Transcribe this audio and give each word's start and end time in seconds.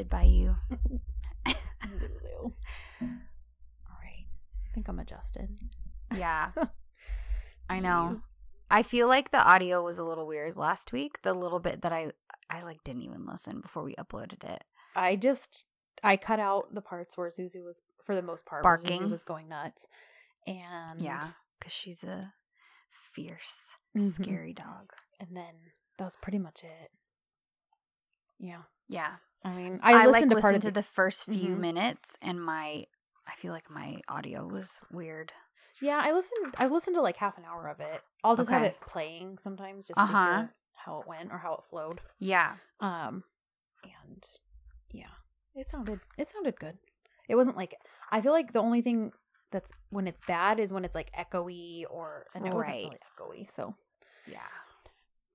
Offended 0.00 0.10
by 0.10 0.22
you. 0.22 0.56
All 3.02 3.96
right. 4.02 4.26
I 4.66 4.74
think 4.74 4.88
I'm 4.88 4.98
adjusted. 4.98 5.48
Yeah. 6.16 6.50
I 7.68 7.80
know. 7.80 8.12
Jeez. 8.14 8.20
I 8.70 8.82
feel 8.82 9.08
like 9.08 9.30
the 9.30 9.42
audio 9.42 9.82
was 9.82 9.98
a 9.98 10.04
little 10.04 10.26
weird 10.26 10.56
last 10.56 10.92
week. 10.92 11.18
The 11.22 11.34
little 11.34 11.58
bit 11.60 11.82
that 11.82 11.92
I 11.92 12.12
I 12.48 12.62
like 12.62 12.82
didn't 12.84 13.02
even 13.02 13.26
listen 13.26 13.60
before 13.60 13.82
we 13.82 13.94
uploaded 13.96 14.44
it. 14.44 14.64
I 14.96 15.16
just 15.16 15.66
I 16.02 16.16
cut 16.16 16.40
out 16.40 16.74
the 16.74 16.80
parts 16.80 17.18
where 17.18 17.28
Zuzu 17.28 17.64
was 17.64 17.82
for 18.04 18.14
the 18.14 18.22
most 18.22 18.46
part 18.46 18.64
where 18.64 18.76
Zuzu 18.78 18.88
Barking. 18.88 19.10
was 19.10 19.22
going 19.24 19.48
nuts. 19.48 19.86
And 20.46 21.00
Yeah, 21.02 21.20
cuz 21.60 21.72
she's 21.72 22.02
a 22.04 22.32
fierce, 23.12 23.74
Mhm. 23.96 24.14
scary 24.14 24.52
dog. 24.54 24.92
and 25.18 25.36
then 25.36 25.54
that 25.98 26.04
was 26.04 26.16
pretty 26.16 26.38
much 26.38 26.64
it. 26.64 26.90
Yeah. 28.38 28.62
Yeah. 28.90 29.12
I 29.44 29.54
mean, 29.54 29.80
I, 29.82 29.92
I, 29.92 29.96
like 30.04 30.06
listened 30.14 30.30
to 30.32 30.40
part 30.40 30.54
listened 30.54 30.64
of 30.66 30.74
to 30.74 30.80
the 30.80 30.82
first 30.82 31.24
few 31.24 31.54
Mhm. 31.54 31.58
minutes 31.58 32.16
and 32.20 32.42
my 32.44 32.84
I 33.26 33.34
feel 33.36 33.52
like 33.52 33.70
my 33.70 34.00
audio 34.08 34.44
was 34.46 34.80
weird. 34.90 35.32
Yeah, 35.80 36.00
I 36.02 36.12
listened. 36.12 36.54
I 36.58 36.66
listened 36.66 36.96
to 36.96 37.00
like 37.00 37.16
half 37.16 37.38
an 37.38 37.44
hour 37.44 37.68
of 37.68 37.78
it. 37.80 38.02
I'll 38.24 38.34
just 38.36 38.50
have 38.50 38.64
it 38.64 38.76
playing 38.80 39.38
sometimes, 39.38 39.86
just 39.86 39.98
Uh-huh. 39.98 40.06
to 40.12 40.36
hear 40.36 40.54
how 40.84 41.00
it 41.00 41.06
went 41.06 41.30
or 41.32 41.38
how 41.38 41.54
it 41.54 41.64
flowed. 41.70 42.00
Yeah. 42.18 42.56
Um, 42.80 43.22
and 43.84 44.26
yeah, 44.90 45.12
it 45.54 45.68
sounded 45.68 46.00
it 46.18 46.28
sounded 46.28 46.58
good. 46.58 46.78
It 47.28 47.36
wasn't 47.36 47.56
like 47.56 47.76
I 48.10 48.20
feel 48.20 48.32
like 48.32 48.52
the 48.52 48.60
only 48.60 48.82
thing 48.82 49.12
that's 49.52 49.72
when 49.90 50.06
it's 50.08 50.22
bad 50.26 50.58
is 50.60 50.72
when 50.72 50.84
it's 50.84 50.94
like 50.96 51.12
echoey 51.12 51.84
or 51.88 52.26
and 52.34 52.46
it 52.46 52.52
wasn't 52.52 52.74
really 52.74 52.90
echoey. 53.18 53.50
So, 53.54 53.74
Yeah. 54.26 54.40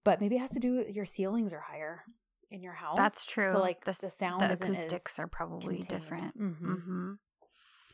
but 0.03 0.19
maybe 0.21 0.35
it 0.35 0.39
has 0.39 0.51
to 0.51 0.59
do 0.59 0.73
with 0.75 0.89
your 0.95 1.05
ceilings 1.05 1.53
are 1.53 1.61
higher 1.61 2.03
in 2.51 2.61
your 2.61 2.73
house. 2.73 2.97
That's 2.97 3.25
true. 3.25 3.51
So 3.51 3.59
like 3.59 3.83
the, 3.85 3.97
the, 3.99 4.09
sound 4.09 4.41
the 4.41 4.53
acoustics 4.53 5.19
are 5.19 5.27
probably 5.27 5.79
different. 5.79 6.39
Mm-hmm. 6.39 6.73
Mm-hmm. 6.73 7.11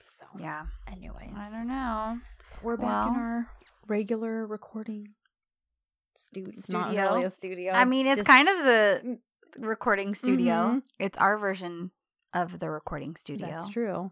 So 0.05 0.25
Yeah. 0.39 0.65
anyways, 0.91 1.31
I 1.35 1.49
don't 1.49 1.67
know. 1.67 2.19
We're 2.61 2.77
back 2.77 3.07
in 3.09 3.15
our 3.15 3.47
regular 3.87 4.45
recording 4.45 5.09
studio. 6.15 6.53
It's 6.57 6.69
not 6.69 6.93
really 6.93 7.23
a 7.23 7.29
studio. 7.29 7.71
I 7.73 7.85
mean, 7.85 8.07
it's 8.07 8.17
just- 8.17 8.27
kind 8.27 8.49
of 8.49 8.57
the 8.59 9.19
recording 9.59 10.13
studio. 10.15 10.53
Mhm. 10.53 10.81
It's 10.99 11.17
our 11.17 11.37
version 11.37 11.91
of 12.33 12.59
the 12.59 12.69
recording 12.69 13.15
studio. 13.15 13.47
That's 13.47 13.69
true. 13.69 14.11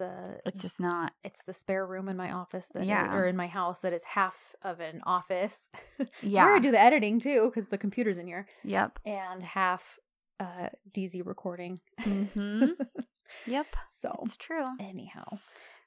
It's 0.00 0.08
the 0.08 0.40
It's 0.46 0.62
just 0.62 0.80
not. 0.80 1.12
it's 1.24 1.42
the 1.44 1.52
spare 1.52 1.86
room 1.86 2.08
in 2.08 2.16
my 2.16 2.32
office 2.32 2.66
that 2.74 2.84
Yeah. 2.84 3.14
or 3.14 3.26
in 3.26 3.36
my 3.36 3.46
house 3.46 3.80
that 3.80 3.92
is 3.92 4.02
half 4.04 4.54
of 4.62 4.80
an 4.80 5.00
office. 5.04 5.68
Yeah. 6.22 6.44
where 6.44 6.54
I 6.54 6.58
do 6.58 6.70
the 6.70 6.80
editing 6.80 7.20
too 7.20 7.50
because 7.52 7.68
the 7.68 7.78
computer's 7.78 8.18
in 8.18 8.26
here, 8.26 8.46
Yep. 8.64 8.98
and 9.04 9.42
half 9.42 9.98
uh 10.38 10.68
DZ 10.96 11.26
recording. 11.26 11.80
Mm-hmm. 12.00 12.66
yep. 13.46 13.66
So 13.90 14.22
It's 14.24 14.36
true. 14.36 14.66
anyhow, 14.80 15.38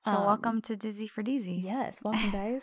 So 0.05 0.11
um, 0.11 0.25
welcome 0.25 0.61
to 0.63 0.75
Dizzy 0.75 1.07
for 1.07 1.23
Dizzy. 1.23 1.61
Yes, 1.63 1.97
welcome 2.03 2.29
guys. 2.31 2.61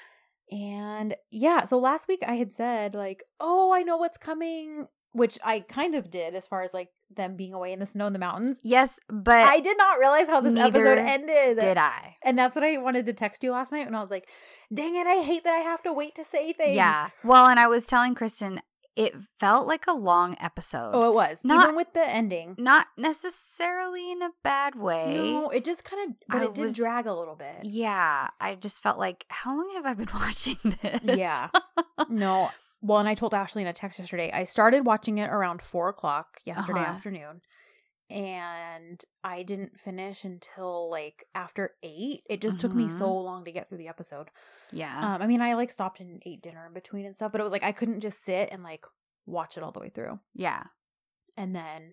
and 0.50 1.14
yeah, 1.30 1.64
so 1.64 1.78
last 1.78 2.08
week 2.08 2.22
I 2.26 2.34
had 2.34 2.52
said 2.52 2.94
like, 2.94 3.22
"Oh, 3.40 3.72
I 3.72 3.82
know 3.82 3.96
what's 3.96 4.18
coming," 4.18 4.86
which 5.16 5.38
I 5.44 5.60
kind 5.60 5.94
of 5.94 6.10
did 6.10 6.34
as 6.34 6.46
far 6.46 6.62
as 6.62 6.72
like 6.74 6.90
them 7.14 7.36
being 7.36 7.54
away 7.54 7.72
in 7.72 7.78
the 7.78 7.86
snow 7.86 8.06
in 8.06 8.12
the 8.12 8.18
mountains. 8.18 8.58
Yes, 8.62 8.98
but 9.08 9.36
I 9.46 9.60
did 9.60 9.76
not 9.78 9.98
realize 9.98 10.26
how 10.28 10.40
this 10.40 10.58
episode 10.58 10.98
ended. 10.98 11.58
did 11.58 11.78
I? 11.78 12.16
And 12.24 12.38
that's 12.38 12.54
what 12.54 12.64
I 12.64 12.76
wanted 12.78 13.06
to 13.06 13.12
text 13.12 13.42
you 13.44 13.52
last 13.52 13.72
night 13.72 13.86
and 13.86 13.96
I 13.96 14.00
was 14.00 14.10
like, 14.10 14.28
"Dang 14.72 14.96
it, 14.96 15.06
I 15.06 15.22
hate 15.22 15.44
that 15.44 15.54
I 15.54 15.58
have 15.60 15.82
to 15.84 15.92
wait 15.92 16.14
to 16.16 16.24
say 16.24 16.52
things." 16.52 16.76
Yeah. 16.76 17.08
Well, 17.24 17.46
and 17.46 17.58
I 17.60 17.66
was 17.68 17.86
telling 17.86 18.14
Kristen, 18.14 18.60
it 18.96 19.14
felt 19.38 19.66
like 19.66 19.86
a 19.86 19.92
long 19.92 20.36
episode. 20.40 20.90
Oh, 20.94 21.10
it 21.10 21.14
was. 21.14 21.42
Not- 21.44 21.62
Even 21.64 21.76
with 21.76 21.92
the 21.92 22.08
ending. 22.08 22.54
Not 22.58 22.86
necessarily 22.96 24.10
in 24.10 24.22
a 24.22 24.30
bad 24.42 24.74
way. 24.74 25.14
No, 25.32 25.50
it 25.50 25.64
just 25.64 25.84
kind 25.84 26.10
of 26.10 26.16
but 26.28 26.42
I 26.42 26.44
it 26.46 26.54
did 26.54 26.62
was- 26.64 26.74
drag 26.76 27.06
a 27.06 27.12
little 27.14 27.36
bit. 27.36 27.58
Yeah, 27.62 28.28
I 28.40 28.54
just 28.54 28.82
felt 28.82 28.98
like, 28.98 29.26
how 29.28 29.56
long 29.56 29.70
have 29.74 29.86
I 29.86 29.94
been 29.94 30.08
watching 30.14 30.56
this? 30.82 31.00
Yeah. 31.04 31.50
no. 32.08 32.50
Well, 32.80 32.98
and 32.98 33.08
I 33.08 33.14
told 33.14 33.34
Ashley 33.34 33.62
in 33.62 33.68
a 33.68 33.72
text 33.72 33.98
yesterday. 33.98 34.30
I 34.32 34.44
started 34.44 34.84
watching 34.86 35.18
it 35.18 35.30
around 35.30 35.62
four 35.62 35.88
o'clock 35.88 36.38
yesterday 36.44 36.80
Uh-huh. 36.80 36.92
afternoon, 36.92 37.40
and 38.10 39.02
I 39.24 39.42
didn't 39.42 39.80
finish 39.80 40.24
until 40.24 40.90
like 40.90 41.24
after 41.34 41.74
eight. 41.82 42.22
It 42.28 42.40
just 42.40 42.60
took 42.60 42.72
me 42.72 42.84
Mhm. 42.84 42.98
so 42.98 43.12
long 43.12 43.44
to 43.44 43.52
get 43.52 43.68
through 43.68 43.78
the 43.78 43.88
episode. 43.88 44.30
Yeah. 44.70 45.14
Um, 45.14 45.22
I 45.22 45.26
mean, 45.26 45.40
I 45.42 45.54
like 45.54 45.70
stopped 45.70 46.00
and 46.00 46.22
ate 46.24 46.42
dinner 46.42 46.66
in 46.66 46.72
between 46.74 47.06
and 47.06 47.14
stuff, 47.14 47.32
but 47.32 47.40
it 47.40 47.44
was 47.44 47.52
like 47.52 47.64
I 47.64 47.72
couldn't 47.72 48.00
just 48.00 48.22
sit 48.22 48.50
and 48.52 48.62
like 48.62 48.84
watch 49.26 49.56
it 49.56 49.62
all 49.62 49.72
the 49.72 49.80
way 49.80 49.88
through. 49.88 50.20
yeah. 50.34 50.64
And 51.38 51.54
then, 51.54 51.92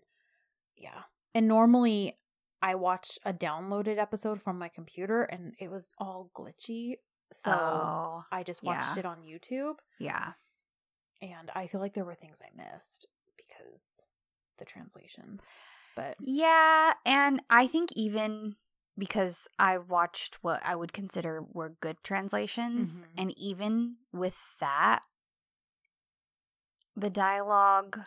yeah. 0.78 1.04
And 1.34 1.50
normally 1.50 2.18
I 2.62 2.76
watch 2.76 3.20
a 3.26 3.34
downloaded 3.34 3.98
episode 3.98 4.42
from 4.42 4.58
my 4.58 4.70
computer, 4.70 5.24
and 5.24 5.54
it 5.60 5.70
was 5.70 5.90
all 5.98 6.30
glitchy. 6.34 6.94
So 7.34 7.52
oh, 7.52 8.24
I 8.32 8.44
just 8.44 8.64
watched 8.64 8.96
yeah. 8.96 9.00
it 9.00 9.06
on 9.06 9.22
YouTube 9.24 9.76
yeah. 10.00 10.34
And 11.24 11.50
I 11.56 11.68
feel 11.68 11.80
like 11.80 11.94
there 11.94 12.04
were 12.06 12.16
things 12.16 12.42
I 12.44 12.50
missed 12.56 13.06
because 13.38 14.02
the 14.58 14.66
translations. 14.66 15.44
But 15.96 16.18
Yeah, 16.20 16.94
and 17.06 17.42
I 17.50 17.68
think 17.68 17.92
even 17.96 18.56
because 18.98 19.48
I 19.58 19.78
watched 19.78 20.44
what 20.44 20.62
I 20.66 20.76
would 20.76 20.92
consider 20.94 21.42
were 21.42 21.70
good 21.80 21.98
translations, 22.04 23.02
Mhm. 23.02 23.06
and 23.18 23.38
even 23.38 23.98
with 24.12 24.38
that, 24.60 25.02
the 26.96 27.10
dialogue, 27.10 28.00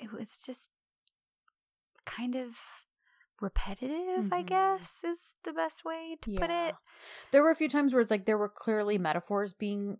it 0.00 0.12
was 0.12 0.38
just 0.38 0.70
kind 2.04 2.34
of 2.34 2.58
repetitive, 3.40 4.32
I 4.32 4.42
Mhm. 4.42 4.46
guess, 4.46 5.04
is 5.04 5.36
the 5.42 5.52
best 5.52 5.84
way 5.84 6.16
to 6.22 6.30
put 6.38 6.50
it. 6.50 6.76
there 7.30 7.42
were 7.42 7.50
a 7.50 7.56
few 7.56 7.68
times 7.68 7.92
where 7.92 8.00
it's 8.00 8.10
like 8.10 8.24
there 8.24 8.38
were 8.38 8.48
clearly 8.48 8.98
metaphors 8.98 9.52
being 9.52 9.98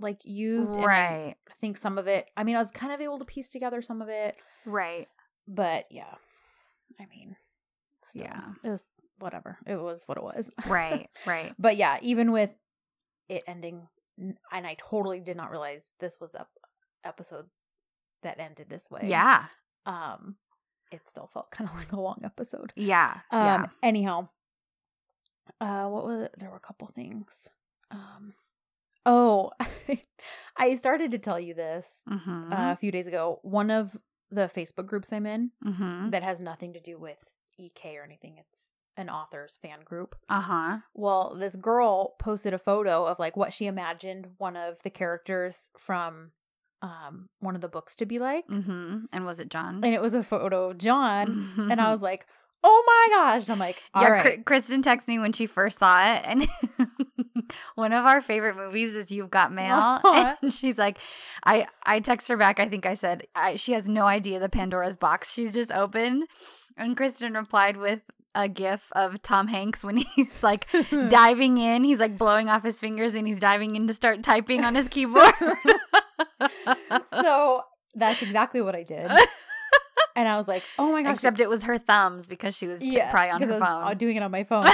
like 0.00 0.20
used. 0.24 0.76
and 0.76 1.34
I 1.48 1.54
think 1.60 1.76
some 1.76 1.98
of 1.98 2.06
it, 2.06 2.26
I 2.36 2.44
mean, 2.44 2.56
I 2.56 2.58
was 2.58 2.70
kind 2.70 2.92
of 2.92 3.00
able 3.00 3.18
to 3.18 3.24
piece 3.24 3.48
together 3.48 3.82
some 3.82 4.00
of 4.02 4.08
it, 4.08 4.36
right. 4.66 5.06
but 5.46 5.86
yeah. 5.90 6.14
I 7.00 7.06
mean, 7.06 7.36
still, 8.02 8.22
Yeah. 8.24 8.52
it 8.64 8.68
was 8.70 8.88
whatever. 9.18 9.58
It 9.66 9.76
was 9.76 10.04
what 10.06 10.18
it 10.18 10.24
was. 10.24 10.50
Right, 10.66 11.08
right. 11.26 11.52
but 11.58 11.76
yeah, 11.76 11.98
even 12.02 12.32
with 12.32 12.50
it 13.28 13.42
ending, 13.46 13.86
and 14.18 14.36
I 14.66 14.76
totally 14.78 15.20
did 15.20 15.36
not 15.36 15.50
realize 15.50 15.92
this 16.00 16.18
was 16.20 16.32
the 16.32 16.46
episode 17.04 17.46
that 18.22 18.38
ended 18.40 18.68
this 18.68 18.90
way. 18.90 19.02
Yeah, 19.04 19.44
um 19.86 20.36
it 20.92 21.00
still 21.08 21.30
felt 21.32 21.50
kind 21.50 21.70
of 21.70 21.76
like 21.78 21.92
a 21.92 22.00
long 22.00 22.20
episode 22.24 22.72
yeah, 22.76 23.18
um 23.30 23.40
yeah. 23.40 23.66
anyhow 23.82 24.28
uh 25.60 25.86
what 25.86 26.04
was 26.04 26.22
it? 26.22 26.34
there 26.38 26.50
were 26.50 26.56
a 26.56 26.60
couple 26.60 26.86
things 26.94 27.48
um 27.90 28.34
oh 29.06 29.50
i 30.56 30.74
started 30.74 31.10
to 31.12 31.18
tell 31.18 31.38
you 31.40 31.54
this 31.54 32.02
Mm-hmm. 32.10 32.52
uh, 32.52 32.72
a 32.72 32.76
few 32.76 32.90
days 32.92 33.06
ago 33.06 33.38
one 33.42 33.70
of 33.70 33.96
the 34.30 34.50
facebook 34.54 34.86
groups 34.86 35.12
i'm 35.12 35.26
in 35.26 35.50
mm-hmm. 35.66 36.10
that 36.10 36.22
has 36.22 36.40
nothing 36.40 36.72
to 36.74 36.80
do 36.80 36.98
with 36.98 37.18
ek 37.58 37.96
or 37.98 38.02
anything 38.04 38.36
it's 38.38 38.74
an 38.96 39.08
author's 39.08 39.58
fan 39.62 39.78
group 39.84 40.14
Uh 40.28 40.40
huh. 40.40 40.78
well 40.94 41.34
this 41.38 41.56
girl 41.56 42.14
posted 42.18 42.52
a 42.52 42.58
photo 42.58 43.06
of 43.06 43.18
like 43.18 43.36
what 43.36 43.52
she 43.52 43.66
imagined 43.66 44.26
one 44.38 44.56
of 44.56 44.76
the 44.82 44.90
characters 44.90 45.70
from 45.78 46.32
um 46.82 47.28
one 47.40 47.54
of 47.54 47.60
the 47.60 47.68
books 47.68 47.94
to 47.96 48.06
be 48.06 48.18
like 48.18 48.46
Mm-hmm. 48.48 49.04
And 49.12 49.24
was 49.24 49.38
it 49.40 49.48
John? 49.50 49.80
and 49.84 49.94
it 49.94 50.00
was 50.02 50.14
a 50.14 50.22
photo 50.22 50.70
of 50.70 50.78
John, 50.78 51.50
and 51.70 51.80
I 51.80 51.90
was 51.92 52.02
like, 52.02 52.26
"Oh 52.62 52.82
my 52.86 53.16
gosh!" 53.16 53.42
And 53.44 53.52
I'm 53.52 53.58
like, 53.58 53.82
"All 53.94 54.02
yeah, 54.02 54.10
right, 54.10 54.44
Kristen 54.44 54.82
texted 54.82 55.08
me 55.08 55.18
when 55.18 55.32
she 55.32 55.46
first 55.46 55.78
saw 55.78 56.14
it, 56.14 56.22
and 56.24 56.48
one 57.74 57.92
of 57.92 58.04
our 58.06 58.20
favorite 58.20 58.56
movies 58.56 58.94
is 58.94 59.10
You've 59.10 59.30
Got 59.30 59.52
Mail, 59.52 60.00
and 60.42 60.52
she's 60.52 60.78
like, 60.78 60.98
I 61.44 61.66
I 61.84 62.00
text 62.00 62.28
her 62.28 62.36
back. 62.36 62.60
I 62.60 62.68
think 62.68 62.86
I 62.86 62.94
said 62.94 63.26
I, 63.34 63.56
she 63.56 63.72
has 63.72 63.88
no 63.88 64.06
idea 64.06 64.38
the 64.38 64.48
Pandora's 64.48 64.96
box 64.96 65.32
she's 65.32 65.52
just 65.52 65.72
opened, 65.72 66.24
and 66.76 66.96
Kristen 66.96 67.34
replied 67.34 67.76
with 67.76 68.00
a 68.34 68.48
gif 68.48 68.80
of 68.92 69.20
Tom 69.22 69.48
Hanks 69.48 69.82
when 69.82 69.96
he's 70.16 70.42
like 70.42 70.66
diving 71.08 71.58
in, 71.58 71.84
he's 71.84 71.98
like 71.98 72.16
blowing 72.18 72.48
off 72.48 72.62
his 72.62 72.80
fingers, 72.80 73.14
and 73.14 73.26
he's 73.26 73.38
diving 73.38 73.76
in 73.76 73.86
to 73.86 73.94
start 73.94 74.22
typing 74.22 74.64
on 74.64 74.74
his 74.74 74.88
keyboard. 74.88 75.34
so 77.10 77.62
that's 77.94 78.22
exactly 78.22 78.60
what 78.60 78.76
I 78.76 78.82
did, 78.82 79.10
and 80.16 80.28
I 80.28 80.36
was 80.36 80.48
like, 80.48 80.62
"Oh 80.78 80.92
my 80.92 81.02
gosh!" 81.02 81.14
Except 81.14 81.40
it 81.40 81.48
was 81.48 81.62
her 81.64 81.78
thumbs 81.78 82.26
because 82.26 82.54
she 82.56 82.66
was 82.66 82.80
t- 82.80 82.90
yeah, 82.96 83.10
probably 83.10 83.30
on 83.30 83.42
her 83.42 83.48
I 83.48 83.52
was, 83.52 83.62
uh, 83.62 83.86
phone. 83.88 83.96
doing 83.98 84.16
it 84.16 84.22
on 84.22 84.30
my 84.30 84.44
phone, 84.44 84.66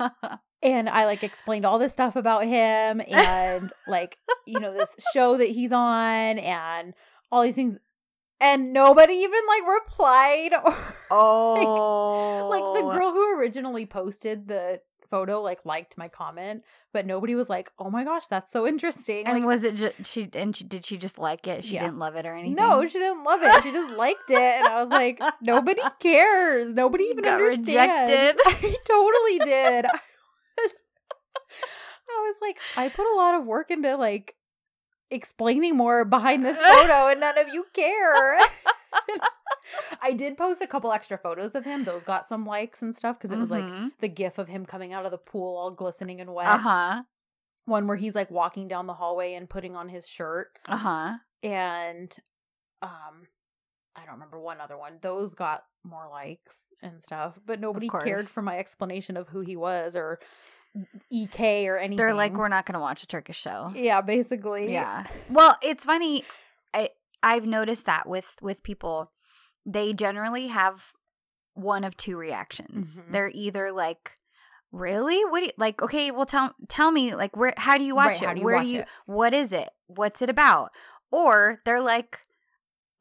and 0.62 0.88
I 0.88 1.04
like 1.06 1.22
explained 1.22 1.64
all 1.64 1.78
this 1.78 1.92
stuff 1.92 2.16
about 2.16 2.44
him, 2.46 3.00
and 3.08 3.72
like 3.86 4.18
you 4.46 4.60
know 4.60 4.72
this 4.72 4.94
show 5.12 5.36
that 5.36 5.48
he's 5.48 5.72
on, 5.72 6.38
and 6.38 6.94
all 7.30 7.42
these 7.42 7.56
things, 7.56 7.78
and 8.40 8.72
nobody 8.72 9.14
even 9.14 9.40
like 9.48 9.82
replied 9.82 10.50
or 10.64 10.76
oh, 11.10 12.48
like 12.50 12.82
the 12.82 12.90
girl 12.90 13.12
who 13.12 13.38
originally 13.38 13.86
posted 13.86 14.48
the 14.48 14.80
photo 15.14 15.40
like 15.40 15.60
liked 15.64 15.96
my 15.96 16.08
comment, 16.08 16.64
but 16.92 17.06
nobody 17.06 17.34
was 17.36 17.48
like, 17.48 17.70
"Oh 17.78 17.88
my 17.90 18.02
gosh, 18.04 18.26
that's 18.26 18.50
so 18.50 18.66
interesting." 18.66 19.26
And 19.26 19.38
Like, 19.38 19.46
was 19.46 19.62
it 19.62 19.76
just 19.76 19.94
she? 20.06 20.28
And 20.32 20.56
she, 20.56 20.64
did 20.64 20.84
she 20.84 20.96
just 20.96 21.18
like 21.18 21.46
it? 21.46 21.64
She 21.64 21.74
Yeah. 21.74 21.84
didn't 21.84 21.98
love 21.98 22.16
it 22.16 22.26
or 22.26 22.34
anything. 22.34 22.56
no, 22.56 22.82
she 22.86 22.98
didn't 22.98 23.22
love 23.22 23.40
it. 23.42 23.62
She 23.62 23.70
just 23.70 23.96
liked 23.96 24.28
it, 24.30 24.36
and 24.58 24.66
I 24.66 24.80
was 24.82 24.88
like, 24.90 25.20
"Nobody 25.40 25.82
cares. 26.00 26.72
Nobody 26.74 27.04
even 27.04 27.24
understands." 27.26 27.68
rejected. 27.70 28.40
I 28.46 28.76
totally 28.84 29.38
did. 29.52 29.86
I 29.86 30.00
was, 30.58 30.72
I 32.08 32.20
was 32.20 32.36
like, 32.42 32.62
I 32.76 32.88
put 32.88 33.06
a 33.12 33.16
lot 33.16 33.34
of 33.36 33.46
work 33.46 33.70
into 33.70 33.96
like 33.96 34.34
explaining 35.14 35.76
more 35.76 36.04
behind 36.04 36.44
this 36.44 36.56
photo, 36.60 37.08
and 37.08 37.20
none 37.20 37.38
of 37.38 37.48
you 37.48 37.66
care. 37.72 38.36
I 40.02 40.12
did 40.12 40.36
post 40.36 40.60
a 40.60 40.66
couple 40.66 40.92
extra 40.92 41.16
photos 41.16 41.54
of 41.54 41.64
him. 41.64 41.84
Those 41.84 42.04
got 42.04 42.28
some 42.28 42.44
likes 42.46 42.82
and 42.82 42.94
stuff 42.94 43.16
because 43.18 43.30
it 43.32 43.38
was 43.38 43.50
like 43.50 43.64
the 44.00 44.08
gif 44.08 44.38
of 44.38 44.48
him 44.48 44.66
coming 44.66 44.92
out 44.92 45.04
of 45.04 45.10
the 45.10 45.18
pool 45.18 45.56
all 45.56 45.70
glistening 45.70 46.20
and 46.20 46.34
wet. 46.34 46.46
uh 46.46 46.58
huh, 46.58 47.02
One 47.64 47.86
where 47.86 47.96
he's 47.96 48.14
like 48.14 48.30
walking 48.30 48.68
down 48.68 48.86
the 48.86 48.94
hallway 48.94 49.34
and 49.34 49.48
putting 49.48 49.74
on 49.74 49.88
his 49.88 50.06
shirt. 50.06 50.58
uh 50.68 50.76
huh. 50.76 51.12
And 51.42 52.14
um 52.82 53.26
I 53.96 54.04
don't 54.04 54.14
remember 54.14 54.40
one 54.40 54.60
other 54.60 54.76
one. 54.76 54.94
Those 55.02 55.34
got 55.34 55.64
more 55.84 56.08
likes 56.10 56.56
and 56.82 57.02
stuff, 57.02 57.38
but 57.46 57.60
nobody 57.60 57.88
cared 58.04 58.28
for 58.28 58.42
my 58.42 58.58
explanation 58.58 59.16
of 59.16 59.28
who 59.28 59.40
he 59.40 59.56
was 59.56 59.94
or 59.96 60.18
EK 61.10 61.66
or 61.68 61.78
anything. 61.78 61.96
They're 61.96 62.14
like, 62.14 62.32
we're 62.34 62.48
not 62.48 62.66
gonna 62.66 62.80
watch 62.80 63.02
a 63.02 63.06
Turkish 63.06 63.40
show. 63.40 63.72
Yeah, 63.74 64.00
basically. 64.00 64.72
Yeah. 64.72 65.04
Well, 65.30 65.56
it's 65.62 65.84
funny. 65.84 66.24
I 66.72 66.90
I've 67.22 67.46
noticed 67.46 67.86
that 67.86 68.08
with 68.08 68.34
with 68.42 68.62
people, 68.62 69.10
they 69.64 69.92
generally 69.92 70.48
have 70.48 70.92
one 71.54 71.84
of 71.84 71.96
two 71.96 72.16
reactions. 72.16 73.00
Mhm. 73.00 73.12
They're 73.12 73.30
either 73.32 73.72
like, 73.72 74.12
"Really? 74.72 75.24
What? 75.24 75.40
Do 75.40 75.46
you, 75.46 75.52
like? 75.56 75.80
Okay, 75.82 76.10
well 76.10 76.26
tell 76.26 76.54
tell 76.68 76.90
me 76.90 77.14
like 77.14 77.36
where? 77.36 77.54
How 77.56 77.78
do 77.78 77.84
you 77.84 77.94
watch 77.94 78.06
Right, 78.20 78.22
it? 78.22 78.26
how 78.26 78.34
do 78.34 78.40
you 78.40 78.44
where 78.44 78.56
watch 78.56 78.64
do 78.66 78.70
you? 78.72 78.80
it? 78.80 78.88
What 79.06 79.32
is 79.34 79.52
it? 79.52 79.70
What's 79.86 80.20
it 80.22 80.28
about?" 80.30 80.70
Or 81.10 81.60
they're 81.64 81.80
like, 81.80 82.18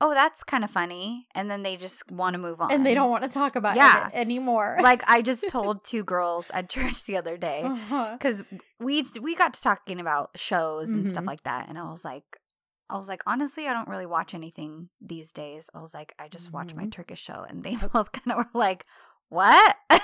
"Oh, 0.03 0.13
that's 0.13 0.43
kind 0.43 0.63
of 0.63 0.69
funny," 0.71 1.27
and 1.33 1.49
then 1.49 1.63
they 1.63 1.77
just 1.77 2.11
want 2.11 2.33
to 2.33 2.37
move 2.37 2.59
on. 2.61 2.71
And 2.71 2.85
they 2.85 2.93
don't 2.93 3.09
want 3.09 3.23
to 3.23 3.29
talk 3.29 3.55
about 3.55 3.75
Yeah. 3.77 4.07
it 4.07 4.13
anymore. 4.13 4.77
like 4.81 5.01
I 5.07 5.21
just 5.31 5.47
told 5.49 5.83
two 5.83 6.03
girls 6.03 6.51
at 6.53 6.69
church 6.69 7.05
the 7.05 7.17
other 7.17 7.37
day 7.37 7.61
Uh-huh. 7.63 8.17
because 8.17 8.43
we 8.79 9.05
we 9.21 9.35
got 9.35 9.53
to 9.55 9.61
talking 9.61 9.99
about 9.99 10.31
shows 10.35 10.89
and 10.89 11.09
stuff 11.09 11.23
Mhm. 11.23 11.27
like 11.27 11.43
that, 11.43 11.69
and 11.69 11.77
I 11.77 11.89
was 11.89 12.03
like, 12.03 12.25
I 12.89 12.97
was 12.97 13.07
like, 13.07 13.21
honestly, 13.25 13.67
I 13.67 13.73
don't 13.73 13.87
really 13.87 14.05
watch 14.05 14.33
anything 14.35 14.89
these 15.01 15.31
days. 15.31 15.69
I 15.73 15.79
was 15.81 15.93
like, 15.93 16.13
I 16.19 16.27
just 16.27 16.51
watch 16.51 16.75
my 16.75 16.83
Mhm. 16.85 16.91
Turkish 16.91 17.21
show, 17.23 17.45
and 17.49 17.63
they 17.63 17.75
both 17.93 18.11
kind 18.11 18.31
of 18.31 18.37
were 18.37 18.49
like, 18.53 18.85
what? 19.29 19.77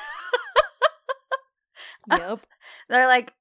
Yep. 2.09 2.39
They're 2.89 3.07
like. 3.07 3.33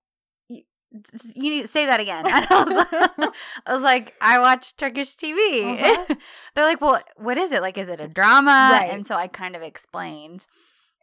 "You- 1.35 1.50
need 1.50 1.62
to 1.62 1.69
say 1.69 1.87
that 1.87 2.00
again. 2.00 2.25
I, 2.26 2.64
was 2.64 2.73
like, 2.75 3.32
I 3.67 3.75
was 3.75 3.82
like, 3.82 4.14
I 4.20 4.38
watch 4.38 4.76
Turkish 4.76 5.17
TV. 5.17 5.82
Uh-huh. 5.82 6.14
They're 6.55 6.64
like, 6.64 6.81
well, 6.81 7.00
what 7.17 7.37
is 7.38 7.52
it? 7.52 7.61
Like, 7.62 7.76
is 7.79 7.88
it 7.88 8.00
a 8.00 8.08
drama? 8.08 8.70
Right. 8.73 8.90
And 8.93 9.06
so 9.06 9.14
I 9.14 9.26
kind 9.29 9.55
of 9.56 9.62
explained. 9.62 10.46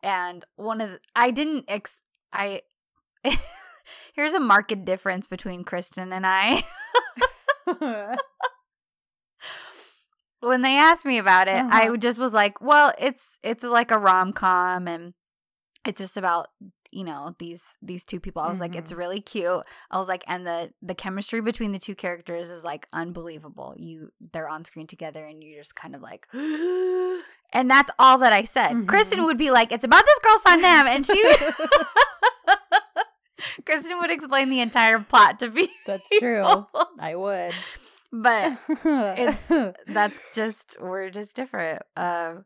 And 0.03 0.43
one 0.55 0.81
of 0.81 0.89
the, 0.91 0.99
I 1.15 1.31
didn't 1.31 1.65
ex, 1.67 2.01
I, 2.33 2.61
here's 4.15 4.33
a 4.33 4.39
marked 4.39 4.85
difference 4.85 5.27
between 5.27 5.63
Kristen 5.63 6.13
and 6.13 6.25
I. 6.27 6.63
when 10.39 10.61
they 10.61 10.77
asked 10.77 11.05
me 11.05 11.17
about 11.17 11.47
it, 11.47 11.63
I 11.63 11.87
Uh-huh. 11.87 11.97
just 11.97 12.17
was 12.19 12.33
like, 12.33 12.61
well, 12.61 12.93
it's 12.99 13.23
it's 13.43 13.63
like 13.63 13.91
a 13.91 13.97
rom 13.99 14.33
com 14.33 14.87
and 14.87 15.13
it's 15.87 15.99
just 15.99 16.17
about 16.17 16.47
you 16.95 17.03
know 17.03 17.35
these 17.39 17.61
these 17.81 18.05
two 18.05 18.19
people. 18.19 18.41
I 18.41 18.49
was 18.49 18.59
like, 18.59 18.75
it's 18.75 18.91
Mhm. 18.93 18.97
really 18.97 19.21
cute. 19.21 19.63
I 19.91 19.97
was 19.99 20.07
like, 20.07 20.23
and 20.27 20.47
the 20.47 20.71
the 20.81 20.95
chemistry 20.95 21.41
between 21.41 21.71
the 21.73 21.79
two 21.79 21.95
characters 21.95 22.49
is 22.49 22.63
like 22.63 22.87
unbelievable. 22.93 23.73
You 23.77 24.11
they're 24.31 24.47
on 24.49 24.65
screen 24.65 24.87
together 24.87 25.25
and 25.25 25.43
you're 25.43 25.61
just 25.61 25.75
kind 25.75 25.95
of 25.95 26.01
like, 26.01 26.27
and 26.33 27.69
that's 27.69 27.91
all 27.99 28.17
that 28.19 28.33
I 28.33 28.45
said. 28.45 28.87
Kristen 28.87 29.19
Mhm. 29.19 29.25
would 29.25 29.37
be 29.37 29.51
like, 29.51 29.71
it's 29.71 29.83
about 29.83 30.05
this 30.05 30.19
girl 30.19 30.39
Sanem, 30.45 30.85
and 30.87 31.05
she. 31.05 31.35
Kristen 33.65 33.97
would 33.99 34.11
explain 34.11 34.49
the 34.49 34.59
entire 34.61 34.99
plot 34.99 35.39
to 35.39 35.49
me. 35.49 35.69
That's 35.85 36.07
true. 36.19 36.65
I 36.99 37.15
would. 37.15 37.53
but 38.11 38.57
it's- 38.85 39.73
that's 39.87 40.17
just 40.33 40.77
we're 40.79 41.09
just 41.09 41.35
different. 41.35 41.81
Um 41.97 42.45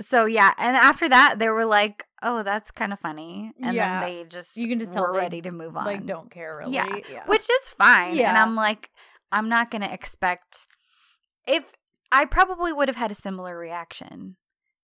so 0.00 0.24
yeah, 0.26 0.54
and 0.58 0.76
after 0.76 1.08
that 1.08 1.38
they 1.38 1.48
were 1.50 1.64
like, 1.64 2.04
"Oh, 2.22 2.42
that's 2.42 2.70
kind 2.70 2.92
of 2.92 3.00
funny." 3.00 3.52
And 3.62 3.74
Yeah. 3.74 4.00
then 4.00 4.08
they 4.10 4.24
just 4.24 4.56
You 4.56 4.68
can 4.68 4.78
just 4.80 4.92
tell 4.92 5.02
were 5.06 5.12
they, 5.12 5.18
ready 5.20 5.42
to 5.42 5.50
move 5.50 5.76
on. 5.76 5.84
like 5.84 6.06
don't 6.06 6.30
care 6.30 6.56
really. 6.56 6.72
Yeah. 6.72 7.24
Which 7.26 7.48
is 7.48 7.68
fine. 7.70 8.16
Yeah. 8.16 8.28
And 8.28 8.36
Yeah. 8.36 8.42
I'm 8.42 8.54
like 8.54 8.90
I'm 9.30 9.48
not 9.48 9.70
going 9.70 9.82
to 9.82 9.92
expect 9.92 10.64
if 11.46 11.72
I 12.10 12.24
probably 12.24 12.72
would 12.72 12.88
have 12.88 12.96
had 12.96 13.10
a 13.10 13.14
similar 13.14 13.58
reaction, 13.58 14.36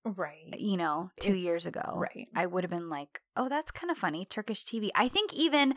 right. 0.05 0.55
you 0.59 0.77
know, 0.77 1.11
2 1.21 1.31
If- 1.33 1.37
years 1.39 1.67
ago. 1.67 1.95
Right. 1.97 2.29
I 2.37 2.45
would 2.47 2.63
have 2.65 2.71
been 2.71 2.91
like, 2.91 3.21
"Oh, 3.37 3.49
that's 3.49 3.71
kind 3.71 3.91
of 3.91 3.97
funny, 3.99 4.27
Turkish 4.27 4.65
TV." 4.65 4.91
I 4.95 5.09
think 5.09 5.33
even 5.33 5.75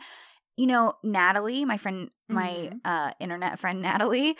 you 0.56 0.66
know, 0.66 0.94
Natalie, 1.04 1.64
my 1.64 1.78
friend 1.78 2.10
my 2.28 2.50
Mhm. 2.50 2.80
uh 2.84 3.12
internet 3.20 3.58
friend 3.58 3.80
Natalie, 3.88 4.36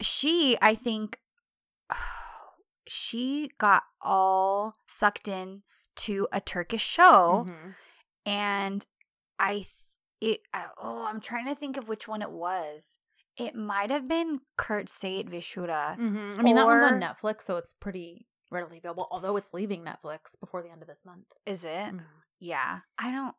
she 0.00 0.56
I 0.62 0.74
think 0.76 1.18
she 2.88 3.50
got 3.58 3.82
all 4.00 4.74
sucked 4.86 5.28
in 5.28 5.62
to 5.96 6.28
a 6.32 6.40
Turkish 6.40 6.82
show 6.84 7.46
Mhm. 7.48 7.74
and 8.26 8.86
I 9.38 9.52
th- 9.54 9.68
it 10.20 10.40
I, 10.54 10.66
oh, 10.78 11.04
I'm 11.06 11.20
trying 11.20 11.46
to 11.46 11.54
think 11.54 11.76
of 11.76 11.88
which 11.88 12.06
one 12.08 12.22
it 12.22 12.30
was. 12.30 12.96
It 13.36 13.54
might 13.54 13.90
have 13.90 14.06
been 14.08 14.40
Kurt 14.56 14.86
Seyit 14.88 15.28
ve 15.28 15.40
Şura. 15.40 15.96
Mhm. 15.98 16.38
I 16.38 16.42
mean 16.42 16.54
that 16.56 16.66
one's 16.66 16.82
on 16.92 17.00
Netflix, 17.00 17.42
so 17.42 17.56
it's 17.56 17.72
pretty 17.74 18.26
readily 18.50 18.78
available. 18.78 19.08
Although 19.10 19.36
it's 19.36 19.52
leaving 19.54 19.82
Netflix 19.82 20.38
before 20.38 20.62
the 20.62 20.70
end 20.70 20.82
of 20.82 20.88
this 20.88 21.04
month. 21.04 21.26
Is 21.46 21.64
it? 21.64 21.92
Mhm. 21.94 22.04
Yeah. 22.38 22.80
I 22.98 23.10
don't 23.10 23.34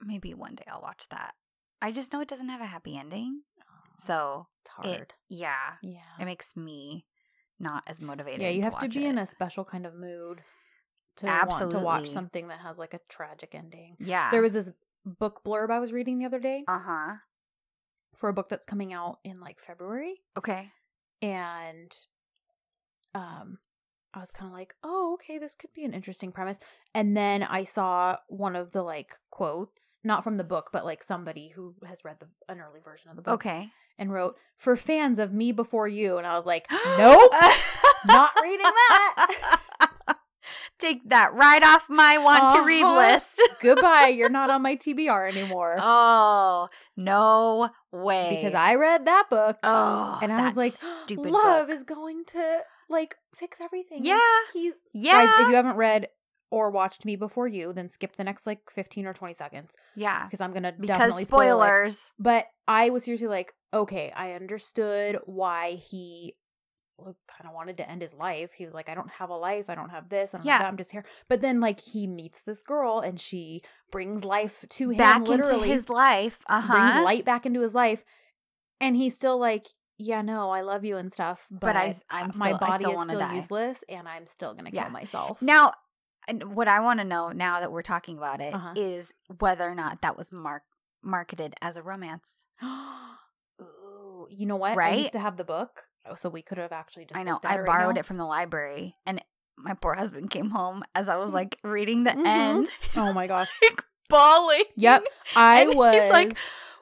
maybe 0.00 0.32
one 0.34 0.54
day 0.54 0.64
I'll 0.68 0.80
watch 0.80 1.08
that. 1.10 1.34
I 1.82 1.90
just 1.92 2.12
know 2.12 2.20
it 2.20 2.28
doesn't 2.28 2.48
have 2.48 2.60
a 2.60 2.66
happy 2.66 2.96
ending. 2.96 3.42
So, 3.98 4.46
It's 4.64 4.70
hard. 4.70 4.86
it 4.86 5.14
yeah, 5.28 5.76
yeah. 5.82 6.16
it 6.20 6.24
makes 6.24 6.56
me 6.56 7.04
not 7.58 7.82
as 7.88 8.00
motivated. 8.00 8.40
Yeah, 8.42 8.50
you 8.50 8.62
have 8.62 8.78
to 8.78 8.88
be 8.88 9.04
in 9.06 9.18
a 9.18 9.26
special 9.26 9.64
kind 9.64 9.84
of 9.86 9.94
mood 9.94 10.44
to 11.18 11.26
want 11.26 11.70
to 11.70 11.78
watch 11.78 12.08
something 12.10 12.48
that 12.48 12.60
has 12.60 12.78
like 12.78 12.94
a 12.94 13.00
tragic 13.08 13.54
ending. 13.54 13.96
Yeah. 14.00 14.30
There 14.30 14.42
was 14.42 14.52
this 14.52 14.70
book 15.04 15.42
blurb 15.44 15.70
I 15.70 15.78
was 15.78 15.92
reading 15.92 16.18
the 16.18 16.26
other 16.26 16.40
day 16.40 16.64
uh-huh. 16.66 17.14
for 18.16 18.28
a 18.28 18.32
book 18.32 18.48
that's 18.48 18.66
coming 18.66 18.92
out 18.92 19.18
in 19.24 19.40
like 19.40 19.58
February 19.60 20.20
Okay. 20.36 20.70
and 21.22 21.94
um 23.14 23.58
I 24.14 24.20
was 24.20 24.30
kind 24.30 24.50
of 24.50 24.54
like, 24.56 24.74
"Oh, 24.82 25.12
okay, 25.14 25.36
this 25.38 25.54
could 25.54 25.72
be 25.74 25.84
an 25.84 25.92
interesting 25.92 26.32
premise." 26.32 26.58
And 26.94 27.14
then 27.14 27.42
I 27.42 27.64
saw 27.64 28.16
one 28.28 28.56
of 28.56 28.72
the 28.72 28.82
like 28.82 29.18
quotes, 29.30 29.98
not 30.02 30.24
from 30.24 30.38
the 30.38 30.44
book, 30.44 30.70
but 30.72 30.84
like 30.86 31.02
somebody 31.02 31.48
who 31.48 31.74
has 31.86 32.04
read 32.04 32.16
the 32.18 32.26
an 32.50 32.58
early 32.60 32.80
version 32.80 33.10
of 33.10 33.16
the 33.16 33.22
book 33.22 33.34
Okay. 33.34 33.68
and 33.98 34.10
wrote, 34.10 34.36
"For 34.56 34.76
fans 34.76 35.18
of 35.18 35.34
Me 35.34 35.52
Before 35.52 35.86
You." 35.86 36.16
And 36.16 36.26
I 36.26 36.36
was 36.36 36.46
like, 36.46 36.66
"Nope, 36.98 37.32
not 38.06 38.30
reading 38.42 38.60
that." 38.62 39.60
Take 40.78 41.08
that 41.10 41.34
right 41.34 41.62
off 41.62 41.88
my 41.88 42.18
want 42.18 42.54
to 42.54 42.62
read 42.62 42.84
Uh-huh. 42.84 42.96
list. 43.14 43.42
Goodbye, 43.60 44.08
you're 44.08 44.28
not 44.28 44.50
on 44.50 44.62
my 44.62 44.76
TBR 44.76 45.28
anymore." 45.28 45.76
oh, 45.80 46.68
no 46.96 47.70
way. 47.92 48.36
because 48.36 48.54
I 48.54 48.74
read 48.76 49.06
that 49.06 49.28
book 49.30 49.56
Oh, 49.62 50.18
and 50.22 50.32
I 50.32 50.46
was 50.46 50.56
like, 50.56 50.72
stupid 50.72 51.32
love 51.32 51.66
book. 51.68 51.76
is 51.76 51.84
going 51.84 52.24
to 52.26 52.58
like 52.88 53.16
fix 53.34 53.60
everything. 53.60 54.04
Yeah. 54.04 54.18
He's 54.52 54.74
Yeah. 54.94 55.24
Guys, 55.24 55.40
if 55.42 55.48
you 55.48 55.54
haven't 55.56 55.76
read 55.76 56.08
or 56.50 56.70
watched 56.70 57.04
me 57.04 57.16
before 57.16 57.46
you, 57.48 57.72
then 57.72 57.88
skip 57.88 58.16
the 58.16 58.24
next 58.24 58.46
like 58.46 58.60
15 58.74 59.06
or 59.06 59.12
20 59.12 59.34
seconds 59.34 59.74
Yeah. 59.96 60.24
because 60.24 60.40
I'm 60.40 60.52
going 60.52 60.62
to 60.62 60.72
definitely 60.72 61.24
spoil 61.24 61.60
it. 61.60 61.66
spoilers. 61.66 62.10
But 62.18 62.46
I 62.66 62.88
was 62.90 63.04
seriously 63.04 63.28
like, 63.28 63.52
okay, 63.74 64.12
I 64.16 64.32
understood 64.32 65.18
why 65.26 65.72
he 65.72 66.36
kind 67.04 67.46
of 67.48 67.52
wanted 67.54 67.76
to 67.78 67.88
end 67.88 68.02
his 68.02 68.12
life. 68.14 68.50
He 68.54 68.64
was 68.64 68.74
like, 68.74 68.88
I 68.88 68.94
don't 68.94 69.10
have 69.10 69.30
a 69.30 69.36
life. 69.36 69.70
I 69.70 69.74
don't 69.74 69.90
have 69.90 70.08
this. 70.08 70.34
I 70.34 70.38
don't 70.38 70.46
Yeah. 70.46 70.54
have 70.54 70.62
that. 70.62 70.68
I'm 70.68 70.76
just 70.76 70.90
here. 70.92 71.04
But 71.28 71.40
then 71.40 71.60
like 71.60 71.80
he 71.80 72.06
meets 72.06 72.42
this 72.42 72.62
girl 72.62 73.00
and 73.00 73.20
she 73.20 73.62
brings 73.90 74.24
life 74.24 74.64
to 74.68 74.90
him 74.90 74.96
Back 74.98 75.28
into 75.28 75.60
his 75.60 75.88
life. 75.88 76.38
Uh 76.46 76.60
huh. 76.60 76.72
brings 76.72 77.04
light 77.04 77.24
back 77.24 77.46
into 77.46 77.60
his 77.60 77.74
life 77.74 78.04
and 78.80 78.96
he's 78.96 79.14
still 79.16 79.38
like 79.38 79.66
yeah 80.00 80.22
no 80.22 80.50
i 80.50 80.60
love 80.60 80.84
you 80.84 80.96
and 80.96 81.12
stuff 81.12 81.46
but, 81.50 81.60
But 81.60 81.76
I- 81.76 81.96
I'm 82.10 82.30
my 82.36 82.46
still- 82.52 82.56
I 82.56 82.58
body 82.58 82.84
still 82.84 83.00
is 83.00 83.08
still 83.08 83.18
die. 83.18 83.34
useless 83.34 83.84
and 83.88 84.08
i'm 84.08 84.26
still 84.28 84.54
gonna 84.54 84.70
kill 84.70 84.90
myself 84.90 85.42
Now, 85.42 85.72
and 86.28 86.54
what 86.54 86.68
I 86.68 86.78
want 86.80 87.00
to 87.00 87.04
know 87.04 87.32
now 87.32 87.58
that 87.58 87.72
we're 87.72 87.82
talking 87.82 88.16
about 88.18 88.40
it 88.40 88.54
is 88.76 89.06
Uh-huh. 89.06 89.34
whether 89.40 89.68
or 89.68 89.74
not 89.74 90.02
that 90.02 90.16
was 90.16 90.30
mark- 90.30 90.62
marketed 91.02 91.54
as 91.60 91.76
a 91.76 91.82
romance. 91.82 92.44
Ooh, 93.60 94.26
you 94.30 94.46
know 94.46 94.56
what 94.56 94.72
i 94.72 94.74
Right? 94.76 94.98
used 94.98 95.12
to 95.12 95.18
have 95.18 95.36
the 95.36 95.44
book 95.44 95.87
so 96.16 96.28
we 96.28 96.42
could 96.42 96.58
have 96.58 96.72
actually 96.72 97.04
just 97.04 97.18
I 97.18 97.22
know. 97.22 97.38
I 97.44 97.54
it 97.54 97.58
right 97.58 97.66
borrowed 97.66 97.96
now. 97.96 98.00
it 98.00 98.06
from 98.06 98.16
the 98.18 98.24
library, 98.24 98.96
and 99.06 99.22
my 99.56 99.74
poor 99.74 99.94
husband 99.94 100.30
came 100.30 100.50
home 100.50 100.84
as 100.94 101.08
I 101.08 101.16
was 101.16 101.32
like 101.32 101.56
reading 101.64 102.04
the 102.04 102.12
Mhm. 102.12 102.26
end. 102.26 102.68
oh 102.96 103.12
my 103.12 103.26
gosh 103.26 103.50
bawling. 104.08 104.64
Yep. 104.76 105.04
I 105.36 105.60
And 105.60 105.70
he's 105.70 105.76
was 105.76 106.10
like, 106.10 106.36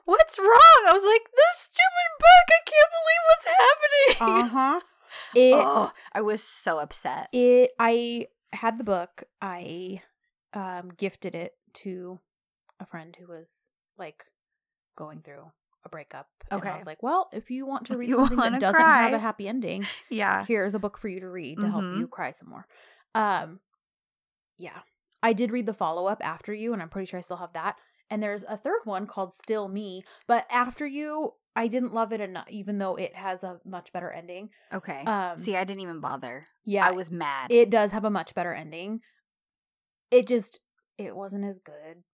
What's 0.05 0.39
wrong? 0.39 0.83
I 0.87 0.93
was 0.93 1.03
like, 1.05 1.23
This 1.35 1.57
stupid 1.59 2.11
book. 2.21 2.47
I 2.51 2.61
can't 2.67 2.93
believe 2.97 3.23
what's 3.29 4.39
happening. 4.39 4.45
uh-huh. 4.55 4.81
It 5.35 5.55
Oh, 5.55 5.93
I 6.13 6.21
was 6.21 6.43
so 6.43 6.79
upset. 6.79 7.29
it 7.33 7.71
I 7.79 8.29
had 8.53 8.77
the 8.79 8.85
book. 8.85 9.25
I 9.43 10.03
um 10.55 10.91
gifted 10.97 11.35
it 11.35 11.55
to 11.75 12.21
a 12.81 12.87
friend 12.87 13.17
who 13.19 13.27
was 13.27 13.71
like 13.99 14.27
going 14.97 15.21
through 15.23 15.51
a 15.87 15.89
breakup. 15.89 16.29
And 16.51 16.63
I 16.63 16.77
was 16.77 16.87
like, 16.87 17.03
well, 17.03 17.29
if 17.33 17.51
you 17.51 17.65
want 17.67 17.87
to 17.87 17.95
If 17.95 17.99
read 18.01 18.15
something 18.15 18.37
that 18.39 18.61
doesn't 18.61 18.81
have 18.81 19.13
a 19.15 19.19
happy 19.19 19.49
ending, 19.49 19.87
Yeah. 20.11 20.45
here's 20.45 20.75
a 20.75 20.79
book 20.79 20.99
for 20.99 21.09
you 21.09 21.21
to 21.21 21.29
read 21.31 21.59
to 21.61 21.69
help 21.71 21.83
Mhm. 21.85 21.99
you 21.99 22.09
cry 22.09 22.33
some 22.33 22.51
more. 22.51 22.67
Um 23.15 23.61
yeah. 24.59 24.81
I 25.23 25.33
did 25.33 25.51
read 25.51 25.67
the 25.67 25.75
follow-up 25.75 26.25
after 26.25 26.53
you 26.53 26.73
and 26.73 26.83
I'm 26.83 26.89
pretty 26.89 27.07
sure 27.07 27.19
I 27.19 27.23
still 27.23 27.39
have 27.39 27.53
that. 27.55 27.77
And 28.11 28.23
there's 28.23 28.45
a 28.45 28.57
third 28.57 28.81
one 28.85 29.07
called 29.07 29.35
Still 29.35 29.69
Me, 29.69 30.05
but 30.27 30.47
after 30.51 30.87
you 30.87 31.35
I 31.57 31.69
didn't 31.69 31.95
love 31.95 32.13
it 32.13 32.21
enough 32.21 32.49
even 32.51 32.79
though 32.79 32.97
it 32.97 33.15
has 33.15 33.43
a 33.43 33.61
much 33.65 33.93
better 33.93 34.11
ending. 34.11 34.51
Okay. 34.73 35.03
Um 35.07 35.39
See, 35.39 35.57
I 35.57 35.65
didn't 35.65 35.81
even 35.83 36.01
bother. 36.01 36.47
yeah, 36.65 36.87
I 36.87 36.91
was 36.93 37.11
mad. 37.11 37.51
it 37.51 37.71
does 37.71 37.93
have 37.93 38.05
a 38.05 38.11
much 38.11 38.35
better 38.35 38.53
ending. 38.53 39.01
It 40.11 40.27
just 40.27 40.61
it 40.99 41.17
wasn't 41.17 41.45
as 41.45 41.59
good 41.59 42.05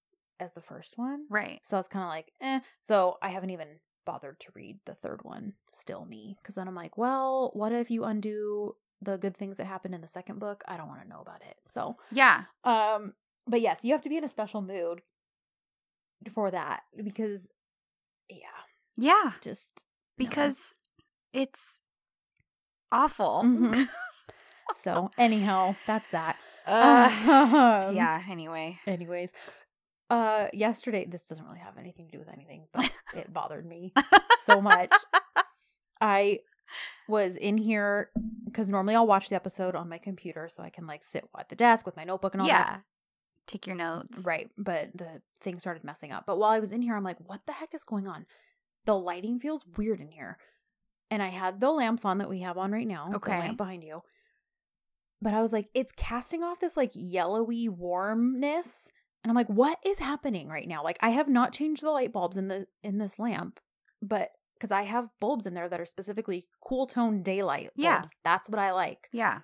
as 0.42 0.52
the 0.52 0.60
first 0.60 0.98
one. 0.98 1.26
right. 1.30 1.60
So 1.64 1.76
I 1.76 1.80
was 1.80 1.88
kind 1.88 2.02
of 2.04 2.08
like, 2.08 2.32
eh. 2.40 2.60
So 2.82 3.16
I 3.22 3.30
haven't 3.30 3.50
even 3.50 3.68
bothered 4.04 4.38
to 4.40 4.48
read 4.54 4.80
the 4.84 4.94
third 4.94 5.20
one, 5.22 5.54
Still 5.72 6.04
Me, 6.04 6.36
because 6.42 6.56
then 6.56 6.66
I'm 6.68 6.74
like, 6.74 6.98
well, 6.98 7.50
what 7.54 7.72
if 7.72 7.90
you 7.90 8.04
undo 8.04 8.74
the 9.00 9.16
good 9.16 9.36
things 9.36 9.56
that 9.56 9.66
happened 9.66 9.94
in 9.94 10.00
the 10.00 10.08
second 10.08 10.38
book? 10.40 10.62
I 10.66 10.76
don't 10.76 10.88
want 10.88 11.02
to 11.02 11.08
know 11.08 11.20
about 11.20 11.42
it. 11.42 11.56
So, 11.64 11.96
Yeah. 12.10 12.44
um, 12.64 13.14
but 13.46 13.60
yes, 13.60 13.80
you 13.84 13.92
have 13.92 14.02
to 14.02 14.08
be 14.08 14.16
in 14.16 14.24
a 14.24 14.28
special 14.28 14.60
mood 14.62 15.02
for 16.32 16.50
that 16.50 16.82
because, 17.02 17.48
yeah, 18.28 18.36
Yeah. 18.96 19.32
just 19.40 19.70
no. 20.18 20.24
Because 20.28 20.74
it's 21.32 21.80
awful. 22.90 23.42
Mhm. 23.44 23.88
so 24.82 25.10
anyhow, 25.18 25.74
that's 25.86 26.08
that. 26.10 26.36
Uh, 26.66 27.90
yeah. 27.92 28.22
Anyway. 28.28 28.78
Anyways, 28.86 29.32
uh, 30.10 30.48
yesterday 30.52 31.06
this 31.06 31.24
doesn't 31.24 31.44
really 31.46 31.60
have 31.60 31.78
anything 31.78 32.06
to 32.06 32.12
do 32.12 32.18
with 32.18 32.32
anything, 32.32 32.66
but 32.72 32.90
it 33.14 33.32
bothered 33.32 33.66
me 33.66 33.92
so 34.44 34.60
much. 34.60 34.92
I 36.00 36.40
was 37.08 37.36
in 37.36 37.58
here 37.58 38.10
because 38.44 38.68
normally 38.68 38.94
I'll 38.94 39.06
watch 39.06 39.28
the 39.28 39.36
episode 39.36 39.74
on 39.74 39.88
my 39.88 39.98
computer 39.98 40.48
so 40.48 40.62
I 40.62 40.70
can 40.70 40.86
like 40.86 41.02
sit 41.02 41.24
at 41.38 41.48
the 41.48 41.56
desk 41.56 41.86
with 41.86 41.96
my 41.96 42.04
notebook 42.04 42.34
and 42.34 42.42
all 42.42 42.48
yeah. 42.48 42.62
that. 42.62 42.82
Take 43.46 43.66
your 43.66 43.76
notes. 43.76 44.20
Right. 44.20 44.50
But 44.56 44.90
the 44.94 45.22
thing 45.40 45.58
started 45.58 45.84
messing 45.84 46.12
up. 46.12 46.24
But 46.26 46.38
while 46.38 46.50
I 46.50 46.58
was 46.58 46.72
in 46.72 46.82
here, 46.82 46.96
I'm 46.96 47.04
like, 47.04 47.18
what 47.26 47.40
the 47.46 47.52
heck 47.52 47.74
is 47.74 47.84
going 47.84 48.06
on? 48.06 48.26
The 48.84 48.96
lighting 48.96 49.38
feels 49.38 49.64
weird 49.76 50.00
in 50.00 50.10
here. 50.10 50.38
And 51.10 51.22
I 51.22 51.28
had 51.28 51.60
the 51.60 51.70
lamps 51.70 52.04
on 52.04 52.18
that 52.18 52.28
we 52.30 52.40
have 52.40 52.56
on 52.56 52.72
right 52.72 52.86
now. 52.86 53.10
Okay. 53.14 53.32
The 53.32 53.38
lamp 53.38 53.58
behind 53.58 53.84
you. 53.84 54.02
But 55.20 55.34
I 55.34 55.42
was 55.42 55.52
like, 55.52 55.68
it's 55.74 55.92
casting 55.96 56.42
off 56.42 56.60
this 56.60 56.76
like 56.76 56.90
yellowy 56.94 57.68
warmness. 57.68 58.90
And 59.24 59.30
I'm 59.30 59.36
like, 59.36 59.48
what 59.48 59.78
is 59.84 59.98
happening 60.00 60.48
right 60.48 60.66
now? 60.66 60.82
Like 60.82 60.98
I 61.00 61.10
have 61.10 61.28
not 61.28 61.52
changed 61.52 61.82
the 61.82 61.90
light 61.90 62.12
bulbs 62.12 62.36
in 62.36 62.48
the 62.48 62.66
in 62.82 62.98
this 62.98 63.18
lamp, 63.18 63.60
but 64.00 64.30
because 64.54 64.72
I 64.72 64.82
have 64.82 65.08
bulbs 65.20 65.46
in 65.46 65.54
there 65.54 65.68
that 65.68 65.80
are 65.80 65.86
specifically 65.86 66.46
cool 66.60 66.86
tone 66.86 67.22
daylight 67.22 67.70
bulbs. 67.76 67.76
Yeah. 67.76 68.02
That's 68.24 68.48
what 68.48 68.58
I 68.58 68.72
like 68.72 69.08
Yeah. 69.12 69.40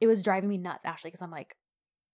it 0.00 0.06
was 0.06 0.22
driving 0.22 0.48
me 0.48 0.58
nuts, 0.58 0.84
Ashley, 0.84 1.10
because 1.10 1.22
I'm 1.22 1.30
like, 1.30 1.56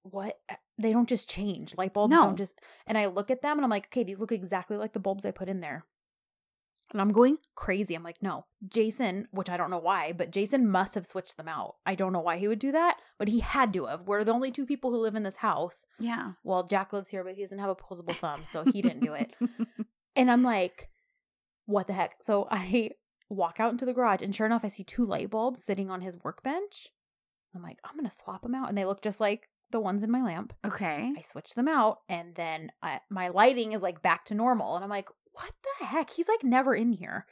what? 0.02 0.38
Uh, 0.49 0.55
they 0.78 0.93
don't 0.93 1.09
just 1.09 1.28
change. 1.31 1.75
Light 1.76 1.93
bulbs 1.95 2.12
No. 2.12 2.23
don't 2.25 2.37
just. 2.37 2.61
And 2.87 2.97
I 2.99 3.07
look 3.07 3.31
at 3.31 3.43
them 3.43 3.59
and 3.59 3.64
I'm 3.64 3.71
like, 3.71 3.87
okay, 3.87 4.05
these 4.05 4.19
look 4.21 4.33
exactly 4.33 4.76
like 4.76 4.93
the 4.93 5.00
bulbs 5.00 5.25
I 5.25 5.31
put 5.31 5.49
in 5.49 5.61
there. 5.61 5.85
And 6.93 7.00
I'm 7.00 7.12
going 7.12 7.38
crazy. 7.57 7.95
I'm 7.95 8.05
like, 8.05 8.23
no, 8.23 8.47
Jason, 8.69 9.26
which 9.33 9.50
I 9.50 9.57
don't 9.57 9.71
know 9.71 9.78
why, 9.78 10.12
but 10.12 10.31
Jason 10.31 10.71
must 10.71 10.95
have 10.95 11.05
switched 11.05 11.37
them 11.37 11.49
out. 11.49 11.75
I 11.85 11.97
don't 11.97 12.12
know 12.12 12.21
why 12.21 12.38
he 12.38 12.47
would 12.47 12.61
do 12.61 12.71
that, 12.73 12.99
but 13.19 13.26
he 13.28 13.40
had 13.40 13.73
to 13.73 13.87
have. 13.87 14.02
We're 14.02 14.23
the 14.23 14.33
only 14.33 14.52
two 14.52 14.66
people 14.66 14.90
who 14.90 14.99
live 14.99 15.16
in 15.16 15.25
this 15.25 15.37
house. 15.37 15.85
Yeah. 15.99 16.33
Well, 16.45 16.62
Jack 16.62 16.93
lives 16.93 17.09
here, 17.09 17.25
but 17.25 17.35
he 17.35 17.43
doesn't 17.43 17.59
have 17.59 17.69
a 17.69 17.73
opposable 17.73 18.14
thumb, 18.14 18.45
so 18.45 18.64
he 18.64 18.83
didn't 18.83 19.00
do 19.00 19.14
it. 19.14 19.35
And 20.16 20.31
I'm 20.31 20.43
like, 20.43 20.88
what 21.66 21.87
the 21.87 21.93
heck? 21.93 22.23
So 22.23 22.49
I 22.50 22.93
walk 23.28 23.61
out 23.61 23.73
into 23.73 23.85
the 23.85 23.93
garage, 23.93 24.23
and 24.23 24.35
sure 24.35 24.47
enough, 24.47 24.64
I 24.64 24.69
see 24.69 24.83
two 24.83 25.05
light 25.05 25.31
bulbs 25.31 25.62
sitting 25.62 25.90
on 25.90 26.00
his 26.00 26.16
workbench. 26.25 26.88
I'm 27.55 27.62
like, 27.62 27.78
I'm 27.85 27.97
going 27.97 28.09
to 28.09 28.16
swap 28.16 28.43
them 28.43 28.55
out. 28.55 28.69
And 28.69 28.76
they 28.76 28.85
look 28.85 29.02
just 29.02 29.21
like 29.21 29.49
the 29.71 29.81
ones 29.81 30.02
in 30.02 30.11
my 30.11 30.23
lamp. 30.23 30.55
okay. 30.64 31.12
I 31.16 31.21
switch 31.21 31.55
them 31.55 31.69
out, 31.69 31.99
and 32.09 32.35
then 32.35 32.73
I, 32.83 33.00
my 33.11 33.28
lighting 33.28 33.73
is 33.73 33.83
like 33.83 34.02
back 34.02 34.25
to 34.26 34.35
normal. 34.35 34.75
And 34.75 34.85
I'm 34.85 34.90
like, 34.90 35.09
what 35.37 35.52
the 35.62 35.87
heck? 35.87 36.11
He's 36.11 36.28
like 36.28 36.43
never 36.43 36.75
in 36.75 36.93
here. 36.93 37.26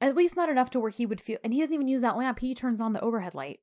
At 0.00 0.16
least 0.16 0.36
not 0.36 0.48
enough 0.48 0.70
to 0.70 0.80
where 0.80 0.90
he 0.90 1.06
would 1.06 1.20
feel. 1.20 1.38
And 1.44 1.52
he 1.52 1.60
doesn't 1.60 1.74
even 1.74 1.86
use 1.86 2.00
that 2.00 2.16
lamp. 2.16 2.40
He 2.40 2.54
turns 2.54 2.80
on 2.80 2.92
the 2.92 3.00
overhead 3.00 3.34
light 3.34 3.60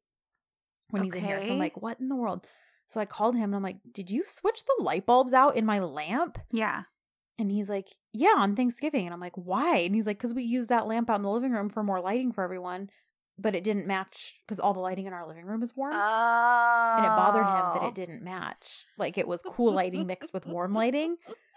when 0.90 1.04
he's 1.04 1.14
in 1.14 1.24
here. 1.24 1.42
So 1.44 1.52
I'm 1.52 1.60
like, 1.60 1.82
what 1.82 2.00
in 2.00 2.08
the 2.08 2.16
world? 2.16 2.46
So 2.88 3.02
I 3.02 3.06
called 3.06 3.36
him 3.36 3.46
and 3.46 3.56
I'm 3.56 3.64
like, 3.64 3.78
did 3.92 4.10
you 4.10 4.24
switch 4.26 4.64
the 4.64 4.84
light 4.84 5.06
bulbs 5.06 5.34
out 5.34 5.56
in 5.56 5.66
my 5.66 5.80
lamp? 5.80 6.40
Yeah. 6.52 6.84
And 7.38 7.52
he's 7.52 7.70
like, 7.70 7.90
Yeah, 8.14 8.36
on 8.38 8.56
Thanksgiving. 8.56 9.06
And 9.06 9.14
I'm 9.14 9.20
like, 9.20 9.36
Why? 9.36 9.78
And 9.78 9.96
he's 9.96 10.06
like, 10.06 10.18
Because 10.18 10.34
we 10.34 10.44
used 10.44 10.70
that 10.70 10.88
lamp 10.88 11.10
out 11.10 11.16
in 11.16 11.24
the 11.24 11.30
living 11.30 11.52
room 11.52 11.70
for 11.70 11.84
more 11.84 12.02
lighting 12.02 12.32
for 12.34 12.44
everyone, 12.44 12.90
but 13.38 13.56
it 13.56 13.64
didn't 13.64 13.88
match 13.88 14.36
because 14.46 14.60
all 14.60 14.74
the 14.74 14.80
lighting 14.80 15.06
in 15.06 15.14
our 15.14 15.26
living 15.26 15.46
room 15.46 15.64
is 15.64 15.76
warm. 15.76 15.94
Oh. 15.94 16.96
and 16.98 17.06
it 17.06 17.10
bothered 17.10 17.46
him 17.46 17.74
that 17.76 17.84
it 17.84 17.90
oh. 17.90 17.92
didn't 17.92 18.24
match. 18.24 18.86
Like 18.98 19.18
it 19.18 19.28
was 19.28 19.42
cool 19.42 19.74
lighting 19.74 20.06
mixed 20.06 20.34
with 20.34 20.46
warm 20.46 20.74
lighting. 20.74 21.16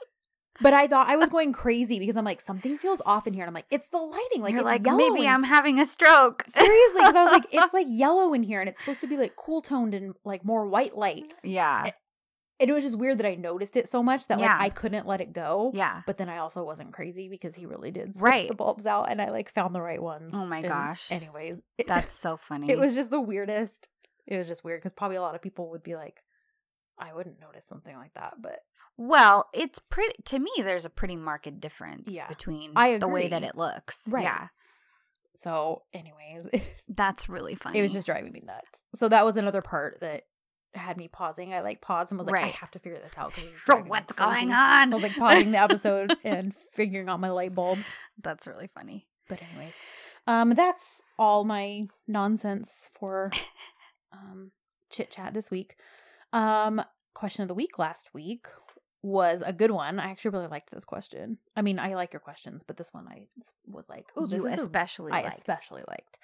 But 0.61 0.75
I 0.75 0.87
thought 0.87 1.09
I 1.09 1.17
was 1.17 1.29
going 1.31 1.53
crazy 1.53 1.99
because 1.99 2.17
I'm 2.17 2.25
like, 2.25 2.41
something 2.41 2.77
feels 2.79 3.01
off 3.07 3.27
in 3.27 3.33
here. 3.33 3.43
And 3.45 3.49
I'm 3.49 3.55
like, 3.55 3.67
it's 3.71 3.89
the 3.89 3.97
lighting. 3.99 4.43
Like 4.43 4.53
You're 4.53 4.61
it's 4.61 4.67
like, 4.67 4.85
yellow 4.85 4.99
maybe 4.99 5.27
I'm 5.27 5.43
having 5.45 5.79
a 5.81 5.87
stroke. 5.87 6.45
seriously 6.55 7.01
because 7.01 7.15
I 7.17 7.25
was 7.25 7.33
like, 7.33 7.47
it's 7.51 7.73
like 7.75 7.87
yellow 7.89 8.35
in 8.35 8.43
here, 8.43 8.61
and 8.61 8.69
it's 8.69 8.79
supposed 8.79 9.01
to 9.01 9.07
be 9.07 9.17
like 9.17 9.35
cool 9.37 9.63
toned 9.63 9.95
and 9.95 10.15
like 10.25 10.45
more 10.45 10.67
white 10.67 10.97
light. 10.97 11.33
yeah. 11.43 11.91
And 12.61 12.71
it 12.71 12.75
was 12.75 12.85
just 12.85 12.97
weird 12.97 13.19
that 13.19 13.27
I 13.27 13.35
noticed 13.35 13.77
it 13.77 13.89
so 13.89 14.05
much 14.05 14.29
that 14.29 14.39
like 14.39 14.49
I 14.49 14.69
couldn't 14.69 15.05
let 15.05 15.21
it 15.21 15.33
go. 15.33 15.73
Yeah. 15.75 16.03
But 16.07 16.17
then 16.19 16.29
I 16.29 16.39
also 16.39 16.63
wasn't 16.63 16.93
crazy 16.93 17.29
because 17.29 17.57
he 17.57 17.67
really 17.67 17.91
did 17.91 18.13
switch 18.15 18.23
Right. 18.23 18.49
the 18.49 18.55
bulbs 18.55 18.87
out 18.87 19.11
and 19.11 19.21
I 19.21 19.31
like 19.31 19.51
found 19.51 19.75
the 19.75 19.81
right 19.83 20.01
ones. 20.01 20.31
Oh 20.33 20.47
my 20.47 20.59
And 20.59 20.69
gosh. 20.69 21.05
Anyways, 21.11 21.61
it, 21.77 21.87
That's 21.89 22.13
so 22.13 22.37
funny. 22.37 22.71
it 22.71 22.79
was 22.79 22.95
just 22.95 23.11
the 23.11 23.21
weirdest. 23.21 23.89
It 24.29 24.39
was 24.39 24.47
just 24.47 24.63
weird 24.63 24.79
because 24.81 24.93
probably 24.93 25.17
a 25.17 25.23
lot 25.23 25.35
of 25.35 25.43
people 25.43 25.71
would 25.71 25.83
be 25.83 25.97
like, 25.97 26.23
I 26.97 27.13
wouldn't 27.13 27.41
notice 27.41 27.65
something 27.69 27.97
like 27.97 28.15
that, 28.15 28.35
but 28.41 28.61
Well, 29.09 29.49
it's 29.53 29.79
pretty 29.81 30.15
to 30.27 30.39
me 30.39 30.51
there's 30.59 30.85
a 30.85 30.91
pretty 30.91 31.17
marked 31.17 31.61
difference 31.61 32.05
Yeah. 32.09 32.29
between 32.29 32.73
I 32.77 32.99
the 32.99 33.09
way 33.09 33.29
that 33.29 33.43
it 33.43 33.57
looks. 33.57 33.99
Right. 34.09 34.23
Yeah. 34.25 34.49
so 35.35 35.83
anyways, 35.93 36.49
That's 36.89 37.29
really 37.29 37.55
funny. 37.57 37.79
it 37.79 37.83
was 37.83 37.93
just 37.93 38.07
driving 38.07 38.33
me 38.33 38.43
nuts. 38.47 38.83
So 38.97 39.09
that 39.09 39.25
was 39.25 39.37
another 39.37 39.63
part 39.63 40.01
that 40.01 40.23
had 40.75 40.97
me 40.97 41.09
pausing. 41.09 41.53
I 41.53 41.61
like 41.63 41.81
paused 41.81 42.13
and 42.13 42.19
was 42.19 42.29
like, 42.29 42.43
I 42.45 42.47
have 42.47 42.71
to 42.71 42.79
figure 42.79 42.99
this 43.03 43.15
out 43.19 43.33
because 43.35 43.53
what's 43.89 44.13
going 44.13 44.53
on? 44.53 44.93
I 44.93 44.95
was 44.95 45.03
like 45.03 45.17
pausing 45.17 45.51
the 45.51 45.59
episode 45.59 46.17
and 46.25 46.55
figuring 46.55 47.09
out 47.09 47.19
my 47.21 47.31
light 47.31 47.55
bulbs. 47.55 47.85
That's 48.23 48.47
really 48.47 48.69
funny. 48.75 49.07
But 49.29 49.41
anyways, 49.43 49.77
um, 50.27 50.51
that's 50.51 50.85
all 51.19 51.45
my 51.45 51.89
nonsense 52.07 52.91
for 52.99 53.33
um 54.13 54.51
chit 54.91 55.11
chat 55.11 55.35
this 55.35 55.51
week. 55.51 55.77
Um, 56.33 56.83
question 57.15 57.43
of 57.43 57.49
the 57.49 57.55
week 57.55 57.79
last 57.79 58.13
week 58.15 58.47
was 59.03 59.43
a 59.45 59.53
good 59.53 59.71
one. 59.73 59.99
I 59.99 60.11
actually 60.11 60.31
really 60.33 60.47
liked 60.47 60.71
this 60.71 60.85
question. 60.85 61.39
I 61.57 61.63
mean, 61.63 61.79
I 61.79 61.95
like 61.95 62.13
your 62.13 62.21
questions, 62.21 62.63
but 62.67 62.77
this 62.77 62.93
one 62.95 63.09
I 63.09 63.27
was 63.67 63.89
like, 63.89 64.07
oh, 64.17 64.27
this 64.27 64.39
you 64.39 64.47
is 64.47 64.59
a- 64.59 64.63
especially 64.63 65.13
I 65.13 65.23
like. 65.23 65.35
especially 65.35 65.83
liked. 65.89 66.19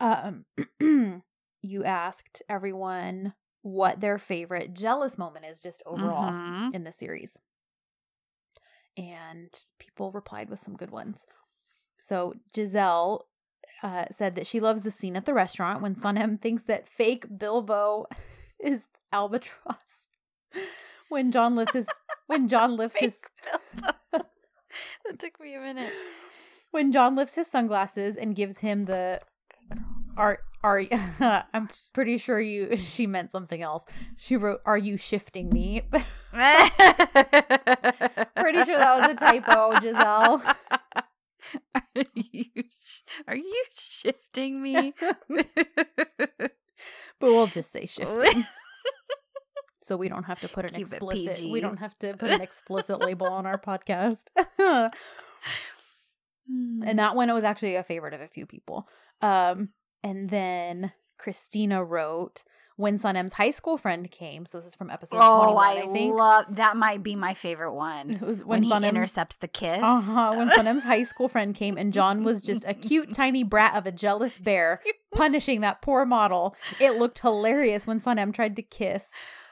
Um, 0.00 0.44
you 1.62 1.84
asked 1.84 2.42
everyone 2.48 3.34
what 3.62 4.00
their 4.00 4.18
favorite 4.18 4.74
jealous 4.74 5.18
moment 5.18 5.44
is, 5.46 5.60
just 5.60 5.82
overall 5.86 6.30
Mhm. 6.32 6.74
in 6.74 6.84
the 6.84 6.92
series. 6.92 7.38
And 8.96 9.48
people 9.78 10.10
replied 10.10 10.50
with 10.50 10.58
some 10.60 10.76
good 10.76 10.90
ones. 10.90 11.24
So 12.00 12.34
Giselle 12.54 13.26
uh, 13.82 14.06
said 14.10 14.34
that 14.36 14.46
she 14.46 14.58
loves 14.60 14.82
the 14.82 14.90
scene 14.90 15.16
at 15.16 15.24
the 15.24 15.34
restaurant 15.34 15.82
when 15.82 15.94
Sanem 15.94 16.38
thinks 16.40 16.64
that 16.64 16.88
fake 16.88 17.26
Bilbo 17.38 18.06
is 18.58 18.86
albatross. 19.12 20.06
When 21.08 21.32
John 21.32 21.56
lifts 21.56 21.72
his 21.74 21.88
when 22.26 22.48
John 22.48 22.76
lifts 22.76 22.98
his 22.98 23.20
that 24.12 25.18
took 25.18 25.40
me 25.40 25.54
a 25.54 25.60
minute. 25.60 25.92
when 26.70 26.92
John 26.92 27.16
lifts 27.16 27.34
his 27.34 27.46
sunglasses 27.46 28.16
and 28.16 28.36
gives 28.36 28.58
him 28.58 28.84
the 28.84 29.20
are 30.16 30.40
are 30.62 30.82
I'm 31.20 31.68
pretty 31.92 32.18
sure 32.18 32.40
you 32.40 32.76
she 32.78 33.06
meant 33.06 33.32
something 33.32 33.62
else. 33.62 33.84
She 34.16 34.36
wrote 34.36 34.60
are 34.66 34.78
you 34.78 34.96
shifting 34.96 35.50
me? 35.50 35.82
Pretty 35.90 36.04
sure 36.32 36.44
that 38.78 38.98
was 38.98 39.10
a 39.10 39.14
typo, 39.14 39.80
Giselle. 39.80 40.42
Are 41.74 42.04
you, 42.14 42.44
are 43.26 43.36
you 43.36 43.64
shifting 43.74 44.60
me? 44.60 44.92
but 45.28 45.46
we'll 47.20 47.46
just 47.46 47.72
say 47.72 47.86
shifting. 47.86 48.44
So 49.88 49.96
we 49.96 50.08
don't 50.08 50.24
have 50.24 50.40
to 50.40 50.48
put 50.48 50.66
an 50.66 50.74
Keep 50.74 50.92
explicit. 50.92 51.50
We 51.50 51.60
don't 51.60 51.78
have 51.78 51.98
to 52.00 52.14
put 52.18 52.30
an 52.30 52.40
explicit 52.42 53.00
label 53.00 53.26
on 53.26 53.46
our 53.46 53.58
podcast. 53.58 54.20
and 54.58 54.92
that 56.98 57.16
one 57.16 57.32
was 57.32 57.44
actually 57.44 57.76
a 57.76 57.82
favorite 57.82 58.14
of 58.14 58.20
a 58.20 58.28
few 58.28 58.46
people. 58.46 58.86
Um, 59.22 59.70
and 60.02 60.30
then 60.30 60.92
Christina 61.18 61.82
wrote 61.82 62.42
when 62.76 62.96
Sanem's 62.96 63.32
high 63.32 63.50
school 63.50 63.76
friend 63.76 64.08
came. 64.10 64.46
So 64.46 64.58
this 64.58 64.68
is 64.68 64.74
from 64.74 64.90
episode 64.90 65.18
Oh, 65.20 65.52
21, 65.54 65.64
I, 65.64 65.90
I, 65.90 65.92
think. 65.92 66.14
love 66.14 66.44
that. 66.50 66.76
Might 66.76 67.02
be 67.02 67.16
my 67.16 67.34
favorite 67.34 67.72
one. 67.72 68.12
it 68.12 68.22
was 68.22 68.44
when, 68.44 68.62
he 68.62 68.70
Sanem- 68.70 68.88
intercepts 68.90 69.36
the 69.36 69.48
kiss. 69.48 69.80
uh-huh, 69.82 70.34
when 70.36 70.48
Sanem's 70.50 70.84
high 70.84 71.02
school 71.02 71.28
friend 71.28 71.54
came 71.54 71.76
and 71.76 71.92
John 71.92 72.22
was 72.24 72.40
just 72.40 72.64
a 72.66 72.74
cute 72.74 73.12
tiny 73.14 73.42
brat 73.42 73.74
of 73.74 73.86
a 73.86 73.92
jealous 73.92 74.38
bear 74.38 74.80
punishing 75.14 75.60
that 75.62 75.82
poor 75.82 76.06
model. 76.06 76.54
It 76.78 76.92
looked 76.98 77.18
hilarious 77.18 77.86
when 77.86 78.00
Sanem 78.00 78.32
tried 78.32 78.54
to 78.56 78.62
kiss 78.62 79.08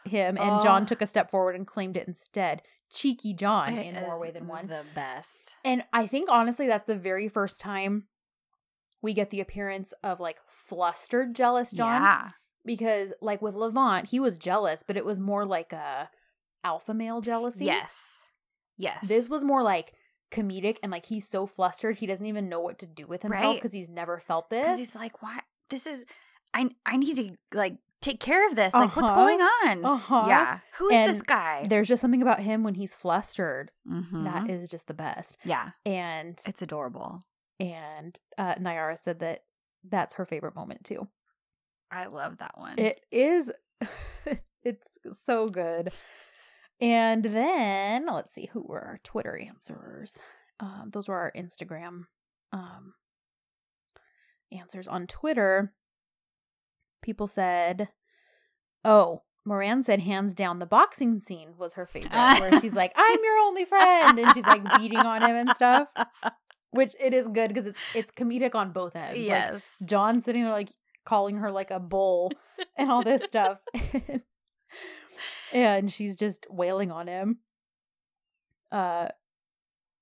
him 0.09 0.37
and 0.39 0.51
Oh. 0.51 0.63
John 0.63 0.87
took 0.87 1.03
a 1.03 1.07
step 1.07 1.31
forward 1.31 1.55
and 1.57 1.67
claimed 1.67 1.97
it 1.97 2.07
instead. 2.09 2.63
Cheeky 2.93 3.35
John 3.35 3.77
It 3.77 3.87
in 3.95 4.03
more 4.03 4.19
way 4.19 4.31
than 4.31 4.47
one. 4.47 4.69
The 4.69 4.85
best. 4.95 5.55
And 5.65 5.85
I 5.93 6.07
think 6.07 6.29
honestly, 6.31 6.67
that's 6.69 6.85
the 6.85 6.97
very 6.97 7.29
first 7.29 7.61
time 7.61 8.05
we 9.03 9.13
get 9.13 9.31
the 9.31 9.41
appearance 9.41 9.93
of 10.03 10.21
like 10.21 10.39
flustered, 10.49 11.35
jealous 11.35 11.71
John. 11.71 12.03
Yeah. 12.03 12.29
Because 12.65 13.13
like 13.21 13.43
with 13.43 13.55
Levent, 13.55 14.09
he 14.09 14.19
was 14.21 14.37
jealous, 14.37 14.83
but 14.87 14.97
it 14.97 15.05
was 15.05 15.21
more 15.21 15.45
like 15.45 15.73
a 15.73 16.09
alpha 16.65 16.95
male 16.95 17.21
jealousy. 17.21 17.67
Yes. 17.67 18.05
Yes. 18.77 19.07
This 19.09 19.29
was 19.29 19.45
more 19.45 19.63
like 19.63 19.93
comedic 20.33 20.79
and 20.83 20.91
like 20.91 21.07
he's 21.07 21.29
so 21.29 21.47
flustered 21.47 21.97
he 21.99 22.07
doesn't 22.07 22.27
even 22.27 22.49
know 22.49 22.59
what 22.61 22.79
to 22.81 22.87
do 22.87 23.07
with 23.07 23.23
himself 23.23 23.45
Right. 23.45 23.55
because 23.55 23.73
he's 23.73 23.89
never 23.89 24.19
felt 24.19 24.51
this. 24.51 24.63
because 24.65 24.79
he's 24.79 24.95
like, 24.97 25.23
"What? 25.23 25.45
This 25.71 25.87
is. 25.87 26.05
I. 26.53 26.71
I 26.85 26.97
need 26.97 27.17
to 27.17 27.37
like 27.57 27.77
take 28.07 28.21
care 28.21 28.49
of 28.49 28.57
this. 28.57 28.73
Like, 28.75 28.95
what's 28.97 29.11
Uh-huh. 29.11 29.21
going 29.23 29.41
on? 29.41 29.85
Uh-huh. 29.85 30.25
Yeah. 30.29 30.59
Who 30.79 30.89
is 30.91 31.13
this 31.13 31.23
guy? 31.23 31.67
There's 31.69 31.89
just 31.89 32.01
something 32.01 32.23
about 32.23 32.41
him 32.41 32.63
when 32.63 32.75
he's 32.75 32.95
flustered 32.95 33.71
Mhm. 33.87 34.25
that 34.25 34.49
is 34.51 34.69
just 34.69 34.87
the 34.87 34.95
best. 34.95 35.37
yeah. 35.45 35.71
And 35.85 36.39
It's 36.47 36.63
adorable. 36.63 37.21
and 37.61 38.19
uh 38.39 38.55
Nyara 38.57 38.99
said 38.99 39.19
that 39.21 39.45
that's 39.85 40.15
her 40.15 40.25
favorite 40.25 40.55
moment 40.55 40.85
too. 40.85 41.09
I 41.91 42.07
love 42.07 42.39
that 42.39 42.59
one. 42.59 42.79
It 42.79 43.05
is 43.11 43.53
it's 44.63 44.89
so 45.25 45.49
good. 45.49 45.93
And 46.81 47.25
then 47.25 48.07
let's 48.07 48.35
see 48.35 48.47
who 48.53 48.61
were 48.63 48.81
our 48.83 48.99
Twitter 49.03 49.37
answers. 49.39 50.19
Um, 50.61 50.91
those 50.93 51.09
were 51.09 51.17
our 51.17 51.33
Instagram 51.37 52.07
um, 52.53 52.95
answers 54.53 54.87
on 54.89 55.07
Twitter. 55.07 55.73
People 57.07 57.29
said, 57.29 57.89
"Oh, 58.85 59.23
Moran 59.45 59.85
said 59.85 60.01
hands 60.01 60.35
down 60.35 60.59
the 60.59 60.67
boxing 60.67 61.21
scene 61.23 61.51
was 61.57 61.75
her 61.75 61.87
favorite, 61.87 62.11
where 62.41 62.61
she's 62.61 62.75
like, 62.75 62.93
"I'm 62.97 63.23
your 63.23 63.39
only 63.39 63.65
friend," 63.65 64.19
and 64.19 64.35
she's 64.35 64.45
like 64.45 64.65
beating 64.81 64.99
on 64.99 65.23
him 65.23 65.37
and 65.37 65.51
stuff. 65.51 65.87
Which 66.73 66.97
it 66.99 67.15
is 67.15 67.29
good 67.29 67.47
because 67.47 67.67
it's 67.67 67.79
it's 67.95 68.11
comedic 68.11 68.57
on 68.57 68.73
both 68.73 68.97
ends. 68.97 69.17
Like, 69.17 69.25
yes. 69.25 69.63
John 69.85 70.21
sitting 70.21 70.43
there 70.43 70.53
like 70.53 70.71
calling 71.05 71.37
her 71.37 71.53
like 71.53 71.71
a 71.71 71.79
bull 71.79 72.33
and 72.77 72.91
all 72.91 73.05
this 73.05 73.23
stuff. 73.23 73.59
and 75.53 75.93
she's 75.93 76.17
just 76.17 76.45
wailing 76.51 76.91
on 76.91 77.07
him. 77.07 77.39
Uh 78.73 79.11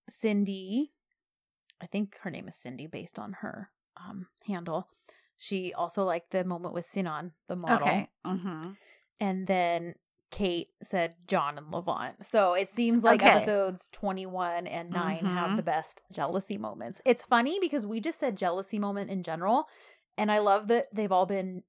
Cindy, 0.08 0.92
I 1.82 1.86
think 1.86 2.16
her 2.22 2.30
name 2.30 2.48
is 2.48 2.56
Cindy 2.56 2.86
based 2.86 3.18
on 3.18 3.34
her 3.40 3.68
um 3.94 4.28
handle. 4.46 4.88
She 5.36 5.72
also 5.74 6.04
liked 6.04 6.30
the 6.30 6.44
moment 6.44 6.74
with 6.74 6.86
Sinan, 6.86 7.32
the 7.48 7.56
model. 7.56 7.86
okay. 7.86 8.08
Mm-hmm. 8.26 8.70
And 9.20 9.46
then 9.46 9.94
Kate 10.30 10.68
said 10.82 11.14
John 11.26 11.58
and 11.58 11.70
Levent. 11.70 12.26
So 12.26 12.54
it 12.54 12.68
seems 12.68 13.04
like 13.04 13.22
Okay. 13.22 13.30
episodes 13.30 13.86
21 13.92 14.66
and 14.66 14.90
9 14.90 15.24
have 15.26 15.50
Mhm. 15.50 15.56
the 15.56 15.62
best 15.62 16.02
jealousy 16.10 16.58
moments. 16.58 17.00
It's 17.04 17.22
funny 17.22 17.58
because 17.60 17.86
we 17.86 18.00
just 18.00 18.18
said 18.18 18.36
jealousy 18.36 18.78
moment 18.78 19.10
in 19.10 19.22
general. 19.22 19.68
And 20.16 20.30
I 20.32 20.38
love 20.38 20.68
that 20.68 20.88
they've 20.92 21.10
all 21.12 21.26
been 21.26 21.62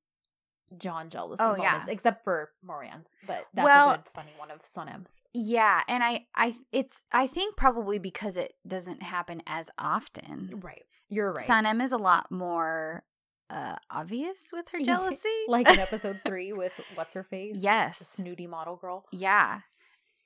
John 0.78 1.10
jealousy 1.12 1.44
Oh, 1.44 1.56
yeah. 1.56 1.72
moments, 1.74 1.89
except 1.89 2.24
for 2.24 2.52
Moran's. 2.63 3.08
But 3.28 3.46
that's 3.54 3.66
Well- 3.66 3.92
a 3.92 3.98
good, 3.98 4.10
funny 4.16 4.32
one 4.38 4.50
of 4.52 4.63
Sanem's. 4.63 5.22
Yeah, 5.32 5.84
and 5.88 6.04
I, 6.04 6.26
I, 6.36 6.56
it's, 6.72 7.04
I 7.12 7.28
think 7.28 7.56
probably 7.56 8.00
because 8.00 8.36
it 8.36 8.54
doesn't 8.68 9.04
happen 9.04 9.44
as 9.46 9.70
often. 9.78 10.60
Right. 10.63 10.84
You're 11.08 11.34
right. 11.34 11.48
Sanem 11.48 11.84
is 11.84 11.92
a 11.92 11.98
lot 12.00 12.32
more 12.32 13.04
uh 13.50 13.76
obvious 13.92 14.50
with 14.52 14.70
her 14.70 14.80
jealousy. 14.80 15.30
like 15.48 15.70
in 15.70 15.80
episode 15.80 16.22
three 16.26 16.52
with 16.54 16.72
What's 16.96 17.14
Her 17.14 17.24
Face? 17.24 17.58
Yes. 17.60 18.00
Snooty 18.00 18.48
model 18.48 18.76
girl. 18.76 19.06
Yeah. 19.12 19.62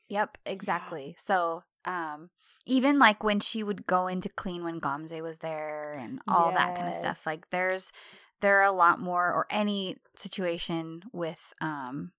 Yep, 0.10 0.38
exactly. 0.46 1.16
So, 1.20 1.64
um 1.86 2.30
even 2.66 3.00
like 3.00 3.24
when 3.24 3.40
she 3.40 3.64
would 3.64 3.88
go 3.88 4.08
into 4.08 4.30
clean 4.30 4.64
when 4.64 4.80
Gamze 4.80 5.22
was 5.22 5.40
there 5.40 5.94
and 6.00 6.20
all 6.28 6.52
that 6.52 6.76
kind 6.76 6.88
of 6.88 6.94
stuff. 6.96 7.26
Like 7.26 7.50
there's 7.50 7.92
there 8.42 8.60
are 8.60 8.66
a 8.66 8.72
lot 8.72 9.00
more 9.00 9.26
or 9.34 9.46
any 9.50 9.98
situation 10.18 11.04
with 11.12 11.54
um 11.62 12.12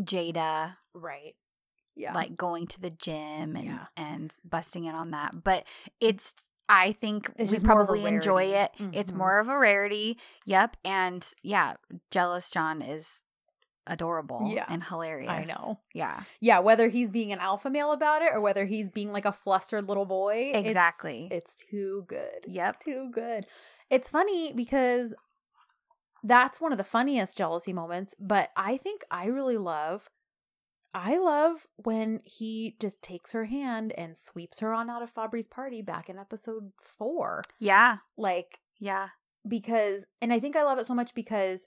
Jada 0.00 0.76
Right. 0.94 1.34
Yeah. 1.96 2.14
like 2.14 2.36
going 2.36 2.68
to 2.68 2.80
the 2.80 2.90
gym 2.90 3.56
and 3.56 3.64
Yeah. 3.64 3.86
and 3.96 4.32
busting 4.44 4.84
in 4.84 4.94
on 4.94 5.10
that. 5.10 5.42
But 5.42 5.64
it's 6.00 6.34
I 6.68 6.92
think 6.92 7.32
It's 7.36 7.50
we 7.50 7.58
probably 7.60 8.04
enjoy 8.04 8.44
it. 8.44 8.70
rarity. 8.78 8.98
It's 8.98 9.10
mm-hmm. 9.10 9.18
more 9.18 9.38
of 9.40 9.48
a 9.48 9.58
rarity. 9.58 10.18
Yep. 10.44 10.76
And 10.84 11.26
yeah, 11.42 11.74
jealous 12.10 12.50
John 12.50 12.82
is 12.82 13.20
adorable 13.86 14.42
Yeah. 14.52 14.66
and 14.68 14.84
hilarious. 14.84 15.30
I 15.30 15.44
know. 15.44 15.80
Yeah. 15.94 16.24
Yeah, 16.40 16.58
whether 16.58 16.88
he's 16.88 17.10
being 17.10 17.32
an 17.32 17.38
alpha 17.38 17.70
male 17.70 17.92
about 17.92 18.20
it 18.20 18.30
or 18.34 18.40
whether 18.42 18.66
he's 18.66 18.90
being 18.90 19.12
like 19.12 19.24
a 19.24 19.32
flustered 19.32 19.88
little 19.88 20.04
boy. 20.04 20.50
it's- 20.50 20.66
Exactly. 20.66 21.28
It's, 21.30 21.54
too 21.54 22.04
good. 22.06 22.44
Yep. 22.46 22.74
It's 22.74 22.84
too 22.84 23.10
good. 23.12 23.46
It's 23.88 24.10
funny 24.10 24.52
because 24.52 25.14
that's 26.22 26.60
one 26.60 26.72
of 26.72 26.78
the 26.78 26.84
funniest 26.84 27.38
jealousy 27.38 27.72
moments, 27.72 28.14
but 28.20 28.50
I 28.56 28.76
think 28.76 29.04
I 29.10 29.26
really 29.26 29.56
love 29.56 30.10
I 30.94 31.18
love 31.18 31.66
when 31.76 32.20
he 32.24 32.76
just 32.80 33.02
takes 33.02 33.32
her 33.32 33.44
hand 33.44 33.92
and 33.98 34.16
sweeps 34.16 34.60
her 34.60 34.72
on 34.72 34.88
out 34.88 35.02
of 35.02 35.10
Fabri's 35.10 35.46
party 35.46 35.82
back 35.82 36.08
in 36.08 36.18
episode 36.18 36.72
4. 36.80 37.42
Yeah. 37.58 37.98
Like 38.16 38.60
Yeah. 38.78 39.08
because 39.46 40.04
and 40.22 40.32
I 40.32 40.40
think 40.40 40.56
I 40.56 40.62
love 40.64 40.78
it 40.78 40.86
so 40.86 40.94
much 40.94 41.14
because 41.14 41.66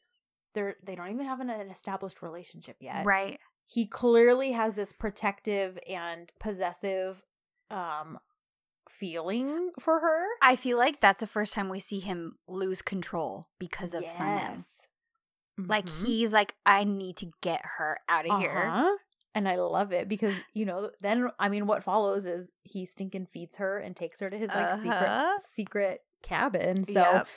they're 0.54 0.76
they 0.84 0.96
don't 0.96 1.12
even 1.12 1.26
have 1.26 1.40
an, 1.40 1.50
an 1.50 1.70
established 1.70 2.22
relationship 2.22 2.78
yet 2.82 3.06
Right. 3.06 3.40
he 3.66 3.86
clearly 3.86 4.52
has 4.54 4.76
this 4.76 4.92
protective 4.92 5.78
and 5.88 6.32
possessive 6.40 7.24
um 7.70 8.18
feeling 8.90 9.70
for 9.80 10.00
her 10.00 10.26
I 10.42 10.56
feel 10.56 10.78
like 10.78 11.00
that's 11.00 11.22
the 11.22 11.28
first 11.28 11.54
time 11.54 11.70
we 11.70 11.80
see 11.80 12.00
him 12.00 12.36
lose 12.48 12.82
control 12.82 13.48
because 13.60 13.94
of 13.94 14.10
Sun 14.10 14.28
M. 14.40 14.66
Like 15.68 15.86
Mhm. 15.86 16.06
he's 16.06 16.34
like, 16.34 16.56
I 16.66 16.84
need 16.86 17.18
to 17.18 17.32
get 17.42 17.62
her 17.78 18.00
out 18.10 18.26
of 18.30 18.40
here. 18.40 18.98
And 19.34 19.48
i 19.48 19.56
love 19.56 19.92
it 19.94 20.08
because 20.10 20.34
you 20.54 20.66
know 20.66 20.92
then 21.02 21.30
i 21.40 21.48
mean 21.50 21.66
what 21.68 21.84
follows 21.84 22.26
is 22.26 22.52
he 22.64 22.86
stinking 22.86 23.28
feeds 23.28 23.58
her 23.58 23.78
and 23.80 23.96
takes 23.96 24.20
her 24.20 24.30
to 24.30 24.38
his 24.38 24.50
like 24.50 24.66
Uh-huh. 24.66 24.82
secret 24.84 25.42
secret 25.54 26.02
cabin 26.22 26.84
so 26.84 26.94
Yep. 26.94 27.28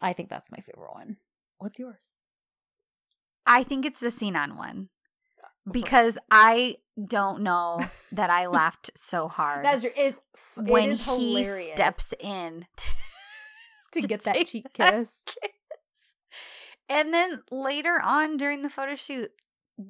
i 0.00 0.12
think 0.12 0.28
that's 0.28 0.50
my 0.50 0.58
favorite 0.58 0.92
one 0.92 1.16
what's 1.58 1.78
yours 1.78 1.98
I 3.46 3.64
think 3.64 3.84
it's 3.84 3.98
the 4.00 4.10
Sinan 4.12 4.56
one. 4.56 4.90
Because 5.68 6.18
I 6.30 6.76
don't 7.04 7.42
know 7.42 7.80
that 8.12 8.30
I 8.30 8.46
laughed 8.46 8.90
so 8.94 9.26
hard 9.38 9.64
that's 9.64 9.82
it's 9.84 10.20
it 10.56 10.62
when 10.70 10.92
he 10.92 11.42
steps 11.44 12.14
in 12.20 12.66
to 13.92 14.02
to 14.02 14.06
get 14.06 14.22
that 14.24 14.46
cheek 14.46 14.66
that 14.78 14.92
kiss 14.94 15.22
And 16.88 17.12
then 17.14 17.42
later 17.50 18.00
on 18.02 18.36
during 18.36 18.62
the 18.62 18.70
photo 18.70 18.94
shoot, 18.94 19.30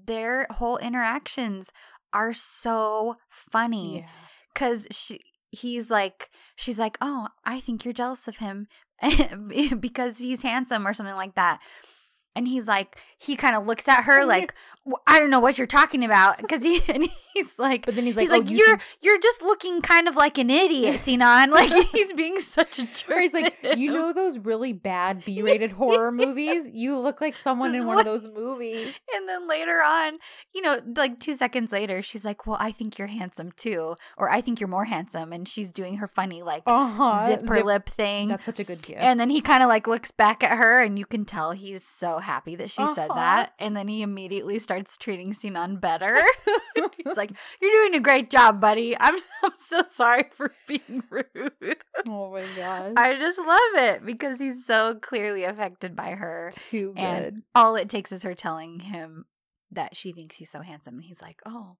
their 0.06 0.46
whole 0.50 0.78
interactions 0.78 1.70
are 2.12 2.32
so 2.32 3.16
funny 3.28 4.00
yeah. 4.00 4.06
because 4.52 4.86
she 4.90 5.20
he's 5.52 5.90
like 5.90 6.30
she's 6.54 6.78
like 6.78 6.96
oh 7.00 7.28
i 7.44 7.58
think 7.60 7.84
you're 7.84 7.94
jealous 7.94 8.28
of 8.28 8.36
him 8.38 8.68
because 9.80 10.18
he's 10.18 10.42
handsome 10.42 10.86
or 10.86 10.94
something 10.94 11.14
like 11.14 11.34
that. 11.34 11.60
And 12.36 12.46
he's 12.46 12.68
like 12.68 12.98
he 13.18 13.34
kind 13.34 13.56
of 13.56 13.66
looks 13.66 13.88
at 13.88 14.04
her 14.04 14.24
like 14.24 14.54
"W- 14.84 15.02
i 15.06 15.18
don't 15.18 15.30
know 15.30 15.40
what 15.40 15.58
you're 15.58 15.66
talking 15.66 16.04
about 16.04 16.38
because 16.38 16.62
he 16.62 16.82
and 16.88 17.08
he's 17.34 17.58
like, 17.58 17.86
But 17.86 17.94
then 17.94 18.06
he's 18.06 18.16
like, 18.16 18.24
he's 18.28 18.32
oh, 18.32 18.38
like, 18.38 18.50
you 18.50 18.64
are 18.64 18.78
think- 18.78 18.82
you're 19.00 19.18
just 19.18 19.42
looking 19.42 19.80
kind 19.82 20.08
of 20.08 20.16
like 20.16 20.38
an 20.38 20.50
idiot, 20.50 21.00
Sinan. 21.00 21.50
Like 21.60 21.72
he's 21.88 22.12
being 22.12 22.40
such 22.40 22.78
a 22.78 22.86
jerk. 22.86 23.10
Or 23.10 23.20
he's 23.20 23.32
like, 23.32 23.54
you 23.76 23.92
know 23.92 24.12
those 24.12 24.38
really 24.38 24.72
bad 24.72 25.24
B-rated 25.24 25.72
horror 25.72 26.10
movies? 26.12 26.66
You 26.72 26.98
look 26.98 27.20
like 27.20 27.36
someone 27.36 27.74
in 27.74 27.86
one 27.86 27.98
of 27.98 28.04
those 28.04 28.26
movies. 28.26 28.94
And 29.14 29.28
then 29.28 29.48
later 29.48 29.82
on, 29.82 30.18
you 30.54 30.62
know, 30.62 30.80
like 30.96 31.18
two 31.20 31.34
seconds 31.36 31.72
later, 31.72 32.02
she's 32.02 32.24
like, 32.24 32.46
"Well, 32.46 32.56
I 32.60 32.72
think 32.72 32.98
you're 32.98 33.08
handsome 33.08 33.52
too," 33.52 33.96
or 34.16 34.30
"I 34.30 34.40
think 34.40 34.60
you're 34.60 34.68
more 34.68 34.84
handsome," 34.84 35.32
and 35.32 35.46
she's 35.48 35.70
doing 35.72 35.96
her 35.96 36.08
funny 36.08 36.42
like 36.42 36.62
Uh-huh. 36.66 37.26
zip 37.26 37.46
her 37.48 37.62
lip 37.62 37.88
thing. 37.88 38.28
That's 38.28 38.44
such 38.44 38.60
a 38.60 38.64
good 38.64 38.82
gift. 38.82 39.00
And 39.00 39.18
then 39.20 39.30
he 39.30 39.40
kind 39.40 39.62
of 39.62 39.68
like 39.68 39.86
looks 39.86 40.10
back 40.10 40.42
at 40.42 40.56
her, 40.56 40.80
and 40.80 40.98
you 40.98 41.06
can 41.06 41.24
tell 41.24 41.52
he's 41.52 41.86
so 41.86 42.18
happy 42.18 42.56
that 42.56 42.70
she 42.70 42.86
said 42.94 43.10
Uh-huh. 43.10 43.14
that. 43.14 43.52
And 43.58 43.76
then 43.76 43.88
he 43.88 44.02
immediately 44.02 44.58
starts 44.58 44.96
treating 44.96 45.34
Sinan 45.34 45.76
better. 45.76 46.16
he's 46.96 47.16
like, 47.20 47.32
"You're 47.60 47.70
doing 47.70 47.94
a 47.94 48.00
great 48.00 48.30
job, 48.30 48.60
buddy. 48.60 48.96
I'm 49.00 49.14
I'm 49.44 49.52
so 49.58 49.82
sorry 49.84 50.24
for 50.36 50.54
being 50.66 51.02
rude." 51.10 51.76
oh 52.08 52.32
my 52.32 52.46
gosh. 52.48 52.94
I 52.96 53.14
just 53.16 53.38
love 53.38 53.74
it 53.74 54.04
because 54.06 54.38
he's 54.38 54.64
so 54.66 54.96
clearly 55.00 55.44
affected 55.44 55.94
by 55.94 56.10
her. 56.12 56.50
Too 56.54 56.92
good. 56.96 57.02
And 57.04 57.42
all 57.54 57.76
it 57.76 57.88
takes 57.88 58.10
is 58.12 58.22
her 58.22 58.34
telling 58.34 58.80
him 58.80 59.26
that 59.70 59.96
she 59.96 60.12
thinks 60.12 60.36
he's 60.36 60.50
so 60.50 60.60
handsome, 60.62 60.94
and 60.94 61.04
he's 61.04 61.20
like, 61.22 61.40
"Oh, 61.46 61.76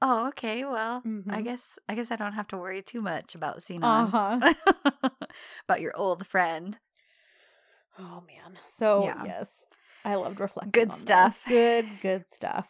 oh, 0.00 0.28
okay. 0.28 0.64
Well, 0.64 1.02
I 1.28 1.40
Mhm. 1.40 1.44
guess 1.44 1.78
I 1.88 1.94
guess 1.94 2.10
I 2.10 2.16
don't 2.16 2.32
have 2.34 2.48
to 2.48 2.56
worry 2.58 2.82
too 2.82 3.02
much 3.02 3.34
about 3.34 3.62
Sinan, 3.62 3.84
Uh-huh. 4.14 4.54
about 5.68 5.80
your 5.80 5.94
old 5.96 6.26
friend." 6.26 6.78
Oh 7.98 8.22
man. 8.26 8.58
So 8.68 9.02
Yeah. 9.04 9.24
yes. 9.24 9.64
I 10.04 10.14
loved 10.14 10.38
reflecting. 10.40 10.70
Good 10.70 10.94
stuff. 10.94 11.44
Good, 11.48 12.00
good 12.00 12.24
stuff. 12.32 12.68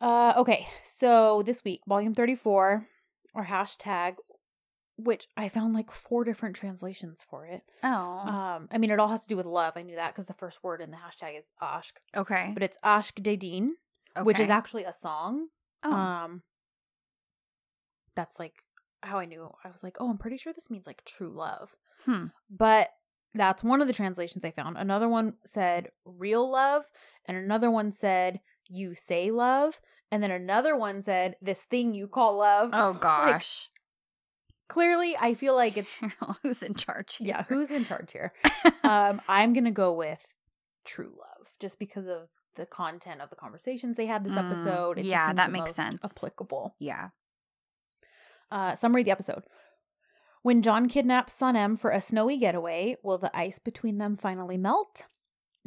Uh 0.00 0.34
okay. 0.36 0.66
So 0.84 1.42
this 1.44 1.64
week, 1.64 1.80
volume 1.88 2.14
34, 2.14 2.86
or 3.34 3.44
hashtag, 3.44 4.16
which 4.96 5.26
I 5.36 5.48
found 5.48 5.74
like 5.74 5.90
four 5.90 6.24
different 6.24 6.56
translations 6.56 7.24
for 7.28 7.46
it. 7.46 7.62
Oh, 7.82 7.88
Um, 7.90 8.68
I 8.70 8.78
mean 8.78 8.90
it 8.90 8.98
all 9.00 9.08
has 9.08 9.22
to 9.22 9.28
do 9.28 9.36
with 9.36 9.46
love. 9.46 9.74
I 9.76 9.82
knew 9.82 9.96
that 9.96 10.14
because 10.14 10.26
the 10.26 10.34
first 10.34 10.62
word 10.62 10.80
in 10.80 10.90
the 10.90 10.96
hashtag 10.96 11.38
is 11.38 11.52
ashk. 11.62 11.92
okay. 12.16 12.50
But 12.54 12.62
it's 12.62 12.78
Ashk 12.84 13.20
Dedin, 13.22 13.70
which 14.22 14.38
is 14.40 14.48
actually 14.50 14.84
a 14.84 14.92
song. 14.92 15.48
oh, 15.84 15.92
Um 15.92 16.42
that's 18.14 18.38
like 18.38 18.54
how 19.02 19.18
I 19.18 19.26
knew. 19.26 19.48
I 19.64 19.68
was 19.70 19.82
like, 19.84 19.96
oh, 20.00 20.10
I'm 20.10 20.18
pretty 20.18 20.36
sure 20.36 20.52
this 20.52 20.70
means 20.70 20.86
like 20.86 21.04
true 21.04 21.30
love. 21.30 21.74
hmm. 22.04 22.26
But 22.50 22.90
that's 23.34 23.62
one 23.62 23.80
of 23.80 23.86
the 23.86 23.92
translations 23.92 24.44
I 24.44 24.50
found. 24.50 24.76
Another 24.76 25.08
one 25.08 25.34
said 25.44 25.90
real 26.04 26.50
love, 26.50 26.84
and 27.26 27.36
another 27.36 27.70
one 27.70 27.92
said 27.92 28.40
you 28.68 28.94
say 28.94 29.30
love, 29.30 29.80
and 30.10 30.22
then 30.22 30.30
another 30.30 30.76
one 30.76 31.02
said 31.02 31.36
this 31.40 31.62
thing 31.64 31.94
you 31.94 32.06
call 32.08 32.36
love. 32.38 32.70
Oh 32.72 32.92
Like, 32.92 33.00
gosh, 33.00 33.68
clearly, 34.68 35.16
I 35.18 35.34
feel 35.34 35.54
like 35.54 35.76
it's 35.76 35.98
who's 36.42 36.62
in 36.62 36.74
charge? 36.74 37.16
Here? 37.16 37.28
yeah. 37.28 37.44
Who's 37.48 37.70
in 37.78 37.84
charge 37.84 38.12
here? 38.12 38.32
um, 38.84 39.20
I'm 39.28 39.52
gonna 39.52 39.70
go 39.70 39.92
with 39.92 40.34
true 40.84 41.12
love, 41.18 41.48
just 41.60 41.78
because 41.78 42.06
of 42.06 42.28
the 42.56 42.66
content 42.66 43.20
of 43.20 43.30
the 43.30 43.36
conversations 43.36 43.96
they 43.96 44.06
had 44.06 44.24
this 44.24 44.32
Mm, 44.34 44.46
episode. 44.50 44.98
It 44.98 45.04
yeah, 45.06 45.32
that 45.32 45.52
makes 45.52 45.74
sense. 45.74 46.00
Applicable. 46.04 46.74
yeah. 46.78 47.10
Uh, 48.50 48.74
summary 48.74 49.02
of 49.02 49.04
the 49.06 49.10
episode. 49.12 49.42
When 50.42 50.62
John 50.62 50.88
kidnaps 50.88 51.34
Sanem 51.38 51.78
for 51.78 51.90
a 51.90 52.00
snowy 52.00 52.38
getaway, 52.38 52.96
will 53.02 53.18
the 53.18 53.36
ice 53.36 53.58
between 53.58 53.98
them 53.98 54.16
finally 54.16 54.56
melt? 54.56 55.02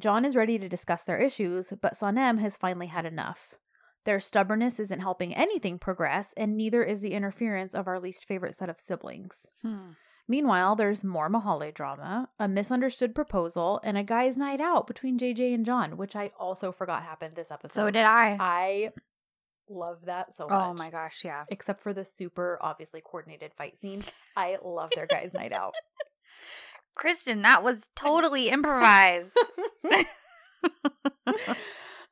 John 0.01 0.25
is 0.25 0.35
ready 0.35 0.57
to 0.59 0.67
discuss 0.67 1.03
their 1.03 1.17
issues, 1.17 1.71
but 1.81 1.93
Sanem 1.93 2.39
has 2.39 2.57
finally 2.57 2.87
had 2.87 3.05
enough. 3.05 3.55
Their 4.03 4.19
stubbornness 4.19 4.79
isn't 4.79 4.99
helping 4.99 5.35
anything 5.35 5.77
progress, 5.77 6.33
and 6.35 6.57
neither 6.57 6.83
is 6.83 7.01
the 7.01 7.13
interference 7.13 7.75
of 7.75 7.87
our 7.87 7.99
least 7.99 8.25
favorite 8.25 8.55
set 8.55 8.69
of 8.69 8.79
siblings. 8.79 9.45
Hmm. 9.61 9.91
Meanwhile, 10.27 10.75
there's 10.75 11.03
more 11.03 11.29
Mahale 11.29 11.73
drama, 11.73 12.29
a 12.39 12.47
misunderstood 12.47 13.13
proposal, 13.13 13.79
and 13.83 13.97
a 13.97 14.03
guy's 14.03 14.37
night 14.37 14.61
out 14.61 14.87
between 14.87 15.19
JJ 15.19 15.53
and 15.53 15.65
John, 15.65 15.97
which 15.97 16.15
I 16.15 16.31
also 16.39 16.71
forgot 16.71 17.03
happened 17.03 17.33
this 17.35 17.51
episode. 17.51 17.73
So 17.73 17.91
did 17.91 18.05
I. 18.05 18.37
I 18.39 18.89
love 19.69 19.99
that 20.05 20.33
so 20.35 20.47
much 20.47 20.61
oh 20.61 20.73
my 20.73 20.89
gosh, 20.89 21.21
yeah. 21.23 21.45
except 21.49 21.81
for 21.81 21.93
the 21.93 22.05
super 22.05 22.57
obviously 22.61 23.01
coordinated 23.01 23.53
fight 23.57 23.77
scene. 23.77 24.03
I 24.35 24.57
love 24.63 24.91
their 24.95 25.05
guys' 25.05 25.33
night 25.33 25.53
out. 25.53 25.75
Kristen, 26.95 27.41
that 27.43 27.63
was 27.63 27.89
totally 27.95 28.49
improvised. 28.49 29.37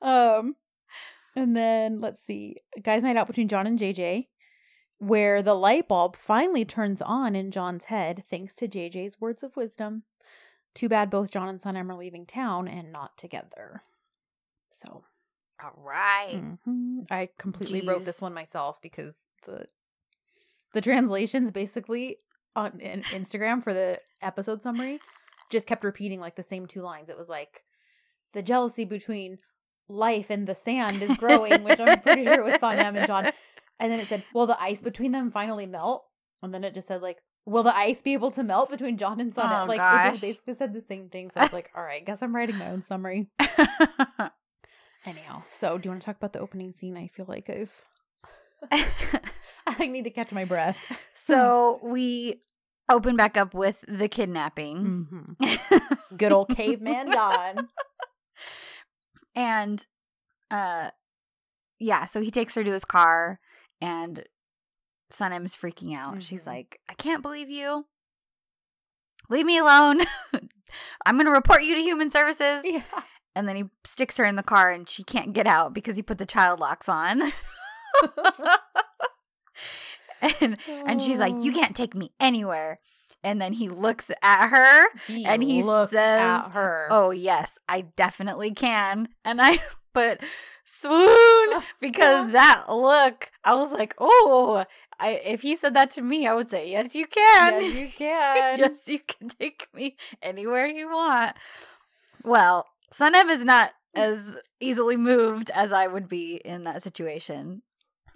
um, 0.02 0.56
and 1.36 1.56
then 1.56 2.00
let's 2.00 2.24
see, 2.24 2.58
guys' 2.82 3.04
night 3.04 3.18
out 3.18 3.28
between 3.28 3.48
John 3.48 3.68
and 3.68 3.78
JJ, 3.80 4.28
where 4.98 5.42
the 5.42 5.54
light 5.54 5.88
bulb 5.88 6.15
finally 6.15 6.65
turns 6.65 7.02
on 7.02 7.36
in 7.36 7.52
John's 7.52 7.86
head 7.86 8.24
thanks 8.30 8.56
to 8.56 8.68
JJ's 8.68 9.20
words 9.20 9.44
of 9.44 9.56
wisdom. 9.56 10.04
Too 10.76 10.89
bad 10.89 11.10
both 11.10 11.32
John 11.32 11.50
and 11.50 11.62
Son 11.62 11.76
are 11.78 11.96
leaving 11.98 12.26
town 12.26 12.68
and 12.68 12.92
not 12.92 13.18
together. 13.18 13.84
So 14.72 15.04
All 15.63 15.74
right. 15.76 16.42
mhm. 16.68 17.06
I 17.10 17.30
completely 17.38 17.86
wrote 17.86 18.06
this 18.06 18.22
one 18.22 18.34
myself 18.34 18.82
because 18.82 19.26
the 19.46 19.65
the 20.74 20.82
translations 20.82 21.52
basically 21.52 22.18
on 22.56 22.80
in 22.80 23.02
Instagram 23.04 23.63
for 23.63 23.74
the 23.74 24.00
episode 24.21 24.62
summary 24.62 24.99
just 25.49 25.67
kept 25.67 25.84
repeating 25.84 26.19
like 26.19 26.36
the 26.36 26.43
same 26.43 26.67
two 26.67 26.82
lines. 26.82 27.10
It 27.10 27.17
was 27.17 27.29
like 27.29 27.63
the 28.34 28.41
jealousy 28.41 28.86
between 28.86 29.39
life 29.88 30.29
and 30.29 30.47
the 30.47 30.55
sand 30.55 31.01
is 31.01 31.17
growing, 31.17 31.63
which 31.63 31.79
I'm 31.79 32.01
pretty 32.01 32.25
sure 32.25 32.39
it 32.39 32.43
was 32.43 32.55
Sanem 32.55 32.95
and 32.97 33.08
John. 33.08 33.32
And 33.79 33.91
then 33.91 33.99
it 33.99 34.08
said, 34.08 34.23
"Will 34.34 34.45
the 34.45 34.62
ice 34.62 34.82
between 34.82 35.12
them 35.12 35.32
finally 35.32 35.65
melt?" 35.65 36.05
And 36.43 36.53
then 36.53 36.63
it 36.63 36.73
just 36.73 36.88
said 36.88 37.01
like, 37.01 37.17
"Will 37.45 37.63
the 37.63 37.75
ice 37.75 38.01
be 38.01 38.13
able 38.13 38.32
to 38.32 38.43
melt 38.43 38.69
between 38.69 38.97
John 38.97 39.19
and 39.19 39.34
Sanem?" 39.34 39.63
Oh, 39.63 39.67
like 39.67 39.79
it 39.79 40.12
just 40.12 40.21
basically 40.21 40.53
said 40.53 40.73
the 40.73 40.82
same 40.82 41.10
thing. 41.10 41.32
So 41.32 41.39
I 41.39 41.43
was 41.43 41.53
like, 41.53 41.71
"All 41.75 41.84
right, 41.84 42.05
guess 42.05 42.21
I'm 42.21 42.36
writing 42.36 42.58
my 42.58 42.69
own 42.69 42.84
summary." 42.84 43.29
Anyhow, 45.05 45.43
so 45.49 45.77
do 45.77 45.88
you 45.88 45.91
want 45.91 46.01
to 46.01 46.05
talk 46.05 46.17
about 46.17 46.34
the 46.34 46.39
opening 46.39 46.71
scene? 46.73 46.97
I 46.97 47.08
feel 47.08 47.25
like 47.27 47.49
I've 47.49 47.82
I 49.67 49.88
need 49.88 50.03
to 50.03 50.10
catch 50.10 50.32
my 50.32 50.45
breath. 50.45 50.77
so 51.13 51.79
we 51.82 52.41
open 52.89 53.15
back 53.15 53.38
up 53.38 53.54
with 53.54 53.84
the 53.88 54.08
kidnapping. 54.08 55.08
Mm-hmm. 55.39 56.15
Good 56.17 56.32
old 56.32 56.49
caveman 56.56 57.12
Don. 57.12 57.67
and 59.36 59.86
uh 60.52 60.89
yeah, 61.80 62.06
so 62.06 62.21
he 62.21 62.32
takes 62.32 62.56
her 62.56 62.63
to 62.63 62.71
his 62.73 62.84
car 62.86 63.39
and 63.82 64.23
Sanem's 65.12 65.56
freaking 65.56 65.95
out. 65.95 66.21
She's 66.21 66.43
Mhm. 66.43 66.47
like, 66.47 66.80
I 66.89 66.93
can't 66.93 67.21
believe 67.21 67.49
you. 67.49 67.86
Leave 69.30 69.45
me 69.45 69.58
alone. 69.58 70.02
I'm 71.06 71.15
going 71.15 71.25
to 71.25 71.32
report 71.32 71.63
you 71.63 71.73
to 71.75 71.82
human 71.82 72.12
services. 72.12 72.62
Yeah. 72.65 72.84
And 73.36 73.47
then 73.47 73.56
he 73.56 73.63
sticks 73.86 74.17
her 74.17 74.25
in 74.25 74.36
the 74.36 74.43
car 74.43 74.71
and 74.71 74.89
she 74.89 75.04
can't 75.04 75.34
get 75.34 75.47
out 75.47 75.73
because 75.73 75.95
he 75.95 76.02
put 76.02 76.17
the 76.17 76.25
child 76.25 76.60
locks 76.60 76.89
on. 76.89 77.21
and 80.41 80.58
and 80.67 81.01
she's 81.01 81.19
like, 81.19 81.36
"You 81.38 81.51
can't 81.51 81.75
take 81.75 81.95
me 81.95 82.12
anywhere." 82.19 82.77
And 83.23 83.41
then 83.41 83.53
he 83.53 83.67
looks 83.67 84.10
at 84.21 84.47
her. 84.49 84.86
He 85.08 85.25
and 85.25 85.43
he 85.43 85.62
looks 85.62 85.91
says, 85.91 86.21
at 86.21 86.49
her. 86.51 86.88
Oh, 86.89 87.12
yes, 87.12 87.58
I 87.67 87.82
definitely 87.82 88.51
can. 88.51 89.10
And 89.25 89.41
I 89.41 89.60
put 89.93 90.21
swoon 90.63 91.62
because 91.82 92.32
that 92.32 92.65
look, 92.69 93.29
I 93.43 93.55
was 93.55 93.71
like, 93.71 93.93
"Oh, 93.97 94.63
I 94.99 95.12
if 95.12 95.41
he 95.41 95.55
said 95.55 95.73
that 95.73 95.91
to 95.91 96.01
me, 96.01 96.27
I 96.27 96.34
would 96.34 96.49
say, 96.49 96.69
"Yes, 96.69 96.95
you 96.95 97.08
can." 97.08 97.62
yes, 97.62 97.73
you 97.73 97.88
can. 97.88 98.60
yes, 98.60 98.71
you 98.86 98.99
can 98.99 99.29
take 99.29 99.67
me 99.73 99.97
anywhere 100.21 100.67
you 100.67 100.89
want. 100.89 101.36
Well, 102.23 102.67
Sanem 102.93 103.29
is 103.29 103.43
not 103.43 103.71
as 103.95 104.19
easily 104.60 104.97
moved 104.97 105.49
as 105.51 105.73
I 105.73 105.88
would 105.88 106.08
be 106.08 106.36
in 106.43 106.63
that 106.65 106.84
situation. 106.84 107.63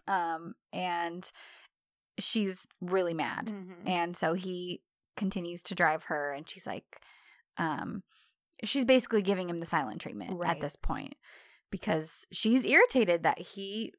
Um, 0.07 0.55
and 0.71 1.29
she's 2.19 2.67
really 2.81 3.13
mad. 3.13 3.47
Mhm. 3.47 3.87
And 3.87 4.15
so 4.17 4.33
he 4.33 4.81
continues 5.17 5.61
to 5.63 5.75
drive 5.75 6.03
her, 6.05 6.31
and 6.31 6.49
she's 6.49 6.65
like, 6.67 7.01
um, 7.57 8.03
she's 8.63 8.85
basically 8.85 9.21
giving 9.21 9.49
him 9.49 9.59
the 9.59 9.65
silent 9.65 10.01
treatment 10.01 10.37
Right. 10.37 10.51
at 10.55 10.61
this 10.61 10.75
point 10.75 11.15
because 11.69 12.25
she's 12.31 12.63
irritated 12.65 13.23
that 13.23 13.39
he 13.39 13.93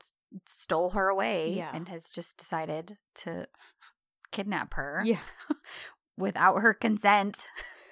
s- 0.00 0.12
stole 0.46 0.90
her 0.90 1.08
away 1.08 1.52
Yeah. 1.52 1.70
and 1.74 1.88
has 1.88 2.08
just 2.08 2.36
decided 2.36 2.98
to 3.16 3.46
kidnap 4.32 4.74
her 4.74 5.02
Yeah. 5.04 5.20
without 6.16 6.56
her 6.60 6.74
consent. 6.74 7.46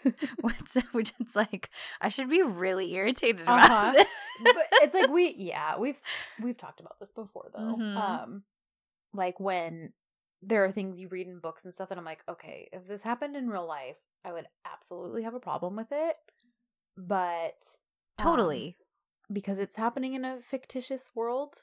which, 0.40 1.12
is 1.20 1.36
like 1.36 1.70
I 2.00 2.08
should 2.08 2.28
be 2.28 2.42
really 2.42 2.92
irritated 2.94 3.42
about 3.42 3.70
Uh-huh. 3.70 4.04
but 4.42 4.56
it's 4.82 4.94
like 4.94 5.10
we 5.10 5.32
yeah, 5.38 5.78
we've 5.78 6.00
we've 6.42 6.58
talked 6.58 6.80
about 6.80 6.98
this 6.98 7.12
before 7.12 7.50
though. 7.54 7.76
Mhm. 7.78 7.96
Um 7.96 8.42
like 9.14 9.38
when 9.40 9.92
there 10.42 10.64
are 10.64 10.72
things 10.72 11.00
you 11.00 11.08
read 11.08 11.26
in 11.28 11.38
books 11.38 11.64
and 11.64 11.72
stuff 11.72 11.90
and 11.90 12.00
I'm 12.00 12.04
like, 12.06 12.22
okay, 12.28 12.68
if 12.72 12.86
this 12.88 13.02
happened 13.02 13.36
in 13.36 13.48
real 13.48 13.66
life, 13.66 13.96
I 14.24 14.32
would 14.32 14.46
absolutely 14.64 15.22
have 15.22 15.34
a 15.34 15.40
problem 15.40 15.76
with 15.76 15.88
it. 15.92 16.16
But 16.96 17.64
um, 18.18 18.24
totally. 18.24 18.76
because 19.32 19.58
it's 19.58 19.76
happening 19.76 20.14
in 20.14 20.24
a 20.24 20.38
fictitious 20.40 21.10
world, 21.14 21.54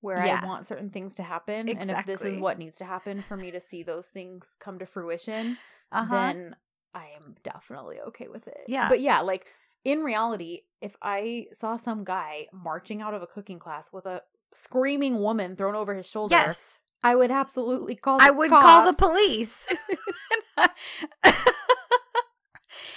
where 0.00 0.24
Yeah. 0.24 0.40
I 0.42 0.46
want 0.46 0.66
certain 0.66 0.90
things 0.90 1.14
to 1.14 1.22
happen. 1.22 1.68
And 1.68 1.90
if 1.90 2.06
this 2.06 2.22
is 2.22 2.38
what 2.38 2.58
needs 2.58 2.76
to 2.76 2.84
happen 2.84 3.22
for 3.22 3.36
me 3.36 3.50
to 3.50 3.60
see 3.60 3.82
those 3.82 4.06
things 4.08 4.56
come 4.60 4.78
to 4.78 4.86
fruition, 4.86 5.58
Uh-huh. 5.90 6.14
then 6.14 6.56
I 6.94 7.08
am 7.16 7.34
definitely 7.42 7.98
okay 8.08 8.28
with 8.28 8.46
it. 8.46 8.60
Yeah. 8.68 8.88
But 8.88 9.00
yeah, 9.00 9.20
like 9.20 9.46
in 9.84 10.00
reality, 10.04 10.62
if 10.80 10.96
I 11.02 11.46
saw 11.52 11.76
some 11.76 12.04
guy 12.04 12.46
marching 12.52 13.02
out 13.02 13.14
of 13.14 13.22
a 13.22 13.26
cooking 13.26 13.58
class 13.58 13.92
with 13.92 14.06
a 14.06 14.22
screaming 14.54 15.18
woman 15.20 15.56
thrown 15.56 15.74
over 15.74 15.94
his 15.94 16.06
shoulder, 16.06 16.34
yes. 16.36 16.78
I 17.02 17.14
would 17.14 17.30
absolutely 17.30 17.94
call. 17.94 18.18
I 18.20 18.30
would 18.30 18.50
call 18.50 18.90
the 18.90 18.96
police. 18.96 19.66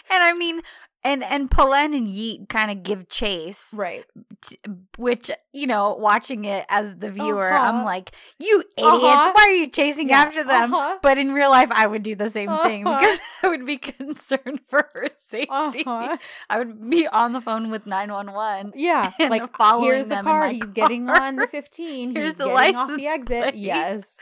and 0.10 0.24
I 0.24 0.34
mean, 0.34 0.62
and 1.04 1.24
and 1.24 1.50
Polen 1.50 1.94
and 1.94 2.08
Yeet 2.08 2.48
kind 2.50 2.72
of 2.72 2.84
give 2.84 3.10
chase, 3.10 3.66
Right. 3.74 4.06
t- 4.42 4.58
which 4.98 5.32
you 5.54 5.68
know, 5.68 5.94
watching 5.96 6.46
it 6.46 6.66
as 6.70 6.96
the 6.98 7.12
viewer, 7.12 7.52
Uh-huh. 7.52 7.66
I'm 7.66 7.84
like, 7.84 8.12
you 8.40 8.60
idiots! 8.78 9.04
Uh-huh. 9.04 9.32
Why 9.36 9.46
are 9.48 9.52
you 9.56 9.68
chasing 9.68 10.10
Yeah, 10.10 10.22
after 10.22 10.44
them? 10.44 10.74
uh-huh. 10.74 11.00
But 11.02 11.18
in 11.18 11.34
real 11.34 11.50
life, 11.50 11.70
I 11.72 11.88
would 11.88 12.04
do 12.04 12.16
the 12.16 12.30
same 12.30 12.50
thing 12.64 12.88
Uh-huh. 12.88 13.00
because 13.02 13.20
I 13.44 13.48
would 13.50 13.66
be 13.66 13.78
concerned 13.92 14.62
for 14.70 14.90
her 14.94 15.10
safety. 15.30 15.84
Uh-huh. 15.86 16.18
I 16.50 16.58
would 16.60 16.90
be 16.90 17.08
on 17.08 17.34
the 17.34 17.42
phone 17.42 17.70
with 17.72 17.86
nine 17.86 18.12
one 18.12 18.32
one. 18.32 18.72
Yeah, 18.76 19.12
like 19.20 19.56
following 19.58 19.92
here's 19.92 20.08
the 20.08 20.22
car. 20.22 20.50
He's 20.50 20.72
getting 20.72 21.10
on 21.10 21.36
the 21.36 21.48
15. 21.48 22.16
Here's 22.16 22.32
He's 22.32 22.38
the 22.38 22.48
getting 22.48 22.76
off 22.76 22.96
the 22.96 23.08
exit. 23.08 23.42
plate. 23.44 23.56
Yes. 23.56 24.16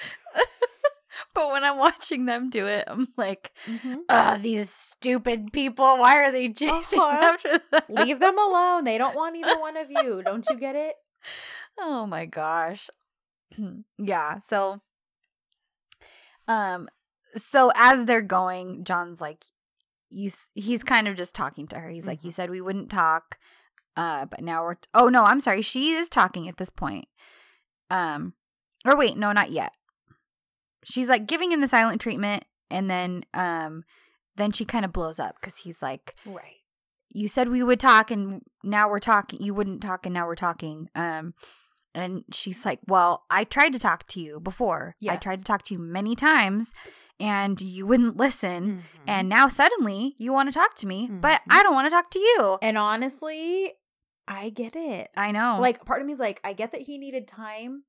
But 1.36 1.52
when 1.52 1.63
I'm 1.63 1.78
watching 1.78 2.26
them 2.26 2.50
do 2.50 2.65
it, 2.68 2.84
I'm 2.88 3.08
like, 3.18 3.52
Mhm. 3.68 3.98
Ugh, 4.10 4.42
these 4.42 4.70
stupid 4.70 5.54
people. 5.54 5.98
Why 6.00 6.15
are 6.18 6.32
they 6.32 6.50
chasing 6.54 7.00
Uh-huh. 7.00 7.34
after 7.36 7.60
them? 7.72 7.82
Leave 7.89 8.20
them 8.20 8.38
alone. 8.38 8.84
They 8.84 8.98
don't 8.98 9.15
want 9.15 9.36
either 9.36 9.60
one 9.60 9.78
of 9.78 9.89
you. 10.00 10.22
Don't 10.24 10.46
you 10.50 10.58
get 10.58 10.76
it? 10.76 10.96
Oh 11.80 12.06
my 12.06 12.26
gosh. 12.26 12.89
yeah. 13.98 14.39
So, 14.48 14.82
um, 16.48 16.89
so 17.38 17.72
as 17.76 18.06
they're 18.06 18.22
going, 18.22 18.84
John's 18.84 19.22
like, 19.22 19.46
you. 20.10 20.32
He's 20.56 20.84
kind 20.84 21.08
of 21.08 21.15
just 21.15 21.36
talking 21.36 21.68
to 21.68 21.80
her. 21.80 21.89
He's 21.89 22.08
like, 22.08 22.24
you 22.24 22.32
Mhm. 22.32 22.34
said 22.34 22.50
we 22.50 22.62
wouldn't 22.62 22.89
talk, 22.89 23.38
uh, 23.96 24.26
but 24.26 24.42
now 24.42 24.63
we're. 24.63 24.76
T- 24.76 24.89
oh 24.96 25.10
no, 25.10 25.24
I'm 25.26 25.39
sorry. 25.39 25.62
She 25.62 25.92
is 25.94 26.10
talking 26.10 26.48
at 26.50 26.58
this 26.58 26.72
point. 26.72 27.08
Um, 27.92 28.34
or 28.86 28.98
wait, 28.98 29.18
no, 29.18 29.32
not 29.32 29.52
yet. 29.52 29.74
She's 30.84 31.10
like 31.10 31.28
giving 31.28 31.52
him 31.52 31.62
the 31.62 31.68
silent 31.68 32.02
treatment, 32.02 32.46
and 32.72 32.89
then, 32.89 33.24
um, 33.34 33.84
then 34.36 34.52
she 34.52 34.65
kind 34.65 34.86
of 34.86 34.94
blows 34.94 35.20
up 35.20 35.36
because 35.39 35.58
he's 35.58 35.82
like, 35.82 36.15
Right. 36.26 36.58
you 37.10 37.28
said 37.28 37.50
we 37.50 37.63
would 37.63 37.80
talk 37.80 38.10
and 38.12 38.42
now 38.63 38.88
we're 38.89 39.00
talking 39.00 39.42
you 39.42 39.54
wouldn't 39.54 39.82
talk 39.82 40.06
and 40.06 40.13
now 40.13 40.28
we're 40.28 40.36
talking 40.36 40.89
um 40.96 41.34
and 41.96 42.24
she's 42.32 42.63
like 42.65 42.80
well 42.88 43.24
i 43.32 43.44
tried 43.44 43.74
to 43.74 43.80
talk 43.80 44.06
to 44.06 44.20
you 44.22 44.39
before 44.39 44.96
i 45.10 45.15
tried 45.18 45.38
to 45.39 45.44
talk 45.44 45.63
to 45.63 45.74
you 45.74 45.80
many 45.80 46.15
times 46.15 46.72
and 47.20 47.60
you 47.62 47.88
wouldn't 47.88 48.15
listen 48.15 48.62
Mhm. 48.84 48.84
and 49.08 49.28
now 49.28 49.48
suddenly 49.48 50.13
you 50.20 50.32
want 50.32 50.48
to 50.50 50.54
talk 50.58 50.76
to 50.76 50.86
me 50.88 51.10
but 51.12 51.42
Mhm. 51.42 51.46
i 51.50 51.63
don't 51.63 51.74
want 51.74 51.88
to 51.88 51.89
talk 51.89 52.12
to 52.12 52.20
you 52.20 52.60
and 52.62 52.78
honestly, 52.78 53.74
I 54.28 54.50
get 54.52 54.76
it. 54.76 55.10
i 55.18 55.32
know 55.32 55.58
Like 55.60 55.84
part 55.86 56.02
of 56.02 56.06
me 56.08 56.13
is 56.13 56.20
like, 56.20 56.39
I 56.44 56.54
get 56.54 56.72
that 56.74 56.82
he 56.82 57.00
needed 57.00 57.28
time 57.28 57.86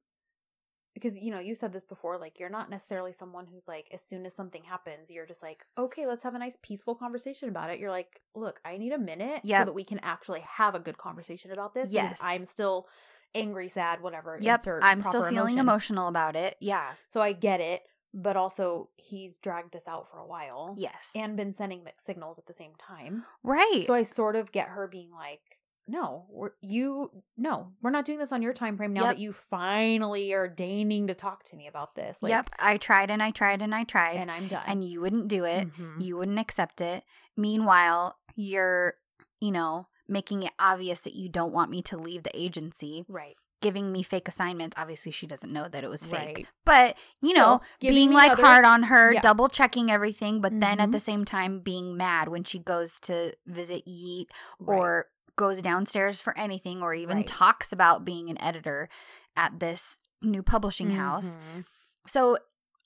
because 0.95 1.19
you 1.19 1.31
know 1.31 1.39
you 1.41 1.55
said 1.55 1.73
this 1.73 1.85
before. 1.85 2.19
Like 2.19 2.39
you're 2.41 2.49
not 2.51 2.71
necessarily 2.71 3.13
someone 3.13 3.47
who's 3.53 3.67
like, 3.69 3.89
as 3.93 4.03
soon 4.03 4.27
as 4.27 4.35
something 4.35 4.63
happens, 4.65 5.11
you're 5.11 5.27
just 5.27 5.43
like, 5.43 5.65
okay, 5.79 6.07
let's 6.07 6.23
have 6.23 6.35
a 6.35 6.39
nice 6.39 6.57
peaceful 6.63 6.95
conversation 6.95 7.49
about 7.49 7.71
it. 7.71 7.79
You're 7.81 7.91
like, 7.91 8.21
look, 8.35 8.61
I 8.65 8.77
need 8.77 8.93
a 8.93 8.99
minute 8.99 9.41
Yep. 9.45 9.61
so 9.61 9.65
that 9.67 9.73
we 9.75 9.85
can 9.85 9.99
actually 10.01 10.41
have 10.41 10.75
a 10.75 10.81
good 10.81 10.99
conversation 10.99 11.51
about 11.53 11.75
this. 11.75 11.91
Yes. 11.91 12.11
because 12.11 12.25
I'm 12.25 12.45
still 12.45 12.87
angry, 13.35 13.69
sad, 13.69 14.03
whatever. 14.03 14.37
yep 14.41 14.61
i'm 14.83 15.03
still 15.03 15.23
feeling 15.23 15.35
emotion. 15.55 15.59
emotional 15.61 16.09
about 16.09 16.35
it 16.35 16.57
yeah 16.61 16.95
So 17.11 17.21
I 17.21 17.33
get 17.33 17.61
it, 17.61 17.83
but 18.13 18.37
also 18.37 18.89
he's 18.97 19.39
dragged 19.39 19.73
this 19.73 19.87
out 19.87 20.11
for 20.11 20.19
a 20.19 20.27
while. 20.27 20.75
yes 20.77 21.13
And 21.15 21.37
been 21.37 21.55
sending 21.55 21.85
mixed 21.85 22.05
signals 22.07 22.41
at 22.41 22.47
the 22.47 22.53
same 22.53 22.73
time. 22.77 23.25
right 23.45 23.85
So 23.87 23.95
I 23.95 24.03
sort 24.03 24.35
of 24.35 24.51
get 24.51 24.67
her 24.71 24.89
being 24.89 25.13
like, 25.13 25.60
no, 25.91 26.27
we're, 26.31 26.51
you, 26.63 27.11
no, 27.37 27.73
we're 27.83 27.91
not 27.91 28.05
doing 28.05 28.19
this 28.19 28.31
on 28.33 28.43
your 28.43 28.53
time 28.53 28.77
frame 28.77 28.93
now 28.93 29.03
Yep. 29.07 29.17
that 29.17 29.19
you 29.21 29.33
finally 29.33 30.33
are 30.33 30.47
deigning 30.49 31.09
to 31.09 31.15
talk 31.15 31.43
to 31.45 31.57
me 31.57 31.67
about 31.67 31.95
this. 31.95 32.19
Like, 32.23 32.31
yep 32.31 32.49
i 32.59 32.77
tried 32.77 33.11
and 33.11 33.23
i 33.23 33.31
tried 33.31 33.61
and 33.63 33.75
i 33.75 33.85
tried 33.85 34.15
And 34.17 34.31
I'm 34.31 34.47
done. 34.49 34.63
and 34.67 34.85
you 34.85 35.01
wouldn't 35.01 35.29
do 35.29 35.45
it 35.45 35.69
Mhm. 35.77 36.01
you 36.01 36.17
wouldn't 36.17 36.39
accept 36.39 36.81
it. 36.81 37.03
Meanwhile, 37.37 38.17
you're, 38.37 38.95
you 39.41 39.51
know, 39.51 39.89
making 40.09 40.43
it 40.43 40.53
obvious 40.59 41.01
that 41.03 41.15
you 41.15 41.29
don't 41.29 41.53
want 41.53 41.71
me 41.71 41.83
to 41.83 41.97
leave 41.97 42.23
the 42.23 42.31
agency, 42.39 43.05
right. 43.09 43.37
giving 43.63 43.93
me 43.93 44.03
fake 44.03 44.27
assignments. 44.27 44.75
Obviously, 44.79 45.13
she 45.13 45.27
doesn't 45.27 45.53
know 45.53 45.69
that 45.69 45.85
it 45.85 45.91
was 45.91 46.07
fake. 46.07 46.37
Right. 46.37 46.47
But, 46.65 46.97
you 47.21 47.35
know, 47.35 47.61
Still, 47.79 47.91
being 47.93 48.11
like 48.11 48.33
others- 48.33 48.45
hard 48.45 48.65
on 48.65 48.85
her, 48.85 49.13
Yeah. 49.13 49.21
double 49.21 49.49
checking 49.49 49.91
everything, 49.91 50.41
but 50.41 50.59
then 50.59 50.81
at 50.81 50.93
the 50.93 50.99
same 51.01 51.25
time 51.27 51.61
being 51.61 51.97
mad 51.97 52.29
when 52.29 52.43
she 52.45 52.59
goes 52.59 52.99
to 53.01 53.35
visit 53.47 53.85
Yeet 53.87 54.27
or 54.67 55.09
goes 55.41 55.63
downstairs 55.63 56.21
for 56.21 56.37
anything 56.39 56.83
or 56.83 56.93
even 56.95 57.17
Right. 57.19 57.27
talks 57.27 57.73
about 57.73 58.05
being 58.05 58.29
an 58.29 58.41
editor 58.43 58.89
at 59.35 59.59
this 59.59 59.97
new 60.21 60.43
publishing 60.43 60.91
house. 60.91 61.37
Mhm. 61.37 61.65
So 62.07 62.39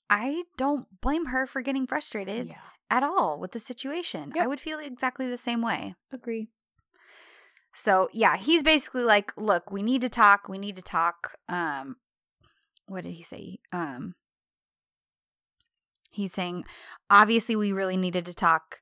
I 0.09 0.45
don't 0.55 0.87
blame 1.01 1.25
her 1.27 1.45
for 1.45 1.61
getting 1.61 1.85
frustrated 1.85 2.47
Yeah. 2.47 2.61
at 2.89 3.03
all 3.03 3.37
with 3.39 3.51
the 3.51 3.59
situation. 3.59 4.33
I 4.39 4.47
would 4.47 4.61
feel 4.61 4.79
exactly 4.79 5.27
the 5.29 5.37
same 5.37 5.61
way. 5.61 5.95
Agree. 6.11 6.47
So, 7.73 8.07
yeah, 8.13 8.37
he's 8.37 8.63
basically 8.63 9.03
like, 9.03 9.35
"Look, 9.35 9.69
we 9.69 9.83
need 9.83 9.99
to 10.01 10.09
talk. 10.09 10.47
We 10.47 10.57
need 10.57 10.77
to 10.77 10.81
talk." 10.81 11.35
Um 11.49 11.97
what 12.87 13.03
did 13.03 13.13
he 13.13 13.23
say? 13.23 13.59
Um 13.73 14.15
He's 16.11 16.31
saying, 16.33 16.63
"Obviously, 17.09 17.57
we 17.57 17.73
really 17.73 17.97
needed 17.97 18.25
to 18.27 18.33
talk. 18.33 18.79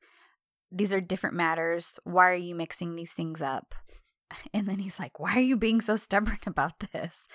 These 0.76 0.92
are 0.94 1.02
different 1.02 1.36
matters. 1.36 2.00
Why 2.04 2.30
are 2.32 2.34
you 2.36 2.56
mixing 2.56 2.96
these 2.96 3.12
things 3.12 3.42
up?" 3.42 3.76
And 4.54 4.68
then 4.68 4.80
he's 4.80 5.00
like, 5.00 5.20
"Why 5.20 5.36
are 5.36 5.40
you 5.42 5.56
being 5.58 5.82
so 5.82 5.96
stubborn 5.96 6.40
about 6.48 6.80
this?" 6.92 7.28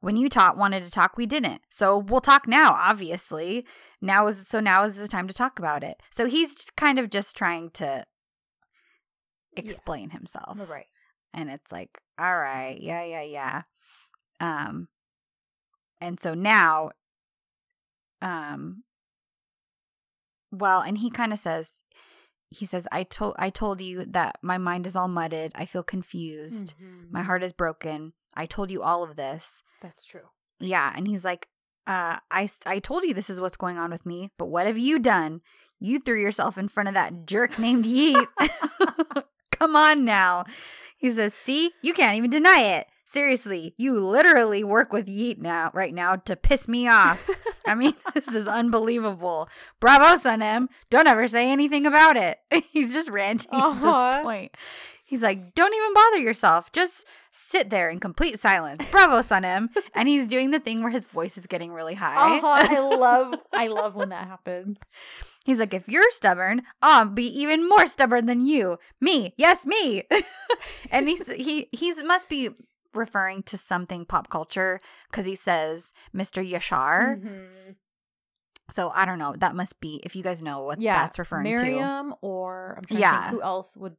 When 0.00 0.16
you 0.16 0.28
taught 0.28 0.56
wanted 0.56 0.82
to 0.82 0.90
talk, 0.90 1.16
we 1.16 1.26
didn't. 1.26 1.62
So 1.70 1.96
we'll 1.98 2.20
talk 2.20 2.48
now, 2.48 2.72
obviously. 2.72 3.64
Now 4.00 4.26
is 4.26 4.48
so 4.48 4.58
now 4.58 4.82
is 4.84 4.96
the 4.96 5.06
time 5.06 5.28
to 5.28 5.34
talk 5.34 5.58
about 5.60 5.84
it. 5.84 5.96
So 6.10 6.26
he's 6.26 6.54
kind 6.76 6.98
of 6.98 7.08
just 7.10 7.36
trying 7.36 7.70
to 7.72 7.84
Yeah. 9.54 9.62
explain 9.62 10.10
himself. 10.10 10.58
Right. 10.68 10.86
And 11.32 11.48
it's 11.50 11.70
like, 11.70 12.00
all 12.18 12.36
right, 12.36 12.80
yeah, 12.80 13.04
yeah, 13.04 13.22
yeah. 13.22 13.62
Um 14.40 14.88
and 16.00 16.18
so 16.18 16.34
now 16.34 16.90
um 18.20 18.82
well, 20.50 20.80
and 20.80 20.98
he 20.98 21.10
kind 21.10 21.32
of 21.32 21.38
says 21.38 21.80
he 22.52 22.66
says 22.66 22.86
I 22.92 23.02
told 23.04 23.34
I 23.38 23.50
told 23.50 23.80
you 23.80 24.04
that 24.06 24.38
my 24.42 24.58
mind 24.58 24.86
is 24.86 24.94
all 24.96 25.08
mudded. 25.08 25.52
I 25.54 25.64
feel 25.66 25.82
confused. 25.82 26.74
My 27.10 27.20
Mhm. 27.22 27.26
heart 27.26 27.42
is 27.42 27.52
broken. 27.52 28.12
I 28.34 28.46
told 28.46 28.70
you 28.70 28.82
all 28.82 29.02
of 29.02 29.16
this. 29.16 29.62
That's 29.80 30.04
true. 30.06 30.28
Yeah, 30.60 30.92
and 30.94 31.06
he's 31.08 31.24
like, 31.24 31.48
uh, 31.86 32.18
I, 32.30 32.48
I 32.64 32.78
told 32.78 33.02
you 33.04 33.12
this 33.14 33.28
is 33.28 33.40
what's 33.40 33.56
going 33.56 33.78
on 33.78 33.90
with 33.90 34.06
me, 34.06 34.30
but 34.38 34.46
what 34.46 34.66
have 34.66 34.78
you 34.78 34.98
done? 35.00 35.40
You 35.80 35.98
threw 35.98 36.20
yourself 36.20 36.56
in 36.56 36.68
front 36.68 36.88
of 36.88 36.94
that 36.94 37.26
jerk 37.26 37.58
named 37.58 37.84
Yeet. 37.84 38.26
Come 39.50 39.74
on 39.76 40.04
now. 40.04 40.44
He 40.96 41.12
says, 41.12 41.34
see, 41.34 41.72
you 41.82 41.92
can't 41.92 42.16
even 42.16 42.30
deny 42.30 42.60
it. 42.60 42.86
Seriously, 43.04 43.74
you 43.76 43.98
literally 43.98 44.62
work 44.64 44.92
with 44.92 45.06
Yeet 45.08 45.38
now, 45.38 45.70
right 45.74 45.92
now, 45.92 46.16
to 46.16 46.36
piss 46.36 46.68
me 46.68 46.86
off. 46.88 47.28
I 47.66 47.74
mean, 47.74 47.94
this 48.14 48.28
is 48.28 48.46
unbelievable. 48.48 49.48
Bravo, 49.80 50.16
Sanem. 50.20 50.68
Don't 50.90 51.06
ever 51.06 51.26
say 51.28 51.50
anything 51.50 51.86
about 51.86 52.16
it. 52.16 52.38
He's 52.72 52.92
just 52.92 53.08
ranting 53.08 53.50
at 53.52 53.60
Uh-huh. 53.62 54.16
this 54.16 54.22
point. 54.24 54.56
He's 55.04 55.20
like, 55.22 55.54
don't 55.54 55.74
even 55.74 55.92
bother 55.92 56.18
yourself. 56.18 56.72
Just 56.72 57.04
sit 57.30 57.68
there 57.68 57.90
in 57.90 58.00
complete 58.00 58.38
silence. 58.40 58.82
Bravo, 58.90 59.18
Sanem. 59.20 59.68
And 59.94 60.08
he's 60.08 60.26
doing 60.26 60.52
the 60.52 60.60
thing 60.60 60.80
where 60.82 60.90
his 60.90 61.04
voice 61.04 61.36
is 61.36 61.46
getting 61.46 61.70
really 61.70 61.94
high. 61.94 62.36
Uh-huh. 62.38 62.46
I 62.46 62.78
love 62.78 63.34
I 63.52 63.66
love 63.66 63.94
when 63.94 64.08
that 64.08 64.26
happens. 64.26 64.78
He's 65.44 65.58
like, 65.58 65.74
if 65.74 65.86
you're 65.86 66.10
stubborn, 66.12 66.62
I'll 66.80 67.04
be 67.06 67.26
even 67.40 67.68
more 67.68 67.86
stubborn 67.88 68.24
than 68.26 68.40
you. 68.40 68.78
Me, 69.02 69.34
yes, 69.36 69.66
me. 69.66 70.04
and 70.90 71.08
he's 71.08 71.26
he 71.26 71.68
he's 71.72 72.02
must 72.04 72.28
be 72.30 72.50
referring 72.94 73.42
to 73.44 73.56
something 73.56 74.04
pop 74.04 74.28
culture 74.28 74.80
because 75.10 75.24
he 75.26 75.34
says 75.34 75.92
Mr. 76.14 76.42
Yashar. 76.48 77.22
Mhm. 77.22 77.76
So 78.70 78.90
I 78.94 79.04
don't 79.04 79.18
know. 79.18 79.34
That 79.36 79.54
must 79.54 79.80
be 79.80 80.00
if 80.04 80.16
you 80.16 80.22
guys 80.22 80.42
know 80.42 80.62
what 80.62 80.80
Yeah. 80.80 80.94
that's 81.02 81.18
referring 81.18 81.44
to. 81.44 81.62
Miriam 81.62 82.14
or 82.22 82.74
I'm 82.78 82.84
trying 82.84 83.00
to 83.02 83.18
think 83.20 83.30
who 83.32 83.42
else 83.42 83.76
would 83.76 83.96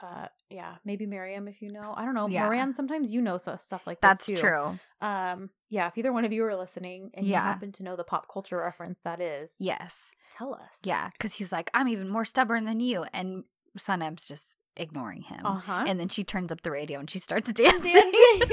uh 0.00 0.26
yeah, 0.50 0.76
maybe 0.84 1.06
Miriam 1.06 1.48
if 1.48 1.62
you 1.62 1.70
know. 1.70 1.94
I 1.96 2.04
don't 2.04 2.14
know. 2.14 2.28
Yeah. 2.28 2.44
Moran, 2.44 2.74
sometimes 2.74 3.10
you 3.10 3.22
know 3.22 3.38
stuff 3.38 3.86
like 3.86 4.00
this 4.00 4.08
That's 4.08 4.26
too. 4.26 4.36
true. 4.36 4.78
Um 5.00 5.50
yeah, 5.70 5.88
if 5.88 5.96
either 5.98 6.12
one 6.12 6.24
of 6.24 6.32
you 6.32 6.44
are 6.44 6.54
listening 6.54 7.10
and 7.14 7.26
you 7.26 7.34
happen 7.34 7.72
to 7.72 7.82
know 7.82 7.96
the 7.96 8.04
pop 8.04 8.28
culture 8.32 8.58
reference 8.58 8.98
that 9.04 9.20
is, 9.20 9.54
Yes. 9.58 10.12
tell 10.30 10.54
us. 10.54 10.78
Yeah, 10.84 11.08
because 11.12 11.32
he's 11.34 11.50
like, 11.50 11.70
I'm 11.74 11.88
even 11.88 12.08
more 12.08 12.24
stubborn 12.26 12.66
than 12.66 12.80
you, 12.80 13.04
and 13.12 13.44
Sanem's 13.78 14.28
just 14.28 14.56
ignoring 14.76 15.22
him. 15.22 15.44
Uh-huh. 15.44 15.84
And 15.86 15.98
then 16.00 16.08
she 16.08 16.24
turns 16.24 16.50
up 16.52 16.62
the 16.62 16.70
radio 16.70 16.98
and 17.00 17.10
she 17.10 17.18
starts 17.18 17.52
dancing. 17.52 17.92
Dancing. 17.92 18.40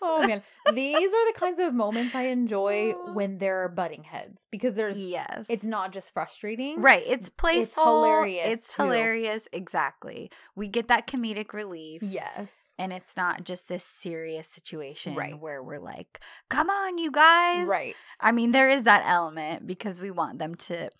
Oh 0.00 0.24
man, 0.26 0.42
these 0.74 1.12
are 1.12 1.32
the 1.32 1.38
kinds 1.38 1.58
of 1.58 1.72
moments 1.74 2.14
I 2.14 2.24
enjoy 2.24 2.92
when 3.14 3.38
they're 3.38 3.68
butting 3.68 4.04
heads 4.04 4.46
because 4.50 4.74
there's 4.74 5.00
yes. 5.00 5.46
it's 5.48 5.64
not 5.64 5.92
just 5.92 6.12
frustrating. 6.12 6.80
right. 6.82 7.02
It's 7.06 7.30
playful. 7.30 7.82
hilarious, 8.04 8.46
It's 8.58 8.74
too. 8.74 8.82
hilarious. 8.82 9.48
Exactly. 9.52 10.30
We 10.54 10.68
get 10.68 10.86
that 10.88 11.06
comedic 11.08 11.52
relief. 11.52 12.02
Yes. 12.02 12.52
And 12.78 12.92
it's 12.92 13.16
not 13.16 13.42
just 13.44 13.66
this 13.68 13.82
serious 13.82 14.46
situation 14.46 15.14
Right. 15.16 15.36
where 15.38 15.62
we're 15.62 15.80
like, 15.80 16.20
come 16.48 16.70
on, 16.70 16.98
you 16.98 17.10
guys. 17.10 17.66
Right. 17.66 17.96
I 18.20 18.30
mean, 18.30 18.52
there 18.52 18.68
is 18.70 18.84
that 18.84 19.02
element 19.06 19.66
because 19.66 20.00
we 20.00 20.10
want 20.12 20.38
them 20.38 20.54
to 20.56 20.90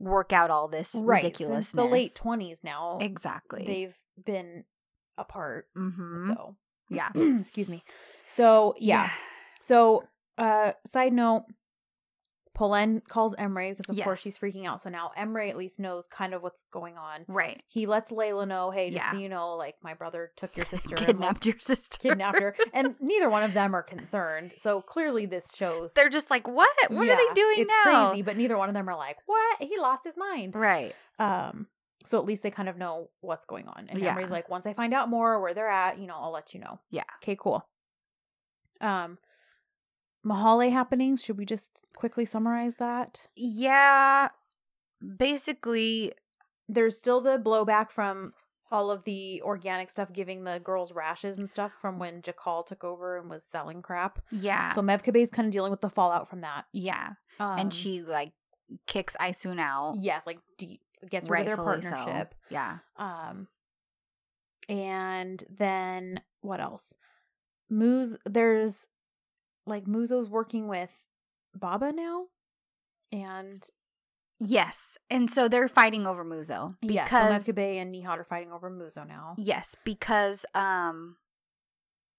work 0.00 0.32
out 0.32 0.50
all 0.50 0.68
this 0.68 0.94
Right. 0.94 1.24
ridiculousness. 1.24 1.66
Since 1.68 1.76
the 1.76 1.84
late 1.84 2.14
twenties 2.14 2.60
now. 2.62 2.98
Exactly. 3.00 3.64
They've 3.66 3.96
been 4.24 4.64
apart. 5.16 5.66
mm-hmm. 5.76 6.28
So 6.32 6.56
Yeah. 6.88 7.10
excuse 7.40 7.68
me. 7.68 7.82
So 8.26 8.74
yeah. 8.78 9.10
So 9.62 10.04
uh 10.38 10.72
side 10.86 11.12
note, 11.12 11.44
Polen 12.58 13.02
calls 13.08 13.36
Emery 13.38 13.70
because 13.72 13.88
of 13.88 14.02
course 14.02 14.20
she's 14.20 14.36
freaking 14.36 14.66
out. 14.66 14.80
So 14.80 14.90
now 14.90 15.12
Emery 15.16 15.48
at 15.48 15.56
least 15.56 15.78
knows 15.78 16.08
kind 16.08 16.34
of 16.34 16.42
what's 16.42 16.64
going 16.72 16.96
on. 16.98 17.24
Right. 17.28 17.62
He 17.68 17.86
lets 17.86 18.10
Layla 18.10 18.48
know, 18.48 18.72
hey, 18.72 18.90
just 18.90 19.04
Yeah. 19.04 19.12
so 19.12 19.18
you 19.18 19.28
know, 19.28 19.54
like 19.54 19.76
my 19.80 19.94
brother 19.94 20.32
took 20.36 20.56
your 20.56 20.66
sister 20.66 20.96
and 20.96 20.98
like, 20.98 21.06
Kidnapped 21.06 21.46
your 21.46 21.54
sister. 21.60 21.96
kidnapped 22.00 22.40
her. 22.40 22.56
And 22.72 22.96
neither 23.00 23.30
one 23.30 23.44
of 23.44 23.54
them 23.54 23.76
are 23.76 23.82
concerned. 23.84 24.54
So 24.56 24.82
clearly 24.82 25.24
this 25.24 25.52
shows 25.54 25.92
They're 25.94 26.08
just 26.08 26.30
like, 26.30 26.48
what? 26.48 26.68
What 26.88 27.08
are 27.08 27.16
they 27.16 27.32
doing 27.34 27.58
it's 27.60 27.70
now? 27.84 28.08
crazy, 28.08 28.22
but 28.22 28.36
neither 28.36 28.58
one 28.58 28.68
of 28.68 28.74
them 28.74 28.88
are 28.88 28.96
like, 28.96 29.18
What? 29.26 29.58
He 29.62 29.78
lost 29.78 30.02
his 30.02 30.16
mind. 30.16 30.56
Right. 30.56 30.96
Um, 31.20 31.68
so 32.04 32.18
at 32.18 32.24
least 32.24 32.42
they 32.42 32.50
kind 32.50 32.68
of 32.68 32.76
know 32.76 33.10
what's 33.20 33.46
going 33.46 33.68
on. 33.68 33.86
And 33.88 34.00
Yeah. 34.00 34.10
Emery's 34.10 34.32
like, 34.32 34.48
once 34.48 34.66
I 34.66 34.72
find 34.74 34.92
out 34.92 35.08
more 35.08 35.40
where 35.40 35.54
they're 35.54 35.68
at, 35.68 36.00
you 36.00 36.08
know, 36.08 36.16
I'll 36.18 36.32
let 36.32 36.54
you 36.54 36.58
know. 36.60 36.80
Yeah. 36.90 37.04
Okay, 37.22 37.36
cool. 37.38 37.64
Um 38.80 39.18
Mahale 40.28 40.70
happenings, 40.70 41.22
should 41.22 41.38
we 41.38 41.44
just 41.46 41.70
quickly 41.96 42.26
summarize 42.26 42.76
that? 42.76 43.22
Yeah. 43.36 44.28
Basically, 45.16 46.12
There's 46.68 46.98
still 46.98 47.20
the 47.20 47.38
blowback 47.38 47.90
from 47.90 48.32
all 48.70 48.90
of 48.90 49.04
the 49.04 49.40
organic 49.42 49.88
stuff 49.88 50.12
giving 50.12 50.44
the 50.44 50.60
girls 50.62 50.92
rashes 50.92 51.38
and 51.38 51.48
stuff 51.48 51.72
from 51.80 51.98
when 51.98 52.20
Jakal 52.20 52.66
took 52.66 52.84
over 52.84 53.16
and 53.16 53.30
was 53.30 53.42
selling 53.42 53.80
crap. 53.80 54.18
yeah. 54.30 54.72
So 54.72 54.82
Mevkabe's 54.82 55.30
kind 55.30 55.46
of 55.46 55.52
dealing 55.52 55.70
with 55.70 55.80
the 55.80 55.88
fallout 55.88 56.28
from 56.28 56.42
that. 56.42 56.66
yeah. 56.72 57.12
Um, 57.40 57.58
and 57.58 57.74
she 57.74 58.02
like 58.02 58.32
kicks 58.86 59.16
Isun 59.18 59.58
out. 59.58 59.94
yes, 59.98 60.26
like 60.26 60.40
de- 60.58 60.80
gets 61.08 61.30
rid 61.30 61.40
of 61.40 61.46
their 61.46 61.56
rightfully 61.56 61.82
so. 61.82 61.90
partnership. 61.96 62.34
Yeah. 62.50 62.78
Um, 62.98 63.48
and 64.68 65.42
then 65.58 66.20
what 66.42 66.60
else? 66.60 66.92
Muz, 67.70 68.18
there's 68.26 68.86
like 69.68 69.84
Muzo's 69.84 70.28
working 70.28 70.68
with 70.68 70.92
Baba 71.54 71.92
now, 71.92 72.26
and 73.12 73.68
Yes. 74.40 74.96
And 75.10 75.30
so 75.30 75.48
they're 75.48 75.68
fighting 75.68 76.06
over 76.06 76.24
Muzo. 76.24 76.76
yeah, 76.80 77.04
Because 77.04 77.44
so 77.46 77.52
Mevkabe 77.52 77.82
and 77.82 77.92
Nihat 77.92 78.18
are 78.18 78.24
fighting 78.24 78.52
over 78.52 78.70
Muzo 78.70 79.06
now. 79.06 79.34
Yes, 79.36 79.74
because 79.84 80.46
um 80.54 81.16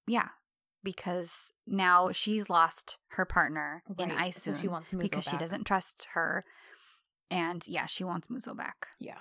yeah, 0.08 0.30
because 0.84 1.52
now 1.66 2.12
she's 2.12 2.50
lost 2.50 2.98
her 3.12 3.26
partner 3.26 3.84
in 3.98 4.10
Right, 4.10 4.34
Isun 4.34 4.40
so 4.40 4.54
she 4.54 4.68
wants 4.68 4.90
Muzo 4.90 5.02
because 5.02 5.26
she 5.26 5.38
doesn't 5.38 5.66
trust 5.66 6.08
her. 6.14 6.44
And 7.32 7.66
yeah, 7.68 7.86
she 7.86 8.04
wants 8.04 8.28
Muzo 8.28 8.58
back. 8.58 8.88
Yeah. 9.00 9.20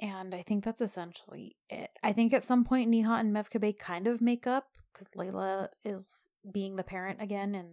And 0.00 0.34
I 0.34 0.42
think 0.42 0.64
that's 0.64 0.80
essentially 0.80 1.56
it. 1.68 1.90
I 2.02 2.12
think 2.12 2.32
at 2.32 2.44
some 2.44 2.64
point 2.64 2.90
Nihat 2.90 3.20
and 3.20 3.34
Mevkabe 3.34 3.78
kind 3.78 4.06
of 4.06 4.20
make 4.20 4.46
up 4.46 4.66
because 4.92 5.08
Layla 5.16 5.68
is 5.84 6.28
being 6.52 6.76
the 6.76 6.82
parent 6.82 7.20
again 7.22 7.54
and 7.54 7.68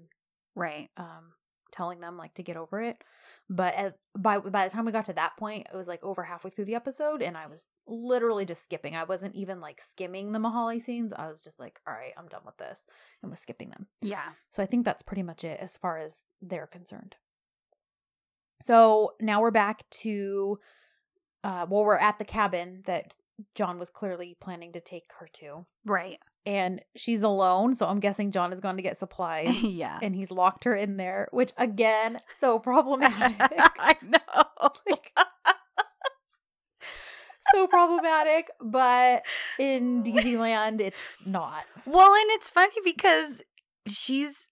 Right. 0.55 0.89
um 0.97 1.33
telling 1.71 2.01
them 2.01 2.17
like 2.17 2.33
to 2.33 2.43
get 2.43 2.57
over 2.57 2.81
it. 2.81 3.01
But 3.49 3.73
at, 3.75 3.95
by 4.17 4.39
by 4.39 4.67
the 4.67 4.73
time 4.73 4.85
we 4.85 4.91
got 4.91 5.05
to 5.05 5.13
that 5.13 5.37
point, 5.37 5.67
it 5.73 5.75
was 5.75 5.87
like 5.87 6.03
over 6.03 6.23
halfway 6.23 6.49
through 6.51 6.65
the 6.65 6.75
episode, 6.75 7.21
and 7.21 7.37
I 7.37 7.47
was 7.47 7.65
literally 7.87 8.43
just 8.43 8.63
skipping. 8.65 8.93
I 8.93 9.05
wasn't 9.05 9.35
even 9.35 9.61
like 9.61 9.79
skimming 9.79 10.33
the 10.33 10.39
Mahale 10.39 10.81
scenes. 10.81 11.13
I 11.13 11.27
was 11.29 11.41
just 11.41 11.61
like, 11.61 11.79
all 11.87 11.93
right, 11.93 12.11
I'm 12.17 12.27
done 12.27 12.41
with 12.45 12.57
this, 12.57 12.87
and 13.21 13.31
was 13.31 13.39
skipping 13.39 13.69
them. 13.69 13.87
Yeah. 14.01 14.31
So 14.51 14.61
I 14.61 14.65
think 14.65 14.83
that's 14.83 15.01
pretty 15.01 15.23
much 15.23 15.45
it 15.45 15.59
as 15.61 15.77
far 15.77 15.97
as 15.97 16.23
they're 16.41 16.67
concerned. 16.67 17.15
So 18.61 19.13
now 19.19 19.41
we're 19.41 19.51
back 19.51 19.89
to, 20.01 20.59
uh, 21.43 21.65
well, 21.69 21.83
we're 21.83 21.97
at 21.97 22.19
the 22.19 22.25
cabin 22.25 22.81
that 22.85 23.15
John 23.55 23.79
was 23.79 23.89
clearly 23.89 24.37
planning 24.39 24.71
to 24.73 24.79
take 24.79 25.05
her 25.19 25.27
to, 25.33 25.65
Right. 25.85 26.19
and 26.45 26.81
she's 26.95 27.23
alone. 27.23 27.73
So 27.75 27.87
I'm 27.87 27.99
guessing 27.99 28.31
John 28.31 28.51
has 28.51 28.59
gone 28.59 28.75
to 28.77 28.83
get 28.83 28.97
supplies. 28.99 29.61
yeah. 29.63 29.97
and 30.01 30.15
he's 30.15 30.29
locked 30.31 30.63
her 30.65 30.75
in 30.75 30.97
there, 30.97 31.27
which 31.31 31.51
again, 31.57 32.19
so 32.29 32.59
problematic. 32.69 33.35
I 33.39 33.95
know. 34.03 34.69
Like, 34.89 35.11
so 37.53 37.67
problematic, 37.67 38.49
but 38.61 39.23
in 39.59 40.03
Disneyland, 40.03 40.79
it's 40.79 40.97
not. 41.25 41.63
well, 41.85 42.13
and 42.13 42.29
it's 42.31 42.49
funny 42.49 42.75
because 42.85 43.41
she's 43.87 44.47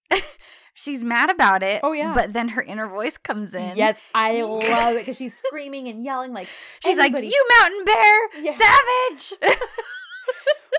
she's 0.82 1.04
mad 1.04 1.30
about 1.30 1.64
it. 1.64 1.82
Oh, 1.84 1.92
yeah. 1.92 2.14
But 2.14 2.34
then 2.34 2.50
her 2.50 2.62
inner 2.62 2.88
voice 2.88 3.18
comes 3.18 3.54
in. 3.54 3.76
Yes, 3.76 3.98
I 4.14 4.42
love 4.42 4.96
it 4.96 5.00
because 5.00 5.18
she's 5.18 5.38
screaming 5.38 5.88
and 5.88 6.04
yelling 6.04 6.34
like 6.34 6.48
She's 6.84 6.98
like, 6.98 7.12
You 7.14 7.48
mountain 7.60 7.86
bear, 7.86 8.30
Yeah. 8.42 8.58
savage. 8.58 9.58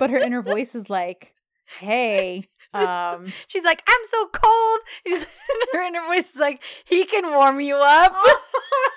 but 0.00 0.10
her 0.10 0.18
inner 0.18 0.42
voice 0.42 0.74
is 0.74 0.88
like, 0.90 1.34
"Hey, 1.78 2.48
um, 2.72 3.32
She's 3.48 3.64
like, 3.64 3.82
I'm 3.88 4.04
so 4.04 4.26
cold. 4.28 4.80
She's, 5.06 5.26
her 5.72 5.82
inner 5.82 6.02
voice 6.06 6.30
is 6.30 6.36
like, 6.40 6.62
he 6.84 7.04
can 7.04 7.30
warm 7.32 7.60
you 7.60 7.76
up. 7.76 8.14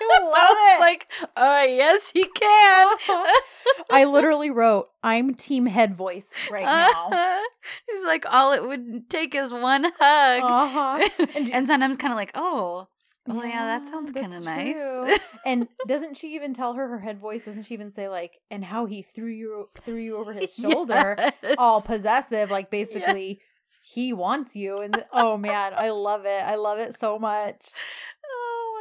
I 0.00 0.18
love 0.22 0.56
it." 0.78 0.80
like, 0.80 1.06
oh, 1.36 1.62
yes, 1.62 2.10
he 2.12 2.24
can. 2.24 2.96
I 3.90 4.04
literally 4.04 4.50
wrote, 4.50 4.88
"I'm 5.02 5.34
team 5.34 5.66
head 5.66 5.94
voice 5.94 6.26
right 6.50 6.64
now." 6.64 7.08
Uh-huh. 7.14 7.42
She's 7.90 8.04
like, 8.04 8.26
all 8.30 8.52
it 8.52 8.62
would 8.66 9.08
take 9.08 9.34
is 9.34 9.52
one 9.52 9.84
hug. 9.84 10.42
Uh-huh. 10.42 11.08
and, 11.34 11.48
And- 11.50 11.66
sometimes 11.66 11.96
kind 11.96 12.12
of 12.12 12.16
like, 12.16 12.32
oh, 12.34 12.88
well, 13.26 13.44
yeah, 13.46 13.78
that 13.78 13.88
sounds 13.88 14.12
kind 14.12 14.34
of 14.34 14.44
nice. 14.44 15.18
And 15.46 15.66
doesn't 15.88 16.18
she 16.18 16.34
even 16.34 16.52
tell 16.52 16.74
her 16.74 16.88
her 16.88 16.98
head 17.00 17.18
voice? 17.18 17.46
Doesn't 17.46 17.62
she 17.62 17.72
even 17.72 17.90
say 17.90 18.08
like, 18.08 18.38
and 18.50 18.62
how 18.62 18.84
he 18.84 19.00
threw 19.00 19.28
you 19.30 19.70
threw 19.82 19.96
you 19.96 20.18
over 20.18 20.34
his 20.34 20.52
shoulder, 20.54 21.16
Yes. 21.42 21.54
all 21.56 21.80
possessive, 21.80 22.50
like 22.50 22.70
basically 22.70 23.40
he 23.82 24.12
wants 24.12 24.54
you. 24.54 24.76
And 24.76 25.02
oh 25.12 25.38
man, 25.38 25.72
I 25.74 25.88
love 25.90 26.26
it. 26.26 26.42
I 26.44 26.56
love 26.56 26.78
it 26.78 27.00
so 27.00 27.18
much. 27.18 27.68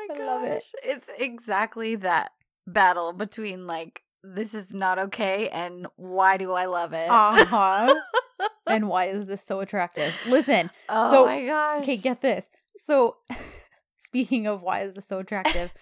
My 0.09 0.15
I 0.15 0.17
gosh. 0.17 0.27
love 0.27 0.43
it. 0.43 0.63
It's 0.83 1.07
exactly 1.17 1.95
that 1.95 2.31
battle 2.67 3.13
between 3.13 3.67
like 3.67 4.01
this 4.23 4.53
is 4.53 4.73
not 4.73 4.97
okay 4.99 5.49
and 5.49 5.87
why 5.97 6.37
do 6.37 6.53
I 6.53 6.65
love 6.65 6.93
it? 6.93 7.09
Uh 7.09 7.45
huh. 7.45 7.93
and 8.67 8.87
why 8.87 9.05
is 9.07 9.25
this 9.25 9.43
so 9.45 9.59
attractive? 9.59 10.13
Listen, 10.27 10.69
oh 10.89 11.11
so- 11.11 11.25
my 11.25 11.45
gosh. 11.45 11.81
okay, 11.83 11.97
get 11.97 12.21
this. 12.21 12.49
So, 12.77 13.17
speaking 13.97 14.47
of 14.47 14.61
why 14.61 14.81
is 14.83 14.95
this 14.95 15.07
so 15.07 15.19
attractive, 15.19 15.73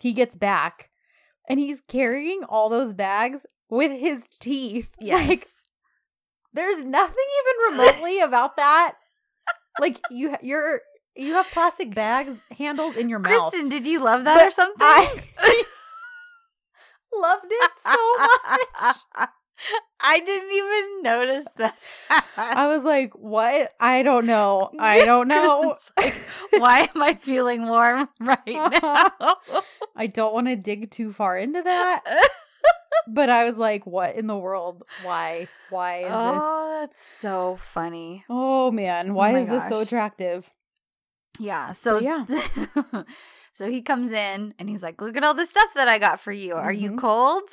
he 0.00 0.12
gets 0.12 0.36
back 0.36 0.90
and 1.48 1.58
he's 1.58 1.80
carrying 1.80 2.44
all 2.44 2.68
those 2.68 2.92
bags 2.92 3.46
with 3.70 3.92
his 3.98 4.26
teeth. 4.38 4.90
yes. 5.00 5.28
Like, 5.28 5.46
there's 6.52 6.82
nothing 6.84 7.14
even 7.70 7.78
remotely 7.78 8.20
about 8.20 8.56
that. 8.56 8.94
Like 9.80 10.00
you, 10.10 10.34
you're 10.42 10.80
you 11.18 11.34
have 11.34 11.46
plastic 11.52 11.94
bags 11.94 12.38
handles 12.56 12.96
in 12.96 13.08
your 13.08 13.18
mouth. 13.18 13.50
Kristen, 13.50 13.68
did 13.68 13.86
you 13.86 13.98
love 14.00 14.24
that 14.24 14.36
But 14.36 14.48
or 14.48 14.50
something? 14.52 14.78
I 14.80 15.24
loved 17.14 17.46
it 17.50 17.70
so 17.84 18.88
much. 18.88 18.96
I 20.00 20.20
didn't 20.20 20.52
even 20.52 21.02
notice 21.02 21.46
that. 21.56 21.76
I 22.36 22.68
was 22.68 22.84
like, 22.84 23.12
"What? 23.14 23.72
I 23.80 24.02
don't 24.04 24.26
know. 24.26 24.70
I 24.78 25.04
don't 25.04 25.26
know. 25.26 25.76
Like, 25.96 26.14
why 26.52 26.88
am 26.94 27.02
I 27.02 27.14
feeling 27.14 27.66
warm 27.66 28.08
right 28.20 28.38
now? 28.46 29.12
I 29.96 30.06
don't 30.06 30.32
want 30.32 30.46
to 30.46 30.56
dig 30.56 30.90
too 30.90 31.12
far 31.12 31.36
into 31.36 31.60
that." 31.62 32.04
But 33.08 33.30
I 33.30 33.44
was 33.44 33.56
like, 33.56 33.86
"What 33.86 34.14
in 34.14 34.28
the 34.28 34.38
world? 34.38 34.84
Why? 35.02 35.48
Why 35.70 35.98
is 35.98 36.04
this?" 36.04 36.12
oh, 36.14 36.78
that's 36.80 37.06
so 37.20 37.58
funny. 37.60 38.24
Oh 38.30 38.70
man, 38.70 39.10
oh 39.10 39.14
why 39.14 39.32
my 39.32 39.40
is 39.40 39.48
this 39.48 39.68
so 39.68 39.80
attractive? 39.80 40.52
Yeah. 41.38 41.72
So 41.72 41.98
yeah. 42.00 42.24
so 43.52 43.70
he 43.70 43.82
comes 43.82 44.10
in 44.12 44.54
and 44.58 44.68
he's 44.68 44.82
like, 44.82 45.00
"Look 45.00 45.16
at 45.16 45.24
all 45.24 45.34
the 45.34 45.46
stuff 45.46 45.72
that 45.74 45.88
I 45.88 45.98
got 45.98 46.20
for 46.20 46.32
you. 46.32 46.54
Are 46.54 46.72
you 46.72 46.92
Mhm. 46.92 46.98
cold?" 46.98 47.48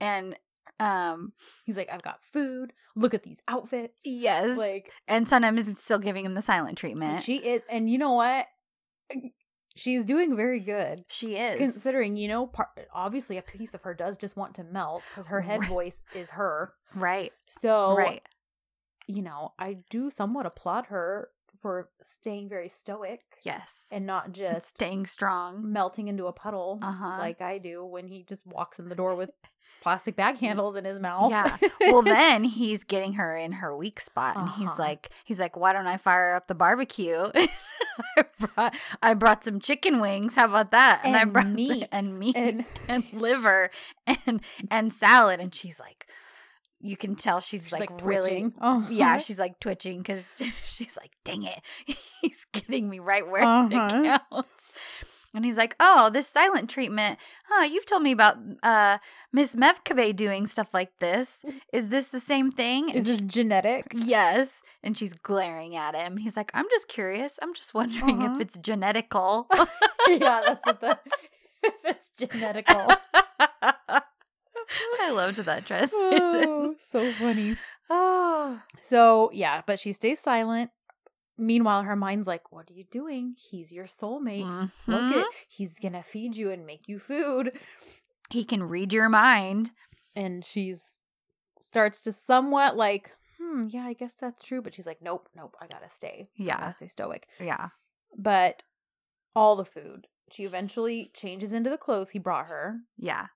And 0.00 0.36
um, 0.80 1.32
He's 1.64 1.76
like, 1.76 1.88
"I've 1.92 2.02
got 2.02 2.22
food. 2.24 2.72
Look 2.94 3.14
at 3.14 3.22
these 3.24 3.40
outfits." 3.48 3.94
yes. 4.04 4.56
Like 4.56 4.90
and 5.08 5.26
Sanem 5.28 5.58
is 5.58 5.72
still 5.78 5.98
giving 5.98 6.24
him 6.24 6.34
the 6.34 6.42
silent 6.42 6.78
treatment. 6.78 7.22
she 7.22 7.36
is, 7.38 7.62
and 7.68 7.90
you 7.90 7.98
know 7.98 8.12
what? 8.12 8.46
She's 9.76 10.02
doing 10.04 10.34
very 10.36 10.58
good. 10.60 11.04
she 11.08 11.36
is. 11.36 11.58
Considering, 11.58 12.16
you 12.16 12.26
know, 12.26 12.46
part, 12.48 12.68
obviously 12.92 13.38
a 13.38 13.42
piece 13.42 13.74
of 13.74 13.82
her 13.82 13.94
does 13.94 14.18
just 14.18 14.36
want 14.36 14.54
to 14.56 14.64
melt 14.64 15.02
because 15.10 15.26
her 15.26 15.40
head 15.40 15.60
Right. 15.60 15.68
voice 15.68 16.02
is 16.16 16.30
her. 16.30 16.72
right. 16.96 17.32
So 17.46 17.96
right. 17.96 18.22
you 19.06 19.22
know, 19.22 19.52
I 19.58 19.78
do 19.88 20.10
somewhat 20.10 20.46
applaud 20.46 20.86
her 20.86 21.28
for 21.60 21.88
staying 22.02 22.48
very 22.48 22.68
stoic 22.68 23.20
Yes. 23.42 23.86
and 23.92 24.06
not 24.06 24.32
just 24.32 24.68
Staying 24.68 25.06
strong. 25.06 25.72
melting 25.72 26.08
into 26.08 26.26
a 26.26 26.32
puddle 26.32 26.78
Uh-huh. 26.82 27.16
like 27.18 27.40
I 27.40 27.58
do 27.58 27.84
when 27.84 28.08
he 28.08 28.22
just 28.22 28.46
walks 28.46 28.78
in 28.78 28.88
the 28.88 28.94
door 28.94 29.14
with 29.14 29.30
plastic 29.80 30.16
bag 30.16 30.38
handles 30.38 30.74
in 30.74 30.84
his 30.84 30.98
mouth. 30.98 31.30
Yeah. 31.30 31.56
Well, 31.82 32.02
then 32.18 32.42
he's 32.42 32.82
getting 32.82 33.12
her 33.12 33.36
in 33.36 33.52
her 33.52 33.76
weak 33.76 34.00
spot, 34.00 34.36
and 34.36 34.48
he's 34.50 34.68
Uh-huh. 34.70 34.82
like, 34.82 35.10
he's 35.24 35.38
like, 35.38 35.56
why 35.56 35.72
don't 35.72 35.86
I 35.86 35.96
fire 35.98 36.34
up 36.34 36.48
the 36.48 36.54
barbecue? 36.56 37.30
I 38.16 38.24
brought, 38.38 38.74
I 39.02 39.14
brought 39.14 39.44
some 39.44 39.60
chicken 39.60 40.00
wings. 40.00 40.34
How 40.34 40.46
about 40.46 40.72
that? 40.72 41.02
I 41.04 41.06
And 41.08 41.16
I 41.16 41.24
brought 41.24 41.46
meat. 41.48 41.86
and 41.92 42.18
meat 42.18 42.36
and, 42.36 42.64
and 42.88 43.04
liver 43.12 43.70
and 44.06 44.40
and 44.70 44.92
salad, 44.92 45.38
and 45.38 45.54
she's 45.54 45.78
like, 45.78 46.06
you 46.80 46.96
can 46.96 47.14
tell 47.16 47.40
she's, 47.40 47.64
she's 47.64 47.72
like, 47.72 47.90
like, 47.90 48.04
really. 48.04 48.52
Oh, 48.60 48.86
Yeah, 48.90 49.18
she's 49.24 49.38
like 49.38 49.58
twitching 49.60 49.98
because 49.98 50.40
she's 50.68 50.96
like, 50.96 51.10
dang 51.24 51.42
it, 51.44 51.60
he's 52.20 52.46
getting 52.52 52.88
me 52.88 52.98
right 52.98 53.26
where 53.28 53.42
Uh-huh. 53.42 53.68
it 53.70 54.04
counts. 54.30 54.70
And 55.34 55.44
he's 55.44 55.58
like, 55.58 55.76
oh, 55.78 56.08
this 56.10 56.26
silent 56.26 56.70
treatment. 56.70 57.18
Huh, 57.48 57.64
you've 57.64 57.84
told 57.86 58.02
me 58.02 58.12
about 58.12 58.38
uh 58.62 58.98
Miss 59.32 59.54
Mevkabe 59.54 60.16
doing 60.16 60.46
stuff 60.46 60.68
like 60.72 60.90
this. 61.00 61.44
Is 61.72 61.90
this 61.90 62.08
the 62.08 62.18
same 62.20 62.50
thing? 62.50 62.88
is 62.88 62.96
And 62.96 63.06
this 63.06 63.18
she- 63.20 63.26
genetic? 63.26 63.92
yes. 63.94 64.48
And 64.82 64.96
she's 64.96 65.12
glaring 65.12 65.74
at 65.76 65.94
him. 65.94 66.16
He's 66.16 66.36
like, 66.36 66.50
I'm 66.54 66.66
just 66.70 66.88
curious. 66.88 67.38
I'm 67.42 67.52
just 67.52 67.74
wondering 67.74 68.22
Uh-huh. 68.22 68.34
if 68.36 68.40
it's 68.40 68.56
genetical. 68.56 69.46
yeah, 70.08 70.40
that's 70.46 70.64
what 70.64 70.80
the 70.80 70.98
if 71.62 71.74
it's 71.84 72.10
genetical. 72.18 72.96
I 75.02 75.10
loved 75.10 75.38
that 75.38 75.66
transition. 75.66 75.90
oh, 76.02 76.74
so 76.80 77.12
funny. 77.12 77.56
oh. 77.90 78.60
So 78.82 79.30
yeah, 79.32 79.62
but 79.66 79.78
she 79.78 79.92
stays 79.92 80.20
silent. 80.20 80.70
Meanwhile, 81.36 81.84
her 81.84 81.96
mind's 81.96 82.26
like, 82.26 82.50
"What 82.52 82.68
are 82.70 82.74
you 82.74 82.84
doing? 82.90 83.34
He's 83.38 83.70
your 83.72 83.86
soulmate. 83.86 84.70
Look 84.86 85.02
Mhm. 85.02 85.20
at 85.20 85.26
he's 85.48 85.78
gonna 85.78 86.02
feed 86.02 86.36
you 86.36 86.50
and 86.50 86.66
make 86.66 86.88
you 86.88 86.98
food." 86.98 87.58
He 88.30 88.44
can 88.44 88.62
read 88.64 88.92
your 88.92 89.08
mind. 89.08 89.70
And 90.16 90.44
she's 90.44 90.92
starts 91.60 92.02
to 92.02 92.12
somewhat 92.12 92.76
like, 92.76 93.12
"Hmm, 93.38 93.68
yeah, 93.70 93.84
I 93.86 93.92
guess 93.92 94.14
that's 94.14 94.42
true." 94.42 94.60
But 94.60 94.74
she's 94.74 94.86
like, 94.86 95.00
"Nope, 95.00 95.28
nope, 95.34 95.54
I 95.60 95.66
gotta 95.68 95.88
stay. 95.88 96.28
I 96.38 96.42
Yeah. 96.42 96.60
gotta 96.60 96.74
stay 96.74 96.88
stoic." 96.88 97.28
Yeah. 97.40 97.68
But 98.16 98.64
all 99.36 99.54
the 99.56 99.64
food. 99.64 100.08
She 100.30 100.44
eventually 100.44 101.10
changes 101.14 101.52
into 101.52 101.70
the 101.70 101.78
clothes 101.78 102.10
he 102.10 102.18
brought 102.18 102.46
her. 102.48 102.80
Yeah. 102.96 103.28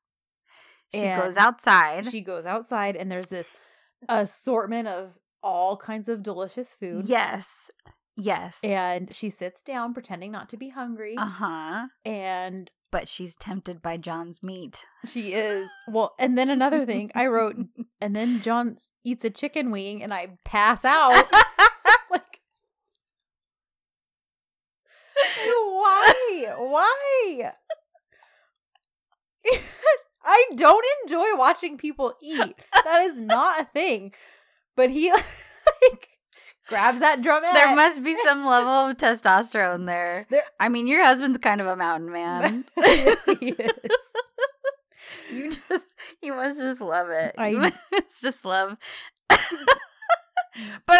She 0.95 1.01
And 1.01 1.23
goes 1.23 1.37
outside. 1.37 2.11
She 2.11 2.21
goes 2.21 2.45
outside, 2.47 2.97
and 2.97 3.11
there's 3.11 3.29
this 3.29 3.51
assortment 4.09 4.89
of 4.89 5.19
all 5.43 5.77
kinds 5.77 6.09
of 6.09 6.23
delicious 6.23 6.71
food. 6.73 7.05
Yes. 7.07 7.71
Yes. 8.17 8.59
And 8.63 9.15
she 9.15 9.31
sits 9.31 9.63
down, 9.63 9.95
pretending 9.95 10.31
not 10.33 10.49
to 10.51 10.57
be 10.57 10.69
hungry. 10.69 11.15
Uh 11.17 11.25
huh. 11.27 11.87
And 12.05 12.71
But 12.91 13.09
she's 13.09 13.35
tempted 13.35 13.81
by 13.81 13.97
John's 13.97 14.43
meat. 14.43 14.81
she 15.07 15.33
is. 15.33 15.71
Well, 15.89 16.15
and 16.19 16.37
then 16.37 16.51
another 16.51 16.85
thing 16.85 17.11
I 17.15 17.27
wrote, 17.27 17.57
and 18.01 18.15
then 18.15 18.43
John 18.43 18.77
eats 19.03 19.25
a 19.25 19.31
chicken 19.31 19.71
wing, 19.71 20.03
and 20.03 20.13
I 20.13 20.37
pass 20.45 20.85
out. 20.85 21.27
like, 22.11 22.41
why? 25.47 26.55
Why? 26.59 27.53
I 30.25 30.45
don't 30.55 30.85
enjoy 31.05 31.37
watching 31.37 31.77
people 31.79 32.15
eat. 32.23 32.55
That 32.85 33.03
is 33.03 33.19
not 33.19 33.61
a 33.61 33.65
thing. 33.65 34.13
But 34.77 34.91
he 34.91 35.11
like 35.13 36.09
grabs 36.69 37.01
that 37.01 37.21
drumette. 37.23 37.53
there 37.53 37.75
must 37.77 38.03
be 38.03 38.17
some 38.25 38.47
level 38.47 38.89
of 38.91 38.97
testosterone 38.97 39.87
there. 39.87 40.27
There- 40.31 40.43
I 40.61 40.69
mean, 40.69 40.87
your 40.87 41.05
husband's 41.05 41.39
kind 41.39 41.61
of 41.61 41.67
a 41.67 41.77
mountain 41.77 42.11
man. 42.13 42.65
yes, 42.77 43.19
he 43.41 43.49
is. 43.51 43.71
you 45.33 45.51
just, 45.51 45.85
you 46.23 46.33
must 46.35 46.59
just 46.59 46.81
love 46.81 47.11
it. 47.11 47.35
I- 47.37 47.49
You 47.49 47.59
must 47.59 48.23
just 48.23 48.45
love. 48.45 48.77
but 49.29 49.41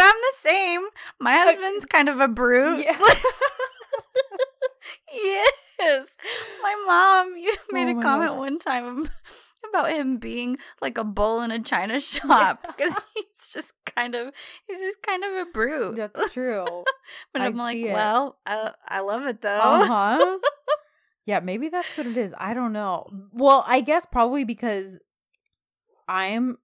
I'm 0.01 0.15
the 0.15 0.35
same. 0.41 0.83
My 1.21 1.35
husband's 1.37 1.87
kind 1.87 2.09
of 2.09 2.21
a 2.21 2.29
brute. 2.29 2.85
Yeah. 2.85 2.99
yes. 5.13 6.07
My 6.63 6.85
mom, 6.87 7.37
you 7.37 7.55
made 7.73 7.89
Oh 7.95 7.99
a 7.99 8.03
comment 8.03 8.31
gosh. 8.31 8.39
one 8.39 8.59
time 8.59 9.11
about 9.69 9.91
him 9.91 10.19
being 10.19 10.59
like 10.81 10.99
a 10.99 11.05
bull 11.05 11.41
in 11.41 11.51
a 11.51 11.61
china 11.63 12.01
shop 12.01 12.67
because 12.67 12.95
he's 13.15 13.53
just 13.53 13.73
kind 13.97 14.15
of 14.15 14.33
he's 14.67 14.79
just 14.79 15.03
kind 15.03 15.25
of 15.25 15.33
a 15.35 15.45
brute. 15.53 15.97
That's 15.97 16.31
true. 16.33 16.65
but 17.33 17.43
I 17.43 17.47
I'm 17.47 17.55
like, 17.55 17.79
it. 17.79 17.93
well, 17.93 18.39
I, 18.47 18.73
I 18.87 19.01
love 19.01 19.27
it 19.27 19.41
though. 19.43 19.49
Uh 19.61 19.87
huh. 19.87 20.39
yeah, 21.25 21.41
maybe 21.41 21.69
that's 21.69 21.97
what 21.97 22.07
it 22.07 22.17
is. 22.17 22.35
I 22.39 22.55
don't 22.55 22.73
know. 22.73 23.09
Well, 23.33 23.65
I 23.67 23.81
guess 23.81 24.07
probably 24.07 24.45
because 24.45 24.99
I'm 26.09 26.59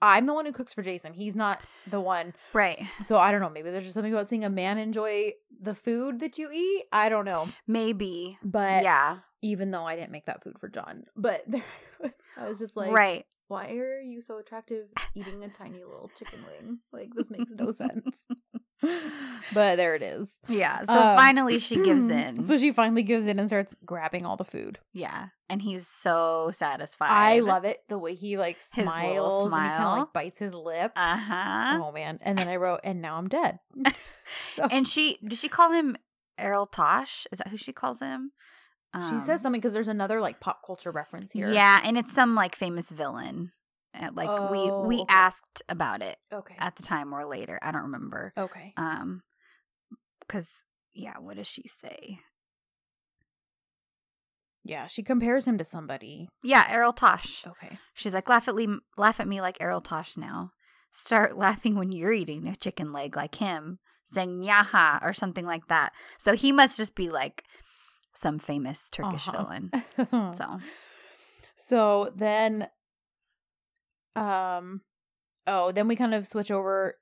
I'm 0.00 0.26
the 0.26 0.34
one 0.34 0.46
who 0.46 0.52
cooks 0.52 0.72
for 0.72 0.82
Jason. 0.82 1.12
He's 1.12 1.34
not 1.34 1.60
the 1.90 2.00
one. 2.00 2.34
Right. 2.52 2.84
So 3.04 3.18
I 3.18 3.32
don't 3.32 3.40
know. 3.40 3.50
Maybe 3.50 3.70
there's 3.70 3.84
just 3.84 3.94
something 3.94 4.12
about 4.12 4.28
seeing 4.28 4.44
a 4.44 4.50
man 4.50 4.78
enjoy 4.78 5.32
the 5.60 5.74
food 5.74 6.20
that 6.20 6.38
you 6.38 6.50
eat. 6.52 6.84
I 6.92 7.08
don't 7.08 7.24
know. 7.24 7.48
Maybe. 7.66 8.38
But 8.42 8.82
yeah. 8.82 9.18
even 9.42 9.70
though 9.70 9.84
I 9.84 9.96
didn't 9.96 10.12
make 10.12 10.26
that 10.26 10.42
food 10.42 10.58
for 10.58 10.68
John, 10.68 11.04
but 11.16 11.44
I 12.36 12.48
was 12.48 12.58
just 12.58 12.76
like, 12.76 12.92
right. 12.92 13.26
Why 13.48 13.70
are 13.72 14.00
you 14.00 14.20
so 14.22 14.38
attractive 14.38 14.86
eating 15.14 15.42
a 15.42 15.48
tiny 15.48 15.78
little 15.78 16.10
chicken 16.18 16.38
wing? 16.46 16.78
Like 16.92 17.08
this 17.14 17.30
makes 17.30 17.50
no 17.52 17.72
sense. 17.72 18.18
but 19.54 19.76
there 19.76 19.94
it 19.94 20.02
is. 20.02 20.30
Yeah. 20.48 20.84
So 20.84 20.92
Um, 20.92 21.16
finally 21.16 21.58
she 21.58 21.76
gives 21.76 22.08
in. 22.08 22.42
So 22.42 22.58
she 22.58 22.70
finally 22.72 23.02
gives 23.02 23.26
in 23.26 23.38
and 23.38 23.48
starts 23.48 23.74
grabbing 23.84 24.24
all 24.26 24.36
the 24.36 24.44
food. 24.44 24.78
yeah. 24.92 25.28
And 25.50 25.62
he's 25.62 25.88
so 25.88 26.50
satisfied. 26.54 27.08
I 27.10 27.38
love 27.40 27.64
it 27.64 27.82
the 27.88 27.96
way 27.98 28.14
he 28.14 28.36
like 28.36 28.56
His 28.58 28.84
smiles 28.84 29.50
and 29.50 29.62
he 29.62 29.68
kind 29.68 29.82
of 29.84 29.98
like 30.00 30.12
bites 30.12 30.38
his 30.38 30.52
lip. 30.52 30.92
Uh 30.94 31.16
huh. 31.16 31.80
Oh 31.84 31.90
man! 31.90 32.18
And 32.20 32.36
then 32.36 32.48
I 32.48 32.56
wrote, 32.56 32.80
and 32.84 33.00
now 33.00 33.16
I'm 33.16 33.28
dead. 33.28 33.58
And 34.70 34.86
she 34.86 35.18
did 35.26 35.38
she 35.38 35.48
call 35.48 35.72
him 35.72 35.96
Erol 36.38 36.70
Taş? 36.70 37.26
Is 37.32 37.38
that 37.38 37.48
who 37.48 37.56
she 37.56 37.72
calls 37.72 38.00
him? 38.00 38.32
She 39.10 39.18
says 39.20 39.28
Um, 39.30 39.38
something 39.38 39.60
because 39.60 39.74
there's 39.74 39.88
another 39.88 40.20
like 40.20 40.40
pop 40.40 40.60
culture 40.64 40.90
reference 40.90 41.32
here. 41.32 41.50
Yeah, 41.52 41.80
and 41.84 41.98
it's 41.98 42.12
some 42.14 42.34
like 42.34 42.56
famous 42.56 42.90
villain. 42.90 43.52
Uh, 43.94 44.10
Like 44.14 44.30
we 44.50 44.70
Oh, 44.70 44.80
we 44.88 44.96
okay. 45.02 45.06
asked 45.08 45.62
about 45.68 46.02
it 46.02 46.18
Okay. 46.32 46.54
at 46.58 46.76
the 46.76 46.82
time 46.82 47.12
or 47.14 47.26
later. 47.26 47.58
I 47.62 47.70
don't 47.70 47.82
remember. 47.82 48.32
okay. 48.36 48.72
Um, 48.76 49.22
because 50.20 50.64
yeah, 50.94 51.18
what 51.18 51.36
does 51.36 51.48
she 51.48 51.68
say? 51.68 52.20
Yeah, 54.64 54.86
she 54.86 55.02
compares 55.02 55.46
him 55.46 55.56
to 55.58 55.64
somebody. 55.64 56.28
Yeah, 56.42 56.64
Erol 56.68 56.94
Taş. 56.96 57.46
Okay. 57.46 57.78
She's 57.94 58.12
like 58.14 58.28
laugh 58.28 58.48
at 58.48 58.54
me, 58.54 58.68
laugh 58.96 59.20
at 59.20 59.28
me 59.28 59.40
like 59.40 59.58
Erol 59.58 59.82
Taş 59.82 60.16
now. 60.16 60.50
Start 60.92 61.36
laughing 61.36 61.76
when 61.76 61.92
you're 61.92 62.12
eating 62.12 62.46
a 62.48 62.56
chicken 62.56 62.92
leg 62.92 63.16
like 63.16 63.36
him, 63.36 63.78
saying 64.12 64.40
"nyaha" 64.40 64.98
or 65.02 65.12
something 65.14 65.46
like 65.46 65.68
that. 65.68 65.92
So 66.18 66.34
he 66.34 66.52
must 66.52 66.76
just 66.76 66.94
be 66.94 67.08
like 67.08 67.44
some 68.14 68.38
famous 68.38 68.88
Turkish 68.90 69.28
Uh-huh. 69.28 69.44
villain. 69.44 69.70
so. 70.36 70.60
So 71.56 72.12
then, 72.16 72.68
um, 74.16 74.82
oh, 75.46 75.72
then 75.72 75.88
we 75.88 75.96
kind 75.96 76.14
of 76.14 76.26
switch 76.26 76.50
over 76.50 76.96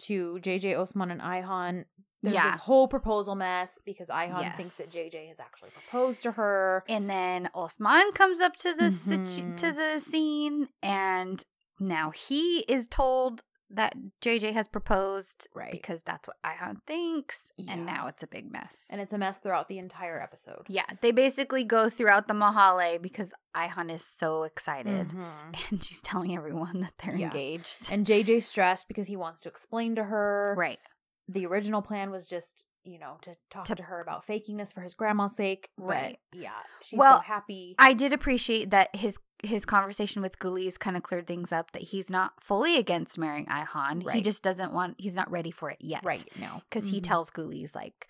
to 0.00 0.38
JJ 0.40 0.78
Osman 0.78 1.10
and 1.10 1.20
Ihan. 1.20 1.84
There's 2.22 2.34
Yeah. 2.34 2.50
this 2.50 2.60
whole 2.60 2.86
proposal 2.86 3.34
mess 3.34 3.78
because 3.86 4.08
Ihan 4.08 4.56
thinks 4.56 4.76
that 4.76 4.90
JJ 4.90 5.28
has 5.28 5.40
actually 5.40 5.70
proposed 5.70 6.22
to 6.24 6.32
her. 6.32 6.84
And 6.88 7.08
then 7.08 7.48
Osman 7.54 8.12
comes 8.12 8.40
up 8.40 8.56
to 8.56 8.74
the 8.74 8.90
situ- 8.90 9.52
Mhm. 9.52 9.56
to 9.56 9.72
the 9.72 10.00
scene, 10.00 10.68
and 10.82 11.42
now 11.78 12.10
he 12.10 12.60
is 12.60 12.86
told 12.86 13.42
that 13.72 13.94
JJ 14.20 14.52
has 14.52 14.66
proposed, 14.68 15.46
Right. 15.54 15.70
Because 15.70 16.02
that's 16.02 16.26
what 16.26 16.36
Ihan 16.44 16.82
thinks, 16.86 17.52
Yeah. 17.56 17.72
and 17.74 17.86
now 17.86 18.08
it's 18.08 18.22
a 18.22 18.26
big 18.26 18.50
mess. 18.50 18.84
And 18.90 19.00
it's 19.00 19.12
a 19.12 19.18
mess 19.18 19.38
throughout 19.38 19.68
the 19.68 19.78
entire 19.78 20.20
episode. 20.20 20.66
yeah, 20.68 20.86
they 21.02 21.12
basically 21.12 21.62
go 21.64 21.88
throughout 21.88 22.26
the 22.26 22.34
mahale 22.34 23.00
because 23.00 23.32
Ihan 23.54 23.90
is 23.92 24.04
so 24.04 24.42
excited, 24.42 25.10
Mhm. 25.10 25.54
and 25.70 25.84
she's 25.84 26.00
telling 26.00 26.34
everyone 26.36 26.80
that 26.80 26.94
they're 26.98 27.14
Yeah. 27.16 27.26
engaged. 27.28 27.90
And 27.92 28.04
JJ's 28.06 28.46
stressed 28.46 28.88
because 28.88 29.06
he 29.06 29.16
wants 29.16 29.40
to 29.42 29.48
explain 29.48 29.94
to 29.96 30.04
her. 30.04 30.54
right, 30.58 30.80
The 31.28 31.46
original 31.46 31.80
plan 31.80 32.10
was 32.10 32.26
just, 32.28 32.66
you 32.84 32.98
know, 32.98 33.18
to 33.22 33.34
talk 33.50 33.64
To- 33.66 33.74
to, 33.74 33.82
her 33.84 34.00
about 34.00 34.24
faking 34.24 34.56
this 34.56 34.72
for 34.72 34.80
his 34.80 34.94
grandma's 34.94 35.36
sake. 35.36 35.68
but 35.76 35.84
Right. 35.86 36.18
yeah. 36.32 36.50
She's 36.82 36.98
Well, 36.98 37.18
so 37.18 37.22
happy. 37.22 37.74
I 37.78 37.92
did 37.92 38.12
appreciate 38.12 38.70
that 38.70 38.94
his 38.96 39.18
his 39.42 39.64
conversation 39.64 40.20
with 40.20 40.38
Guliz 40.38 40.78
kind 40.78 40.98
of 40.98 41.02
cleared 41.02 41.26
things 41.26 41.50
up 41.50 41.70
that 41.72 41.80
he's 41.80 42.10
not 42.10 42.32
fully 42.44 42.76
against 42.76 43.16
marrying 43.16 43.46
Ihan. 43.46 44.10
He 44.12 44.20
just 44.20 44.42
doesn't 44.42 44.70
want. 44.70 44.96
He's 44.98 45.14
not 45.14 45.30
ready 45.30 45.50
for 45.50 45.70
it 45.70 45.78
yet. 45.80 46.04
right 46.04 46.22
No. 46.38 46.60
because 46.68 46.88
he 46.90 47.00
Mhm. 47.00 47.04
tells 47.04 47.30
Guliz 47.30 47.74
like, 47.74 48.06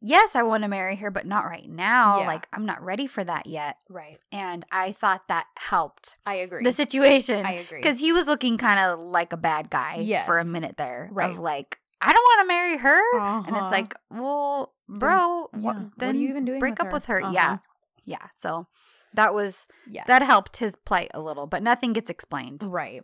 yes, 0.00 0.34
I 0.34 0.42
want 0.42 0.62
to 0.62 0.68
marry 0.68 0.96
her, 0.96 1.10
but 1.10 1.26
not 1.26 1.44
right 1.44 1.68
now. 1.68 2.20
Yeah. 2.20 2.26
Like, 2.26 2.48
I'm 2.54 2.64
not 2.64 2.82
ready 2.82 3.06
for 3.06 3.22
that 3.22 3.46
yet. 3.46 3.76
Right. 3.90 4.18
And 4.32 4.64
I 4.72 4.92
thought 4.92 5.28
that 5.28 5.46
helped 5.58 6.16
I 6.24 6.36
agree. 6.36 6.64
the 6.64 6.72
situation. 6.72 7.44
I 7.44 7.52
agree. 7.52 7.78
Because 7.80 7.98
he 7.98 8.10
was 8.12 8.26
looking 8.26 8.56
kind 8.56 8.80
of 8.80 8.98
like 8.98 9.34
a 9.34 9.36
bad 9.36 9.68
guy 9.68 10.22
for 10.24 10.38
a 10.38 10.44
minute 10.44 10.76
there. 10.78 11.10
Right. 11.12 11.30
Of 11.30 11.38
like, 11.38 11.78
I 12.02 12.12
don't 12.12 12.22
want 12.24 12.40
to 12.40 12.46
marry 12.48 12.76
her. 12.78 13.00
And 13.46 13.56
Uh-huh. 13.56 13.64
it's 13.66 13.72
like, 13.72 13.94
well, 14.10 14.74
bro, 14.88 15.48
yeah. 15.54 15.58
what, 15.60 15.76
What 15.76 15.76
are 15.76 15.90
then 15.98 16.16
you 16.16 16.28
even 16.28 16.44
doing 16.44 16.60
break 16.60 16.72
with 16.74 16.80
up 16.80 16.86
her? 16.88 16.92
with 16.92 17.06
her. 17.06 17.22
Uh-huh. 17.22 17.32
Yeah. 17.34 17.58
Yeah. 18.04 18.26
So 18.36 18.66
that 19.14 19.32
was, 19.34 19.66
yeah. 19.88 20.04
that 20.06 20.22
helped 20.22 20.56
his 20.58 20.74
plight 20.84 21.10
a 21.14 21.20
little, 21.20 21.46
but 21.46 21.62
nothing 21.62 21.92
gets 21.92 22.10
explained. 22.10 22.62
right. 22.62 23.02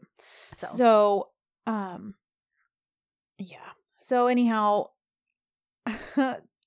So, 0.55 0.67
So, 0.77 1.29
um, 1.67 2.15
yeah. 3.39 3.59
So 4.01 4.27
anyhow, 4.27 4.87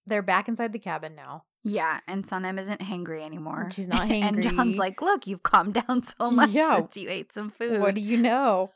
they're 0.07 0.21
back 0.21 0.47
inside 0.47 0.73
the 0.73 0.79
cabin 0.79 1.15
now. 1.15 1.43
yeah. 1.63 1.99
And 2.07 2.25
Sanem 2.25 2.59
isn't 2.59 2.81
hangry 2.81 3.23
anymore. 3.23 3.69
She's 3.71 3.87
not 3.95 4.07
hangry. 4.07 4.23
and 4.23 4.43
John's 4.43 4.77
like, 4.77 5.01
look, 5.01 5.27
you've 5.27 5.43
calmed 5.43 5.73
down 5.75 6.03
so 6.03 6.31
much 6.39 6.51
Yeah. 6.51 6.77
since 6.77 6.97
you 6.97 7.09
ate 7.09 7.33
some 7.33 7.51
food. 7.51 7.81
What 7.81 7.95
do 7.95 8.01
you 8.01 8.17
know? 8.17 8.71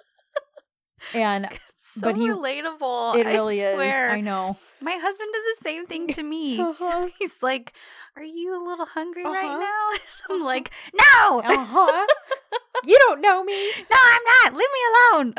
and 1.14 1.48
so 1.96 2.02
but 2.02 2.16
he- 2.16 2.30
relatable. 2.30 3.16
it 3.18 3.26
I 3.28 3.34
really 3.34 3.60
is. 3.60 3.78
I 3.80 4.22
know. 4.22 4.58
My 4.82 4.94
husband 4.94 5.30
does 5.34 5.44
the 5.58 5.64
same 5.64 5.86
thing 5.88 6.08
to 6.14 6.24
me. 6.24 6.60
Uh-huh. 6.66 7.08
He's 7.18 7.42
like, 7.42 7.74
"Are 8.16 8.24
you 8.24 8.56
a 8.56 8.62
little 8.64 8.86
hungry 8.86 9.24
right 9.24 9.46
Uh-huh. 9.46 9.60
now?" 9.60 9.90
And 10.30 10.42
I'm 10.42 10.46
like, 10.46 10.72
"No, 10.94 11.42
Uh-huh. 11.42 12.06
you 12.84 12.98
don't 13.08 13.22
know 13.22 13.44
me. 13.44 13.72
no, 13.90 13.98
I'm 14.14 14.22
not. 14.44 14.54
Leave 14.54 14.70
me 14.74 14.84
alone." 15.14 15.34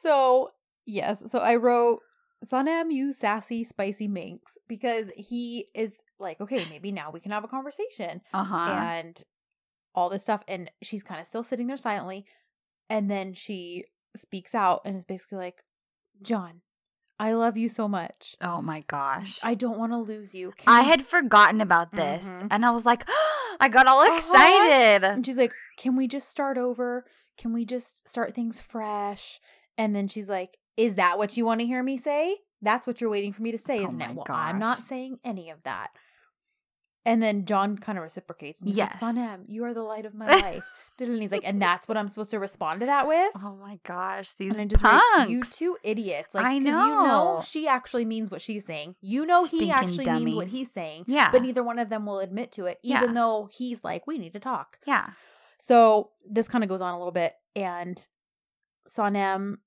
so 0.00 0.50
yes, 0.84 1.22
so 1.30 1.38
I 1.38 1.56
wrote 1.56 2.00
Sanem, 2.44 2.92
you 2.92 3.12
sassy, 3.12 3.64
spicy 3.64 4.08
minx, 4.08 4.58
because 4.68 5.10
he 5.16 5.66
is 5.74 5.92
like, 6.18 6.40
okay, 6.40 6.66
maybe 6.70 6.92
now 6.92 7.10
we 7.10 7.20
can 7.20 7.32
have 7.32 7.44
a 7.44 7.48
conversation 7.48 8.20
Uh 8.32 8.44
huh. 8.44 8.56
and 8.70 9.22
all 9.94 10.08
this 10.10 10.22
stuff. 10.22 10.42
And 10.46 10.70
she's 10.82 11.02
kind 11.02 11.20
of 11.20 11.26
still 11.26 11.42
sitting 11.42 11.66
there 11.66 11.76
silently. 11.76 12.26
And 12.88 13.10
then 13.10 13.32
she 13.34 13.84
speaks 14.18 14.54
out 14.54 14.82
and 14.84 14.96
is 14.96 15.04
basically 15.04 15.38
like, 15.38 15.64
John, 16.22 16.60
I 17.18 17.32
love 17.32 17.56
you 17.56 17.68
so 17.68 17.88
much. 17.88 18.36
Oh 18.40 18.60
my 18.60 18.80
gosh. 18.86 19.38
I 19.42 19.54
don't 19.54 19.78
want 19.78 19.92
to 19.92 19.98
lose 19.98 20.34
you. 20.34 20.52
Can 20.56 20.68
I 20.68 20.82
we-" 20.82 20.86
had 20.88 21.06
forgotten 21.06 21.60
about 21.60 21.92
this, 21.92 22.26
Mhm. 22.26 22.48
and 22.50 22.66
I 22.66 22.70
was 22.70 22.84
like, 22.86 23.06
I 23.60 23.68
got 23.68 23.86
all 23.86 24.02
Uh-huh. 24.02 24.16
excited. 24.16 25.04
And 25.04 25.24
she's 25.24 25.36
like, 25.38 25.52
Can 25.78 25.96
we 25.96 26.06
just 26.08 26.28
start 26.28 26.58
over? 26.58 27.04
Can 27.38 27.52
we 27.52 27.64
just 27.64 28.08
start 28.08 28.34
things 28.34 28.60
fresh? 28.60 29.40
And 29.78 29.94
then 29.94 30.08
she's 30.08 30.28
like, 30.28 30.58
Is 30.76 30.94
that 30.96 31.16
what 31.18 31.36
you 31.36 31.44
want 31.46 31.60
to 31.60 31.66
hear 31.66 31.82
me 31.82 31.96
say? 31.96 32.38
That's 32.62 32.86
what 32.86 33.00
you're 33.00 33.10
waiting 33.10 33.32
for 33.32 33.42
me 33.42 33.52
to 33.52 33.58
say, 33.58 33.80
Oh 33.80 33.84
isn't 33.84 33.98
my 33.98 34.10
it? 34.10 34.14
Well, 34.16 34.26
I'm 34.30 34.58
not 34.58 34.86
saying 34.88 35.18
any 35.24 35.50
of 35.50 35.62
that. 35.64 35.88
And 37.04 37.22
then 37.22 37.44
John 37.44 37.78
kind 37.78 37.98
of 37.98 38.02
reciprocates. 38.02 38.60
And 38.60 38.68
he's 38.68 38.76
Yes. 38.76 39.00
like, 39.00 39.14
Sanem, 39.14 39.44
you 39.48 39.64
are 39.64 39.72
the 39.74 39.82
light 39.82 40.06
of 40.06 40.14
my 40.14 40.26
life. 40.42 40.64
And 40.98 41.20
he's 41.20 41.32
like, 41.32 41.42
And 41.44 41.60
that's 41.68 41.86
what 41.88 41.96
I'm 41.96 42.08
supposed 42.08 42.30
to 42.32 42.38
respond 42.38 42.80
to 42.80 42.86
that 42.86 43.06
with? 43.06 43.30
Oh 43.36 43.56
my 43.60 43.78
gosh, 43.84 44.32
these 44.32 44.52
And 44.52 44.60
I 44.62 44.64
just 44.66 44.82
wrote, 44.82 45.00
punks. 45.16 45.30
you 45.30 45.42
two 45.42 45.76
idiots. 45.82 46.34
Like, 46.34 46.44
I 46.46 46.54
'cause 46.56 46.64
You 46.64 46.72
know 46.72 47.04
know. 47.36 47.42
she 47.46 47.66
actually 47.68 48.04
means 48.04 48.30
what 48.30 48.40
she's 48.42 48.64
saying. 48.64 48.96
You 49.00 49.26
know 49.26 49.44
he 49.44 49.48
Stinking 49.58 49.70
actually 49.72 50.24
means 50.24 50.34
what 50.34 50.48
he's 50.48 50.70
saying. 50.72 51.04
yeah, 51.06 51.30
But 51.30 51.42
neither 51.42 51.62
one 51.62 51.78
of 51.78 51.88
them 51.88 52.06
will 52.06 52.20
admit 52.20 52.52
to 52.52 52.66
it, 52.66 52.78
even 52.82 53.08
Yeah. 53.08 53.12
though 53.12 53.48
he's 53.52 53.82
like, 53.84 54.06
we 54.06 54.18
need 54.18 54.32
to 54.34 54.40
talk. 54.40 54.78
yeah, 54.86 55.10
So 55.60 56.10
this 56.28 56.48
kind 56.48 56.62
of 56.64 56.68
goes 56.68 56.80
on 56.80 56.94
a 56.94 56.98
little 56.98 57.12
bit, 57.12 57.34
and 57.54 58.06
Sanem 58.88 59.58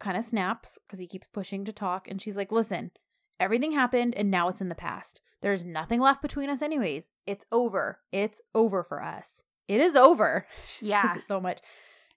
kind 0.00 0.16
of 0.16 0.24
snaps 0.24 0.78
because 0.86 0.98
he 0.98 1.06
keeps 1.06 1.28
pushing 1.28 1.64
to 1.64 1.72
talk, 1.72 2.08
and 2.08 2.20
she's 2.20 2.36
like, 2.36 2.50
"Listen, 2.50 2.90
everything 3.38 3.72
happened, 3.72 4.14
and 4.16 4.30
now 4.30 4.48
it's 4.48 4.60
in 4.60 4.68
the 4.68 4.74
past. 4.74 5.20
There's 5.40 5.64
nothing 5.64 6.00
left 6.00 6.22
between 6.22 6.50
us, 6.50 6.62
anyways. 6.62 7.08
It's 7.26 7.44
over. 7.52 8.00
It's 8.10 8.40
over 8.54 8.82
for 8.82 9.02
us. 9.02 9.42
It 9.72 9.80
is 9.80 9.96
over." 9.96 10.46
She 10.66 10.84
says 10.84 10.88
Yeah. 10.88 11.16
it 11.18 11.24
so 11.26 11.40
much, 11.40 11.60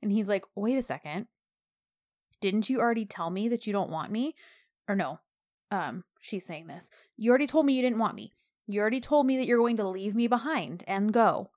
and 0.02 0.12
he's 0.12 0.28
like, 0.28 0.44
"Wait 0.56 0.78
a 0.78 0.82
second. 0.82 1.28
Didn't 2.42 2.70
you 2.70 2.80
already 2.80 3.06
tell 3.06 3.30
me 3.30 3.48
that 3.50 3.66
you 3.66 3.74
don't 3.74 3.90
want 3.90 4.12
me? 4.12 4.36
Or 4.88 4.96
no? 4.96 5.20
Um, 5.72 6.04
she's 6.22 6.46
saying 6.46 6.68
this. 6.68 6.90
You 7.18 7.30
already 7.32 7.48
told 7.48 7.66
me 7.66 7.74
you 7.74 7.82
didn't 7.82 8.00
want 8.00 8.16
me. 8.16 8.34
You 8.68 8.82
already 8.82 9.02
told 9.02 9.26
me 9.26 9.38
that 9.38 9.46
you're 9.48 9.58
going 9.58 9.78
to 9.78 9.88
leave 9.88 10.16
me 10.16 10.28
behind 10.28 10.84
and 10.88 11.14
go." 11.14 11.50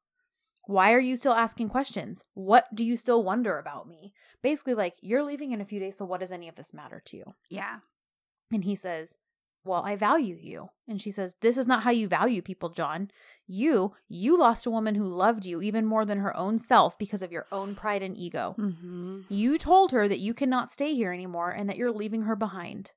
Why 0.66 0.92
are 0.92 1.00
you 1.00 1.16
still 1.16 1.32
asking 1.32 1.70
questions? 1.70 2.24
What 2.34 2.66
do 2.74 2.84
you 2.84 2.98
still 2.98 3.22
wonder 3.22 3.58
about 3.58 3.88
me? 3.88 4.12
Basically, 4.42 4.74
like, 4.74 4.96
you're 5.00 5.22
leaving 5.22 5.52
in 5.52 5.62
a 5.62 5.64
few 5.64 5.80
days, 5.80 5.96
so 5.96 6.04
what 6.04 6.20
does 6.20 6.30
any 6.30 6.46
of 6.46 6.56
this 6.56 6.74
matter 6.74 7.00
to 7.06 7.16
you? 7.16 7.34
yeah. 7.48 7.78
And 8.52 8.64
he 8.64 8.74
says, 8.74 9.14
Well, 9.64 9.82
I 9.84 9.96
value 9.96 10.38
you. 10.40 10.70
And 10.86 11.00
she 11.00 11.10
says, 11.10 11.34
This 11.40 11.58
is 11.58 11.66
not 11.66 11.82
how 11.82 11.90
you 11.90 12.08
value 12.08 12.40
people, 12.40 12.70
John. 12.70 13.10
You, 13.46 13.94
you 14.08 14.38
lost 14.38 14.66
a 14.66 14.70
woman 14.70 14.94
who 14.94 15.08
loved 15.08 15.44
you 15.44 15.60
even 15.60 15.84
more 15.84 16.04
than 16.04 16.18
her 16.18 16.36
own 16.36 16.58
self 16.58 16.98
because 16.98 17.22
of 17.22 17.32
your 17.32 17.46
own 17.52 17.74
pride 17.74 18.02
and 18.02 18.16
ego. 18.16 18.54
Mm-hmm. 18.58 19.20
You 19.28 19.58
told 19.58 19.92
her 19.92 20.08
that 20.08 20.20
you 20.20 20.34
cannot 20.34 20.70
stay 20.70 20.94
here 20.94 21.12
anymore 21.12 21.50
and 21.50 21.68
that 21.68 21.76
you're 21.76 21.92
leaving 21.92 22.22
her 22.22 22.36
behind. 22.36 22.92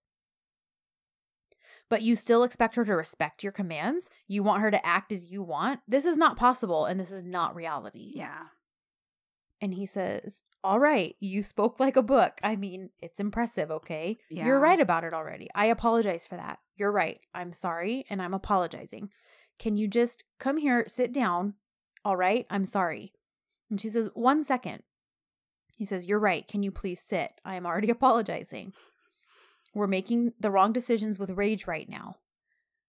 But 1.89 2.03
you 2.03 2.15
still 2.15 2.43
expect 2.43 2.77
her 2.77 2.85
to 2.85 2.95
respect 2.95 3.43
your 3.43 3.51
commands? 3.51 4.09
You 4.25 4.43
want 4.43 4.61
her 4.61 4.71
to 4.71 4.85
act 4.85 5.11
as 5.11 5.25
you 5.25 5.43
want? 5.43 5.81
This 5.85 6.05
is 6.05 6.15
not 6.15 6.37
possible 6.37 6.85
and 6.85 6.97
this 6.97 7.11
is 7.11 7.23
not 7.23 7.53
reality. 7.53 8.13
Yeah. 8.15 8.43
And 9.61 9.73
he 9.73 9.85
says, 9.85 10.41
All 10.63 10.79
right, 10.79 11.15
you 11.19 11.43
spoke 11.43 11.79
like 11.79 11.95
a 11.95 12.01
book. 12.01 12.39
I 12.43 12.55
mean, 12.55 12.89
it's 12.99 13.19
impressive, 13.19 13.69
okay? 13.71 14.17
Yeah. 14.29 14.47
You're 14.47 14.59
right 14.59 14.79
about 14.79 15.03
it 15.03 15.13
already. 15.13 15.47
I 15.53 15.67
apologize 15.67 16.25
for 16.25 16.35
that. 16.35 16.59
You're 16.75 16.91
right. 16.91 17.19
I'm 17.33 17.53
sorry 17.53 18.05
and 18.09 18.21
I'm 18.21 18.33
apologizing. 18.33 19.09
Can 19.59 19.77
you 19.77 19.87
just 19.87 20.23
come 20.39 20.57
here, 20.57 20.85
sit 20.87 21.13
down? 21.13 21.53
All 22.03 22.17
right, 22.17 22.47
I'm 22.49 22.65
sorry. 22.65 23.13
And 23.69 23.79
she 23.79 23.89
says, 23.89 24.09
One 24.15 24.43
second. 24.43 24.81
He 25.77 25.85
says, 25.85 26.07
You're 26.07 26.19
right. 26.19 26.47
Can 26.47 26.63
you 26.63 26.71
please 26.71 26.99
sit? 26.99 27.31
I 27.45 27.55
am 27.55 27.65
already 27.65 27.89
apologizing. 27.91 28.73
We're 29.73 29.87
making 29.87 30.33
the 30.39 30.51
wrong 30.51 30.73
decisions 30.73 31.17
with 31.17 31.29
rage 31.31 31.65
right 31.67 31.87
now. 31.87 32.17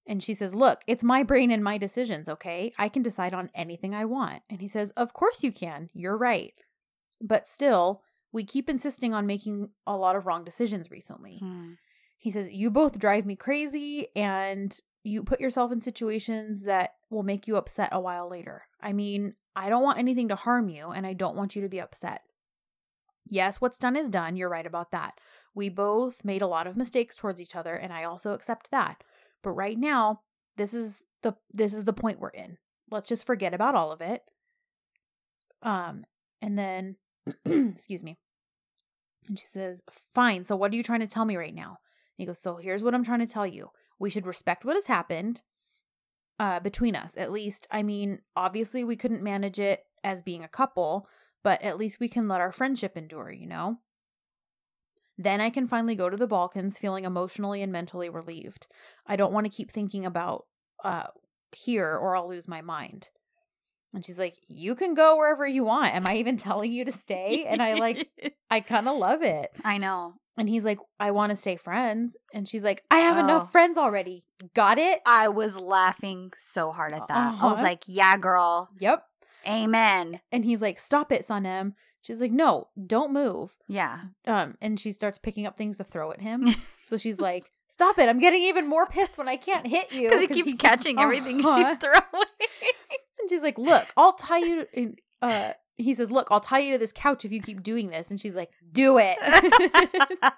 And 0.06 0.22
she 0.22 0.34
says, 0.34 0.54
Look, 0.54 0.82
it's 0.86 1.04
my 1.04 1.22
brain 1.22 1.50
and 1.50 1.62
my 1.62 1.78
decisions, 1.78 2.28
okay? 2.28 2.72
I 2.78 2.88
can 2.88 3.02
decide 3.02 3.34
on 3.34 3.50
anything 3.54 3.94
I 3.94 4.04
want. 4.04 4.42
And 4.50 4.60
he 4.60 4.68
says, 4.68 4.90
Of 4.96 5.12
course 5.12 5.42
you 5.42 5.52
can. 5.52 5.90
You're 5.94 6.16
right. 6.16 6.54
But 7.20 7.46
still, 7.46 8.02
we 8.32 8.44
keep 8.44 8.68
insisting 8.68 9.14
on 9.14 9.26
making 9.26 9.70
a 9.86 9.96
lot 9.96 10.16
of 10.16 10.26
wrong 10.26 10.44
decisions 10.44 10.90
recently. 10.90 11.38
Hmm. 11.38 11.72
He 12.18 12.30
says, 12.30 12.50
You 12.50 12.70
both 12.70 12.98
drive 12.98 13.26
me 13.26 13.36
crazy 13.36 14.08
and 14.16 14.78
you 15.04 15.22
put 15.22 15.40
yourself 15.40 15.72
in 15.72 15.80
situations 15.80 16.62
that 16.62 16.94
will 17.10 17.22
make 17.22 17.46
you 17.46 17.56
upset 17.56 17.90
a 17.92 18.00
while 18.00 18.28
later. 18.28 18.62
I 18.80 18.92
mean, 18.92 19.34
I 19.54 19.68
don't 19.68 19.82
want 19.82 19.98
anything 19.98 20.28
to 20.28 20.36
harm 20.36 20.68
you 20.68 20.88
and 20.90 21.06
I 21.06 21.12
don't 21.12 21.36
want 21.36 21.54
you 21.54 21.62
to 21.62 21.68
be 21.68 21.80
upset. 21.80 22.22
Yes, 23.28 23.60
what's 23.60 23.78
done 23.78 23.96
is 23.96 24.08
done. 24.08 24.36
You're 24.36 24.48
right 24.48 24.66
about 24.66 24.90
that. 24.92 25.18
We 25.54 25.68
both 25.68 26.24
made 26.24 26.42
a 26.42 26.46
lot 26.46 26.66
of 26.66 26.76
mistakes 26.76 27.16
towards 27.16 27.40
each 27.40 27.56
other 27.56 27.74
and 27.74 27.92
I 27.92 28.04
also 28.04 28.32
accept 28.32 28.70
that. 28.70 29.02
But 29.42 29.50
right 29.50 29.78
now, 29.78 30.20
this 30.56 30.74
is 30.74 31.02
the 31.22 31.34
this 31.52 31.74
is 31.74 31.84
the 31.84 31.92
point 31.92 32.20
we're 32.20 32.28
in. 32.30 32.58
Let's 32.90 33.08
just 33.08 33.26
forget 33.26 33.54
about 33.54 33.74
all 33.74 33.92
of 33.92 34.00
it. 34.00 34.22
Um 35.62 36.04
and 36.40 36.58
then 36.58 36.96
excuse 37.44 38.02
me. 38.02 38.18
And 39.28 39.38
she 39.38 39.46
says, 39.46 39.82
Fine, 40.14 40.44
so 40.44 40.56
what 40.56 40.72
are 40.72 40.76
you 40.76 40.82
trying 40.82 41.00
to 41.00 41.06
tell 41.06 41.24
me 41.24 41.36
right 41.36 41.54
now? 41.54 41.68
And 41.68 42.18
he 42.18 42.26
goes, 42.26 42.38
So 42.40 42.56
here's 42.56 42.82
what 42.82 42.94
I'm 42.94 43.04
trying 43.04 43.20
to 43.20 43.26
tell 43.26 43.46
you. 43.46 43.70
We 43.98 44.10
should 44.10 44.26
respect 44.26 44.64
what 44.64 44.76
has 44.76 44.86
happened 44.86 45.42
uh, 46.38 46.60
between 46.60 46.96
us. 46.96 47.16
At 47.16 47.30
least, 47.30 47.68
I 47.70 47.82
mean, 47.82 48.20
obviously 48.34 48.84
we 48.84 48.96
couldn't 48.96 49.22
manage 49.22 49.60
it 49.60 49.84
as 50.02 50.22
being 50.22 50.42
a 50.42 50.48
couple, 50.48 51.06
but 51.44 51.62
at 51.62 51.78
least 51.78 52.00
we 52.00 52.08
can 52.08 52.26
let 52.26 52.40
our 52.40 52.52
friendship 52.52 52.96
endure, 52.96 53.30
you 53.30 53.46
know? 53.46 53.78
Then 55.18 55.40
I 55.40 55.50
can 55.50 55.68
finally 55.68 55.94
go 55.94 56.08
to 56.08 56.16
the 56.16 56.26
Balkans 56.26 56.78
feeling 56.78 57.04
emotionally 57.04 57.62
and 57.62 57.70
mentally 57.72 58.08
relieved. 58.08 58.66
I 59.06 59.16
don't 59.16 59.32
want 59.32 59.44
to 59.46 59.52
keep 59.56 59.70
thinking 59.70 60.04
about 60.06 60.46
uh, 60.84 61.04
here 61.54 61.96
or 61.96 62.16
I'll 62.16 62.28
lose 62.28 62.48
my 62.48 62.62
mind. 62.62 63.08
And 63.94 64.04
she's 64.04 64.18
like, 64.18 64.34
You 64.48 64.74
can 64.74 64.94
go 64.94 65.16
wherever 65.18 65.46
you 65.46 65.64
want. 65.64 65.94
Am 65.94 66.06
I 66.06 66.16
even 66.16 66.36
telling 66.38 66.72
you 66.72 66.84
to 66.86 66.92
stay? 66.92 67.44
And 67.46 67.62
I 67.62 67.74
like, 67.74 68.08
I 68.50 68.60
kind 68.60 68.88
of 68.88 68.96
love 68.96 69.22
it. 69.22 69.50
I 69.64 69.78
know. 69.78 70.14
And 70.38 70.48
he's 70.48 70.64
like, 70.64 70.78
I 70.98 71.10
want 71.10 71.28
to 71.28 71.36
stay 71.36 71.56
friends. 71.56 72.16
And 72.32 72.48
she's 72.48 72.64
like, 72.64 72.82
I 72.90 73.00
have 73.00 73.18
Oh. 73.18 73.20
enough 73.20 73.52
friends 73.52 73.76
already. 73.76 74.24
Got 74.54 74.78
it? 74.78 75.00
I 75.06 75.28
was 75.28 75.56
laughing 75.56 76.32
so 76.38 76.72
hard 76.72 76.94
at 76.94 77.06
that. 77.08 77.34
I 77.38 77.46
was 77.48 77.58
Uh-huh. 77.58 77.62
like, 77.62 77.82
"Yeah, 77.86 78.16
girl. 78.16 78.70
Yep. 78.78 79.04
Amen." 79.46 80.20
And 80.32 80.44
he's 80.44 80.62
like, 80.62 80.78
Stop 80.78 81.12
it, 81.12 81.26
Sanem. 81.28 81.74
She's 82.02 82.20
like, 82.20 82.32
No, 82.32 82.68
don't 82.86 83.12
move. 83.12 83.56
Yeah. 83.68 84.00
Um, 84.26 84.56
and 84.60 84.78
she 84.78 84.92
starts 84.92 85.18
picking 85.18 85.46
up 85.46 85.56
things 85.56 85.78
to 85.78 85.84
throw 85.84 86.12
at 86.12 86.20
him. 86.20 86.48
so 86.84 86.96
she's 86.96 87.20
like, 87.20 87.50
Stop 87.68 87.98
it. 87.98 88.08
I'm 88.08 88.18
getting 88.18 88.42
even 88.42 88.68
more 88.68 88.86
pissed 88.86 89.16
when 89.16 89.28
I 89.28 89.36
can't 89.36 89.66
hit 89.66 89.92
you. 89.92 90.08
Because 90.10 90.20
he 90.20 90.26
keeps 90.26 90.60
catching 90.60 90.98
everything 90.98 91.44
Uh-huh. 91.44 91.56
she's 91.56 91.78
throwing. 91.78 92.26
And 93.20 93.30
she's 93.30 93.42
like, 93.42 93.56
Look, 93.56 93.86
I'll 93.96 94.14
tie 94.14 94.38
you 94.38 94.66
and, 94.74 94.98
uh 95.22 95.52
he 95.76 95.94
says, 95.94 96.10
Look, 96.10 96.28
I'll 96.30 96.40
tie 96.40 96.58
you 96.58 96.72
to 96.72 96.78
this 96.78 96.92
couch 96.94 97.24
if 97.24 97.32
you 97.32 97.40
keep 97.40 97.62
doing 97.62 97.88
this. 97.88 98.10
And 98.10 98.20
she's 98.20 98.34
like, 98.34 98.50
Do 98.72 98.98
it. 98.98 99.16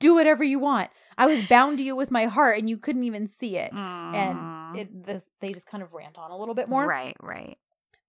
Do 0.00 0.14
whatever 0.14 0.42
you 0.44 0.58
want. 0.58 0.90
I 1.16 1.26
was 1.26 1.42
bound 1.46 1.78
to 1.78 1.84
you 1.84 1.94
with 1.96 2.10
my 2.10 2.24
heart, 2.26 2.58
and 2.58 2.68
you 2.68 2.76
couldn't 2.76 3.04
even 3.04 3.26
see 3.26 3.56
it. 3.56 3.72
Mm. 3.72 4.14
And 4.14 4.76
it 4.78 5.04
this 5.04 5.30
they 5.40 5.52
just 5.52 5.66
kind 5.66 5.82
of 5.82 5.94
rant 5.94 6.18
on 6.18 6.30
a 6.30 6.36
little 6.36 6.54
bit 6.54 6.68
more. 6.68 6.86
Right, 6.86 7.16
right. 7.22 7.56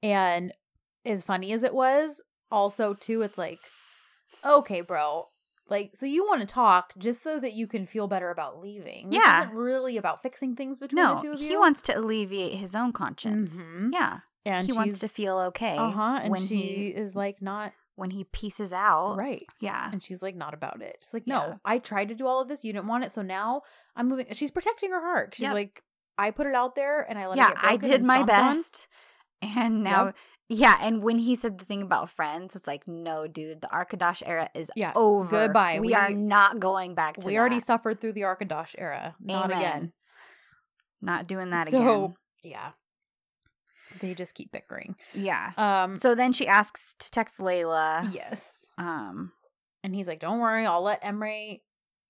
And 0.04 0.52
as 1.08 1.24
funny 1.24 1.52
as 1.54 1.64
it 1.64 1.74
was, 1.74 2.22
also 2.52 2.94
too, 2.94 3.22
it's 3.22 3.38
like, 3.38 3.60
okay, 4.46 4.82
bro. 4.82 5.28
Like, 5.70 5.92
so 5.96 6.06
you 6.06 6.26
want 6.26 6.40
to 6.42 6.48
talk 6.48 6.94
just 6.98 7.22
so 7.22 7.40
that 7.42 7.54
you 7.54 7.68
can 7.68 7.86
feel 7.86 8.08
better 8.08 8.30
about 8.30 8.62
leaving. 8.62 9.12
Yeah. 9.12 9.50
really 9.54 9.98
about 9.98 10.22
fixing 10.24 10.56
things 10.56 10.80
between 10.80 11.04
No, 11.04 11.16
the 11.16 11.22
two 11.22 11.32
of 11.34 11.42
you. 11.42 11.50
he 11.50 11.58
wants 11.58 11.82
to 11.84 11.98
alleviate 11.98 12.58
his 12.58 12.74
own 12.74 12.94
conscience. 12.94 13.54
Mhm. 13.54 13.90
Yeah, 13.92 14.20
and 14.46 14.66
he 14.66 14.72
wants 14.72 15.00
to 15.00 15.10
feel 15.10 15.38
okay 15.40 15.76
uh-huh, 15.76 16.20
and 16.24 16.32
when 16.32 16.46
she 16.48 16.56
he 16.56 16.88
is 16.88 17.16
like 17.18 17.42
not 17.42 17.74
when 17.96 18.12
he 18.12 18.24
pieces 18.26 18.72
out. 18.72 19.18
right. 19.18 19.46
Yeah, 19.60 19.90
And 19.92 20.02
she's 20.02 20.22
like, 20.22 20.36
not 20.36 20.54
about 20.54 20.82
it. 20.82 20.98
She's 21.02 21.14
like, 21.16 21.24
Yeah. 21.26 21.36
no, 21.40 21.60
I 21.66 21.80
tried 21.80 22.10
to 22.10 22.16
do 22.16 22.28
all 22.28 22.40
of 22.42 22.48
this. 22.48 22.64
You 22.64 22.72
didn't 22.72 22.88
want 22.88 23.04
it. 23.04 23.12
So 23.12 23.22
now 23.24 23.64
I'm 23.96 24.08
moving. 24.08 24.28
She's 24.34 24.52
protecting 24.52 24.92
her 24.92 25.02
heart. 25.02 25.34
She's 25.36 25.44
Yep. 25.46 25.54
like, 25.54 25.84
I 26.18 26.30
put 26.32 26.48
it 26.48 26.54
out 26.56 26.76
there 26.76 27.02
and 27.10 27.18
I 27.20 27.28
let 27.28 27.38
it 27.38 27.42
yeah. 27.42 27.54
get 27.56 27.66
I 27.66 27.76
did 27.78 28.04
my 28.06 28.18
stomped 28.24 28.32
on." 28.34 28.54
best, 28.54 28.88
and 29.42 29.84
now. 29.84 30.06
Yep. 30.06 30.16
Yeah, 30.50 30.78
and 30.80 31.04
when 31.04 31.18
he 31.18 31.36
said 31.36 31.58
the 31.58 31.66
thing 31.66 31.82
about 31.84 32.10
friends, 32.10 32.56
it's 32.56 32.68
like, 32.68 32.88
no, 32.88 33.28
dude, 33.28 33.60
the 33.62 33.68
Arkadaş 33.68 34.24
era 34.26 34.50
is 34.54 34.72
Yeah, 34.78 34.94
over. 34.96 35.30
goodbye. 35.30 35.80
We, 35.82 35.88
We- 35.88 35.94
are 35.94 36.10
not 36.10 36.60
going 36.60 36.96
back 36.96 37.18
to 37.18 37.28
We 37.28 37.38
already 37.38 37.60
suffered 37.60 38.00
through 38.00 38.14
the 38.14 38.22
Arkadaş 38.22 38.76
era. 38.78 39.16
Not 39.20 39.46
Amen. 39.52 39.58
again. 39.58 39.94
Not 41.02 41.28
doing 41.28 41.50
that 41.50 41.68
So, 41.70 41.78
again. 41.82 42.16
Yeah. 42.44 42.72
They 44.00 44.14
just 44.14 44.36
keep 44.36 44.52
bickering. 44.52 44.96
Yeah. 45.14 45.52
Um, 45.58 46.00
So 46.00 46.16
then 46.16 46.32
she 46.34 46.48
asks 46.48 46.96
to 47.00 47.12
text 47.12 47.40
Layla. 47.40 48.14
yes. 48.14 48.66
Um, 48.78 49.34
And 49.84 49.94
he's 49.96 50.08
like, 50.08 50.20
don't 50.20 50.40
worry. 50.40 50.66
I'll 50.66 50.82
let 50.82 51.00
Emery, 51.04 51.64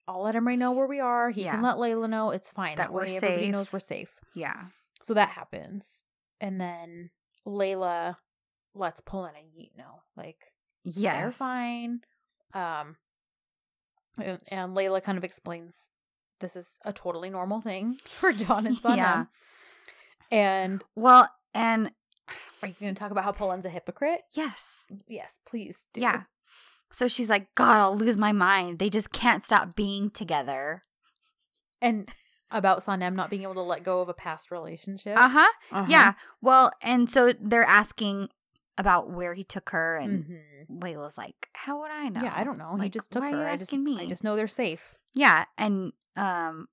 I'll 0.08 0.22
let 0.24 0.36
Emery 0.36 0.58
know 0.58 0.72
where 0.74 0.88
we 0.88 1.00
are. 1.00 1.30
He 1.32 1.44
Yeah. 1.46 1.52
can 1.54 1.62
let 1.64 1.78
Layla 1.78 2.10
know. 2.10 2.30
It's 2.32 2.52
fine. 2.52 2.76
That 2.78 2.90
That, 2.90 2.94
we're 2.94 3.02
way 3.06 3.18
everybody 3.18 3.44
safe. 3.46 3.52
knows 3.52 3.74
we're 3.74 3.80
safe. 3.80 4.16
yeah. 4.36 4.66
So 5.02 5.14
that 5.16 5.30
happens. 5.30 6.04
And 6.42 6.60
then 6.62 7.10
Layla 7.46 8.18
lets 8.78 9.02
Polen 9.02 9.34
and 9.38 9.48
Yeet 9.48 9.78
know. 9.78 10.02
Like, 10.16 10.54
Yes. 10.84 11.18
they're 11.22 11.32
fine. 11.32 12.02
Um, 12.54 12.96
and, 14.18 14.40
and 14.48 14.76
Layla 14.76 15.04
kind 15.04 15.18
of 15.18 15.24
explains 15.24 15.90
this 16.40 16.56
is 16.56 16.76
a 16.86 16.94
totally 16.94 17.30
normal 17.30 17.62
thing 17.62 17.98
for 18.06 18.32
John 18.32 18.66
and 18.68 18.78
Son. 18.78 18.98
Yeah. 18.98 19.26
And 20.32 20.84
Well, 20.96 21.30
and 21.54 21.92
are 22.62 22.68
you 22.68 22.76
going 22.80 22.94
to 22.96 23.00
talk 23.00 23.12
about 23.12 23.24
how 23.24 23.32
Polen's 23.32 23.66
a 23.66 23.70
hypocrite? 23.70 24.22
yes. 24.34 24.86
Yes, 25.08 25.40
please 25.46 25.86
do. 25.94 26.02
Yeah. 26.02 26.24
So 26.92 27.08
she's 27.10 27.30
like, 27.30 27.54
God, 27.56 27.80
I'll 27.82 27.98
lose 27.98 28.16
my 28.16 28.32
mind. 28.32 28.80
They 28.80 28.90
just 28.90 29.12
can't 29.12 29.44
stop 29.46 29.76
being 29.76 30.10
together. 30.10 30.82
And 31.82 32.10
about 32.50 32.86
Sanem 32.86 33.14
not 33.14 33.30
being 33.30 33.44
able 33.44 33.56
to 33.56 33.62
let 33.62 33.84
go 33.84 34.00
of 34.00 34.08
a 34.08 34.14
past 34.14 34.52
relationship. 34.52 35.18
Uh 35.18 35.28
huh. 35.28 35.48
Uh-huh. 35.72 35.86
Yeah. 35.90 36.14
Well, 36.42 36.72
and 36.82 37.10
so 37.10 37.34
they're 37.42 37.66
asking 37.66 38.30
about 38.78 39.10
where 39.10 39.34
he 39.34 39.44
took 39.44 39.70
her, 39.72 39.98
and 39.98 40.26
Mhm. 40.26 40.80
Layla's 40.82 41.18
like, 41.18 41.50
How 41.54 41.82
would 41.82 41.92
I 41.92 42.10
know? 42.10 42.22
Yeah, 42.24 42.34
I 42.36 42.44
don't 42.44 42.58
know. 42.58 42.76
he 42.78 42.90
just 42.90 43.12
took 43.12 43.22
why 43.24 43.32
her. 43.32 43.38
Are 43.38 43.42
you 43.42 43.48
I 43.48 43.52
just, 43.58 43.64
asking 43.64 43.84
me? 43.84 44.00
I 44.00 44.06
just 44.06 44.24
know 44.24 44.36
they're 44.36 44.48
safe. 44.48 44.96
Yeah, 45.14 45.46
and 45.58 45.94
um 46.16 46.68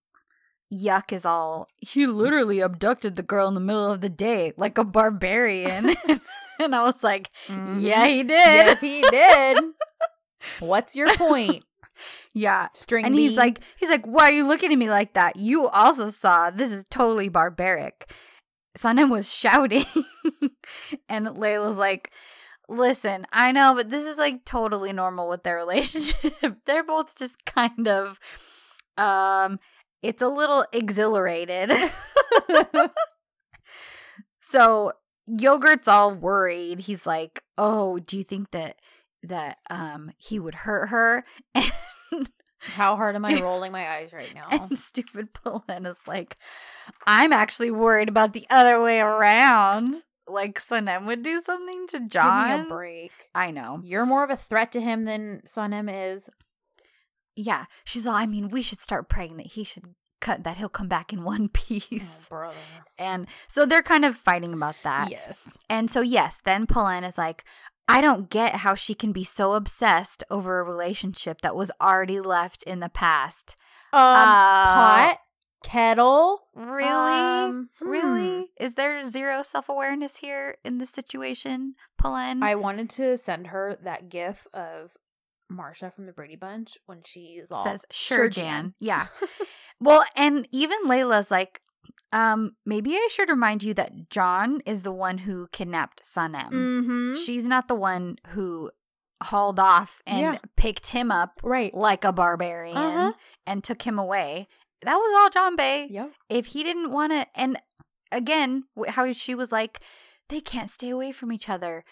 Yuck 0.72 1.12
is 1.12 1.24
all 1.24 1.68
he 1.76 2.06
literally 2.06 2.60
abducted 2.60 3.16
the 3.16 3.22
girl 3.22 3.46
in 3.48 3.54
the 3.54 3.60
middle 3.60 3.90
of 3.90 4.00
the 4.00 4.08
day 4.08 4.52
like 4.56 4.78
a 4.78 4.84
barbarian. 4.84 5.94
and 6.58 6.74
I 6.74 6.84
was 6.84 7.02
like, 7.02 7.30
Mhm. 7.48 7.80
Yeah, 7.80 8.06
he 8.06 8.22
did. 8.22 8.30
Yes, 8.30 8.80
he 8.80 9.02
did. 9.02 9.58
What's 10.60 10.94
your 10.96 11.14
point? 11.16 11.64
yeah. 12.32 12.68
String 12.74 13.04
And 13.06 13.14
he's 13.14 13.36
like 13.36 13.60
he's 13.76 13.90
like, 13.90 14.04
Why 14.04 14.24
are 14.30 14.32
you 14.32 14.46
looking 14.46 14.72
at 14.72 14.78
me 14.78 14.90
like 14.90 15.14
that? 15.14 15.36
You 15.36 15.68
also 15.68 16.10
saw 16.10 16.50
this 16.50 16.72
is 16.72 16.84
totally 16.90 17.28
barbaric. 17.28 18.10
Sanem 18.76 19.10
was 19.10 19.32
shouting. 19.32 19.86
and 21.08 21.26
Layla's 21.26 21.76
like, 21.76 22.10
Listen, 22.68 23.26
I 23.32 23.52
know, 23.52 23.74
but 23.74 23.90
this 23.90 24.06
is 24.06 24.16
like 24.16 24.44
totally 24.44 24.92
normal 24.92 25.28
with 25.28 25.42
their 25.42 25.56
relationship. 25.64 26.58
They're 26.66 26.84
both 26.84 27.14
just 27.16 27.44
kind 27.44 27.88
of 27.88 28.18
um 28.96 29.58
it's 30.02 30.22
a 30.22 30.28
little 30.28 30.66
exhilarated. 30.72 31.72
so 34.40 34.92
yogurt's 35.26 35.88
all 35.88 36.14
worried. 36.14 36.80
He's 36.80 37.06
like, 37.06 37.42
"Oh, 37.56 37.98
do 37.98 38.18
you 38.18 38.24
think 38.24 38.50
that 38.50 38.76
that 39.22 39.58
um 39.70 40.12
he 40.18 40.38
would 40.38 40.54
hurt 40.54 40.88
her?" 40.88 41.24
And 41.54 42.30
How 42.64 42.96
hard 42.96 43.14
am 43.14 43.24
I 43.24 43.40
rolling 43.40 43.72
my 43.72 43.88
eyes 43.88 44.12
right 44.12 44.34
now? 44.34 44.48
and 44.50 44.78
stupid 44.78 45.32
Polen 45.32 45.86
is 45.86 45.96
like, 46.06 46.36
"I'm 47.06 47.32
actually 47.32 47.70
worried 47.70 48.08
about 48.08 48.32
the 48.32 48.46
other 48.50 48.80
way 48.80 49.00
around." 49.00 49.96
Like 50.26 50.64
Sanem 50.64 51.04
would 51.06 51.22
do 51.22 51.42
something 51.42 51.86
to 51.88 52.00
John. 52.08 52.48
Give 52.48 52.60
me 52.60 52.66
a 52.66 52.74
break. 52.74 53.12
I 53.34 53.50
know. 53.50 53.80
You're 53.84 54.06
more 54.06 54.24
of 54.24 54.30
a 54.30 54.36
threat 54.36 54.72
to 54.72 54.80
him 54.80 55.04
than 55.04 55.42
Sanem 55.46 55.90
is. 55.92 56.30
Yeah, 57.36 57.66
she's 57.84 58.06
all. 58.06 58.14
I 58.14 58.26
mean, 58.26 58.48
we 58.48 58.62
should 58.62 58.80
start 58.80 59.08
praying 59.08 59.36
that 59.36 59.48
he 59.48 59.64
should 59.64 59.94
cut 60.24 60.42
that 60.42 60.56
he'll 60.56 60.68
come 60.68 60.88
back 60.88 61.12
in 61.12 61.22
one 61.22 61.42
oh, 61.44 61.50
piece. 61.52 62.28
Oh. 62.32 62.52
And 62.98 63.28
so 63.46 63.66
they're 63.66 63.82
kind 63.82 64.04
of 64.04 64.16
fighting 64.16 64.54
about 64.54 64.76
that. 64.82 65.10
Yes. 65.10 65.56
And 65.68 65.90
so, 65.90 66.00
yes, 66.00 66.40
then 66.44 66.66
Pauline 66.66 67.04
is 67.04 67.18
like, 67.18 67.44
I 67.86 68.00
don't 68.00 68.30
get 68.30 68.56
how 68.56 68.74
she 68.74 68.94
can 68.94 69.12
be 69.12 69.24
so 69.24 69.52
obsessed 69.52 70.24
over 70.30 70.58
a 70.58 70.64
relationship 70.64 71.40
that 71.42 71.54
was 71.56 71.70
already 71.80 72.20
left 72.20 72.62
in 72.62 72.80
the 72.80 72.88
past. 72.88 73.56
Um, 73.92 74.00
Uh, 74.00 74.74
pot, 74.74 75.18
kettle. 75.62 76.48
Really? 76.54 77.12
Um, 77.12 77.70
really? 77.80 78.50
Is 78.58 78.74
there 78.74 79.04
zero 79.04 79.42
self 79.42 79.68
awareness 79.68 80.16
here 80.18 80.56
in 80.64 80.78
this 80.78 80.90
situation, 80.90 81.74
Pauline? 81.98 82.42
I 82.42 82.54
wanted 82.54 82.90
to 82.90 83.18
send 83.18 83.48
her 83.48 83.76
that 83.82 84.08
gif 84.08 84.46
of 84.54 84.92
Marsha 85.52 85.92
from 85.94 86.06
the 86.06 86.12
Brady 86.12 86.36
Bunch 86.36 86.78
when 86.86 87.02
she's 87.04 87.52
all 87.52 87.64
says, 87.64 87.84
sure, 87.90 88.28
Jan. 88.28 88.74
Yeah. 88.80 89.08
well, 89.80 90.04
and 90.16 90.48
even 90.50 90.84
Layla's 90.86 91.30
like, 91.30 91.60
um, 92.12 92.56
maybe 92.64 92.94
I 92.94 93.08
should 93.10 93.28
remind 93.28 93.62
you 93.62 93.74
that 93.74 94.08
John 94.10 94.60
is 94.66 94.82
the 94.82 94.92
one 94.92 95.18
who 95.18 95.48
kidnapped 95.52 96.02
Sanem. 96.04 96.50
mm-hmm. 96.50 97.14
She's 97.16 97.44
not 97.44 97.68
the 97.68 97.74
one 97.74 98.16
who 98.28 98.70
hauled 99.22 99.58
off 99.58 100.02
and 100.06 100.20
Yeah. 100.20 100.38
picked 100.56 100.88
him 100.88 101.10
up 101.10 101.40
right. 101.42 101.72
like 101.74 102.04
a 102.04 102.12
barbarian 102.12 102.76
Uh-huh. 102.76 103.12
and 103.46 103.64
took 103.64 103.82
him 103.82 103.98
away. 103.98 104.48
That 104.82 104.96
was 104.96 105.14
all 105.18 105.30
John 105.30 105.56
Bay. 105.56 105.88
Yep. 105.90 106.12
If 106.28 106.46
he 106.46 106.62
didn't 106.62 106.90
want 106.90 107.12
to, 107.12 107.26
and 107.34 107.58
again, 108.12 108.64
how 108.88 109.10
she 109.12 109.34
was 109.34 109.50
like, 109.50 109.80
they 110.28 110.40
can't 110.40 110.68
stay 110.70 110.90
away 110.90 111.10
from 111.12 111.32
each 111.32 111.48
other. 111.48 111.84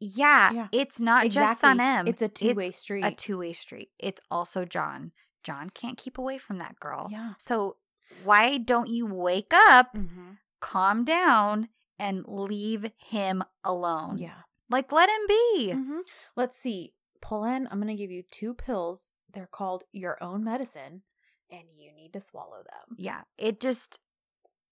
Yeah, 0.00 0.52
Yeah. 0.52 0.68
it's 0.72 1.00
not 1.00 1.28
just 1.28 1.60
Sanem. 1.60 2.08
It's 2.08 2.22
a 2.22 2.28
two 2.28 2.54
way 2.54 2.70
street. 2.70 3.04
a 3.04 3.10
two 3.10 3.38
way 3.38 3.52
street. 3.52 3.90
It's 3.98 4.20
also 4.30 4.64
John. 4.64 5.12
John 5.42 5.70
can't 5.70 5.98
keep 5.98 6.18
away 6.18 6.38
from 6.38 6.58
that 6.58 6.78
girl. 6.80 7.08
yeah. 7.10 7.34
So 7.38 7.76
why 8.24 8.58
don't 8.58 8.88
you 8.88 9.06
wake 9.06 9.52
up, 9.54 9.94
Mm-hmm. 9.94 10.32
calm 10.60 11.04
down, 11.04 11.68
and 11.98 12.24
leave 12.26 12.90
him 12.98 13.42
alone? 13.64 14.18
Yeah. 14.18 14.42
Like 14.70 14.92
let 14.92 15.08
him 15.08 15.26
be. 15.28 15.72
hmm 15.72 15.98
Let's 16.36 16.58
see. 16.58 16.92
Polen, 17.20 17.66
I'm 17.70 17.80
going 17.80 17.88
to 17.96 18.00
give 18.00 18.10
you 18.10 18.22
two 18.30 18.54
pills. 18.54 19.14
They're 19.32 19.48
called 19.50 19.84
your 19.92 20.22
own 20.22 20.44
medicine, 20.44 21.02
and 21.50 21.62
you 21.76 21.92
need 21.92 22.12
to 22.12 22.20
swallow 22.20 22.58
them. 22.64 22.96
Yeah. 22.98 23.22
It 23.36 23.60
just 23.60 23.98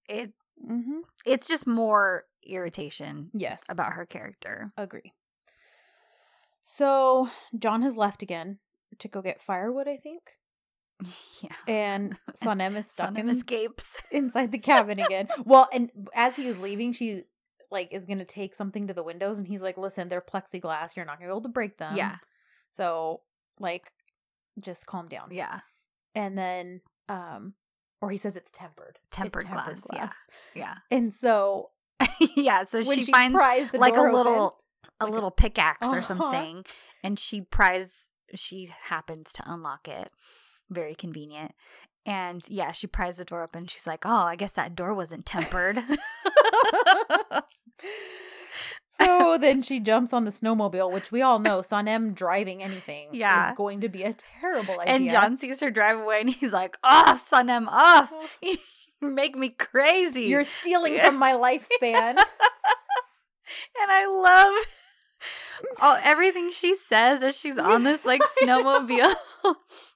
it 0.08 0.32
Mm-hmm. 0.66 1.00
it's 1.26 1.46
just 1.48 1.66
more 1.66 2.24
irritation 2.42 3.30
Yes. 3.34 3.62
about 3.68 3.92
her 3.92 4.06
character. 4.06 4.72
Agree. 4.78 5.12
So 6.64 7.28
John 7.58 7.82
has 7.82 7.96
left 7.96 8.22
again 8.22 8.58
to 8.98 9.08
go 9.08 9.22
get 9.22 9.42
firewood, 9.42 9.86
I 9.88 9.96
think. 9.96 10.22
Yeah. 11.42 11.50
And 11.68 12.18
Sanem 12.42 12.76
is 12.76 12.86
stuck 12.90 13.10
Sanem 13.12 13.18
in, 13.18 13.28
escapes. 13.28 13.96
inside 14.10 14.50
the 14.52 14.58
cabin 14.58 14.98
again. 14.98 15.28
Well, 15.44 15.68
and 15.72 15.90
as 16.14 16.36
he 16.36 16.46
was 16.46 16.58
leaving, 16.58 16.92
she 16.94 17.24
like 17.70 17.92
is 17.92 18.06
gonna 18.06 18.24
take 18.24 18.54
something 18.54 18.86
to 18.88 18.94
the 18.94 19.02
windows, 19.02 19.36
and 19.38 19.46
he's 19.46 19.60
like, 19.60 19.76
"Listen, 19.76 20.08
they're 20.08 20.22
plexiglass. 20.22 20.96
You're 20.96 21.04
not 21.04 21.18
gonna 21.18 21.28
be 21.28 21.32
able 21.32 21.42
to 21.42 21.48
break 21.50 21.76
them. 21.78 21.94
yeah. 21.96 22.16
So 22.72 23.20
like, 23.60 23.92
just 24.58 24.86
calm 24.86 25.08
down. 25.08 25.28
Yeah. 25.30 25.60
And 26.14 26.36
then, 26.38 26.80
um, 27.10 27.52
or 28.00 28.10
he 28.10 28.16
says 28.16 28.36
it's 28.36 28.50
tempered. 28.50 28.98
It's 29.08 29.16
Tempered 29.16 29.46
glass, 29.46 29.82
yeah. 29.92 30.10
Yeah. 30.54 30.74
And 30.90 31.12
so 31.12 31.70
yeah. 32.36 32.64
So 32.64 32.82
she, 32.82 33.04
she, 33.04 33.12
finds 33.12 33.36
like 33.74 33.96
a 33.96 34.02
little 34.02 34.56
open- 34.56 34.58
a 35.00 35.04
like 35.04 35.12
little 35.14 35.30
pickaxe 35.30 35.88
or 35.88 35.98
Uh-huh. 35.98 36.02
something 36.06 36.64
and 37.02 37.18
she 37.18 37.42
pries 37.42 38.08
she 38.34 38.70
happens 38.88 39.30
to 39.34 39.42
unlock 39.46 39.86
it 39.88 40.10
very 40.70 40.94
convenient 40.94 41.52
and 42.04 42.42
yeah 42.48 42.72
she 42.72 42.86
pries 42.86 43.16
the 43.16 43.24
door 43.24 43.42
open 43.42 43.66
she's 43.66 43.86
like 43.86 44.04
oh 44.06 44.10
i 44.24 44.36
guess 44.36 44.52
that 44.52 44.74
door 44.74 44.92
wasn't 44.94 45.24
tempered 45.26 45.78
so 49.00 49.36
then 49.38 49.60
she 49.62 49.78
jumps 49.80 50.12
on 50.12 50.24
the 50.24 50.30
snowmobile, 50.30 50.90
which 50.90 51.12
we 51.12 51.20
all 51.20 51.38
know 51.38 51.58
Sanem 51.60 52.14
driving 52.14 52.62
anything 52.62 53.08
Yeah. 53.12 53.50
is 53.50 53.56
going 53.56 53.82
to 53.82 53.88
be 53.90 54.02
a 54.04 54.14
terrible 54.40 54.80
idea. 54.80 54.94
And 54.94 55.10
John 55.10 55.36
sees 55.36 55.60
her 55.60 55.70
drive 55.70 55.98
away 55.98 56.20
and 56.22 56.30
he's 56.30 56.52
like, 56.52 56.78
off, 56.82 57.28
Sanem, 57.28 57.66
off. 57.68 58.10
Oh. 58.12 58.26
You 59.02 59.10
make 59.10 59.36
me 59.36 59.50
crazy. 59.50 60.22
You're 60.22 60.44
stealing 60.44 60.94
Yeah. 60.94 61.04
from 61.08 61.18
my 61.18 61.32
lifespan. 61.32 62.16
and 62.16 62.26
I 63.90 64.06
love 64.06 64.64
all 65.80 65.98
everything 66.02 66.50
she 66.50 66.74
says 66.74 67.22
as 67.22 67.36
she's 67.36 67.58
on 67.58 67.84
this 67.84 68.04
like 68.04 68.22
snowmobile. 68.42 69.14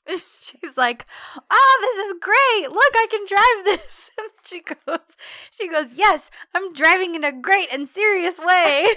she's 0.09 0.77
like, 0.77 1.07
"Oh, 1.51 1.79
this 1.81 2.07
is 2.07 2.15
great! 2.21 2.71
Look, 2.71 2.95
I 2.95 3.07
can 3.11 3.27
drive 3.27 3.65
this." 3.65 4.11
And 4.21 4.31
she 4.45 4.61
goes, 4.61 4.99
"She 5.51 5.69
goes, 5.69 5.87
yes, 5.95 6.31
I'm 6.55 6.73
driving 6.73 7.15
in 7.15 7.25
a 7.25 7.33
great 7.33 7.73
and 7.73 7.89
serious 7.89 8.39
way." 8.39 8.45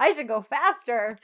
I 0.00 0.12
should 0.14 0.28
go 0.28 0.42
faster. 0.42 1.16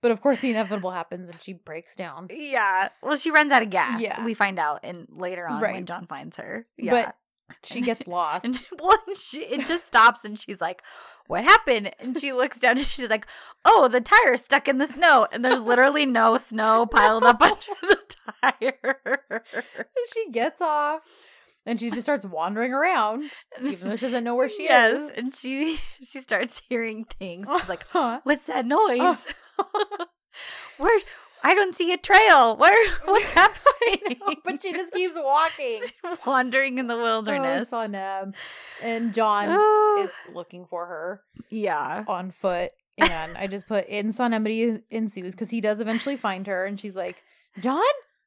but 0.00 0.10
of 0.10 0.20
course, 0.20 0.40
the 0.40 0.50
inevitable 0.50 0.90
happens 0.90 1.28
and 1.28 1.40
she 1.40 1.52
breaks 1.52 1.94
down. 1.94 2.28
yeah. 2.30 2.88
Well, 3.02 3.16
she 3.16 3.30
runs 3.30 3.52
out 3.52 3.62
of 3.62 3.70
gas. 3.70 4.00
Yeah. 4.00 4.24
We 4.24 4.34
find 4.34 4.58
out 4.58 4.80
and 4.82 5.06
later 5.10 5.46
on 5.46 5.60
when 5.60 5.86
John 5.86 6.06
finds 6.06 6.36
her. 6.38 6.64
Yeah. 6.76 6.90
But 6.90 7.16
she 7.62 7.80
gets 7.80 8.06
lost. 8.06 8.44
And 8.44 8.56
she, 8.56 8.64
well, 8.78 8.98
she, 9.16 9.42
it 9.42 9.66
just 9.66 9.86
stops, 9.86 10.24
and 10.24 10.38
she's 10.40 10.60
like, 10.60 10.82
"What 11.26 11.44
happened?" 11.44 11.92
And 11.98 12.18
she 12.18 12.32
looks 12.32 12.58
down, 12.58 12.78
and 12.78 12.86
she's 12.86 13.10
like, 13.10 13.26
"Oh, 13.64 13.88
the 13.88 14.00
tire's 14.00 14.44
stuck 14.44 14.68
in 14.68 14.78
the 14.78 14.86
snow." 14.86 15.26
And 15.32 15.44
there's 15.44 15.60
literally 15.60 16.06
no 16.06 16.36
snow 16.38 16.86
piled 16.86 17.24
up 17.24 17.40
under 17.40 17.56
the 17.82 17.98
tire. 18.42 19.22
she 20.12 20.30
gets 20.30 20.60
off 20.60 21.02
and 21.66 21.80
she 21.80 21.90
just 21.90 22.02
starts 22.02 22.26
wandering 22.26 22.72
around, 22.72 23.30
even 23.62 23.88
though 23.88 23.96
she 23.96 24.06
doesn't 24.06 24.24
know 24.24 24.34
where 24.34 24.48
she 24.48 24.64
yes, 24.64 24.96
is. 24.98 25.10
and 25.16 25.34
she 25.34 25.78
she 26.02 26.20
starts 26.20 26.62
hearing 26.68 27.04
things. 27.18 27.46
She's 27.50 27.68
like, 27.68 27.84
uh-huh. 27.94 28.20
"What's 28.24 28.46
that 28.46 28.66
noise? 28.66 29.26
Uh. 29.58 30.04
Where? 30.78 31.00
I 31.44 31.54
don't 31.54 31.76
see 31.76 31.92
a 31.92 31.96
trail. 31.98 32.56
Where? 32.56 32.90
What's 33.04 33.28
happening?" 33.30 34.18
know, 34.20 34.34
but 34.44 34.62
she 34.62 34.72
just 34.72 34.92
keeps 34.92 35.14
walking. 35.16 35.82
wandering 36.26 36.78
in 36.78 36.86
the 36.88 36.96
wilderness. 36.96 37.68
Oh, 37.72 37.76
Sanem. 37.76 38.22
Um, 38.22 38.34
and 38.82 39.14
John 39.14 39.46
Oh. 39.50 40.02
is 40.04 40.10
looking 40.34 40.66
for 40.66 40.86
her 40.86 41.22
yeah. 41.50 42.04
on 42.08 42.30
foot. 42.30 42.72
And 42.96 43.36
I 43.36 43.46
just 43.48 43.66
put 43.66 43.86
in 43.88 44.12
Sonemity 44.12 44.80
ensues 44.90 45.34
because 45.34 45.50
he 45.50 45.60
does 45.60 45.80
eventually 45.80 46.16
find 46.16 46.46
her, 46.46 46.64
and 46.64 46.78
she's 46.78 46.94
like, 46.96 47.22
"John," 47.60 47.82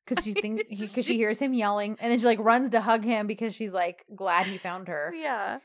because 0.06 0.24
she 0.24 0.34
thinks 0.34 0.64
because 0.70 1.06
she 1.06 1.16
hears 1.16 1.40
him 1.40 1.54
yelling, 1.54 1.98
and 2.02 2.12
then 2.12 2.20
she 2.20 2.26
like 2.26 2.40
runs 2.40 2.70
to 2.72 2.82
hug 2.82 3.04
him 3.04 3.28
because 3.28 3.56
she's 3.56 3.72
like 3.74 4.04
glad 4.16 4.46
he 4.46 4.58
found 4.58 4.90
her. 4.90 5.14
Yeah. 5.16 5.60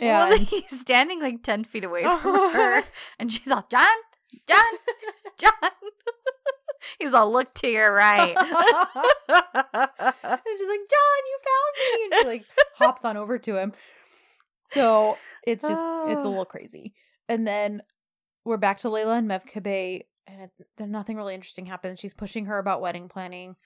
Well, 0.00 0.32
And 0.32 0.40
he's 0.48 0.80
standing 0.80 1.20
like 1.20 1.42
10 1.42 1.64
feet 1.64 1.84
away 1.84 2.02
from 2.04 2.34
her. 2.54 2.82
And 3.18 3.30
she's 3.32 3.48
all, 3.48 3.66
John, 3.70 3.84
John, 4.48 4.72
John. 5.38 5.70
he's 6.98 7.14
all, 7.14 7.30
look 7.32 7.52
to 7.54 7.68
your 7.68 7.92
right. 7.92 8.36
and 8.38 8.40
she's 9.28 10.68
like, 10.68 10.86
"John, 10.90 11.22
you 11.26 11.38
found 11.46 11.74
me," 11.78 12.04
and 12.04 12.14
she 12.14 12.24
like 12.26 12.44
hops 12.76 13.04
on 13.04 13.16
over 13.16 13.38
to 13.38 13.56
him. 13.56 13.72
So 14.72 15.16
it's 15.46 15.62
just 15.62 15.82
it's 16.08 16.24
a 16.24 16.28
Oh. 16.28 16.30
little 16.30 16.44
crazy. 16.44 16.94
And 17.28 17.46
then 17.46 17.82
we're 18.44 18.56
back 18.56 18.78
to 18.78 18.88
Layla 18.88 19.18
and 19.18 19.28
Mevkabe, 19.30 20.02
and 20.26 20.42
it, 20.42 20.50
then 20.76 20.90
nothing 20.90 21.16
really 21.16 21.34
interesting 21.34 21.66
happens. 21.66 22.00
She's 22.00 22.14
pushing 22.14 22.46
her 22.46 22.58
about 22.58 22.80
wedding 22.80 23.08
planning. 23.08 23.56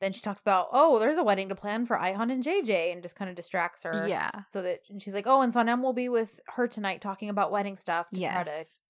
Then 0.00 0.12
she 0.12 0.20
talks 0.20 0.42
about, 0.42 0.68
oh, 0.72 0.98
there's 0.98 1.16
a 1.16 1.22
wedding 1.24 1.48
to 1.48 1.54
plan 1.54 1.86
for 1.86 1.96
Ihan 1.96 2.30
and 2.30 2.44
JJ, 2.44 2.92
and 2.92 3.02
just 3.02 3.16
kind 3.16 3.30
of 3.30 3.36
distracts 3.36 3.82
her. 3.84 4.06
yeah. 4.06 4.30
So 4.48 4.60
that 4.62 4.80
and 4.90 5.00
she's 5.02 5.14
like, 5.14 5.26
oh, 5.26 5.40
and 5.40 5.54
Sanem 5.54 5.82
will 5.82 5.94
be 5.94 6.08
with 6.10 6.38
her 6.56 6.68
tonight 6.68 7.00
talking 7.00 7.30
about 7.30 7.50
wedding 7.50 7.76
stuff 7.76 8.10
to 8.10 8.20
try 8.20 8.42
to 8.44 8.50
Yes. 8.50 8.80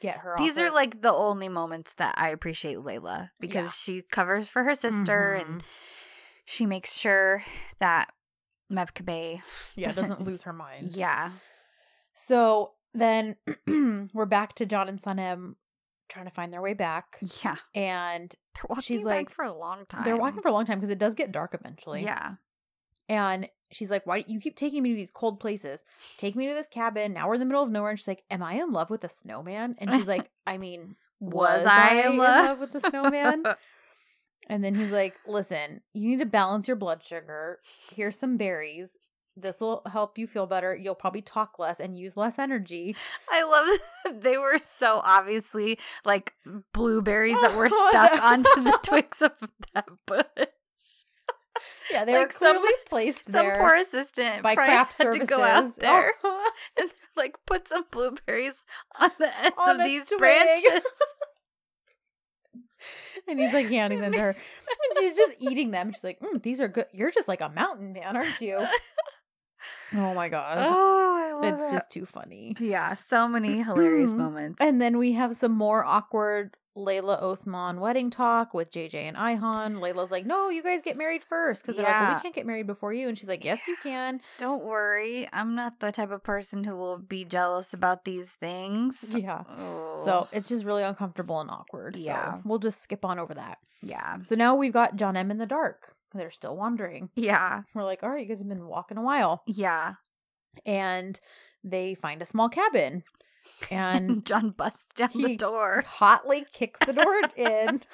Get 0.00 0.18
her. 0.18 0.34
These 0.38 0.58
are 0.58 0.64
her- 0.66 0.70
like 0.70 1.02
the 1.02 1.12
only 1.12 1.48
moments 1.48 1.94
that 1.94 2.14
I 2.18 2.30
appreciate 2.30 2.78
Layla 2.78 3.30
because 3.40 3.66
Yeah. 3.66 3.70
she 3.96 4.02
covers 4.02 4.48
for 4.48 4.64
her 4.64 4.74
sister 4.74 5.38
Mhm. 5.38 5.44
and 5.46 5.64
she 6.44 6.66
makes 6.66 6.92
sure 6.94 7.42
that 7.80 8.12
Mevkabe, 8.72 9.42
yeah 9.76 9.86
doesn't- 9.86 10.08
doesn't 10.08 10.24
lose 10.24 10.42
her 10.42 10.52
mind. 10.52 10.96
yeah, 10.96 11.32
So 12.14 12.74
then 12.92 13.36
we're 14.14 14.26
back 14.26 14.54
to 14.56 14.66
John 14.66 14.88
and 14.88 15.00
Sanem 15.00 15.56
trying 16.08 16.26
to 16.26 16.30
find 16.30 16.52
their 16.52 16.62
way 16.62 16.74
back, 16.74 17.18
yeah, 17.42 17.56
and 17.74 18.30
they're 18.54 18.64
walking 18.68 18.82
She's 18.82 19.04
back 19.04 19.16
like- 19.16 19.30
for 19.30 19.44
a 19.44 19.52
long 19.52 19.84
time. 19.86 20.04
they're 20.04 20.16
walking 20.16 20.42
for 20.42 20.48
a 20.48 20.52
long 20.52 20.64
time 20.64 20.78
because 20.78 20.90
it 20.90 20.98
does 20.98 21.14
get 21.14 21.32
dark 21.32 21.54
eventually. 21.54 22.04
yeah, 22.04 22.34
And 23.08 23.48
she's 23.70 23.90
like, 23.90 24.06
Why 24.06 24.22
do 24.22 24.32
you 24.32 24.40
keep 24.40 24.56
taking 24.56 24.82
me 24.82 24.90
to 24.90 24.96
these 24.96 25.10
cold 25.12 25.40
places? 25.40 25.84
Take 26.18 26.36
me 26.36 26.46
to 26.48 26.54
this 26.54 26.68
cabin. 26.68 27.12
Now 27.12 27.28
we're 27.28 27.34
in 27.34 27.40
the 27.40 27.46
middle 27.46 27.62
of 27.62 27.70
nowhere. 27.70 27.90
And 27.90 27.98
she's 27.98 28.08
like, 28.08 28.24
Am 28.30 28.42
I 28.42 28.54
in 28.54 28.72
love 28.72 28.90
with 28.90 29.04
a 29.04 29.08
snowman? 29.08 29.76
And 29.78 29.92
she's 29.92 30.08
like, 30.08 30.30
I 30.46 30.58
mean, 30.58 30.96
Was 31.20 31.66
I 31.66 32.02
in 32.06 32.16
love? 32.16 32.58
with 32.58 32.72
the 32.72 32.80
snowman? 32.80 33.44
and 34.48 34.64
then 34.64 34.74
he's 34.74 34.90
like, 34.92 35.14
Listen, 35.26 35.80
you 35.92 36.10
need 36.10 36.20
to 36.20 36.26
balance 36.26 36.68
your 36.68 36.76
blood 36.76 37.02
sugar. 37.04 37.60
Here's 37.90 38.18
some 38.18 38.36
berries. 38.36 38.96
This 39.36 39.60
will 39.60 39.82
help 39.90 40.16
you 40.16 40.28
feel 40.28 40.46
better. 40.46 40.76
You'll 40.76 40.94
probably 40.94 41.22
talk 41.22 41.58
less 41.58 41.80
and 41.80 41.98
use 41.98 42.16
less 42.16 42.38
energy. 42.38 42.94
I 43.28 43.42
love 43.42 43.80
that 44.04 44.22
they 44.22 44.38
were 44.38 44.58
so 44.58 45.00
obviously 45.02 45.76
like 46.04 46.34
blueberries 46.72 47.40
that 47.40 47.56
were 47.56 47.68
stuck 47.68 48.22
onto 48.22 48.62
the 48.62 48.78
twigs 48.84 49.22
of 49.22 49.32
that 49.74 49.88
bush. 50.06 50.46
Yeah, 51.90 52.04
they 52.04 52.16
Like 52.18 52.32
were 52.32 52.38
some- 52.38 52.56
clearly 52.58 52.72
placed 52.88 53.22
Some 53.30 53.46
there 53.46 53.56
poor 53.58 53.74
assistant 53.76 54.42
by 54.42 54.54
craft 54.54 54.98
had 54.98 55.04
services. 55.04 55.28
to 55.28 55.34
go 55.34 55.42
out 55.42 55.76
there 55.76 56.12
Oh. 56.24 56.50
and 56.78 56.90
like 57.16 57.36
put 57.46 57.68
some 57.68 57.84
blueberries 57.90 58.54
on 58.98 59.10
the 59.18 59.30
ends 59.38 59.54
On 59.58 59.80
of 59.80 59.86
these 59.86 60.06
twig. 60.08 60.18
branches. 60.20 60.80
and 63.28 63.40
he's 63.40 63.52
like 63.52 63.68
handing 63.68 64.00
them 64.00 64.12
to 64.12 64.18
her. 64.18 64.30
And 64.30 64.98
she's 64.98 65.16
just 65.16 65.36
eating 65.40 65.70
them. 65.70 65.92
She's 65.92 66.04
like, 66.04 66.20
mm, 66.20 66.42
"These 66.42 66.60
are 66.60 66.68
good. 66.68 66.86
You're 66.92 67.10
just 67.10 67.28
like 67.28 67.40
a 67.40 67.48
mountain 67.48 67.92
man, 67.92 68.16
aren't 68.16 68.40
you?" 68.40 68.64
Oh 69.94 70.12
my 70.12 70.28
gosh, 70.28 70.58
oh, 70.68 71.14
I 71.16 71.32
love 71.50 71.54
it's 71.60 71.68
it. 71.68 71.72
just 71.72 71.90
too 71.90 72.04
funny. 72.04 72.54
yeah, 72.58 72.94
so 72.94 73.26
many 73.28 73.62
hilarious 73.62 74.12
moments. 74.12 74.58
And 74.60 74.80
then 74.82 74.98
we 74.98 75.12
have 75.12 75.36
some 75.36 75.52
more 75.52 75.84
awkward 75.84 76.56
Layla 76.76 77.22
Osman 77.22 77.78
wedding 77.80 78.10
talk 78.10 78.52
with 78.52 78.70
JJ 78.70 78.94
and 78.94 79.16
Ihan. 79.16 79.76
Layla's 79.78 80.10
like, 80.10 80.26
"No, 80.26 80.48
you 80.50 80.62
guys 80.62 80.82
get 80.82 80.96
married 80.96 81.22
first 81.22 81.62
because 81.62 81.76
they're 81.76 81.84
like, 81.84 82.00
well, 82.00 82.14
we 82.16 82.20
can't 82.22 82.34
get 82.34 82.46
married 82.46 82.66
before 82.66 82.92
you." 82.92 83.08
And 83.08 83.16
she's 83.16 83.28
like, 83.28 83.44
"Yes, 83.44 83.60
you 83.68 83.76
can." 83.82 84.20
don't 84.38 84.64
worry, 84.64 85.28
I'm 85.32 85.54
not 85.54 85.78
the 85.80 85.92
type 85.92 86.10
of 86.10 86.24
person 86.24 86.64
who 86.64 86.74
will 86.76 86.98
be 86.98 87.24
jealous 87.24 87.72
about 87.74 88.04
these 88.04 88.32
things. 88.32 89.04
Yeah. 89.08 89.44
Oh. 89.48 90.02
So 90.04 90.28
it's 90.32 90.48
just 90.48 90.64
really 90.64 90.82
uncomfortable 90.82 91.40
and 91.40 91.50
awkward. 91.50 91.96
Yeah. 91.96 92.34
So 92.36 92.42
we'll 92.44 92.58
just 92.58 92.82
skip 92.82 93.04
on 93.04 93.18
over 93.20 93.34
that. 93.34 93.58
yeah, 93.82 94.18
So 94.22 94.34
now 94.34 94.56
we've 94.56 94.72
got 94.72 94.96
John 94.96 95.16
M 95.16 95.30
in 95.30 95.38
the 95.38 95.46
dark. 95.46 95.94
They're 96.12 96.30
still 96.30 96.56
wandering. 96.56 97.10
yeah, 97.14 97.62
We're 97.74 97.84
like, 97.84 98.02
all 98.02 98.10
right, 98.10 98.22
you 98.22 98.28
guys 98.28 98.38
have 98.40 98.48
been 98.48 98.66
walking 98.66 98.98
a 98.98 99.02
while. 99.02 99.42
yeah. 99.46 99.94
And 100.66 101.18
they 101.64 101.94
find 101.94 102.20
a 102.22 102.26
small 102.26 102.48
cabin 102.48 103.02
and 103.70 104.24
John 104.26 104.50
busts 104.50 104.86
down 104.96 105.10
the 105.14 105.36
door 105.36 105.82
hotly 105.86 106.46
kicks 106.52 106.80
the 106.86 106.92
door 106.92 107.20
in. 107.36 107.46
And 107.46 107.86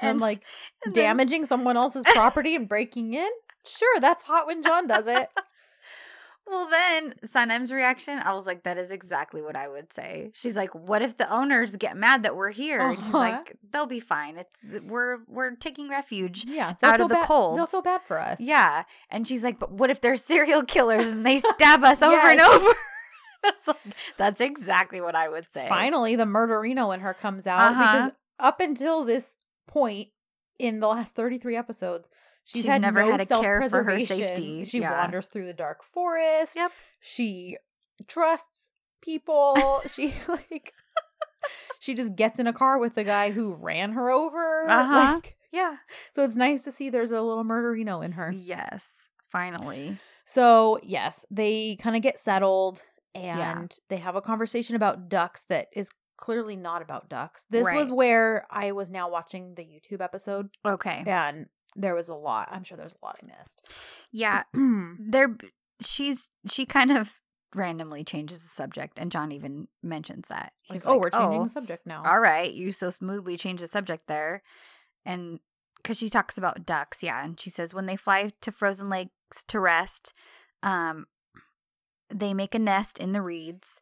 And 0.00 0.20
like, 0.20 0.42
and 0.84 0.94
then- 0.94 1.04
damaging 1.04 1.46
someone 1.46 1.76
else's 1.76 2.04
property 2.12 2.54
and 2.54 2.68
breaking 2.68 3.14
in? 3.14 3.30
Sure, 3.64 4.00
that's 4.00 4.24
hot 4.24 4.46
when 4.46 4.62
John 4.62 4.86
does 4.86 5.06
it. 5.06 5.28
Well, 6.44 6.68
then 6.68 7.14
Sanem's 7.24 7.72
reaction, 7.72 8.18
I 8.18 8.34
was 8.34 8.46
like, 8.46 8.64
that 8.64 8.76
is 8.76 8.90
exactly 8.90 9.40
what 9.40 9.54
I 9.54 9.68
would 9.68 9.92
say. 9.92 10.32
She's 10.34 10.56
like, 10.56 10.74
what 10.74 11.00
if 11.00 11.16
the 11.16 11.32
owners 11.32 11.76
get 11.76 11.96
mad 11.96 12.24
that 12.24 12.34
we're 12.34 12.50
here? 12.50 12.80
And 12.80 12.96
he's 12.98 13.06
Uh-huh. 13.06 13.16
like, 13.18 13.56
they'll 13.72 13.86
be 13.86 14.00
fine. 14.00 14.36
It's 14.38 14.82
we're 14.84 15.18
we're 15.28 15.54
taking 15.54 15.88
refuge. 15.88 16.44
Yeah. 16.44 16.74
Out 16.82 17.00
of 17.00 17.08
the 17.08 17.14
bad- 17.14 17.26
cold. 17.28 17.58
They'll 17.58 17.68
feel 17.68 17.80
bad 17.80 18.02
for 18.02 18.18
us. 18.20 18.40
Yeah. 18.40 18.82
And 19.08 19.26
she's 19.26 19.44
like, 19.44 19.60
but 19.60 19.70
what 19.70 19.90
if 19.90 20.00
they're 20.00 20.16
serial 20.16 20.64
killers 20.64 21.06
and 21.06 21.24
they 21.24 21.38
stab 21.38 21.84
us 21.84 22.02
over 22.02 22.16
and 22.16 22.40
over? 22.40 22.74
that's 23.66 23.66
like, 23.68 23.76
that's 24.16 24.40
exactly 24.40 25.00
what 25.00 25.14
I 25.14 25.28
would 25.28 25.46
say. 25.52 25.66
Finally, 25.68 26.16
the 26.16 26.24
murderino 26.24 26.92
in 26.94 27.00
her 27.00 27.14
comes 27.14 27.46
out 27.46 27.72
Uh-huh. 27.72 27.92
because 28.06 28.12
up 28.38 28.60
until 28.60 29.04
this 29.04 29.36
point 29.66 30.08
in 30.58 30.80
the 30.80 30.88
last 30.88 31.14
33 31.14 31.56
episodes, 31.56 32.08
she's, 32.44 32.62
She's 32.62 32.70
had 32.70 32.82
never 32.82 33.02
no 33.04 33.10
had 33.12 33.20
a 33.20 33.26
care 33.26 33.68
for 33.68 33.82
her 33.84 34.00
safety. 34.00 34.64
She 34.64 34.80
Yeah. 34.80 34.92
wanders 35.00 35.28
through 35.28 35.46
the 35.46 35.52
dark 35.54 35.82
forest. 35.82 36.54
Yep. 36.56 36.72
She 37.00 37.56
trusts 38.06 38.70
people. 39.00 39.82
she 39.92 40.14
like 40.28 40.72
she 41.80 41.94
just 41.94 42.14
gets 42.14 42.38
in 42.38 42.46
a 42.46 42.52
car 42.52 42.78
with 42.78 42.94
the 42.94 43.02
guy 43.04 43.30
who 43.32 43.54
ran 43.54 43.92
her 43.92 44.10
over. 44.10 44.68
Uh-huh. 44.70 45.14
Like, 45.14 45.36
Yeah. 45.50 45.76
so 46.14 46.22
it's 46.22 46.36
nice 46.36 46.62
to 46.62 46.72
see 46.72 46.90
there's 46.90 47.10
a 47.10 47.20
little 47.20 47.44
murderino 47.44 48.04
in 48.04 48.12
her. 48.12 48.30
Yes. 48.32 49.08
Finally. 49.30 49.98
So, 50.24 50.78
yes, 50.82 51.26
they 51.30 51.76
kind 51.80 51.96
of 51.96 52.02
get 52.02 52.18
settled 52.20 52.82
and 53.14 53.74
they 53.88 53.96
have 53.98 54.16
a 54.16 54.20
conversation 54.22 54.76
about 54.76 55.08
ducks 55.08 55.44
that 55.48 55.68
is 55.74 55.90
clearly 56.16 56.56
not 56.56 56.82
about 56.82 57.08
ducks. 57.08 57.46
This 57.50 57.66
was 57.72 57.90
where 57.90 58.46
I 58.50 58.72
was 58.72 58.90
now 58.90 59.10
watching 59.10 59.54
the 59.54 59.62
YouTube 59.62 60.00
episode 60.00 60.50
Okay. 60.64 61.02
and 61.06 61.46
there 61.74 61.94
was 61.94 62.08
a 62.08 62.14
lot. 62.14 62.48
I'm 62.52 62.64
sure 62.64 62.76
there's 62.76 62.94
a 63.02 63.04
lot 63.04 63.16
I 63.22 63.26
missed. 63.26 63.68
Yeah. 64.12 64.42
They're 64.54 65.36
she's 65.80 66.30
she 66.50 66.66
kind 66.66 66.92
of 66.92 67.14
randomly 67.54 68.04
changes 68.04 68.42
the 68.42 68.48
subject, 68.48 68.98
and 68.98 69.10
John 69.12 69.32
even 69.32 69.68
mentions 69.82 70.28
that. 70.28 70.52
Like, 70.70 70.76
He's 70.76 70.86
oh, 70.86 70.92
like, 70.92 71.00
we're 71.00 71.10
changing 71.10 71.40
"Oh, 71.40 71.44
the 71.44 71.50
subject 71.50 71.86
now. 71.86 72.02
all 72.06 72.20
right, 72.20 72.52
you 72.52 72.72
so 72.72 72.90
smoothly 72.90 73.36
change 73.36 73.60
the 73.60 73.66
subject 73.66 74.06
there. 74.06 74.42
And 75.04 75.40
because 75.76 75.98
she 75.98 76.08
talks 76.08 76.38
about 76.38 76.64
ducks, 76.64 77.02
yeah. 77.02 77.24
And 77.24 77.38
she 77.40 77.50
says 77.50 77.74
when 77.74 77.86
they 77.86 77.96
fly 77.96 78.32
to 78.42 78.52
frozen 78.52 78.88
lakes 78.88 79.10
to 79.48 79.58
rest, 79.60 80.12
um, 80.62 81.06
they 82.14 82.34
make 82.34 82.54
a 82.54 82.58
nest 82.58 82.98
in 82.98 83.12
the 83.12 83.22
reeds 83.22 83.80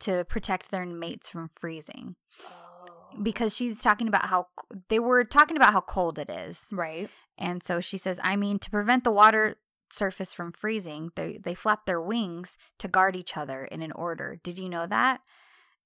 to 0.00 0.24
protect 0.24 0.70
their 0.70 0.86
mates 0.86 1.28
from 1.28 1.50
freezing. 1.58 2.14
Oh. 2.44 3.20
Because 3.22 3.54
she's 3.56 3.80
talking 3.82 4.06
about 4.08 4.26
how 4.26 4.48
they 4.88 4.98
were 4.98 5.24
talking 5.24 5.56
about 5.56 5.72
how 5.72 5.80
cold 5.80 6.18
it 6.18 6.30
is. 6.30 6.64
Right. 6.70 7.10
And 7.38 7.62
so 7.62 7.80
she 7.80 7.98
says, 7.98 8.20
I 8.22 8.36
mean, 8.36 8.58
to 8.60 8.70
prevent 8.70 9.02
the 9.04 9.10
water 9.10 9.56
surface 9.90 10.32
from 10.32 10.52
freezing, 10.52 11.10
they, 11.16 11.38
they 11.42 11.54
flap 11.54 11.86
their 11.86 12.00
wings 12.00 12.56
to 12.78 12.86
guard 12.86 13.16
each 13.16 13.36
other 13.36 13.64
in 13.64 13.82
an 13.82 13.92
order. 13.92 14.38
Did 14.44 14.58
you 14.58 14.68
know 14.68 14.86
that? 14.86 15.22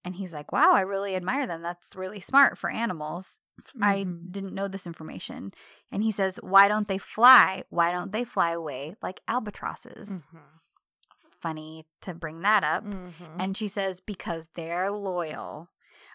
And 0.04 0.16
he's 0.16 0.34
like, 0.34 0.52
Wow, 0.52 0.72
I 0.72 0.82
really 0.82 1.16
admire 1.16 1.46
them. 1.46 1.62
That's 1.62 1.96
really 1.96 2.20
smart 2.20 2.58
for 2.58 2.68
animals. 2.68 3.38
I 3.80 3.98
Mhm. 4.04 4.30
didn't 4.32 4.54
know 4.54 4.68
this 4.68 4.86
information. 4.86 5.52
And 5.90 6.02
he 6.02 6.10
says, 6.10 6.38
Why 6.42 6.68
don't 6.68 6.88
they 6.88 6.98
fly? 6.98 7.62
Why 7.70 7.90
don't 7.92 8.12
they 8.12 8.24
fly 8.24 8.50
away 8.50 8.96
like 9.00 9.20
albatrosses? 9.28 10.10
Mhm. 10.10 10.40
Funny 11.44 11.84
to 12.00 12.14
bring 12.14 12.40
that 12.40 12.64
up. 12.64 12.84
Mhm. 12.84 13.36
And 13.38 13.54
she 13.54 13.68
says, 13.68 14.00
Because 14.00 14.48
they're 14.54 14.90
loyal. 14.90 15.68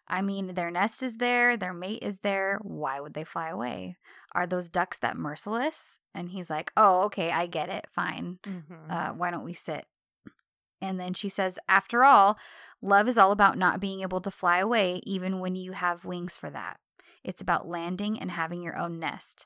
I 0.07 0.23
mean, 0.23 0.55
their 0.55 0.71
nest 0.71 1.03
is 1.03 1.17
there, 1.17 1.55
their 1.55 1.71
mate 1.73 2.01
is 2.01 2.21
there. 2.21 2.57
Why 2.63 2.99
would 2.99 3.13
they 3.13 3.23
fly 3.23 3.49
away? 3.49 3.95
Are 4.33 4.47
those 4.47 4.67
ducks 4.69 4.97
that 4.99 5.15
merciless? 5.15 5.99
And 6.15 6.29
he's 6.31 6.49
like, 6.49 6.71
Oh, 6.75 7.03
okay, 7.03 7.29
I 7.31 7.45
get 7.45 7.69
it. 7.69 7.85
Fine. 7.91 8.39
Mhm. 8.43 8.89
Uh, 8.91 9.13
why 9.13 9.29
don't 9.29 9.43
we 9.45 9.53
sit? 9.53 9.85
And 10.81 10.99
then 10.99 11.13
she 11.13 11.29
says, 11.29 11.59
After 11.67 12.03
all, 12.03 12.39
love 12.81 13.07
is 13.07 13.17
all 13.19 13.31
about 13.31 13.55
not 13.57 13.79
being 13.79 14.01
able 14.01 14.21
to 14.21 14.31
fly 14.31 14.57
away, 14.57 15.01
even 15.03 15.39
when 15.39 15.55
you 15.55 15.73
have 15.73 16.05
wings 16.05 16.37
for 16.37 16.49
that. 16.49 16.79
It's 17.23 17.41
about 17.41 17.67
landing 17.67 18.19
and 18.19 18.31
having 18.31 18.63
your 18.63 18.77
own 18.77 18.97
nest. 18.97 19.45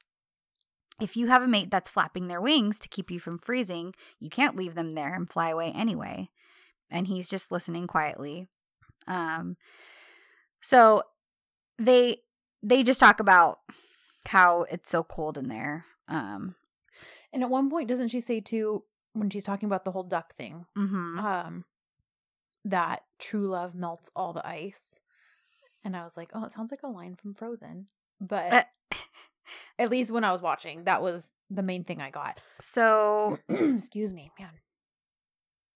If 1.01 1.17
you 1.17 1.27
have 1.27 1.41
a 1.41 1.47
mate 1.47 1.71
that's 1.71 1.89
flapping 1.89 2.27
their 2.27 2.41
wings 2.41 2.79
to 2.79 2.87
keep 2.89 3.09
you 3.09 3.19
from 3.19 3.39
freezing, 3.39 3.93
you 4.19 4.29
can't 4.29 4.55
leave 4.55 4.75
them 4.75 4.93
there 4.93 5.13
and 5.13 5.29
fly 5.29 5.49
away 5.49 5.71
anyway. 5.75 6.29
And 6.91 7.07
he's 7.07 7.27
just 7.27 7.51
listening 7.51 7.87
quietly. 7.87 8.47
Um, 9.07 9.57
so 10.61 11.03
they 11.79 12.17
they 12.61 12.83
just 12.83 12.99
talk 12.99 13.19
about 13.19 13.59
how 14.27 14.63
it's 14.71 14.89
so 14.89 15.03
cold 15.03 15.37
in 15.37 15.49
there. 15.49 15.85
Um, 16.07 16.55
and 17.33 17.43
at 17.43 17.49
one 17.49 17.69
point, 17.69 17.89
doesn't 17.89 18.09
she 18.09 18.21
say 18.21 18.39
too 18.39 18.83
when 19.13 19.29
she's 19.29 19.43
talking 19.43 19.67
about 19.67 19.85
the 19.85 19.91
whole 19.91 20.03
duck 20.03 20.35
thing, 20.35 20.65
mhm. 20.77 21.17
um, 21.19 21.65
that 22.65 23.03
true 23.19 23.47
love 23.47 23.75
melts 23.75 24.09
all 24.15 24.33
the 24.33 24.47
ice? 24.47 24.99
And 25.83 25.97
I 25.97 26.03
was 26.03 26.15
like, 26.15 26.29
oh, 26.33 26.45
it 26.45 26.51
sounds 26.51 26.71
like 26.71 26.83
a 26.83 26.87
line 26.87 27.15
from 27.15 27.33
Frozen. 27.33 27.87
But 28.21 28.53
Uh, 28.53 28.63
at 29.79 29.89
least 29.89 30.11
when 30.11 30.23
I 30.23 30.31
was 30.31 30.41
watching, 30.41 30.83
that 30.85 31.01
was 31.01 31.29
the 31.49 31.63
main 31.63 31.83
thing 31.83 32.01
I 32.01 32.09
got. 32.09 32.39
so 32.59 33.39
Excuse 33.49 34.13
me, 34.13 34.31
man. 34.39 34.49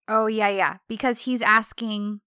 Oh 0.08 0.28
yeah, 0.28 0.50
yeah. 0.50 0.78
Because 0.88 1.20
he's 1.22 1.42
asking 1.42 2.22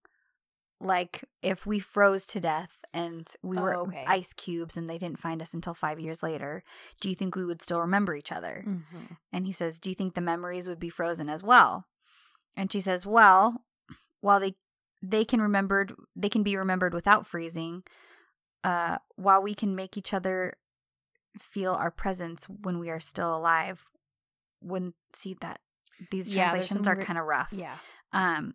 like 0.83 1.25
if 1.43 1.67
we 1.67 1.79
froze 1.79 2.25
to 2.27 2.41
death 2.41 2.83
and 2.95 3.29
we 3.43 3.59
Oh, 3.59 3.63
were 3.63 3.77
okay. 3.79 4.05
ice 4.07 4.33
cubes 4.33 4.77
and 4.77 4.89
they 4.89 4.97
didn't 4.99 5.19
find 5.19 5.43
us 5.43 5.53
until 5.53 5.75
5 5.75 6.01
years 6.01 6.23
later, 6.23 6.63
do 7.01 7.09
you 7.11 7.15
think 7.15 7.35
we 7.37 7.45
would 7.45 7.61
still 7.63 7.81
remember 7.81 8.15
each 8.15 8.33
other? 8.33 8.65
Mm-hmm. 8.67 9.15
And 9.33 9.47
he 9.47 9.53
says, 9.53 9.79
"Do 9.81 9.91
you 9.91 9.95
think 9.97 10.15
the 10.15 10.21
memories 10.23 10.69
would 10.69 10.81
be 10.81 10.89
frozen 10.89 11.29
as 11.29 11.43
well?" 11.43 11.87
And 12.57 12.73
she 12.73 12.81
says, 12.81 13.05
"Well, 13.07 13.65
while 14.21 14.41
they 14.41 14.55
they 15.03 15.25
can 15.25 15.41
remembered 15.41 15.95
they 16.17 16.29
can 16.29 16.43
be 16.43 16.57
remembered 16.57 16.95
without 16.95 17.27
freezing, 17.27 17.83
uh 18.65 18.99
while 19.17 19.43
we 19.43 19.55
can 19.55 19.75
make 19.75 19.97
each 19.97 20.13
other 20.15 20.55
feel 21.39 21.73
our 21.73 21.91
presence 21.91 22.47
when 22.49 22.79
we 22.79 22.91
are 22.91 23.01
still 23.01 23.37
alive, 23.37 23.85
wouldn't 24.63 24.95
see 25.15 25.37
that 25.41 25.61
these 26.11 26.31
translations 26.31 26.85
some 26.85 26.93
are 26.93 27.03
kind 27.03 27.19
of 27.19 27.27
rough. 27.27 27.53
Yeah. 27.53 27.75
Um, 28.13 28.55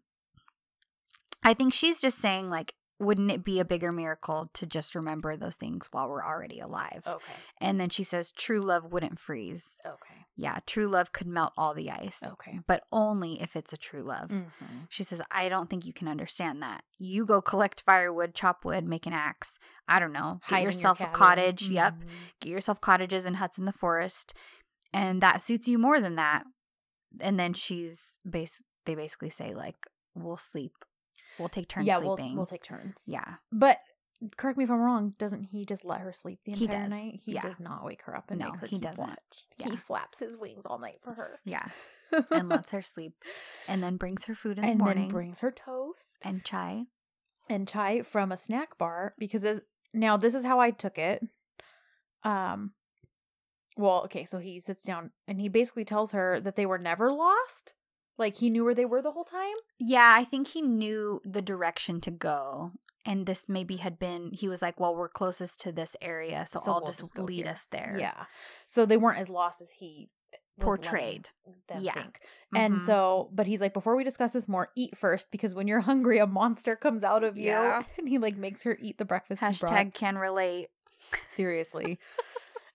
I 1.43 1.53
think 1.53 1.73
she's 1.73 1.99
just 1.99 2.19
saying 2.19 2.49
like, 2.49 2.73
wouldn't 2.99 3.31
it 3.31 3.43
be 3.43 3.59
a 3.59 3.65
bigger 3.65 3.91
miracle 3.91 4.49
to 4.53 4.65
just 4.65 4.95
remember 4.95 5.35
those 5.35 5.57
things 5.57 5.89
while 5.91 6.07
we're 6.07 6.23
already 6.23 6.59
alive? 6.59 7.03
Okay. 7.05 7.33
And 7.59 7.79
then 7.79 7.89
she 7.89 8.03
says, 8.03 8.31
true 8.31 8.61
love 8.61 8.85
wouldn't 8.91 9.19
freeze. 9.19 9.79
Okay. 9.85 10.25
Yeah, 10.37 10.59
true 10.65 10.87
love 10.87 11.11
could 11.11 11.27
melt 11.27 11.53
all 11.57 11.73
the 11.73 11.91
ice, 11.91 12.21
Okay. 12.23 12.59
but 12.67 12.83
only 12.91 13.41
if 13.41 13.55
it's 13.55 13.73
a 13.73 13.77
true 13.77 14.03
love. 14.03 14.29
Mm-hmm. 14.29 14.85
She 14.89 15.03
says, 15.03 15.21
I 15.31 15.49
don't 15.49 15.69
think 15.69 15.85
you 15.85 15.93
can 15.93 16.07
understand 16.07 16.61
that. 16.61 16.83
You 16.97 17.25
go 17.25 17.41
collect 17.41 17.81
firewood, 17.81 18.33
chop 18.33 18.63
wood, 18.63 18.87
make 18.87 19.05
an 19.05 19.13
axe. 19.13 19.59
I 19.87 19.99
don't 19.99 20.13
know. 20.13 20.39
Get 20.49 20.63
yourself 20.63 21.01
a 21.01 21.07
cottage. 21.07 21.69
Yep. 21.69 21.93
Mm-hmm. 21.93 22.07
Get 22.41 22.49
yourself 22.49 22.79
cottages 22.79 23.25
and 23.25 23.37
huts 23.37 23.57
in 23.57 23.65
the 23.65 23.73
forest. 23.73 24.33
And 24.93 25.21
that 25.21 25.41
suits 25.41 25.67
you 25.67 25.77
more 25.77 25.99
than 25.99 26.15
that. 26.15 26.43
And 27.19 27.39
then 27.39 27.53
she's 27.53 28.17
base 28.29 28.61
they 28.85 28.95
basically 28.95 29.29
say, 29.29 29.53
like, 29.53 29.75
we'll 30.13 30.37
sleep. 30.37 30.73
We'll 31.39 31.49
take 31.49 31.67
turns 31.67 31.87
yeah, 31.87 31.97
sleeping. 31.99 32.27
we'll 32.27 32.35
we'll 32.37 32.45
take 32.45 32.63
turns. 32.63 33.01
yeah. 33.05 33.35
But 33.51 33.79
correct 34.37 34.57
me 34.57 34.63
if 34.63 34.71
I'm 34.71 34.79
wrong. 34.79 35.13
Doesn't 35.17 35.43
he 35.43 35.65
just 35.65 35.83
let 35.83 35.99
her 36.01 36.13
sleep 36.13 36.39
the 36.45 36.53
entire 36.53 36.83
does, 36.83 36.89
night? 36.89 37.19
He 37.23 37.33
yeah. 37.33 37.41
does 37.41 37.59
not 37.59 37.83
wake 37.83 38.01
her 38.03 38.15
up 38.15 38.31
and 38.31 38.39
No, 38.39 38.51
make 38.51 38.61
her 38.61 38.67
he 38.67 38.79
doesn't. 38.79 38.99
watch. 38.99 39.19
Yeah. 39.57 39.69
He 39.71 39.75
flaps 39.75 40.19
his 40.19 40.37
wings 40.37 40.65
all 40.65 40.79
night 40.79 40.97
for 41.03 41.13
her. 41.13 41.39
Yeah. 41.45 41.65
And 42.31 42.47
lets 42.47 42.71
her 42.71 42.81
sleep. 42.81 43.13
And 43.67 43.83
then 43.83 43.97
brings 43.97 44.25
her 44.25 44.35
food 44.35 44.57
in 44.57 44.63
and 44.63 44.79
the 44.79 44.83
morning. 44.83 45.03
then 45.05 45.11
brings 45.11 45.39
her 45.39 45.51
toast 45.51 46.17
and 46.23 46.45
chai. 46.45 46.83
and 47.49 47.67
chai 47.67 48.03
from 48.03 48.31
a 48.31 48.37
snack 48.37 48.77
bar 48.77 49.15
because 49.17 49.43
as, 49.43 49.59
now 49.93 50.15
this 50.15 50.33
is 50.35 50.45
how 50.45 50.59
I 50.59 50.71
took 50.71 50.97
it. 50.97 51.21
Um. 52.23 52.71
Well, 53.77 54.03
okay, 54.05 54.23
so 54.23 54.37
he 54.37 54.59
sits 54.59 54.83
down 54.83 55.11
and 55.27 55.41
he 55.41 55.49
basically 55.49 55.83
tells 55.83 56.13
her 56.13 56.39
that 56.39 56.55
they 56.55 56.65
were 56.65 56.77
never 56.77 57.11
lost. 57.11 57.73
Like 58.17 58.37
he 58.37 58.49
knew 58.49 58.63
where 58.63 58.75
they 58.75 58.85
were 58.85 59.01
the 59.01 59.11
whole 59.11 59.23
time. 59.23 59.55
Yeah, 59.79 60.13
I 60.15 60.23
think 60.23 60.47
he 60.47 60.61
knew 60.61 61.21
the 61.25 61.41
direction 61.41 61.99
to 62.01 62.11
go. 62.11 62.71
And 63.07 63.27
this 63.27 63.47
maybe 63.47 63.75
had 63.77 63.99
been, 63.99 64.31
he 64.33 64.47
was 64.47 64.63
like, 64.63 64.79
well, 64.79 64.95
we're 64.95 65.09
closest 65.09 65.59
to 65.61 65.71
this 65.71 65.95
area, 66.01 66.45
so, 66.49 66.59
So 66.59 66.71
I'll 66.71 66.77
we'll 66.79 66.87
just, 66.87 67.01
just 67.01 67.17
lead 67.19 67.43
here." 67.43 67.51
us 67.51 67.67
there. 67.69 67.97
Yeah. 67.99 68.25
So 68.65 68.87
they 68.87 68.97
weren't 68.97 69.19
as 69.19 69.29
lost 69.29 69.61
as 69.61 69.69
he 69.69 70.09
Portrayed. 70.59 71.29
Them 71.67 71.83
Yeah. 71.83 71.93
think. 71.93 72.21
And 72.55 72.75
mm-hmm. 72.75 72.85
so, 72.85 73.29
but 73.33 73.45
he's 73.45 73.59
like, 73.59 73.73
before 73.73 73.95
we 73.95 74.05
discuss 74.05 74.31
this 74.31 74.47
more, 74.47 74.69
eat 74.75 74.97
first 74.97 75.29
because 75.31 75.53
when 75.53 75.67
you're 75.67 75.81
hungry, 75.81 76.17
a 76.17 76.27
monster 76.27 76.75
comes 76.75 77.03
out 77.03 77.23
of 77.23 77.37
you, 77.37 77.47
Yeah. 77.47 77.83
and 77.97 78.07
he 78.07 78.17
like 78.17 78.37
makes 78.37 78.63
her 78.63 78.77
eat 78.81 78.97
the 78.97 79.05
breakfast. 79.05 79.41
Hashtag 79.41 79.93
can 79.93 80.17
relate. 80.17 80.69
seriously. 81.29 81.99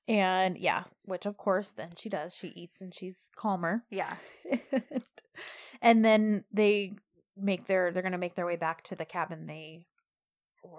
And 0.09 0.57
yeah, 0.59 0.85
which 1.05 1.27
of 1.27 1.37
course 1.37 1.73
then 1.73 1.91
she 1.97 2.09
does. 2.09 2.35
She 2.35 2.49
eats 2.49 2.81
and 2.81 2.95
she's 2.95 3.31
calmer. 3.37 3.85
Yeah. 3.91 4.15
and 5.83 6.05
then 6.05 6.45
they 6.53 6.95
make 7.37 7.67
their 7.67 7.93
they're 7.93 8.03
gonna 8.03 8.19
make 8.19 8.35
their 8.35 8.47
way 8.47 8.57
back 8.57 8.83
to 8.85 8.97
the 8.97 9.05
cabin 9.05 9.47
they 9.47 9.87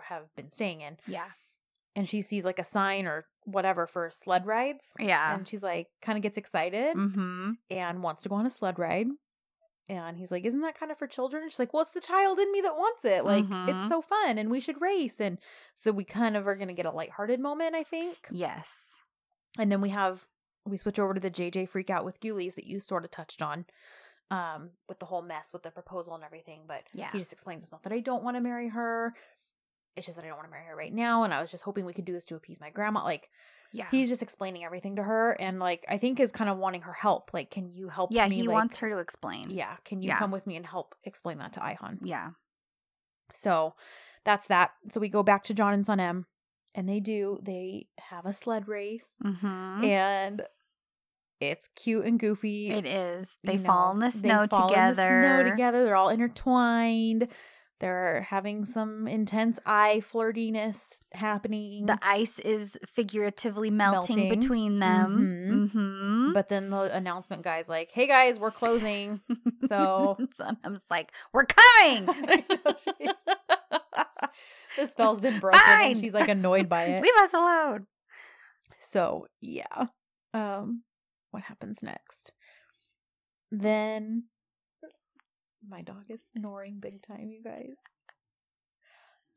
have 0.04 0.34
been 0.36 0.52
staying 0.52 0.82
in. 0.82 0.98
Yeah. 1.08 1.26
And 1.96 2.08
she 2.08 2.22
sees 2.22 2.46
like 2.46 2.60
a 2.60 2.64
sign 2.64 3.06
or 3.06 3.26
whatever 3.46 3.88
for 3.88 4.10
sled 4.12 4.46
rides. 4.46 4.86
Yeah. 5.00 5.36
And 5.36 5.48
she's 5.48 5.64
like 5.64 5.88
kind 6.02 6.18
of 6.18 6.22
gets 6.24 6.38
excited 6.38 6.96
Mm-hmm. 6.96 7.52
and 7.70 8.04
wants 8.04 8.24
to 8.24 8.30
go 8.30 8.36
on 8.36 8.46
a 8.46 8.50
sled 8.52 8.80
ride. 8.80 9.08
And 9.90 10.16
he's 10.18 10.32
like, 10.32 10.46
Isn't 10.46 10.62
that 10.62 10.80
kind 10.80 10.92
of 10.92 10.98
for 10.98 11.08
children? 11.08 11.50
She's 11.50 11.60
like, 11.60 11.74
Well, 11.74 11.82
it's 11.82 11.92
the 11.92 12.00
child 12.00 12.40
in 12.40 12.50
me 12.52 12.62
that 12.62 12.76
wants 12.78 13.04
it. 13.04 13.26
Like, 13.26 13.44
Mhm. 13.46 13.68
it's 13.82 13.90
so 13.90 14.02
fun 14.02 14.38
and 14.38 14.50
we 14.50 14.60
should 14.62 14.80
race. 14.80 15.20
And 15.20 15.38
so 15.76 15.92
we 15.92 16.06
kind 16.06 16.38
of 16.38 16.48
are 16.48 16.56
going 16.56 16.70
to 16.70 16.74
get 16.74 16.86
a 16.86 16.92
lighthearted 16.92 17.40
moment, 17.42 17.76
I 17.76 17.84
think. 17.84 18.16
Yes. 18.30 18.91
And 19.60 19.72
then 19.72 19.82
we 19.82 19.90
have, 19.90 20.26
we 20.66 20.78
switch 20.78 21.00
over 21.00 21.14
to 21.14 21.20
the 21.20 21.32
JJ 21.32 21.70
freak 21.70 21.90
out 21.90 22.06
with 22.06 22.20
Guliz 22.20 22.56
that 22.56 22.66
you 22.66 22.80
sort 22.80 23.04
of 23.06 23.12
touched 23.12 23.42
on 23.42 23.66
um, 24.30 24.72
with 24.88 25.00
the 25.00 25.06
whole 25.06 25.22
mess 25.22 25.52
with 25.52 25.64
the 25.64 25.72
proposal 25.72 26.16
and 26.16 26.24
everything. 26.24 26.62
But 26.68 26.84
Yeah. 26.94 27.10
he 27.12 27.20
just 27.20 27.34
explains 27.34 27.64
it's 27.64 27.72
not 27.72 27.84
that 27.84 27.94
I 27.94 28.00
don't 28.00 28.24
want 28.24 28.38
to 28.38 28.42
marry 28.42 28.70
her. 28.70 29.14
It's 29.98 30.06
just 30.06 30.16
that 30.18 30.24
I 30.24 30.30
don't 30.30 30.38
want 30.38 30.48
to 30.48 30.52
marry 30.52 30.66
her 30.68 30.76
right 30.76 30.94
now. 30.94 31.24
And 31.24 31.34
I 31.34 31.42
was 31.42 31.52
just 31.52 31.64
hoping 31.66 31.84
we 31.86 31.92
could 31.94 32.06
do 32.06 32.14
this 32.14 32.24
to 32.26 32.36
appease 32.36 32.62
my 32.62 32.70
grandma. 32.70 33.04
Like, 33.04 33.30
Yeah. 33.74 33.88
he's 33.92 34.08
just 34.08 34.22
explaining 34.24 34.64
everything 34.64 34.96
to 34.98 35.04
her 35.04 35.32
and 35.40 35.58
like 35.60 35.86
i 35.88 35.98
think 35.98 36.20
is 36.20 36.34
kind 36.34 36.50
of 36.50 36.58
wanting 36.58 36.82
her 36.82 36.92
help 36.92 37.32
like 37.34 37.50
can 37.50 37.70
you 37.72 37.88
help 37.88 38.12
yeah, 38.12 38.28
me 38.28 38.36
he 38.36 38.42
like- 38.44 38.54
wants 38.54 38.78
her 38.80 38.90
to 38.90 38.98
explain. 38.98 39.50
yeah 39.50 39.78
can 39.86 40.02
you 40.02 40.10
Yeah. 40.10 40.20
come 40.20 40.30
with 40.32 40.46
me 40.46 40.58
and 40.58 40.66
help 40.66 40.94
explain 41.06 41.38
that 41.38 41.54
to 41.54 41.62
Ihan 41.62 42.00
Yeah. 42.04 42.32
so 43.34 43.76
that's 44.26 44.48
that 44.48 44.72
so 44.90 45.00
we 45.00 45.08
go 45.08 45.24
back 45.24 45.44
to 45.46 45.54
john 45.54 45.74
and 45.74 45.86
son 45.86 46.02
m 46.02 46.26
and 46.76 46.88
they 46.88 47.00
do 47.00 47.40
they 47.44 47.88
have 48.00 48.26
a 48.26 48.34
sled 48.34 48.68
race 48.68 49.16
Mm-hmm. 49.24 49.84
and 49.86 50.42
it's 51.40 51.68
cute 51.76 52.06
and 52.06 52.20
goofy 52.20 52.70
It 52.70 52.86
is. 52.86 53.38
you 53.44 53.52
They 53.52 53.58
fall 53.58 53.94
in 53.94 54.00
know, 54.00 54.10
the 54.10 54.12
they 54.18 54.20
snow 54.30 54.48
fall 54.48 54.68
in 54.68 54.68
the 54.68 54.74
together. 54.76 55.22
snow 55.44 55.50
together 55.50 55.84
they're 55.86 55.96
all 55.96 56.10
intertwined 56.10 57.28
They're 57.80 58.28
having 58.30 58.66
some 58.66 59.08
intense 59.08 59.58
eye 59.66 60.04
flirtiness 60.06 61.00
happening. 61.14 61.88
The 61.88 61.98
ice 62.04 62.38
is 62.38 62.78
figuratively 62.86 63.72
melting, 63.72 64.18
Melting. 64.18 64.40
between 64.40 64.78
them. 64.78 65.72
Mm-hmm. 65.74 66.34
but 66.34 66.48
then 66.48 66.70
the 66.70 66.96
announcement 66.96 67.42
guy's 67.42 67.68
like, 67.68 67.90
"Hey 67.90 68.06
guys, 68.06 68.38
we're 68.38 68.52
closing." 68.52 69.22
So 69.68 70.18
I'm 70.40 70.76
just 70.76 70.92
like, 70.92 71.12
we're 71.34 71.46
coming. 71.46 72.08
The 74.78 74.88
spell's 74.88 75.20
been 75.20 75.40
broken 75.42 75.60
Fine. 75.60 75.92
and 75.92 76.00
she's 76.02 76.14
like 76.14 76.30
annoyed 76.30 76.70
by 76.70 76.84
it. 76.86 77.04
Leave 77.04 77.16
us 77.22 77.34
alone. 77.34 77.88
So 78.80 79.28
yeah. 79.40 79.88
Um 80.34 80.84
what 81.32 81.44
happens 81.44 81.80
next? 81.84 82.32
Then 83.52 84.26
my 85.68 85.82
dog 85.82 86.04
is 86.10 86.22
snoring 86.36 86.80
big 86.80 87.02
time, 87.04 87.30
you 87.32 87.44
guys. 87.44 87.76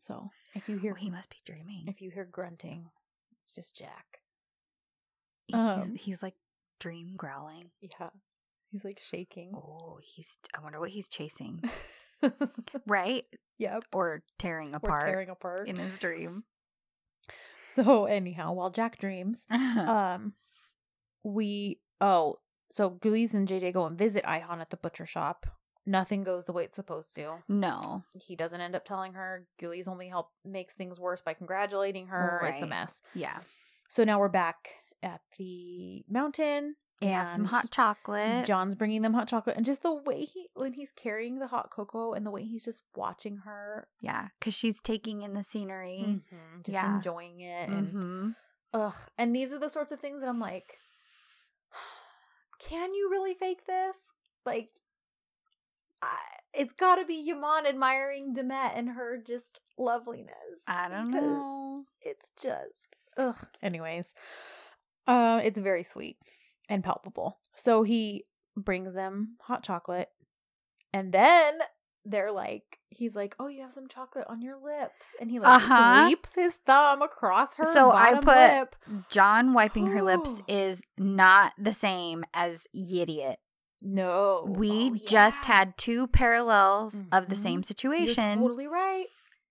So 0.07 0.31
if 0.55 0.69
you 0.69 0.79
hear 0.79 0.93
Oh, 0.93 1.01
he 1.01 1.11
must 1.11 1.31
be 1.31 1.37
dreaming. 1.47 1.85
if 1.89 2.01
you 2.01 2.11
hear 2.11 2.25
grunting, 2.31 2.87
it's 3.43 3.55
just 3.55 3.77
Jack. 3.77 4.21
He's, 5.47 5.57
um, 5.57 5.95
he's 5.97 6.23
like 6.23 6.35
dream 6.81 7.15
growling. 7.17 7.71
Yeah. 7.81 8.09
He's 8.71 8.85
like 8.85 8.99
shaking. 9.01 9.53
Oh, 9.55 9.99
he's. 10.03 10.37
I 10.57 10.61
wonder 10.63 10.81
what 10.81 10.91
he's 10.91 11.09
chasing. 11.09 11.63
Right? 12.87 13.25
Yep. 13.59 13.85
Or 13.93 14.23
tearing 14.39 14.75
apart 14.75 15.05
tearing 15.05 15.29
apart. 15.31 15.69
in 15.69 15.77
his 15.77 15.99
dream. 15.99 16.45
So 17.67 18.05
anyhow, 18.05 18.53
while 18.53 18.71
Jack 18.71 18.99
dreams, 18.99 19.47
um 19.51 20.35
we 21.25 21.81
oh 22.01 22.37
so 22.71 22.91
Guliz 22.91 23.35
and 23.35 23.49
JJ 23.49 23.73
go 23.73 23.87
and 23.87 23.99
visit 23.99 24.23
Ihan 24.25 24.61
at 24.61 24.71
the 24.71 24.77
butcher 24.77 25.07
shop. 25.07 25.47
Nothing 25.87 26.23
goes 26.25 26.45
the 26.45 26.53
way 26.53 26.65
it's 26.65 26.77
supposed 26.77 27.15
to. 27.17 27.43
no. 27.49 28.05
He 28.15 28.37
doesn't 28.37 28.61
end 28.61 28.77
up 28.77 28.85
telling 28.85 29.15
her. 29.15 29.47
Guliz 29.61 29.89
only 29.89 30.09
help 30.09 30.31
makes 30.45 30.75
things 30.75 31.01
worse 31.01 31.21
by 31.21 31.35
congratulating 31.35 32.07
her. 32.09 32.41
It's 32.55 32.63
a 32.63 32.67
mess. 32.67 33.03
Yeah. 33.15 33.39
So 33.89 34.05
now 34.05 34.19
we're 34.21 34.29
back 34.29 34.69
at 35.03 35.21
the 35.39 36.05
mountain 36.09 36.77
have 37.03 37.29
some 37.31 37.45
hot 37.45 37.71
chocolate. 37.71 38.47
John's 38.47 38.75
bringing 38.75 39.03
them 39.03 39.15
hot 39.15 39.29
chocolate, 39.29 39.57
and 39.57 39.67
just 39.67 39.83
the 39.83 39.93
way 39.95 40.25
he 40.25 40.49
when 40.55 40.73
he's 40.73 40.91
carrying 40.93 41.39
the 41.39 41.49
hot 41.49 41.71
cocoa 41.71 42.13
and 42.15 42.25
the 42.25 42.31
way 42.31 42.45
he's 42.45 42.65
just 42.65 42.83
watching 42.97 43.39
her, 43.39 43.89
yeah, 44.01 44.29
because 44.39 44.55
she's 44.55 44.81
taking 44.81 45.23
in 45.23 45.35
the 45.35 45.45
scenery. 45.45 46.21
just 46.63 46.75
Yeah. 46.75 46.97
enjoying 46.97 47.41
it, 47.41 47.69
and 47.69 47.89
Mm-hmm. 47.89 48.29
Ugh. 48.75 48.95
And 49.17 49.35
these 49.37 49.53
are 49.53 49.59
the 49.59 49.69
sorts 49.71 49.93
of 49.93 50.01
things 50.01 50.21
that 50.21 50.29
I'm 50.29 50.41
like, 50.41 50.79
can 52.59 52.95
you 52.95 53.09
really 53.11 53.35
fake 53.35 53.67
this? 53.67 53.97
Like, 54.45 54.71
I, 56.03 56.17
it's 56.53 56.73
got 56.73 56.97
to 56.97 57.05
be 57.05 57.15
Yaman 57.15 57.67
admiring 57.67 58.35
Demet 58.35 58.73
and 58.77 58.91
her 58.91 59.17
just 59.25 59.61
loveliness. 59.79 60.63
I 60.67 60.89
don't 60.89 61.11
know. 61.11 61.85
It's 62.03 62.31
just, 62.41 62.97
ugh. 63.17 63.47
Anyways, 63.63 64.13
uh, 65.07 65.41
it's 65.45 65.59
very 65.61 65.83
sweet 65.83 66.17
and 66.69 66.83
palpable. 66.85 67.41
So 67.55 67.83
he 67.83 68.25
brings 68.57 68.95
them 68.95 69.37
hot 69.43 69.63
chocolate, 69.63 70.09
and 70.93 71.13
then 71.13 71.59
they're 72.05 72.33
like, 72.33 72.79
he's 72.91 73.15
like, 73.17 73.35
"Oh, 73.39 73.49
you 73.49 73.63
have 73.63 73.73
some 73.73 73.89
chocolate 73.89 74.27
on 74.29 74.43
your 74.43 74.57
lips," 74.57 75.05
and 75.21 75.31
he 75.31 75.41
like 75.41 75.63
Uh-huh. 75.63 76.07
sweeps 76.07 76.35
his 76.35 76.55
thumb 76.67 77.01
across 77.03 77.55
her. 77.55 77.73
So 77.73 77.91
I 77.93 78.15
put- 78.15 78.27
lip. 78.27 78.77
John 79.11 79.53
wiping 79.55 79.87
her 79.89 80.03
lips 80.03 80.31
Oh. 80.35 80.41
is 80.47 80.83
not 80.99 81.53
the 81.59 81.73
same 81.73 82.25
as 82.35 82.67
Idiot. 82.75 83.41
No, 83.87 84.45
We 84.49 84.91
Oh, 84.93 84.95
just 85.07 85.47
yeah. 85.49 85.57
had 85.57 85.77
two 85.77 86.07
parallels 86.09 87.03
of 87.13 87.29
the 87.29 87.35
Mhm. 87.35 87.43
same 87.43 87.55
You're 87.59 87.63
situation. 87.65 88.39
totally 88.41 88.67
right. 88.67 89.07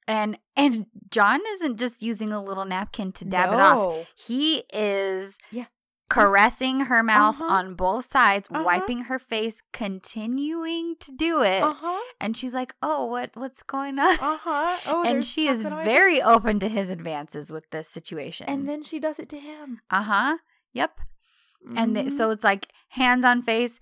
and 0.07 0.37
and 0.57 0.87
John 1.11 1.39
isn't 1.53 1.77
just 1.77 2.01
using 2.03 2.31
a 2.33 2.43
little 2.43 2.65
napkin 2.65 3.13
to 3.13 3.25
dab 3.25 3.53
it 3.53 3.59
off. 3.61 4.05
He 4.15 4.63
is 4.73 5.37
Yeah. 5.49 5.65
Caressing 6.13 6.81
her 6.81 7.01
mouth 7.03 7.41
Uh-huh. 7.41 7.53
on 7.53 7.75
both 7.75 8.11
sides, 8.11 8.47
Uh-huh. 8.51 8.63
wiping 8.63 9.03
her 9.03 9.19
face, 9.19 9.61
continuing 9.71 10.95
to 10.99 11.11
do 11.11 11.41
it. 11.41 11.63
Uh 11.63 11.73
huh. 11.73 11.99
And 12.21 12.35
she's 12.37 12.53
like, 12.53 12.73
"Oh, 12.81 13.05
what 13.05 13.31
what's 13.35 13.63
going 13.63 13.97
on?" 13.99 14.17
Uh 14.19 14.37
huh. 14.37 14.77
Oh, 14.85 15.03
and 15.05 15.25
she 15.25 15.47
is 15.47 15.63
very 15.63 16.21
open 16.21 16.59
to 16.59 16.67
his 16.69 16.89
advances 16.89 17.51
with 17.51 17.69
this 17.71 17.87
situation. 17.89 18.47
And 18.49 18.67
then 18.69 18.83
she 18.83 18.99
does 18.99 19.19
it 19.19 19.29
to 19.29 19.39
him. 19.39 19.81
uh 19.89 20.03
huh. 20.03 20.37
Yep. 20.73 20.99
And 21.75 21.95
they, 21.95 22.03
Mhm. 22.05 22.11
so 22.11 22.29
it's 22.31 22.43
like 22.43 22.67
hands 22.89 23.23
on 23.25 23.41
face. 23.41 23.79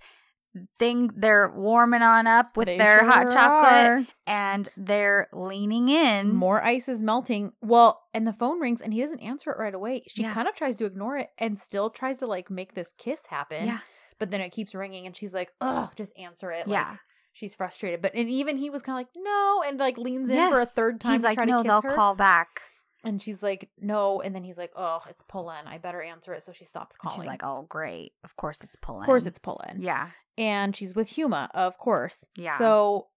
Thing 0.78 1.10
they're 1.16 1.48
warming 1.48 2.02
on 2.02 2.26
up 2.26 2.58
with 2.58 2.66
They 2.66 2.76
their 2.76 3.04
hot 3.08 3.30
chocolate, 3.32 3.72
are. 3.72 4.06
and 4.26 4.68
they're 4.76 5.28
leaning 5.32 5.88
in. 5.88 6.34
More 6.34 6.62
ice 6.62 6.88
is 6.90 7.00
melting. 7.02 7.52
Well, 7.62 8.02
and 8.12 8.26
the 8.26 8.34
phone 8.34 8.60
rings 8.60 8.82
and 8.82 8.92
he 8.92 9.00
doesn't 9.00 9.20
answer 9.20 9.50
it 9.50 9.58
right 9.58 9.74
away. 9.74 10.04
She 10.08 10.22
Yeah. 10.22 10.34
kind 10.34 10.46
of 10.48 10.54
tries 10.54 10.76
to 10.76 10.84
ignore 10.84 11.16
it 11.16 11.30
and 11.38 11.58
still 11.58 11.88
tries 11.88 12.18
to 12.18 12.26
like 12.26 12.50
make 12.50 12.74
this 12.74 12.92
kiss 12.98 13.26
happen. 13.26 13.64
Yeah. 13.66 13.78
But 14.18 14.30
then 14.30 14.42
it 14.42 14.50
keeps 14.50 14.74
ringing 14.74 15.06
and 15.06 15.16
she's 15.16 15.32
like, 15.32 15.52
oh 15.62 15.90
just 15.96 16.12
answer 16.18 16.50
it. 16.50 16.66
Yeah. 16.68 16.90
Like, 16.90 16.98
she's 17.32 17.54
frustrated. 17.54 18.02
But 18.02 18.14
and 18.14 18.28
even 18.28 18.58
he 18.58 18.68
was 18.68 18.82
kind 18.82 18.96
of 18.96 19.00
like, 19.00 19.24
no, 19.24 19.62
and 19.66 19.78
like 19.78 19.96
leans 19.96 20.28
in 20.28 20.50
for 20.50 20.60
a 20.60 20.66
third 20.66 21.00
time 21.00 21.12
He's 21.12 21.22
to 21.22 21.28
like, 21.28 21.36
try 21.38 21.46
no, 21.46 21.62
to 21.62 21.62
kiss 21.62 21.70
they'll 21.72 21.90
her. 21.90 21.94
call 21.96 22.14
back. 22.14 22.60
And 23.04 23.20
she's 23.20 23.42
like, 23.42 23.68
no. 23.80 24.20
And 24.20 24.34
then 24.34 24.44
he's 24.44 24.58
like, 24.58 24.72
oh, 24.76 25.00
it's 25.08 25.22
Polen. 25.28 25.66
I 25.66 25.78
better 25.78 26.00
answer 26.02 26.32
it. 26.34 26.42
So 26.44 26.52
she 26.52 26.64
stops 26.64 26.96
calling. 26.96 27.18
she's 27.20 27.26
like, 27.26 27.42
oh, 27.44 27.66
great. 27.68 28.12
Of 28.24 28.36
course 28.36 28.60
it's 28.62 28.76
Polen. 28.76 29.02
of 29.02 29.06
course 29.06 29.26
it's 29.26 29.38
Polen. 29.40 29.78
Yeah. 29.80 30.10
and 30.38 30.74
she's 30.76 30.94
with 30.94 31.08
Huma, 31.10 31.48
of 31.52 31.78
course. 31.78 32.24
Yeah. 32.36 32.58
So 32.58 33.08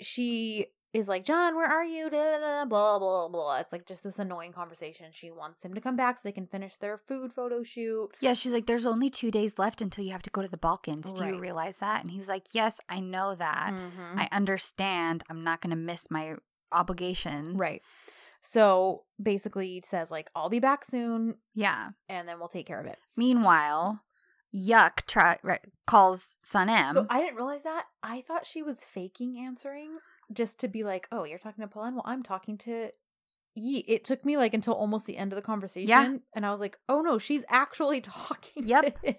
she 0.00 0.66
is 0.92 1.06
like, 1.06 1.24
John, 1.24 1.54
where 1.54 1.68
are 1.70 1.84
you? 1.84 2.10
Da, 2.10 2.16
da, 2.16 2.38
da, 2.38 2.64
blah 2.64 2.98
blah 2.98 3.28
blah. 3.28 3.58
It's 3.58 3.72
like 3.72 3.86
just 3.86 4.02
this 4.02 4.18
annoying 4.18 4.52
conversation. 4.52 5.06
She 5.12 5.30
wants 5.30 5.64
him 5.64 5.72
to 5.74 5.80
come 5.80 5.94
back 5.96 6.18
so 6.18 6.22
they 6.24 6.32
can 6.32 6.46
finish 6.46 6.76
their 6.78 6.98
food 6.98 7.32
photo 7.32 7.62
shoot. 7.62 8.08
Yeah, 8.20 8.34
she's 8.34 8.52
like, 8.52 8.66
there's 8.66 8.86
only 8.86 9.08
two 9.10 9.30
days 9.30 9.56
left 9.58 9.80
until 9.80 10.04
you 10.04 10.10
have 10.12 10.22
to 10.22 10.30
go 10.30 10.42
to 10.42 10.48
the 10.48 10.56
Balkans. 10.56 11.12
Do 11.12 11.24
you 11.26 11.38
realize 11.38 11.78
that? 11.78 12.02
And 12.02 12.10
he's 12.10 12.26
like, 12.28 12.46
yes, 12.54 12.78
I 12.88 12.98
know 13.00 13.34
that. 13.36 13.70
Mhm. 13.72 14.18
I 14.20 14.28
understand. 14.32 15.22
I'm 15.30 15.42
not 15.44 15.60
going 15.60 15.70
to 15.70 15.76
miss 15.76 16.10
my 16.10 16.34
obligations. 16.72 17.56
Right. 17.56 17.82
So 18.42 19.04
basically, 19.22 19.68
he 19.68 19.80
says 19.82 20.10
like, 20.10 20.30
I'll 20.34 20.48
be 20.48 20.60
back 20.60 20.84
soon, 20.84 21.34
Yeah. 21.54 21.90
and 22.08 22.26
then 22.28 22.38
we'll 22.38 22.48
take 22.48 22.66
care 22.66 22.80
of 22.80 22.86
it. 22.86 22.98
Meanwhile, 23.16 24.00
Yuck 24.54 25.06
try, 25.06 25.38
right, 25.42 25.60
calls 25.86 26.34
Sanem. 26.44 26.92
so 26.94 27.06
I 27.10 27.20
didn't 27.20 27.36
realize 27.36 27.62
that. 27.64 27.84
I 28.02 28.22
thought 28.26 28.46
she 28.46 28.62
was 28.62 28.78
faking 28.84 29.38
answering 29.38 29.98
just 30.32 30.58
to 30.60 30.68
be 30.68 30.82
like, 30.84 31.06
oh, 31.12 31.24
you're 31.24 31.38
talking 31.38 31.62
to 31.62 31.68
Polen. 31.68 31.94
Well, 31.94 32.04
I'm 32.06 32.22
talking 32.22 32.56
to. 32.58 32.88
Yi. 33.56 33.78
It 33.88 34.04
took 34.04 34.24
me 34.24 34.36
like 34.36 34.54
until 34.54 34.74
almost 34.74 35.06
the 35.06 35.16
end 35.16 35.32
of 35.32 35.36
the 35.36 35.42
conversation, 35.42 35.88
yeah. 35.88 36.14
and 36.34 36.46
I 36.46 36.52
was 36.52 36.60
like, 36.60 36.78
"Oh 36.88 37.00
no, 37.02 37.18
she's 37.18 37.42
actually 37.48 38.00
talking 38.00 38.64
Yep. 38.66 39.02
to 39.02 39.06
him." 39.08 39.16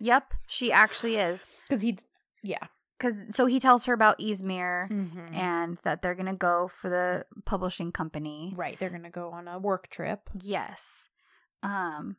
yep, 0.00 0.34
she 0.48 0.72
actually 0.72 1.16
is. 1.16 1.54
Because 1.68 1.80
he, 1.82 1.96
yeah, 2.42 2.66
Cause 3.00 3.14
so 3.30 3.46
he 3.46 3.60
tells 3.60 3.84
her 3.86 3.92
about 3.92 4.18
Izmir 4.18 4.90
mm-hmm. 4.90 5.32
and 5.34 5.78
that 5.84 6.02
they're 6.02 6.16
gonna 6.16 6.34
go 6.34 6.68
for 6.80 6.88
the 6.90 7.24
publishing 7.44 7.92
company. 7.92 8.52
right. 8.56 8.76
They're 8.78 8.90
gonna 8.90 9.10
go 9.10 9.30
on 9.30 9.46
a 9.48 9.58
work 9.58 9.88
trip 9.88 10.28
Yes. 10.40 11.08
Um, 11.62 12.16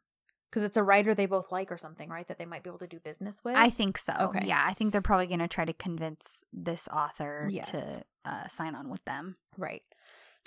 because 0.49 0.63
it's 0.63 0.77
a 0.77 0.83
writer 0.83 1.13
they 1.13 1.27
both 1.27 1.51
like 1.51 1.71
or 1.71 1.77
something, 1.77 2.09
right? 2.09 2.27
That 2.27 2.39
they 2.39 2.45
might 2.45 2.63
be 2.63 2.69
able 2.69 2.79
to 2.79 2.87
do 2.87 2.99
business 2.99 3.37
with. 3.43 3.55
I 3.55 3.69
think 3.69 3.97
so. 3.99 4.13
Okay. 4.19 4.45
Yeah, 4.47 4.63
I 4.65 4.73
think 4.73 4.91
they're 4.91 5.01
probably 5.01 5.27
gonna 5.27 5.47
try 5.47 5.65
to 5.65 5.73
convince 5.73 6.43
this 6.53 6.87
author 6.87 7.47
Yes. 7.51 7.69
to 7.71 8.03
uh, 8.25 8.47
sign 8.47 8.73
on 8.75 8.89
with 8.89 9.03
them. 9.05 9.35
right. 9.57 9.83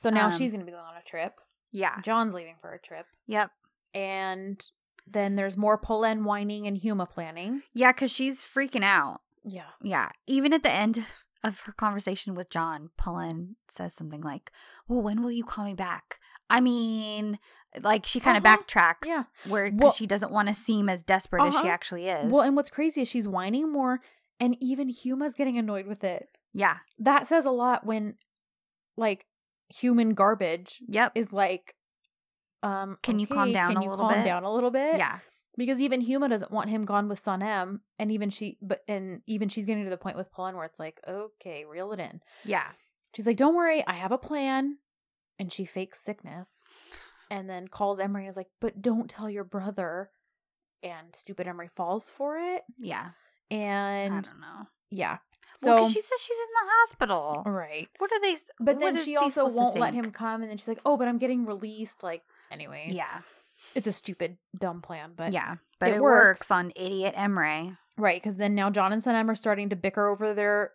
So 0.01 0.09
now 0.11 0.27
Um, 0.27 0.33
she's 0.33 0.51
gonna 0.53 0.65
be 0.65 0.73
going 0.73 0.83
on 0.83 0.97
a 0.97 1.03
trip. 1.05 1.35
Yeah. 1.71 2.01
John's 2.01 2.35
leaving 2.35 2.57
for 2.61 2.73
a 2.73 2.79
trip, 2.81 3.07
Yep. 3.27 3.51
and 3.95 4.67
then 5.07 5.35
there's 5.37 5.57
more 5.57 5.79
Polen 5.79 6.25
whining 6.25 6.67
and 6.67 6.77
Huma 6.79 7.09
planning. 7.09 7.63
Yeah, 7.75 7.93
because 7.93 8.11
she's 8.11 8.43
freaking 8.43 8.85
out. 8.85 9.21
Yeah. 9.45 9.71
Yeah. 9.83 10.11
Even 10.27 10.53
at 10.53 10.63
the 10.63 10.73
end 10.73 11.05
of 11.45 11.61
her 11.61 11.73
conversation 11.73 12.35
with 12.35 12.51
John, 12.51 12.91
Polen 12.97 13.57
says 13.69 13.95
something 13.95 14.21
like, 14.21 14.53
Well, 14.89 15.03
when 15.03 15.23
will 15.23 15.33
you 15.33 15.45
call 15.45 15.65
me 15.65 15.75
back? 15.75 16.19
I 16.51 16.61
mean, 16.61 17.39
like 17.81 18.05
she 18.07 18.21
kind 18.21 18.37
of 18.37 18.45
Uh-huh. 18.45 18.57
backtracks 18.59 19.07
Yeah. 19.07 19.25
where 19.49 19.71
because 19.71 19.81
Well- 19.83 19.93
she 19.93 20.07
doesn't 20.07 20.31
want 20.31 20.49
to 20.49 20.55
seem 20.55 20.89
as 20.89 21.03
desperate 21.03 21.43
as 21.45 21.55
she 21.55 21.61
Uh-huh. 21.61 21.69
actually 21.69 22.09
is. 22.09 22.31
Well, 22.31 22.43
and 22.43 22.55
what's 22.55 22.71
crazy 22.71 23.03
is 23.03 23.09
she's 23.09 23.27
whining 23.27 23.73
more, 23.73 24.01
and 24.39 24.57
even 24.61 24.89
Huma's 24.89 25.35
getting 25.35 25.57
annoyed 25.57 25.87
with 25.87 26.05
it. 26.05 26.29
yeah. 26.53 26.79
That 26.99 27.27
says 27.27 27.45
a 27.47 27.51
lot 27.51 27.85
when, 27.87 28.19
like, 28.97 29.27
human 29.75 30.13
garbage 30.15 30.83
Yep. 30.87 31.13
is 31.15 31.33
like, 31.33 31.75
um, 32.63 32.99
Can 33.03 33.19
you 33.19 33.27
calm 33.27 33.45
okay, 33.49 33.53
down 33.55 33.69
can 33.73 33.79
a 33.79 33.85
you 33.85 33.91
little 33.91 34.07
calm 34.07 34.19
bit? 34.19 34.25
down 34.25 34.45
a 34.45 34.53
little 34.53 34.71
bit? 34.71 34.99
Yeah. 34.99 35.21
Because 35.57 35.81
even 35.83 36.05
Huma 36.05 36.31
doesn't 36.31 36.51
want 36.51 36.71
him 36.71 36.85
gone 36.87 37.09
with 37.09 37.23
Sanem, 37.23 37.81
and 37.99 38.11
even 38.11 38.31
she, 38.31 38.57
but 38.63 38.83
and 38.89 39.21
even 39.27 39.49
she's 39.51 39.67
getting 39.67 39.85
to 39.85 39.91
the 39.91 39.97
point 39.99 40.17
with 40.17 40.33
Polen 40.33 40.57
where 40.57 40.65
it's 40.65 40.79
like, 40.79 41.01
okay, 41.07 41.65
reel 41.65 41.93
it 41.93 42.01
in. 42.01 42.21
Yeah. 42.45 42.69
She's 43.15 43.27
like, 43.27 43.37
don't 43.37 43.55
worry, 43.55 43.85
I 43.87 43.93
have 43.93 44.13
a 44.13 44.19
plan, 44.19 44.79
and 45.39 45.53
she 45.53 45.67
fakes 45.67 46.01
sickness, 46.01 46.49
and 47.31 47.51
then 47.51 47.69
calls 47.69 48.01
Emery 48.01 48.23
and 48.25 48.31
is 48.31 48.37
like, 48.37 48.49
but 48.61 48.81
don't 48.81 49.11
tell 49.11 49.29
your 49.29 49.45
brother. 49.45 50.11
And 50.83 51.15
stupid 51.15 51.47
Emery 51.47 51.69
falls 51.77 52.07
for 52.09 52.39
it, 52.39 52.63
Yeah. 52.81 53.11
And 53.51 54.15
I 54.15 54.21
don't 54.21 54.41
know. 54.41 54.67
yeah. 54.91 55.19
well, 55.63 55.87
she 55.89 56.01
says 56.01 56.19
she's 56.19 56.37
in 56.37 56.53
the 56.55 56.71
hospital. 56.81 57.43
right. 57.45 57.89
What 57.99 58.11
are 58.11 58.21
they? 58.23 58.37
But 58.59 58.81
then 58.81 58.97
she 58.97 59.11
he 59.11 59.17
also 59.17 59.47
won't 59.49 59.77
let 59.79 59.93
him 59.93 60.11
come 60.11 60.41
and 60.41 60.51
then 60.51 60.57
she's 60.57 60.67
like, 60.69 60.81
"Oh, 60.87 60.97
but 60.97 61.07
I'm 61.07 61.19
getting 61.19 61.45
released." 61.45 62.03
Like 62.03 62.23
anyways. 62.51 62.95
Yeah, 62.95 63.21
It's 63.75 63.87
a 63.87 63.93
stupid 63.93 64.39
dumb 64.59 64.83
plan, 64.83 65.13
but 65.17 65.33
yeah, 65.33 65.57
but 65.79 65.91
it 65.91 65.97
it, 65.97 66.03
works. 66.03 66.41
works. 66.41 66.51
on 66.51 66.73
idiot 66.77 67.15
Emre. 67.17 67.77
right 67.97 68.23
cuz 68.23 68.37
then 68.37 68.55
now 68.55 68.71
John 68.71 68.93
and 68.93 69.03
Sanem 69.03 69.29
are 69.29 69.35
starting 69.35 69.69
to 69.71 69.77
bicker 69.77 70.07
over 70.07 70.35
their 70.35 70.73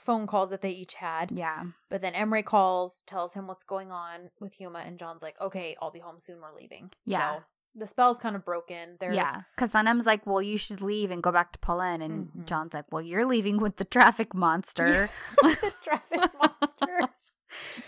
phone 0.00 0.26
calls 0.26 0.50
that 0.50 0.62
they 0.62 0.70
each 0.70 0.94
had. 0.94 1.30
Yeah, 1.30 1.64
But 1.90 2.00
then 2.00 2.14
Emre 2.14 2.44
calls, 2.44 3.02
tells 3.06 3.34
him 3.34 3.46
what's 3.46 3.62
going 3.64 3.90
on 3.92 4.30
with 4.40 4.54
Huma 4.58 4.86
and 4.86 4.98
John's 4.98 5.22
like, 5.22 5.38
"Okay, 5.40 5.76
I'll 5.80 5.90
be 5.90 6.00
home 6.00 6.18
soon. 6.18 6.40
We're 6.40 6.54
leaving." 6.54 6.90
Yeah. 7.04 7.36
So 7.36 7.42
the 7.74 7.86
spell's 7.86 8.18
kind 8.18 8.34
of 8.34 8.44
broken. 8.44 8.96
They're 9.00 9.12
yeah. 9.12 9.42
Because 9.54 9.72
Sanem's 9.74 10.06
like, 10.06 10.26
"Well, 10.26 10.40
you 10.42 10.56
should 10.58 10.80
leave 10.80 11.10
and 11.10 11.22
go 11.22 11.30
back 11.30 11.52
to 11.52 11.58
Polen," 11.58 12.00
and 12.02 12.28
Mhm. 12.28 12.44
John's 12.46 12.72
like, 12.74 12.86
"Well, 12.90 13.02
you're 13.02 13.26
leaving 13.26 13.58
with 13.58 13.76
the 13.76 13.84
traffic 13.84 14.34
monster." 14.34 15.10
the 15.42 15.72
traffic 15.82 16.20
monster. 16.40 17.08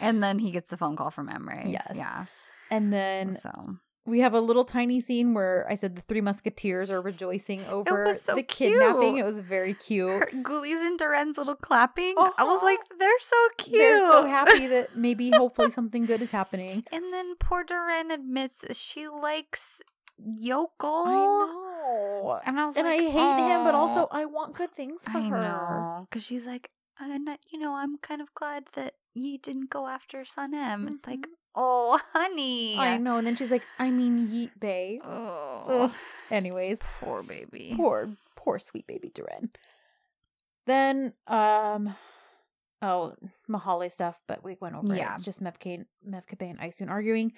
and 0.00 0.22
then 0.22 0.38
he 0.38 0.50
gets 0.50 0.68
the 0.68 0.76
phone 0.76 0.96
call 0.96 1.10
from 1.10 1.28
Emre. 1.28 1.70
Yes. 1.72 1.92
Yeah. 1.94 2.26
And 2.70 2.92
then 2.92 3.36
So 3.40 3.76
we 4.06 4.20
have 4.20 4.34
a 4.34 4.40
little 4.40 4.64
tiny 4.64 5.00
scene 5.00 5.32
where 5.34 5.66
I 5.68 5.74
said 5.74 5.96
the 5.96 6.02
three 6.02 6.20
musketeers 6.20 6.90
are 6.90 7.00
rejoicing 7.00 7.64
over 7.66 8.14
so 8.14 8.34
the 8.34 8.42
kidnapping. 8.42 9.12
cute. 9.14 9.18
It 9.18 9.24
was 9.24 9.40
very 9.40 9.74
cute. 9.74 10.08
Her, 10.10 10.28
Guliz 10.42 10.86
and 10.86 10.98
Duran's 10.98 11.38
little 11.38 11.54
clapping. 11.56 12.14
I 12.18 12.44
was 12.44 12.56
Uh-huh. 12.58 12.64
like, 12.66 12.80
they're 12.98 13.20
so 13.20 13.36
cute. 13.58 13.78
They're 13.78 14.00
so 14.00 14.26
happy 14.26 14.66
that 14.66 14.94
maybe 14.96 15.30
hopefully 15.34 15.70
something 15.70 16.04
good 16.04 16.20
is 16.22 16.30
happening. 16.30 16.84
And 16.92 17.12
then 17.12 17.36
poor 17.38 17.64
Duran 17.64 18.10
admits 18.10 18.64
she 18.76 19.08
likes 19.08 19.80
Yokel. 20.18 21.04
I 21.06 21.12
know. 21.12 22.40
And 22.44 22.58
I 22.60 22.66
was 22.66 22.76
And 22.76 22.86
I 22.86 22.96
like, 22.96 23.10
hate 23.10 23.38
him, 23.48 23.64
but 23.64 23.74
also 23.74 24.08
I 24.10 24.24
want 24.26 24.54
good 24.54 24.72
things 24.72 25.02
for 25.04 25.18
I 25.18 25.28
her. 25.28 26.04
Because 26.08 26.24
she's 26.24 26.44
like, 26.44 26.70
and 27.00 27.28
you 27.50 27.58
know, 27.58 27.74
I'm 27.74 27.98
kind 27.98 28.20
of 28.20 28.32
glad 28.34 28.64
that 28.74 28.94
you 29.14 29.38
didn't 29.38 29.70
go 29.70 29.86
after 29.86 30.18
Sanem. 30.24 30.88
It's 30.94 31.06
like, 31.06 31.20
Mhm. 31.20 31.30
Oh, 31.54 32.00
honey. 32.12 32.76
I 32.78 32.96
know. 32.98 33.16
And 33.18 33.26
then 33.26 33.36
she's 33.36 33.50
like, 33.50 33.64
I 33.78 33.90
mean, 33.90 34.28
yeet 34.28 34.50
bay. 34.58 35.00
Oh, 35.04 35.64
Ugh. 35.68 35.92
Anyways, 36.30 36.80
poor 37.00 37.22
baby. 37.22 37.74
poor, 37.76 38.08
poor 38.36 38.58
sweet 38.58 38.86
baby 38.86 39.10
Duran. 39.14 39.50
Then, 40.66 41.12
um, 41.26 41.94
oh, 42.82 43.14
Mahale 43.48 43.90
stuff, 43.92 44.20
but 44.26 44.42
we 44.42 44.56
went 44.60 44.74
over 44.76 44.94
Yeah. 44.94 45.12
it. 45.12 45.14
It's 45.14 45.24
just 45.24 45.42
Mevke, 45.42 45.84
Mevkabe 46.08 46.50
and 46.50 46.58
Isoon 46.60 46.88
arguing. 46.88 47.32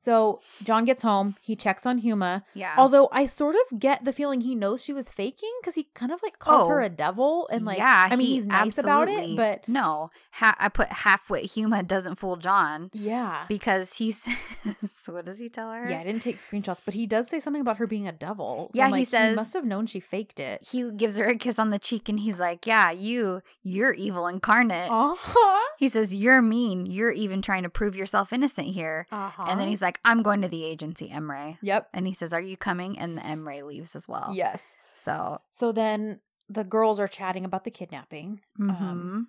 So 0.00 0.40
John 0.62 0.84
gets 0.84 1.02
home. 1.02 1.34
He 1.40 1.56
checks 1.56 1.84
on 1.84 2.00
Huma. 2.02 2.44
Yeah. 2.54 2.74
Although 2.78 3.08
I 3.12 3.26
sort 3.26 3.56
of 3.70 3.78
get 3.80 4.04
the 4.04 4.12
feeling 4.12 4.40
he 4.42 4.54
knows 4.54 4.82
she 4.82 4.92
was 4.92 5.08
faking 5.10 5.52
because 5.60 5.74
he 5.74 5.88
kind 5.94 6.12
of 6.12 6.20
like 6.22 6.38
calls 6.38 6.68
her 6.68 6.80
Oh. 6.80 6.84
a 6.84 6.88
devil 6.88 7.48
and 7.50 7.64
like 7.64 7.78
yeah, 7.78 8.08
I 8.10 8.14
mean 8.16 8.26
he 8.28 8.34
he's 8.36 8.46
nice 8.46 8.78
about 8.78 9.08
it, 9.08 9.36
but 9.36 9.68
no, 9.68 10.10
ha- 10.32 10.54
I 10.58 10.68
put 10.68 10.88
halfwit 10.90 11.52
Huma 11.54 11.86
doesn't 11.86 12.14
fool 12.16 12.36
John 12.36 12.90
yeah, 12.92 13.44
because 13.48 13.94
he 13.94 14.12
says, 14.12 14.34
what 15.06 15.24
does 15.24 15.38
he 15.38 15.48
tell 15.48 15.70
her? 15.72 15.88
yeah. 15.90 15.98
I 16.00 16.04
didn't 16.04 16.22
take 16.22 16.38
screenshots, 16.38 16.80
but 16.84 16.94
he 16.94 17.06
does 17.06 17.28
say 17.28 17.40
something 17.40 17.60
about 17.60 17.78
her 17.78 17.86
being 17.86 18.06
a 18.06 18.12
devil. 18.12 18.70
So 18.72 18.78
Yeah, 18.78 18.94
he 18.94 19.04
says- 19.04 19.34
must 19.36 19.52
have 19.54 19.64
known 19.64 19.86
she 19.86 20.00
faked 20.00 20.38
it. 20.38 20.62
He 20.70 20.90
gives 20.92 21.16
her 21.16 21.24
a 21.24 21.36
kiss 21.36 21.58
on 21.58 21.70
the 21.70 21.78
cheek 21.78 22.08
and 22.08 22.20
he's 22.20 22.38
like, 22.38 22.66
"Yeah, 22.66 22.90
you, 22.90 23.42
you're 23.62 23.92
evil 23.94 24.26
incarnate." 24.28 24.90
Uh 24.90 25.14
huh. 25.18 25.68
He 25.78 25.88
says, 25.88 26.14
"You're 26.14 26.40
mean. 26.42 26.86
You're 26.86 27.10
even 27.10 27.42
trying 27.42 27.62
to 27.64 27.68
prove 27.70 27.96
yourself 27.96 28.32
innocent 28.32 28.68
here." 28.68 29.06
Uh 29.10 29.30
huh. 29.30 29.44
And 29.48 29.60
then 29.60 29.68
he's 29.68 29.82
like, 29.82 29.87
"I'm 30.04 30.22
going 30.22 30.42
to 30.42 30.48
the 30.48 30.64
agency, 30.64 31.08
Emre." 31.10 31.56
yep. 31.62 31.88
And 31.94 32.06
he 32.06 32.12
says, 32.14 32.32
"Are 32.32 32.40
you 32.40 32.56
coming?" 32.56 32.98
And 32.98 33.16
the 33.16 33.22
Emre 33.22 33.64
leaves 33.66 33.94
as 33.96 34.06
well. 34.08 34.32
Yes. 34.34 34.74
So, 34.94 35.40
So 35.52 35.72
then 35.72 36.20
the 36.48 36.64
girls 36.64 36.98
are 37.00 37.08
chatting 37.08 37.44
about 37.44 37.64
the 37.64 37.70
kidnapping. 37.70 38.40
mhm. 38.58 38.70
Um, 38.70 39.28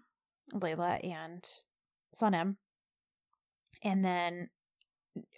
Layla 0.53 0.99
and 1.07 1.47
Sanem. 2.19 2.57
And 3.83 4.03
then 4.03 4.49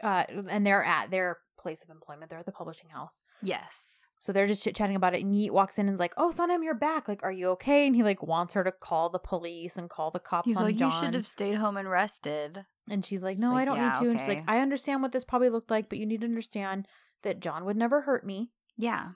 uh 0.02 0.24
and 0.50 0.66
they're 0.66 0.84
at 0.84 1.12
their 1.12 1.40
place 1.60 1.84
of 1.84 1.90
employment. 1.90 2.30
They're 2.30 2.40
at 2.40 2.46
the 2.46 2.52
publishing 2.52 2.90
house. 2.90 3.22
yes, 3.42 3.98
So 4.20 4.32
they're 4.32 4.48
just 4.48 4.64
chit 4.64 4.76
chatting 4.76 4.96
about 4.96 5.14
it. 5.16 5.22
And 5.24 5.34
Yeet 5.34 5.52
walks 5.52 5.78
in 5.78 5.88
and 5.88 5.94
is 5.94 6.00
like, 6.00 6.14
Oh, 6.18 6.32
Sanem, 6.36 6.64
you're 6.64 6.74
back. 6.74 7.08
Like, 7.08 7.24
are 7.24 7.32
you 7.32 7.50
okay? 7.50 7.86
And 7.86 7.96
he 7.96 8.04
like 8.04 8.24
wants 8.24 8.54
her 8.54 8.64
to 8.64 8.72
call 8.72 9.10
the 9.10 9.20
police 9.20 9.78
and 9.78 9.90
call 9.90 10.12
the 10.12 10.20
cops 10.20 10.48
he's 10.48 10.58
on 10.58 10.64
like, 10.64 10.76
John. 10.78 10.92
"You 10.92 11.00
should 11.08 11.14
have 11.14 11.28
stayed 11.28 11.56
home 11.56 11.78
and 11.78 11.90
rested." 11.90 12.66
And 12.92 13.06
she's 13.06 13.24
like, 13.24 13.38
No, 13.40 13.54
like, 13.54 13.62
I 13.62 13.66
don't 13.66 13.76
"Yeah, 13.78 13.94
need 13.94 14.00
to. 14.06 14.10
And 14.12 14.20
she's 14.20 14.28
like. 14.28 14.44
I 14.48 14.60
understand 14.60 15.02
what 15.02 15.14
this 15.14 15.24
probably 15.24 15.50
looked 15.50 15.72
like, 15.72 15.88
but 15.88 15.98
you 15.98 16.06
need 16.06 16.22
to 16.22 16.28
understand 16.28 16.88
that 17.24 17.40
John 17.40 17.64
would 17.66 17.78
never 17.78 18.02
hurt 18.02 18.26
me. 18.26 18.52
Yeah, 18.78 19.12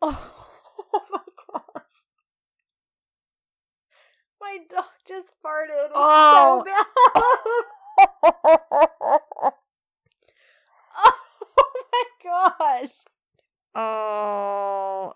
Oh, 0.00 0.34
oh 0.94 1.00
my 1.10 1.18
gosh. 1.52 1.84
My 4.40 4.58
dog 4.70 4.84
just 5.06 5.32
farted. 5.44 5.90
Oh. 5.94 6.64
so 6.64 6.64
bad. 6.64 6.86
oh 10.96 11.62
my 11.92 12.04
gosh. 12.24 12.90
Oh, 13.74 15.12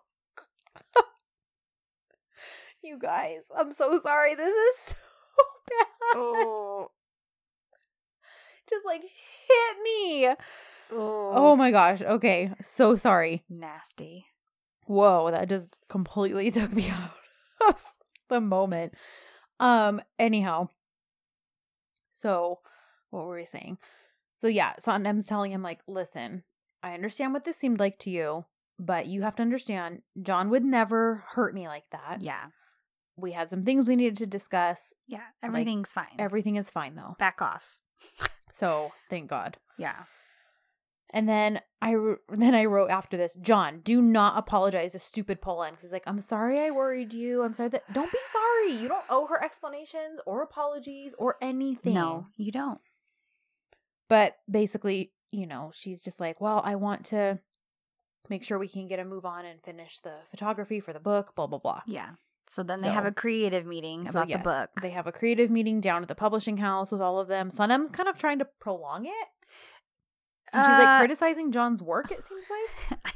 You 2.82 2.98
guys, 2.98 3.50
I'm 3.56 3.72
so 3.72 3.98
sorry. 4.00 4.34
This 4.34 4.50
is 4.52 4.76
so 4.86 4.94
bad. 5.68 5.86
oh, 6.16 6.90
Just 8.70 8.86
like 8.86 9.02
hit 9.02 9.76
me. 9.82 10.26
oh, 10.28 10.36
Oh 11.34 11.56
my 11.56 11.70
gosh. 11.70 12.00
Okay. 12.02 12.52
So 12.62 12.96
sorry. 12.96 13.42
nasty. 13.48 14.26
Whoa, 14.86 15.30
that 15.30 15.48
just 15.48 15.76
completely 15.88 16.50
took 16.52 16.72
me 16.72 16.88
out 16.90 17.10
of 17.68 17.76
the 18.28 18.40
moment. 18.40 18.94
Um, 19.60 20.00
anyhow. 20.18 20.68
So 22.10 22.58
what 23.10 23.26
were 23.26 23.36
we 23.36 23.44
saying? 23.44 23.78
So 24.38 24.48
yeah, 24.48 24.74
Sanem's 24.80 25.26
telling 25.26 25.52
him, 25.52 25.62
like, 25.62 25.80
listen, 25.86 26.42
I 26.82 26.94
understand 26.94 27.32
what 27.32 27.44
this 27.44 27.56
seemed 27.56 27.78
like 27.78 27.98
to 28.00 28.10
you, 28.10 28.44
but 28.78 29.06
you 29.06 29.22
have 29.22 29.36
to 29.36 29.42
understand, 29.42 30.02
John 30.20 30.50
would 30.50 30.64
never 30.64 31.24
hurt 31.30 31.54
me 31.54 31.68
like 31.68 31.84
that. 31.92 32.18
Yeah, 32.20 32.46
We 33.16 33.32
had 33.32 33.50
some 33.50 33.62
things 33.62 33.86
we 33.86 33.94
needed 33.96 34.16
to 34.18 34.26
discuss. 34.26 34.92
yeah. 35.06 35.20
Everything's 35.42 35.92
fine. 35.92 36.16
Everything 36.18 36.56
is 36.56 36.70
fine 36.70 36.96
though. 36.96 37.14
Back 37.20 37.40
off. 37.40 37.78
So 38.52 38.92
thank 39.10 39.28
God. 39.28 39.56
Yeah. 39.78 40.04
And 41.10 41.28
then 41.28 41.60
I 41.80 41.96
then 42.28 42.54
I 42.54 42.66
wrote 42.66 42.90
after 42.90 43.16
this, 43.16 43.34
John, 43.40 43.80
do 43.80 44.00
not 44.00 44.38
apologize 44.38 44.92
to 44.92 44.98
stupid 44.98 45.40
Polen 45.40 45.70
because 45.70 45.84
he's 45.84 45.92
like, 45.92 46.06
I'm 46.06 46.20
sorry 46.20 46.60
I 46.60 46.70
worried 46.70 47.12
you. 47.12 47.42
I'm 47.42 47.54
sorry 47.54 47.70
that 47.70 47.92
don't 47.92 48.12
be 48.12 48.18
sorry. 48.32 48.72
You 48.80 48.88
don't 48.88 49.04
owe 49.10 49.26
her 49.26 49.42
explanations 49.42 50.20
or 50.26 50.42
apologies 50.42 51.12
or 51.18 51.36
anything. 51.40 51.94
No, 51.94 52.26
you 52.36 52.52
don't. 52.52 52.80
But 54.08 54.36
basically, 54.50 55.12
you 55.30 55.46
know, 55.46 55.70
she's 55.74 56.02
just 56.02 56.20
like, 56.20 56.40
well, 56.40 56.60
I 56.64 56.74
want 56.74 57.06
to 57.06 57.40
make 58.28 58.44
sure 58.44 58.58
we 58.58 58.68
can 58.68 58.86
get 58.88 58.98
a 58.98 59.04
move 59.04 59.24
on 59.24 59.44
and 59.44 59.62
finish 59.62 59.98
the 60.00 60.14
photography 60.30 60.80
for 60.80 60.92
the 60.92 61.00
book. 61.00 61.34
Blah 61.34 61.46
blah 61.46 61.58
blah. 61.58 61.82
Yeah. 61.86 62.10
So 62.52 62.62
then 62.62 62.82
they 62.82 62.90
have 62.90 63.06
a 63.06 63.12
creative 63.12 63.64
meeting 63.64 64.04
So, 64.04 64.10
about 64.10 64.28
yes, 64.28 64.38
the 64.40 64.44
book. 64.44 64.70
They 64.82 64.90
have 64.90 65.06
a 65.06 65.12
creative 65.12 65.50
meeting 65.50 65.80
down 65.80 66.02
at 66.02 66.08
the 66.08 66.14
publishing 66.14 66.58
house 66.58 66.90
with 66.90 67.00
all 67.00 67.18
of 67.18 67.28
them. 67.28 67.50
Sanem's 67.50 67.88
kind 67.90 68.08
of 68.10 68.18
trying 68.18 68.38
to 68.40 68.46
prolong 68.60 69.06
it. 69.06 69.28
And 70.52 70.66
she's 70.66 70.78
Uh, 70.78 70.82
like 70.84 70.98
criticizing 70.98 71.50
John's 71.50 71.80
work, 71.80 72.10
it 72.12 72.22
seems 72.22 72.44
like. 72.50 73.14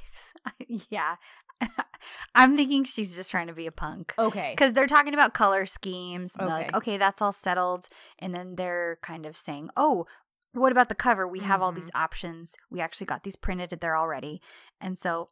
yeah. 0.91 1.17
I'm 2.35 2.57
thinking 2.57 2.85
she's 2.85 3.15
just 3.15 3.31
trying 3.31 3.49
to 3.49 3.53
be 3.53 3.67
a 3.67 3.73
punk. 3.73 4.15
Okay. 4.19 4.53
Because 4.57 4.73
they're 4.73 4.87
talking 4.87 5.13
about 5.13 5.35
color 5.35 5.67
schemes. 5.67 6.33
And 6.39 6.49
they're 6.49 6.57
like, 6.57 6.69
Okay. 6.69 6.77
okay, 6.79 6.97
that's 6.97 7.21
all 7.21 7.33
settled. 7.33 7.89
And 8.19 8.35
then 8.35 8.55
they're 8.57 8.99
kind 9.03 9.27
of 9.27 9.37
saying, 9.37 9.69
oh, 9.77 10.07
what 10.53 10.73
about 10.73 10.89
the 10.89 10.95
cover? 10.95 11.29
We 11.29 11.41
have 11.41 11.61
all 11.61 11.73
Mm-hmm. 11.73 11.81
these 11.83 11.91
options. 11.95 12.55
We 12.71 12.81
actually 12.81 13.07
got 13.07 13.23
these 13.23 13.37
printed 13.37 13.79
there 13.81 13.97
already. 13.99 14.41
And 14.81 14.99
so, 14.99 15.29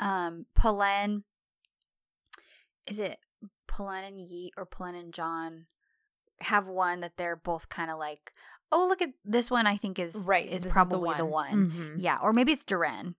um, 0.00 0.46
Polen, 0.56 1.22
is 2.86 2.98
it 2.98 3.18
Polen 3.68 4.02
and 4.04 4.18
Yeet 4.18 4.50
or 4.56 4.66
Polen 4.66 4.94
and 4.96 5.14
John 5.14 5.66
have 6.40 6.66
one 6.66 7.00
that 7.00 7.12
they're 7.16 7.36
both 7.36 7.68
kind 7.68 7.90
of 7.90 7.98
like, 7.98 8.32
oh, 8.72 8.86
look 8.88 9.00
at 9.02 9.10
this 9.24 9.50
one. 9.50 9.66
I 9.66 9.76
think 9.76 9.98
is 9.98 10.14
Right. 10.14 10.48
is 10.48 10.64
probably 10.64 11.14
the 11.16 11.24
one. 11.26 11.70
Mhm. 11.70 11.94
Yeah, 11.98 12.18
or 12.22 12.32
maybe 12.32 12.52
it's 12.52 12.64
Duran. 12.64 13.14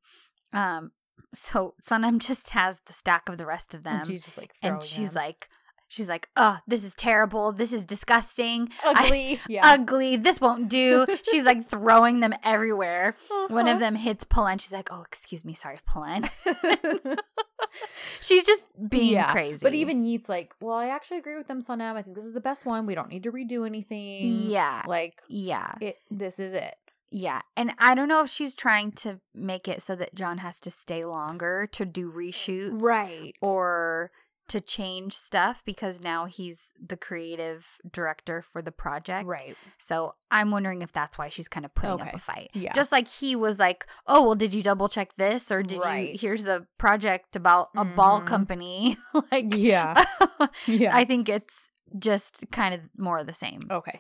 Um, 0.54 0.92
so 1.34 1.76
Sanem 1.88 2.18
just 2.28 2.50
has 2.52 2.80
the 2.86 2.94
stack 2.94 3.30
of 3.30 3.38
the 3.38 3.46
rest 3.46 3.74
of 3.74 3.84
them, 3.84 3.98
And 4.00 4.08
she's 4.08 4.22
just 4.22 4.38
like 4.38 4.54
and 4.62 4.82
she's 4.84 5.12
them. 5.14 5.24
like, 5.24 5.50
she's 5.90 6.08
like, 6.08 6.30
oh, 6.38 6.60
this 6.68 6.84
is 6.86 6.94
terrible. 6.96 7.52
This 7.52 7.74
is 7.74 7.84
disgusting. 7.86 8.70
ugly. 8.86 9.42
yeah. 9.50 9.62
Ugly. 9.66 10.16
This 10.18 10.40
won't 10.40 10.70
do. 10.70 11.06
she's 11.30 11.44
like 11.44 11.68
throwing 11.70 12.22
them 12.22 12.34
everywhere. 12.44 13.18
One 13.50 13.68
of 13.68 13.72
Uh-huh. 13.76 13.80
them 13.80 13.96
hits 13.96 14.24
Polen. 14.24 14.58
She's 14.60 14.72
like, 14.72 14.90
oh, 14.92 15.02
excuse 15.02 15.44
me, 15.44 15.54
sorry, 15.54 15.80
Polen. 15.86 16.30
she's 18.22 18.44
just 18.46 18.64
being 18.90 19.14
Yeah, 19.14 19.32
crazy. 19.32 19.60
But 19.62 19.74
even 19.74 20.04
Yeet's 20.04 20.30
like, 20.30 20.54
well, 20.62 20.76
I 20.76 20.88
actually 20.88 21.18
agree 21.18 21.36
with 21.36 21.48
them, 21.48 21.62
Sanem. 21.62 21.96
I 21.96 22.02
think 22.02 22.16
this 22.16 22.26
is 22.26 22.34
the 22.34 22.40
best 22.42 22.66
one. 22.66 22.86
We 22.86 22.96
don't 22.96 23.10
need 23.10 23.24
to 23.24 23.32
redo 23.32 23.66
anything. 23.66 24.26
yeah, 24.50 24.84
Like 24.88 25.22
yeah, 25.28 25.74
it. 25.82 25.98
This 26.12 26.40
is 26.40 26.54
it. 26.54 26.76
yeah. 27.12 27.42
And 27.58 27.74
I 27.80 27.96
don't 27.96 28.08
know 28.08 28.24
if 28.24 28.30
she's 28.30 28.54
trying 28.54 28.92
to 28.94 29.20
make 29.34 29.68
it 29.68 29.82
so 29.82 29.96
that 29.96 30.16
John 30.16 30.40
has 30.40 30.60
to 30.62 30.72
stay 30.72 31.04
longer 31.06 31.68
to 31.74 31.86
do 31.86 32.12
reshoots, 32.12 32.82
Right. 32.82 33.36
or 33.42 34.12
to 34.50 34.62
change 34.62 35.16
stuff 35.16 35.62
because 35.66 36.02
now 36.02 36.26
he's 36.26 36.74
the 36.80 36.98
creative 36.98 37.68
director 37.92 38.42
for 38.42 38.62
the 38.62 38.72
project. 38.72 39.28
Right. 39.28 39.56
So 39.78 40.16
I'm 40.30 40.52
wondering 40.52 40.82
if 40.82 40.92
that's 40.92 41.18
why 41.18 41.30
she's 41.30 41.48
kind 41.48 41.66
of 41.66 41.74
putting 41.74 41.92
Okay. 41.96 42.10
up 42.10 42.16
a 42.16 42.20
fight. 42.20 42.50
Yeah. 42.54 42.74
Just 42.74 42.92
like 42.92 43.08
he 43.08 43.36
was 43.36 43.58
like, 43.60 43.86
"Oh, 44.08 44.24
well, 44.24 44.36
did 44.36 44.54
you 44.54 44.62
double 44.62 44.90
check 44.90 45.16
this 45.16 45.52
or 45.52 45.64
did 45.64 45.80
Right. 45.80 46.12
you 46.14 46.18
here's 46.20 46.46
a 46.48 46.68
project 46.78 47.36
about 47.36 47.70
a 47.76 47.86
ball 47.86 48.22
Mhm. 48.22 48.26
company?" 48.28 48.98
like 49.32 49.54
Yeah. 49.56 50.04
Yeah. 50.68 50.96
I 50.96 51.06
think 51.06 51.30
it's 51.30 51.56
just 51.98 52.46
kind 52.52 52.74
of 52.74 52.82
more 52.98 53.20
of 53.20 53.28
the 53.28 53.34
same. 53.34 53.62
Okay. 53.72 54.00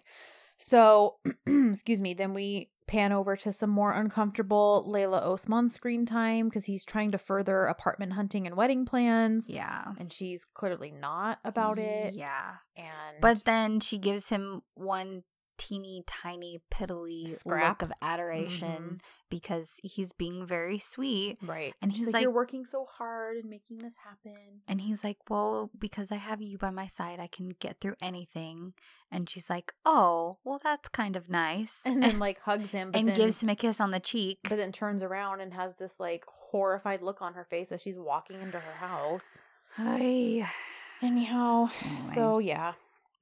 So, 0.57 1.15
excuse 1.47 2.01
me, 2.01 2.13
then 2.13 2.33
we 2.33 2.69
pan 2.89 3.11
over 3.11 3.35
to 3.35 3.53
some 3.53 3.69
more 3.69 3.91
uncomfortable 3.91 4.83
Layla 4.89 5.21
Osman 5.21 5.69
screen 5.69 6.07
time 6.07 6.49
because 6.49 6.65
he's 6.65 6.83
trying 6.83 7.11
to 7.11 7.19
further 7.19 7.65
apartment 7.65 8.13
hunting 8.13 8.47
and 8.47 8.57
wedding 8.57 8.83
plans. 8.83 9.47
Yeah. 9.47 9.93
And 9.99 10.11
she's 10.11 10.43
clearly 10.43 10.89
not 10.89 11.37
about 11.45 11.77
it. 11.77 12.15
Yeah. 12.15 12.55
And 12.75 13.21
But 13.21 13.45
then 13.45 13.79
she 13.79 13.99
gives 13.99 14.29
him 14.29 14.63
one 14.73 15.23
teeny 15.59 16.03
tiny 16.07 16.59
piddly 16.71 17.29
Scrap. 17.29 17.81
look 17.81 17.91
of 17.91 17.95
adoration 18.01 18.67
mm-hmm. 18.67 18.95
because 19.29 19.79
he's 19.83 20.13
being 20.13 20.47
very 20.47 20.79
sweet. 20.79 21.37
right. 21.45 21.75
and 21.81 21.91
he's 21.91 22.07
like, 22.07 22.13
like- 22.13 22.21
You're 22.23 22.31
working 22.31 22.65
so 22.65 22.85
hard 22.85 23.37
and 23.37 23.49
making 23.49 23.77
this 23.79 23.95
happen. 24.03 24.61
And 24.67 24.81
he's 24.81 25.03
like, 25.03 25.17
Well, 25.29 25.69
because 25.77 26.11
I 26.11 26.15
have 26.15 26.41
you 26.41 26.57
by 26.57 26.71
my 26.71 26.87
side, 26.87 27.19
I 27.19 27.27
can 27.27 27.49
get 27.59 27.79
through 27.79 27.95
anything. 28.01 28.73
And 29.11 29.29
she's 29.29 29.49
like, 29.49 29.73
Oh, 29.85 30.37
well, 30.43 30.59
that's 30.63 30.89
kind 30.89 31.15
of 31.15 31.29
nice. 31.29 31.81
And 31.85 32.01
then 32.01 32.17
like 32.17 32.39
hugs 32.39 32.71
him 32.71 32.91
but 32.91 32.99
and 32.99 33.09
then, 33.09 33.17
gives 33.17 33.43
him 33.43 33.49
a 33.49 33.55
kiss 33.55 33.79
on 33.79 33.91
the 33.91 33.99
cheek. 33.99 34.39
but 34.47 34.55
then 34.57 34.71
turns 34.71 35.03
around 35.03 35.41
and 35.41 35.53
has 35.53 35.75
this 35.75 35.99
like 35.99 36.23
horrified 36.27 37.01
look 37.01 37.21
on 37.21 37.33
her 37.33 37.43
face 37.43 37.71
as 37.71 37.81
she's 37.81 37.97
walking 37.99 38.41
into 38.41 38.59
her 38.59 38.73
house. 38.87 39.37
Ay. 39.77 40.47
Anyhow, 41.01 41.69
Anyway. 41.85 42.13
so 42.13 42.39
yeah. 42.39 42.73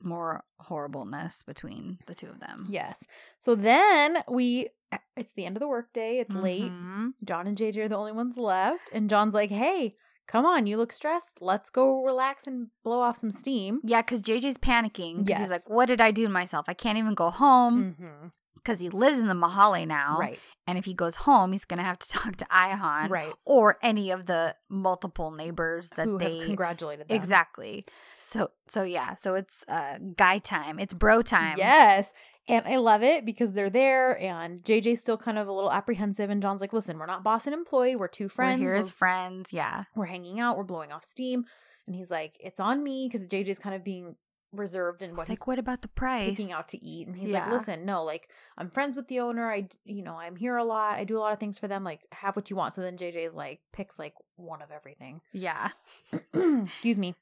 More 0.02 0.44
horribleness 0.60 1.44
between 1.44 1.98
the 2.06 2.14
two 2.14 2.28
of 2.28 2.40
them. 2.40 2.68
Yes. 2.69 3.03
So 3.40 3.56
then 3.56 4.19
we 4.30 4.69
it's 5.18 5.34
the 5.34 5.45
end 5.45 5.57
of 5.57 5.61
the 5.61 5.68
workday. 5.68 6.19
It's 6.19 6.36
late. 6.36 6.72
Mhm. 6.72 7.14
John 7.24 7.48
and 7.48 7.57
JJ 7.57 7.78
are 7.86 7.90
the 7.90 7.98
only 7.98 8.11
ones 8.14 8.38
left. 8.38 8.90
And 8.94 9.10
John's 9.10 9.34
like, 9.34 9.49
hey, 9.49 9.95
come 10.28 10.45
on, 10.45 10.65
you 10.68 10.78
look 10.78 10.94
stressed. 10.94 11.40
Let's 11.41 11.69
go 11.69 12.03
relax 12.03 12.48
and 12.48 12.68
blow 12.84 12.99
off 13.02 13.18
some 13.18 13.32
steam. 13.32 13.82
Yeah, 13.84 14.02
because 14.02 14.22
JJ's 14.22 14.57
panicking. 14.57 15.28
Yes. 15.28 15.40
He's 15.40 15.49
like, 15.49 15.68
What 15.69 15.88
did 15.88 15.99
I 15.99 16.11
do 16.11 16.24
to 16.26 16.30
myself? 16.32 16.65
I 16.69 16.74
can't 16.74 16.98
even 16.98 17.15
go 17.15 17.30
home 17.32 17.95
Mm-hmm. 17.99 18.28
Because 18.58 18.80
he 18.80 18.90
lives 18.90 19.20
in 19.20 19.28
the 19.28 19.34
Mahale 19.34 19.88
now. 19.88 20.18
Right. 20.20 20.40
And 20.68 20.78
if 20.78 20.86
he 20.86 20.94
goes 20.94 21.16
home, 21.18 21.54
he's 21.54 21.66
going 21.66 21.78
to 21.78 21.84
have 21.84 22.00
to 22.00 22.10
talk 22.18 22.36
to 22.38 22.46
Ihan 22.46 23.10
Right. 23.10 23.34
or 23.46 23.78
any 23.82 24.12
of 24.12 24.26
the 24.26 24.56
multiple 24.70 25.32
neighbors 25.32 25.90
that 25.96 26.06
Who 26.06 26.18
they 26.18 26.40
congratulated 26.46 27.08
them. 27.08 27.16
Exactly. 27.16 27.86
So 28.18 28.52
so 28.70 28.84
yeah, 28.84 29.16
so 29.16 29.36
it's 29.36 29.64
uh 29.68 29.98
guy 30.16 30.40
time. 30.40 30.80
It's 30.80 30.94
bro 30.94 31.22
time. 31.22 31.58
Yes. 31.58 32.12
And 32.50 32.66
I 32.66 32.78
love 32.78 33.04
it 33.04 33.26
because 33.26 33.52
they're 33.54 33.70
there 33.70 34.18
and 34.22 34.64
JJ's 34.64 35.02
still 35.02 35.18
kind 35.18 35.38
of 35.38 35.48
a 35.50 35.52
little 35.52 35.72
apprehensive. 35.72 36.30
And 36.30 36.42
John's 36.42 36.62
like, 36.62 36.72
listen, 36.72 36.98
we're 36.98 37.06
not 37.06 37.22
boss 37.24 37.46
and 37.46 37.54
employee. 37.54 37.98
We're 37.98 38.08
two 38.08 38.30
friends. 38.30 38.62
We're 38.62 38.68
here 38.68 38.76
as 38.76 38.88
We're, 38.88 38.92
friends. 38.96 39.52
Yeah. 39.52 39.84
we're 39.98 40.06
hanging 40.06 40.40
out. 40.40 40.58
We're 40.58 40.64
blowing 40.64 40.94
off 40.94 41.04
steam. 41.04 41.44
And 41.86 41.96
he's 41.96 42.10
like, 42.10 42.38
it's 42.40 42.60
on 42.62 42.84
me 42.84 43.10
because 43.12 43.28
JJ's 43.28 43.60
kind 43.60 43.76
of 43.76 43.84
being 43.84 44.16
reserved 44.53 45.02
and 45.02 45.18
what 45.18 45.28
like, 45.28 45.45
what 45.45 45.60
about 45.60 45.82
the 45.82 45.88
price? 45.90 46.30
picking 46.30 46.52
out 46.53 46.69
to 46.69 46.84
eat 46.84 47.06
and 47.07 47.15
he's 47.18 47.30
Yeah. 47.30 47.44
like 47.44 47.52
listen 47.52 47.86
no 47.86 48.03
like 48.03 48.30
i'm 48.57 48.69
friends 48.69 48.95
with 48.95 49.07
the 49.10 49.19
owner 49.19 49.52
i 49.52 49.68
you 49.84 50.02
know 50.02 50.15
i'm 50.18 50.36
here 50.38 50.56
a 50.56 50.64
lot 50.64 50.98
i 50.98 51.03
do 51.03 51.18
a 51.18 51.19
lot 51.19 51.34
of 51.34 51.40
things 51.40 51.60
for 51.60 51.68
them 51.68 51.84
like 51.84 52.02
have 52.14 52.36
what 52.36 52.49
you 52.49 52.56
want 52.56 52.74
so 52.74 52.82
then 52.82 52.98
jj's 52.98 53.36
like 53.36 53.60
picks 53.74 53.99
like 53.99 54.14
one 54.38 54.61
of 54.61 54.72
everything 54.72 55.19
Yeah. 55.34 55.69
excuse 56.34 56.98
me 56.98 57.15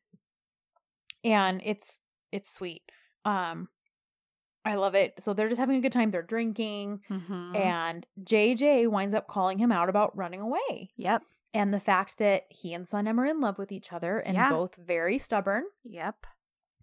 and 1.23 1.61
it's 1.65 1.99
it's 2.31 2.53
sweet 2.53 2.84
um 3.26 3.69
i 4.64 4.76
love 4.76 4.95
it 4.95 5.14
so 5.19 5.34
they're 5.34 5.49
just 5.49 5.60
having 5.60 5.77
a 5.77 5.81
good 5.81 5.91
time 5.91 6.11
they're 6.11 6.22
drinking 6.22 7.02
Mm-hmm. 7.10 7.56
and 7.56 8.06
jj 8.23 8.88
winds 8.88 9.14
up 9.14 9.27
calling 9.27 9.57
him 9.57 9.72
out 9.72 9.89
about 9.89 10.15
running 10.15 10.41
away 10.41 10.91
Yep. 10.95 11.23
and 11.53 11.73
the 11.73 11.80
fact 11.80 12.18
that 12.19 12.43
he 12.49 12.73
and 12.73 12.85
Sanem 12.88 13.18
are 13.18 13.26
in 13.26 13.39
love 13.41 13.57
with 13.57 13.72
each 13.72 13.91
other 13.91 14.19
and 14.19 14.35
Yeah. 14.35 14.49
both 14.49 14.76
very 14.76 15.18
stubborn 15.18 15.64
Yep. 15.84 16.27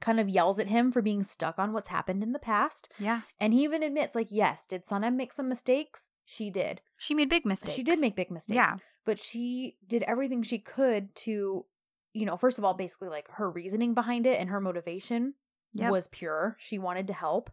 Kind 0.02 0.20
of 0.20 0.28
yells 0.28 0.58
at 0.58 0.68
him 0.68 0.92
for 0.92 1.00
being 1.00 1.22
stuck 1.22 1.58
on 1.58 1.72
what's 1.72 1.88
happened 1.88 2.22
in 2.22 2.32
the 2.32 2.38
past 2.38 2.90
Yeah. 2.98 3.22
and 3.40 3.54
he 3.54 3.64
even 3.64 3.82
admits, 3.82 4.14
like, 4.14 4.28
yes, 4.30 4.66
did 4.66 4.84
Sanem 4.84 5.14
make 5.16 5.32
some 5.32 5.48
mistakes? 5.48 6.10
She 6.26 6.50
did. 6.50 6.82
She 6.98 7.14
made 7.14 7.30
big 7.30 7.46
mistakes. 7.46 7.74
She 7.74 7.82
did 7.82 7.98
make 7.98 8.14
big 8.14 8.30
mistakes. 8.30 8.54
Yeah. 8.56 8.76
But 9.06 9.18
she 9.18 9.78
did 9.86 10.02
everything 10.02 10.42
she 10.42 10.58
could 10.58 11.14
to, 11.16 11.64
you 12.12 12.26
know, 12.26 12.36
first 12.36 12.58
of 12.58 12.64
all, 12.64 12.74
basically, 12.74 13.08
like 13.08 13.28
her 13.32 13.50
reasoning 13.50 13.94
behind 13.94 14.26
it 14.26 14.38
and 14.38 14.50
her 14.50 14.60
motivation 14.60 15.34
Yep. 15.74 15.90
was 15.90 16.08
pure. 16.08 16.56
She 16.60 16.78
wanted 16.78 17.06
to 17.06 17.12
help. 17.14 17.50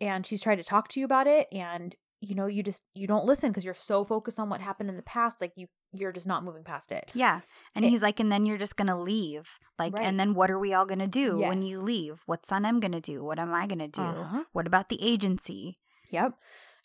And 0.00 0.24
she's 0.26 0.40
tried 0.42 0.56
to 0.56 0.64
talk 0.64 0.88
to 0.88 1.00
you 1.00 1.04
about 1.06 1.26
it. 1.26 1.46
And, 1.52 1.94
you 2.20 2.34
know, 2.34 2.46
you 2.46 2.62
just, 2.62 2.82
you 2.94 3.06
don't 3.06 3.26
listen 3.26 3.50
because 3.50 3.64
you're 3.64 3.74
so 3.74 4.04
focused 4.04 4.38
on 4.40 4.48
what 4.48 4.60
happened 4.60 4.88
in 4.88 4.96
the 4.96 5.02
past. 5.02 5.40
Like, 5.40 5.52
you, 5.56 5.66
you're 5.92 6.12
just 6.12 6.26
not 6.26 6.42
moving 6.44 6.64
past 6.64 6.90
it. 6.92 7.10
Yeah. 7.14 7.40
And 7.74 7.84
It- 7.84 7.88
he's 7.90 8.02
like, 8.02 8.18
and 8.20 8.30
then 8.32 8.46
you're 8.46 8.58
just 8.58 8.76
gonna 8.76 8.98
leave. 9.00 9.58
Like, 9.78 9.92
Right. 9.94 10.04
and 10.06 10.18
then 10.18 10.34
what 10.34 10.50
are 10.50 10.58
we 10.58 10.72
all 10.74 10.86
gonna 10.86 11.06
do 11.06 11.38
when 11.38 11.62
you 11.62 11.80
leave? 11.80 12.22
What's 12.26 12.50
Sanem 12.50 12.80
gonna 12.80 13.00
do? 13.00 13.22
What 13.22 13.38
am 13.38 13.52
I 13.52 13.66
gonna 13.66 13.88
do? 13.88 14.02
Uh-huh. 14.02 14.44
What 14.52 14.66
about 14.66 14.88
the 14.88 15.02
agency? 15.02 15.78
Yep. 16.10 16.34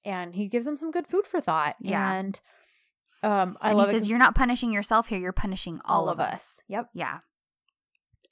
And 0.05 0.35
he 0.35 0.47
gives 0.47 0.65
them 0.65 0.77
some 0.77 0.91
good 0.91 1.07
food 1.07 1.25
for 1.25 1.39
thought. 1.41 1.75
Yeah. 1.79 2.11
And, 2.13 2.39
um, 3.23 3.57
I 3.61 3.69
and 3.69 3.77
love 3.77 3.87
he 3.87 3.91
it 3.91 3.95
says, 3.95 4.01
'cause 4.03 4.09
You're 4.09 4.19
not 4.19 4.35
punishing 4.35 4.71
yourself 4.71 5.07
here, 5.07 5.19
you're 5.19 5.31
punishing 5.33 5.79
all, 5.85 6.09
of 6.09 6.19
us. 6.19 6.59
Yep. 6.67 6.89
Yeah. 6.93 7.19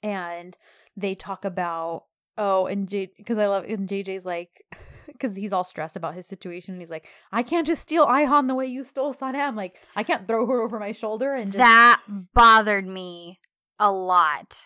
and 0.02 0.56
they 0.96 1.14
talk 1.14 1.44
about 1.44 2.04
oh 2.38 2.66
and 2.66 2.88
J 2.88 3.10
because 3.16 3.38
I 3.38 3.46
love 3.46 3.64
and 3.64 3.88
JJ's 3.88 4.24
like 4.26 4.62
because 5.12 5.36
he's 5.36 5.52
all 5.52 5.64
stressed 5.64 5.96
about 5.96 6.14
his 6.14 6.26
situation 6.26 6.74
and 6.74 6.82
he's 6.82 6.90
like 6.90 7.06
I 7.32 7.42
can't 7.42 7.66
just 7.66 7.82
steal 7.82 8.06
Ihan 8.06 8.48
the 8.48 8.54
way 8.54 8.66
you 8.66 8.84
stole 8.84 9.14
Sanem 9.14 9.56
like 9.56 9.80
I 9.94 10.02
can't 10.02 10.26
throw 10.28 10.46
her 10.46 10.60
over 10.62 10.78
my 10.78 10.92
shoulder 10.92 11.32
and 11.34 11.46
just 11.52 11.58
That 11.58 12.02
bothered 12.34 12.86
me 12.86 13.40
a 13.78 13.92
lot. 13.92 14.64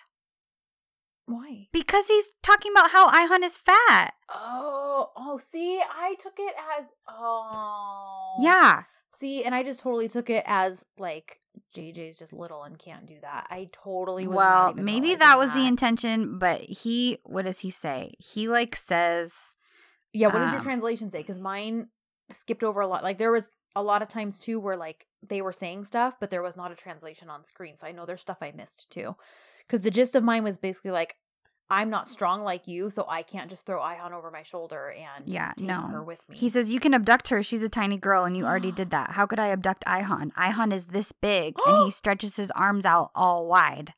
why 1.27 1.69
Because 1.73 2.07
he's 2.09 2.27
talking 2.43 2.73
about 2.73 2.91
how 2.91 3.09
Ihan 3.11 3.45
is 3.45 3.57
fat. 3.57 4.13
oh 4.33 5.11
oh 5.17 5.41
see 5.53 5.81
I 5.81 6.15
took 6.19 6.35
it 6.39 6.55
as 6.79 6.87
oh 7.09 8.37
Yeah. 8.41 8.83
see 9.19 9.45
and 9.45 9.55
I 9.55 9.63
just 9.63 9.81
totally 9.81 10.09
took 10.09 10.31
it 10.31 10.45
as 10.47 10.85
like 10.99 11.39
JJ's 11.77 12.19
just 12.19 12.33
little 12.33 12.63
and 12.65 12.79
can't 12.79 13.07
do 13.07 13.17
that 13.23 13.47
I 13.51 13.69
totally 13.73 14.27
was 14.27 14.37
Well, 14.37 14.75
maybe 14.75 15.15
that 15.15 15.39
was 15.39 15.53
the 15.53 15.67
intention, 15.67 16.39
but 16.39 16.63
he, 16.63 17.19
what 17.25 17.45
does 17.45 17.61
he 17.61 17.71
say? 17.71 18.15
He 18.19 18.49
like 18.49 18.75
says, 18.77 19.35
Yeah, 20.13 20.27
what 20.29 20.41
did 20.41 20.51
your 20.51 20.59
Um, 20.61 20.65
translation 20.65 21.11
say? 21.11 21.19
Because 21.19 21.39
mine 21.39 21.89
skipped 22.33 22.63
over 22.65 22.81
a 22.81 22.87
lot. 22.87 23.03
Like 23.03 23.19
there 23.19 23.33
was 23.33 23.51
a 23.77 23.83
lot 23.83 24.03
of 24.03 24.09
times 24.09 24.39
too 24.39 24.59
where 24.59 24.77
like 24.77 25.07
they 25.27 25.41
were 25.43 25.53
saying 25.53 25.85
stuff, 25.85 26.17
but 26.21 26.31
there 26.31 26.43
was 26.43 26.57
not 26.57 26.73
a 26.73 26.75
translation 26.75 27.29
on 27.31 27.45
screen. 27.45 27.77
So 27.79 27.87
I 27.87 27.93
know 27.93 28.07
there's 28.07 28.21
stuff 28.21 28.39
I 28.41 28.53
missed 28.53 28.91
too. 28.91 29.17
Because 29.67 29.83
the 29.83 29.91
gist 29.91 30.15
of 30.17 30.25
mine 30.25 30.43
was 30.43 30.59
basically 30.59 30.91
like, 30.91 31.15
I'm 31.73 31.89
not 31.91 32.09
strong 32.09 32.43
like 32.43 32.67
you, 32.67 32.91
so 32.91 33.07
I 33.09 33.23
can't 33.23 33.49
just 33.49 33.65
throw 33.65 33.79
Ihan 33.81 34.11
over 34.11 34.33
my 34.33 34.43
shoulder 34.43 34.91
and 34.91 35.29
Yeah, 35.29 35.53
take 35.57 35.69
no. 35.69 35.83
her 35.83 36.03
with 36.03 36.19
me. 36.29 36.37
he 36.37 36.49
says, 36.49 36.73
you 36.73 36.81
can 36.81 36.93
abduct 36.95 37.29
her. 37.29 37.45
She's 37.45 37.63
a 37.63 37.69
tiny 37.69 37.97
girl 37.97 38.25
and 38.25 38.37
you 38.37 38.45
already 38.45 38.73
did 38.81 38.91
that. 38.91 39.13
How 39.13 39.25
could 39.27 39.39
I 39.39 39.49
abduct 39.53 39.85
Ihan? 39.87 40.33
Ihan 40.33 40.73
is 40.73 40.87
this 40.87 41.13
big 41.13 41.55
and 41.65 41.85
he 41.85 41.91
stretches 42.01 42.35
his 42.35 42.51
arms 42.53 42.85
out 42.85 43.13
all 43.15 43.47
wide. 43.47 43.95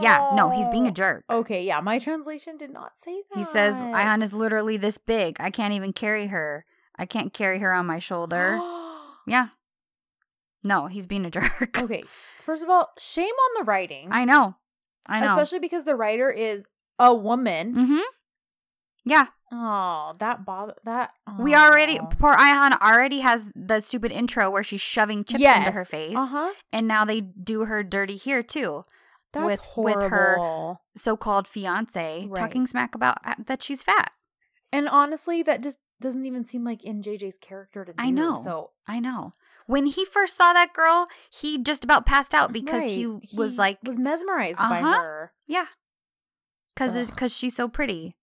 Yeah, 0.00 0.30
no, 0.34 0.50
he's 0.50 0.68
being 0.68 0.86
a 0.86 0.90
jerk. 0.92 1.24
Okay, 1.30 1.64
yeah, 1.64 1.80
my 1.80 1.98
translation 1.98 2.56
did 2.56 2.72
not 2.72 2.92
say 3.04 3.22
that. 3.30 3.38
He 3.38 3.44
says, 3.44 3.74
Ihan 3.74 4.22
is 4.22 4.32
literally 4.32 4.76
this 4.76 4.98
big. 4.98 5.36
I 5.40 5.50
can't 5.50 5.74
even 5.74 5.92
carry 5.92 6.26
her. 6.28 6.64
I 6.96 7.06
can't 7.06 7.32
carry 7.32 7.58
her 7.60 7.72
on 7.72 7.86
my 7.86 7.98
shoulder. 7.98 8.60
yeah. 9.26 9.48
No, 10.62 10.86
he's 10.86 11.06
being 11.06 11.24
a 11.26 11.30
jerk. 11.38 11.78
okay, 11.78 12.04
first 12.40 12.62
of 12.62 12.70
all, 12.70 12.90
shame 12.98 13.26
on 13.34 13.60
the 13.60 13.64
writing. 13.64 14.08
I 14.10 14.24
know. 14.24 14.56
I 15.06 15.20
know. 15.20 15.26
Especially 15.26 15.58
because 15.58 15.84
the 15.84 15.94
writer 15.94 16.30
is 16.30 16.64
a 16.98 17.14
woman. 17.14 17.74
mm-hmm. 17.74 17.98
Yeah. 19.04 19.26
Oh, 19.52 20.14
that 20.18 20.46
bother 20.46 20.74
that. 20.84 21.10
We 21.38 21.54
already 21.54 21.98
poor 22.18 22.34
Ihan 22.34 22.80
already 22.80 23.20
has 23.20 23.50
the 23.54 23.80
stupid 23.80 24.10
intro 24.10 24.50
where 24.50 24.64
she's 24.64 24.80
shoving 24.80 25.22
chips 25.24 25.44
into 25.44 25.70
her 25.72 25.84
face, 25.84 26.16
Uh 26.16 26.26
huh. 26.26 26.52
and 26.72 26.88
now 26.88 27.04
they 27.04 27.20
do 27.20 27.66
her 27.66 27.82
dirty 27.84 28.16
here 28.16 28.42
too. 28.42 28.82
That's 29.34 29.44
With- 29.44 29.60
horrible. 29.60 30.02
with 30.02 30.10
her- 30.10 30.76
So-called 30.96 31.46
fiance 31.48 32.26
Right. 32.28 32.36
talking 32.36 32.66
smack 32.66 32.94
about 32.94 33.18
uh, 33.24 33.34
that 33.46 33.62
she's 33.62 33.82
fat. 33.82 34.12
And 34.72 34.88
honestly, 34.88 35.42
that 35.42 35.62
just 35.62 35.78
doesn't 36.00 36.24
even 36.24 36.44
seem 36.44 36.64
like 36.64 36.82
in 36.84 37.02
JJ's 37.02 37.38
character 37.38 37.84
to 37.84 37.92
do. 37.92 37.96
I 38.02 38.10
know. 38.10 38.40
So 38.42 38.70
I 38.86 39.00
know. 39.00 39.32
When 39.66 39.86
he 39.86 40.04
first 40.04 40.36
saw 40.36 40.52
that 40.52 40.72
girl, 40.72 41.08
he 41.30 41.62
just 41.62 41.84
about 41.84 42.06
passed 42.06 42.34
out 42.34 42.52
because 42.52 42.80
right, 42.82 42.90
he 42.90 43.06
was 43.36 43.56
like, 43.58 43.78
was 43.82 43.98
mesmerized 43.98 44.58
by 44.58 44.80
Uh-huh. 44.82 45.02
her. 45.02 45.32
yeah, 45.46 45.66
because 46.74 47.06
because 47.08 47.34
she's 47.36 47.54
so 47.56 47.68
pretty. 47.68 48.14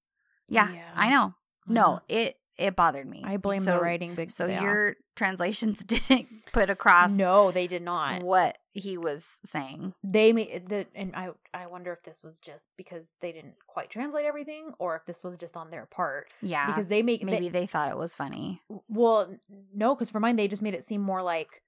Yeah, 0.48 0.70
Yeah. 0.72 0.92
I 0.96 1.10
know. 1.10 1.36
No, 1.68 1.84
Mhm. 1.84 2.02
it 2.10 2.41
it 2.62 2.76
bothered 2.76 3.08
me. 3.08 3.24
I 3.26 3.38
blame 3.38 3.64
so, 3.64 3.76
the 3.76 3.82
writing 3.82 4.16
big. 4.16 4.32
So 4.32 4.46
your 4.46 4.96
translations 5.16 5.80
didn't 5.86 6.28
put 6.54 6.70
across 6.70 7.12
no, 7.12 7.52
they 7.52 7.68
did 7.68 7.82
not. 7.82 8.22
what 8.22 8.58
he 8.74 8.98
was 8.98 9.26
saying. 9.46 9.94
They 10.04 10.32
made 10.32 10.66
the 10.70 10.86
and 10.96 11.16
I 11.16 11.30
I 11.54 11.68
wonder 11.68 11.92
if 11.92 12.04
this 12.04 12.24
was 12.24 12.40
just 12.40 12.70
because 12.78 13.14
they 13.22 13.32
didn't 13.32 13.56
quite 13.68 13.90
translate 13.90 14.26
everything, 14.26 14.72
or 14.80 14.96
if 14.96 15.06
this 15.06 15.24
was 15.24 15.38
just 15.38 15.58
on 15.58 15.72
their 15.72 15.86
part 15.86 16.34
Yeah, 16.42 16.68
because 16.68 16.88
they 16.88 17.02
make 17.02 17.24
maybe 17.24 17.50
they, 17.50 17.62
they 17.62 17.66
thought 17.68 17.90
it 17.90 17.98
was 17.98 18.16
funny. 18.16 18.62
well 18.88 19.36
no 19.74 19.96
because 19.96 20.12
for 20.12 20.20
mine 20.20 20.36
they 20.36 20.48
just 20.48 20.62
made 20.62 20.74
it 20.74 20.86
seem 20.86 21.02
more 21.02 21.22
like 21.22 21.62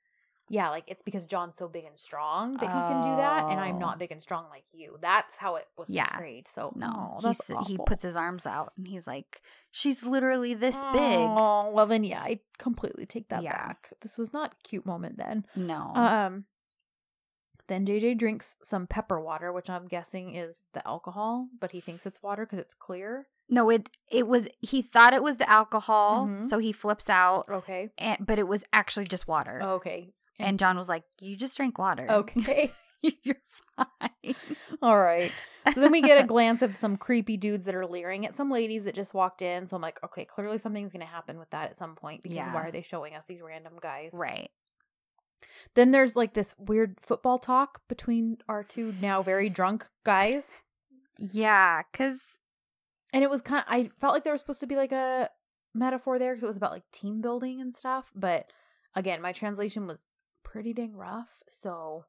yeah 0.50 0.70
like 0.70 0.84
it's 0.88 1.02
because 1.04 1.26
John's 1.26 1.58
so 1.58 1.68
big 1.68 1.86
and 1.86 1.98
strong 1.98 2.58
that 2.58 2.66
he 2.74 2.84
can 2.84 3.02
do 3.02 3.16
that, 3.16 3.46
and 3.50 3.60
I'm 3.60 3.76
Oh. 3.76 3.80
not 3.80 4.00
big 4.00 4.12
and 4.12 4.22
strong 4.22 4.46
like 4.50 4.66
you. 4.74 4.98
That's 5.02 5.36
how 5.38 5.56
it 5.56 5.68
was 5.78 5.90
Yeah. 5.90 6.08
portrayed. 6.08 6.48
So 6.48 6.74
No, 6.76 7.16
oh, 7.18 7.18
he 7.22 7.28
that's 7.28 7.68
he 7.68 7.78
puts 7.78 8.04
his 8.04 8.16
arms 8.16 8.46
out 8.46 8.74
and 8.78 8.88
he's 8.88 9.08
like, 9.08 9.42
"She's 9.72 10.04
literally 10.04 10.54
this 10.54 10.76
big." 10.94 11.30
Oh, 11.36 11.72
well 11.72 11.86
then 11.88 12.04
yeah, 12.04 12.22
I 12.22 12.42
completely 12.58 13.06
take 13.06 13.30
that 13.30 13.44
Yeah. 13.44 13.52
back. 13.54 13.94
This 14.02 14.18
was 14.18 14.34
not 14.34 14.54
a 14.54 14.68
cute 14.68 14.86
moment 14.86 15.18
then. 15.18 15.46
No, 15.56 15.92
Um 15.96 16.46
then 17.68 17.86
JJ 17.86 18.18
drinks 18.18 18.56
some 18.62 18.88
pepper 18.88 19.20
water, 19.22 19.52
which 19.54 19.70
I'm 19.70 19.88
guessing 19.88 20.36
is 20.36 20.64
the 20.74 20.86
alcohol, 20.86 21.48
but 21.60 21.72
he 21.72 21.80
thinks 21.80 22.06
it's 22.06 22.22
water 22.22 22.46
because 22.46 22.60
it's 22.60 22.74
clear. 22.74 23.28
no, 23.50 23.70
it 23.70 23.90
it 24.10 24.26
was. 24.28 24.48
He 24.62 24.82
thought 24.82 25.14
it 25.14 25.22
was 25.24 25.38
the 25.38 25.50
alcohol, 25.50 26.28
Mhm. 26.28 26.46
so 26.48 26.58
he 26.60 26.72
flips 26.72 27.10
out, 27.10 27.48
Okay. 27.50 27.92
and, 27.98 28.26
but 28.26 28.40
it 28.40 28.48
was 28.48 28.64
actually 28.74 29.06
just 29.06 29.28
water. 29.28 29.62
Okay. 29.62 30.14
And 30.40 30.58
John 30.60 30.78
was 30.78 30.90
like, 30.90 31.04
"You 31.22 31.36
just 31.38 31.56
drank 31.58 31.78
water. 31.78 32.08
Okay. 32.10 32.72
you're 33.24 33.36
fine." 33.76 34.36
All 34.82 34.98
right. 35.00 35.32
So 35.74 35.80
then 35.82 35.92
we 35.92 36.02
get 36.02 36.22
a 36.24 36.28
glance 36.28 36.62
of 36.62 36.76
some 36.78 36.98
creepy 36.98 37.38
dudes 37.38 37.66
that 37.66 37.76
are 37.76 37.86
leering 37.86 38.26
at 38.26 38.36
some 38.36 38.50
ladies 38.52 38.84
that 38.86 38.96
just 38.96 39.14
walked 39.14 39.42
in. 39.42 39.68
So 39.68 39.76
I'm 39.76 39.82
like, 39.82 40.00
okay, 40.04 40.26
clearly 40.26 40.58
something's 40.58 40.92
going 40.92 41.06
to 41.06 41.12
happen 41.12 41.38
with 41.40 41.50
that 41.52 41.70
at 41.70 41.78
some 41.78 41.96
point 41.96 42.22
because 42.24 42.36
Yeah. 42.38 42.54
why 42.54 42.62
are 42.68 42.72
they 42.72 42.82
showing 42.82 43.14
us 43.16 43.26
these 43.26 43.42
random 43.42 43.74
guys? 43.82 44.12
right. 44.14 44.50
Then 45.76 45.92
there's 45.92 46.16
like 46.16 46.34
this 46.34 46.56
weird 46.58 47.00
football 47.02 47.40
talk 47.40 47.82
between 47.88 48.38
our 48.50 48.64
two 48.64 48.94
now 49.02 49.22
very 49.22 49.50
drunk 49.50 49.88
guys. 50.04 50.58
Yeah, 51.18 51.82
because 51.92 52.40
And 53.14 53.24
it 53.24 53.30
was 53.30 53.42
kind 53.42 53.60
of, 53.66 53.66
I 53.74 53.90
felt 54.00 54.14
like 54.14 54.24
there 54.24 54.34
was 54.34 54.42
supposed 54.42 54.60
to 54.62 54.68
be 54.68 54.76
like 54.76 54.92
a 54.92 55.30
metaphor 55.74 56.20
there 56.20 56.34
because 56.34 56.44
it 56.44 56.48
was 56.48 56.58
about 56.58 56.72
like 56.72 56.90
team 56.92 57.22
building 57.22 57.62
and 57.62 57.74
stuff. 57.74 58.12
But 58.16 58.52
again, 58.96 59.22
my 59.22 59.32
translation 59.32 59.88
was 59.88 60.10
pretty 60.54 60.72
dang 60.72 60.94
rough. 60.96 61.28
So 61.50 62.06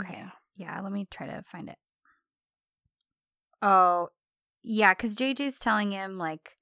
okay, 0.00 0.18
Yeah. 0.18 0.30
yeah. 0.54 0.80
Let 0.80 0.92
me 0.92 1.06
try 1.10 1.26
to 1.26 1.42
find 1.46 1.68
it. 1.68 1.78
Oh, 3.62 4.08
yeah, 4.62 4.92
because 4.92 5.14
JJ's 5.14 5.58
telling 5.58 5.90
him 5.90 6.18
like. 6.18 6.54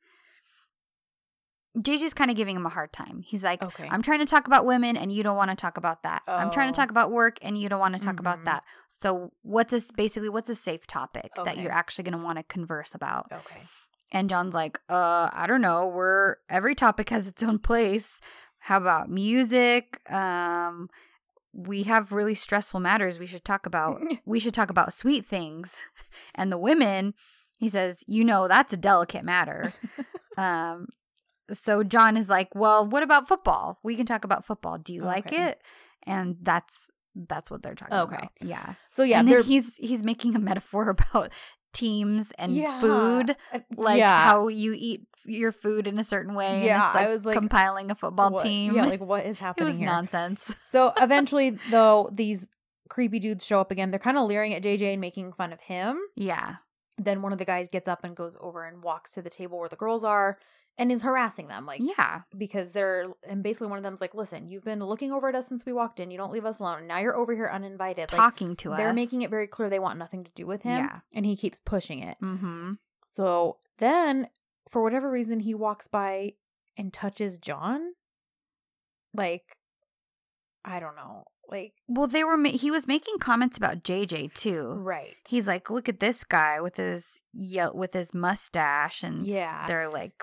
JJ's 1.78 2.14
kind 2.14 2.32
of 2.32 2.36
giving 2.36 2.56
him 2.56 2.66
a 2.66 2.68
hard 2.68 2.92
time. 2.92 3.22
He's 3.24 3.44
like, 3.44 3.62
Okay. 3.62 3.86
I'm 3.88 4.02
trying 4.02 4.18
to 4.18 4.26
talk 4.26 4.48
about 4.48 4.66
women 4.66 4.96
and 4.96 5.12
you 5.12 5.22
don't 5.22 5.36
want 5.36 5.50
to 5.50 5.56
talk 5.56 5.76
about 5.76 6.02
that. 6.02 6.22
I'm 6.26 6.50
trying 6.50 6.72
to 6.72 6.76
Oh. 6.76 6.82
talk 6.82 6.90
about 6.90 7.12
work 7.12 7.38
and 7.42 7.56
you 7.56 7.68
don't 7.68 7.78
want 7.78 7.94
to 7.94 8.00
talk 8.00 8.16
Mhm. 8.16 8.20
about 8.20 8.44
that. 8.44 8.64
So 8.88 9.32
what's 9.42 9.72
a 9.72 9.80
basically 9.94 10.28
what's 10.30 10.50
a 10.50 10.56
safe 10.56 10.84
topic 10.88 11.30
that 11.36 11.58
you're 11.58 11.70
actually 11.70 12.04
going 12.04 12.18
to 12.18 12.24
want 12.24 12.38
to 12.38 12.42
converse 12.42 12.92
about? 12.92 13.30
okay. 13.32 13.62
And 14.10 14.28
John's 14.28 14.52
like, 14.52 14.80
uh, 14.88 15.30
I 15.32 15.46
don't 15.46 15.60
know. 15.60 15.86
We're 15.86 16.36
every 16.48 16.74
topic 16.74 17.08
has 17.10 17.28
its 17.28 17.40
own 17.44 17.60
place. 17.60 18.20
How 18.60 18.76
about 18.76 19.10
music? 19.10 20.00
Um, 20.10 20.88
we 21.52 21.82
have 21.84 22.12
really 22.12 22.34
stressful 22.34 22.78
matters 22.80 23.18
we 23.18 23.26
should 23.26 23.44
talk 23.44 23.66
about. 23.66 24.00
we 24.24 24.38
should 24.38 24.54
talk 24.54 24.70
about 24.70 24.92
sweet 24.92 25.24
things. 25.24 25.76
And 26.34 26.50
the 26.52 26.58
women, 26.58 27.14
he 27.58 27.68
says, 27.68 28.02
you 28.06 28.24
know, 28.24 28.46
that's 28.48 28.72
a 28.72 28.76
delicate 28.76 29.24
matter. 29.24 29.72
um, 30.36 30.86
so 31.52 31.82
John 31.82 32.16
is 32.16 32.28
like, 32.28 32.54
well, 32.54 32.86
what 32.86 33.02
about 33.02 33.28
football? 33.28 33.78
We 33.82 33.96
can 33.96 34.06
talk 34.06 34.24
about 34.24 34.44
football. 34.44 34.78
Do 34.78 34.94
you 34.94 35.02
like 35.02 35.32
it? 35.32 35.60
And 36.04 36.36
that's 36.42 36.88
that's 37.14 37.50
what 37.50 37.62
they're 37.62 37.74
talking 37.74 37.96
Okay. 37.96 38.16
about. 38.16 38.32
Yeah. 38.40 38.74
So 38.90 39.02
yeah, 39.02 39.18
and 39.20 39.28
then 39.28 39.42
he's 39.42 39.74
he's 39.76 40.02
making 40.02 40.36
a 40.36 40.38
metaphor 40.38 40.88
about 40.90 41.32
teams 41.72 42.32
and 42.38 42.52
Yeah. 42.52 42.78
food 42.80 43.36
like 43.76 43.98
yeah. 43.98 44.24
how 44.24 44.48
you 44.48 44.74
eat 44.76 45.06
your 45.24 45.52
food 45.52 45.86
in 45.86 45.98
a 45.98 46.04
certain 46.04 46.34
way. 46.34 46.64
Yeah, 46.64 46.76
and 46.76 46.84
it's 46.88 46.94
like 46.94 47.06
I 47.06 47.10
was 47.10 47.24
like, 47.24 47.34
compiling 47.36 47.90
a 47.90 47.94
football 47.94 48.30
what- 48.30 48.42
team. 48.44 48.74
Yeah, 48.74 48.86
like 48.94 49.00
what 49.00 49.24
is 49.26 49.36
it 49.36 49.40
happening 49.40 49.68
was 49.68 49.76
here? 49.78 49.86
nonsense. 49.86 50.54
So 50.66 50.92
eventually, 50.96 51.58
though, 51.70 52.08
these 52.12 52.46
creepy 52.88 53.18
dudes 53.18 53.44
show 53.46 53.60
up 53.60 53.70
again. 53.70 53.90
They're 53.90 54.00
kind 54.00 54.18
of 54.18 54.26
leering 54.28 54.54
at 54.54 54.62
JJ 54.62 54.92
and 54.92 55.00
making 55.00 55.32
fun 55.32 55.52
of 55.52 55.60
him. 55.60 55.98
Yeah, 56.16 56.56
Then 56.98 57.22
one 57.22 57.32
of 57.32 57.38
the 57.38 57.44
guys 57.44 57.68
gets 57.68 57.88
up 57.88 58.04
and 58.04 58.16
goes 58.16 58.36
over 58.40 58.64
and 58.64 58.82
walks 58.82 59.12
to 59.12 59.22
the 59.22 59.30
table 59.30 59.58
where 59.58 59.68
the 59.68 59.76
girls 59.76 60.02
are 60.04 60.38
and 60.78 60.90
is 60.92 61.02
harassing 61.02 61.48
them, 61.48 61.66
like 61.66 61.80
yeah, 61.82 62.22
because 62.38 62.72
they're 62.72 63.06
and 63.28 63.42
basically 63.42 63.66
one 63.66 63.76
of 63.78 63.82
them's 63.82 64.00
like, 64.00 64.14
"Listen, 64.14 64.46
you've 64.48 64.64
been 64.64 64.78
looking 64.78 65.12
over 65.12 65.28
at 65.28 65.34
us 65.34 65.46
since 65.48 65.66
we 65.66 65.72
walked 65.72 66.00
in. 66.00 66.10
You 66.10 66.16
don't 66.16 66.32
leave 66.32 66.46
us 66.46 66.58
alone. 66.58 66.86
Now 66.86 66.98
you're 66.98 67.16
over 67.16 67.34
here 67.34 67.50
uninvited." 67.52 68.12
Like 68.12 68.20
talking 68.20 68.56
to 68.56 68.72
us. 68.72 68.78
they're 68.78 68.92
making 68.92 69.22
it 69.22 69.30
very 69.30 69.46
clear 69.46 69.68
they 69.68 69.78
want 69.80 69.98
nothing 69.98 70.24
to 70.24 70.30
do 70.34 70.46
with 70.46 70.62
him. 70.62 70.78
Yeah. 70.86 71.00
and 71.12 71.26
he 71.26 71.36
keeps 71.36 71.60
pushing 71.60 72.00
it. 72.02 72.16
Mm-hmm. 72.22 72.72
So 73.06 73.56
then, 73.78 74.28
for 74.70 74.82
whatever 74.82 75.10
reason, 75.10 75.40
he 75.40 75.54
walks 75.54 75.88
by 75.88 76.34
and 76.76 76.92
touches 76.92 77.36
John. 77.36 77.92
Like, 79.14 79.42
I 80.64 80.80
don't 80.80 80.96
know. 80.96 81.24
Like, 81.48 81.72
Well, 81.88 82.06
they 82.06 82.22
were. 82.22 82.36
Ma- 82.36 82.50
he 82.50 82.70
was 82.70 82.86
making 82.86 83.18
comments 83.18 83.56
about 83.56 83.82
JJ 83.82 84.32
too. 84.34 84.74
right. 84.76 85.16
He's 85.28 85.48
like, 85.48 85.68
"Look 85.68 85.88
at 85.88 85.98
this 85.98 86.22
guy 86.22 86.60
with 86.60 86.76
his 86.76 87.18
yell 87.32 87.74
with 87.74 87.92
his 87.92 88.14
mustache," 88.14 89.02
and 89.02 89.26
Yeah. 89.26 89.66
they're 89.66 89.88
like 89.88 90.22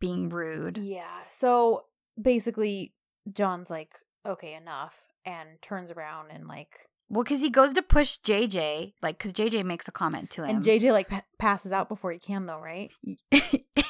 being 0.00 0.28
rude. 0.28 0.78
Yeah. 0.78 1.20
So 1.30 1.84
basically, 2.20 2.94
John's 3.32 3.70
like, 3.70 3.94
okay, 4.26 4.54
enough, 4.54 4.96
and 5.24 5.62
turns 5.62 5.92
around 5.92 6.30
and 6.32 6.48
like, 6.48 6.88
Well, 7.08 7.22
because 7.22 7.40
he 7.40 7.50
goes 7.50 7.72
to 7.74 7.82
push 7.82 8.18
JJ, 8.24 8.94
like, 9.02 9.16
because 9.18 9.32
JJ 9.32 9.64
makes 9.64 9.86
a 9.86 9.92
comment 9.92 10.28
to 10.30 10.42
him. 10.44 10.56
and 10.56 10.64
JJ 10.64 10.90
like 10.92 11.08
pa- 11.08 11.22
passes 11.38 11.70
out 11.72 11.88
before 11.88 12.10
he 12.12 12.18
can, 12.18 12.46
though, 12.46 12.58
right? 12.58 12.90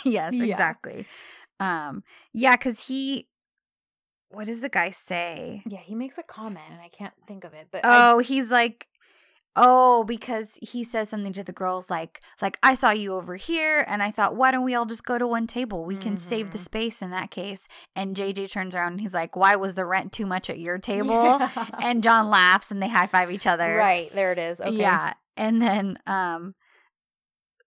yes, 0.04 0.34
Yeah. 0.34 0.44
exactly. 0.44 1.06
Um, 1.58 2.02
yeah, 2.34 2.56
because 2.56 2.80
he, 2.88 3.28
what 4.28 4.46
does 4.46 4.60
the 4.60 4.68
guy 4.68 4.90
say? 4.90 5.62
Yeah, 5.66 5.78
he 5.80 5.94
makes 5.94 6.18
a 6.18 6.22
comment, 6.22 6.66
and 6.70 6.80
I 6.80 6.88
can't 6.88 7.14
think 7.26 7.44
of 7.44 7.54
it, 7.54 7.68
but 7.70 7.84
I- 7.86 8.10
Oh, 8.10 8.18
he's 8.18 8.50
like, 8.50 8.86
oh, 9.56 10.04
because 10.04 10.58
he 10.60 10.84
says 10.84 11.08
something 11.08 11.32
to 11.32 11.42
the 11.42 11.52
girls 11.52 11.88
like, 11.90 12.20
like 12.42 12.58
I 12.62 12.74
saw 12.74 12.90
you 12.90 13.14
over 13.14 13.36
here, 13.36 13.84
and 13.88 14.02
I 14.02 14.10
thought, 14.10 14.36
why 14.36 14.50
don't 14.50 14.64
we 14.64 14.74
all 14.74 14.84
just 14.86 15.04
go 15.04 15.16
to 15.18 15.26
one 15.26 15.46
table? 15.46 15.84
We 15.84 15.96
can 15.96 16.18
save 16.18 16.52
the 16.52 16.58
Mhm. 16.58 16.64
space 16.64 17.02
in 17.02 17.10
that 17.10 17.30
case. 17.30 17.66
And 17.94 18.14
JJ 18.14 18.48
turns 18.50 18.74
around 18.74 18.92
and 18.92 19.00
he's 19.00 19.14
like, 19.14 19.34
why 19.34 19.56
was 19.56 19.74
the 19.74 19.84
rent 19.86 20.12
too 20.12 20.26
much 20.26 20.50
at 20.50 20.58
your 20.58 20.78
table? 20.78 21.08
Yeah. 21.40 21.66
And 21.82 22.02
John 22.02 22.28
laughs 22.28 22.70
and 22.70 22.82
they 22.82 22.88
high 22.88 23.06
five 23.06 23.30
each 23.30 23.46
other. 23.46 23.74
right 23.76 24.12
there 24.14 24.32
it 24.32 24.38
is. 24.38 24.60
Okay. 24.60 24.70
Yeah, 24.72 25.14
and 25.36 25.60
then 25.62 25.98
um, 26.06 26.54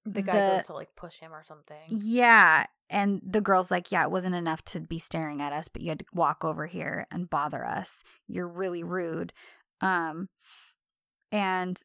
the 0.05 0.21
guy 0.21 0.33
the- 0.33 0.57
goes 0.57 0.65
to 0.67 0.73
like 0.73 0.95
push 0.95 1.19
him 1.19 1.33
or 1.33 1.43
something. 1.43 1.77
Yeah. 1.89 2.65
And 2.91 3.21
the 3.23 3.41
girl's 3.41 3.69
like, 3.69 3.91
Yeah, 3.91 4.03
it 4.03 4.11
wasn't 4.11 4.33
enough 4.35 4.63
to 4.65 4.79
be 4.79 4.97
staring 4.99 5.41
at 5.41 5.53
us, 5.53 5.67
but 5.67 5.81
you 5.81 5.89
had 5.89 5.99
to 5.99 6.05
walk 6.13 6.43
over 6.43 6.65
here 6.67 7.05
and 7.11 7.29
bother 7.29 7.63
us. 7.65 8.03
You're 8.27 8.47
really 8.47 8.83
rude. 8.83 9.31
Um, 9.81 10.29
and 11.31 11.81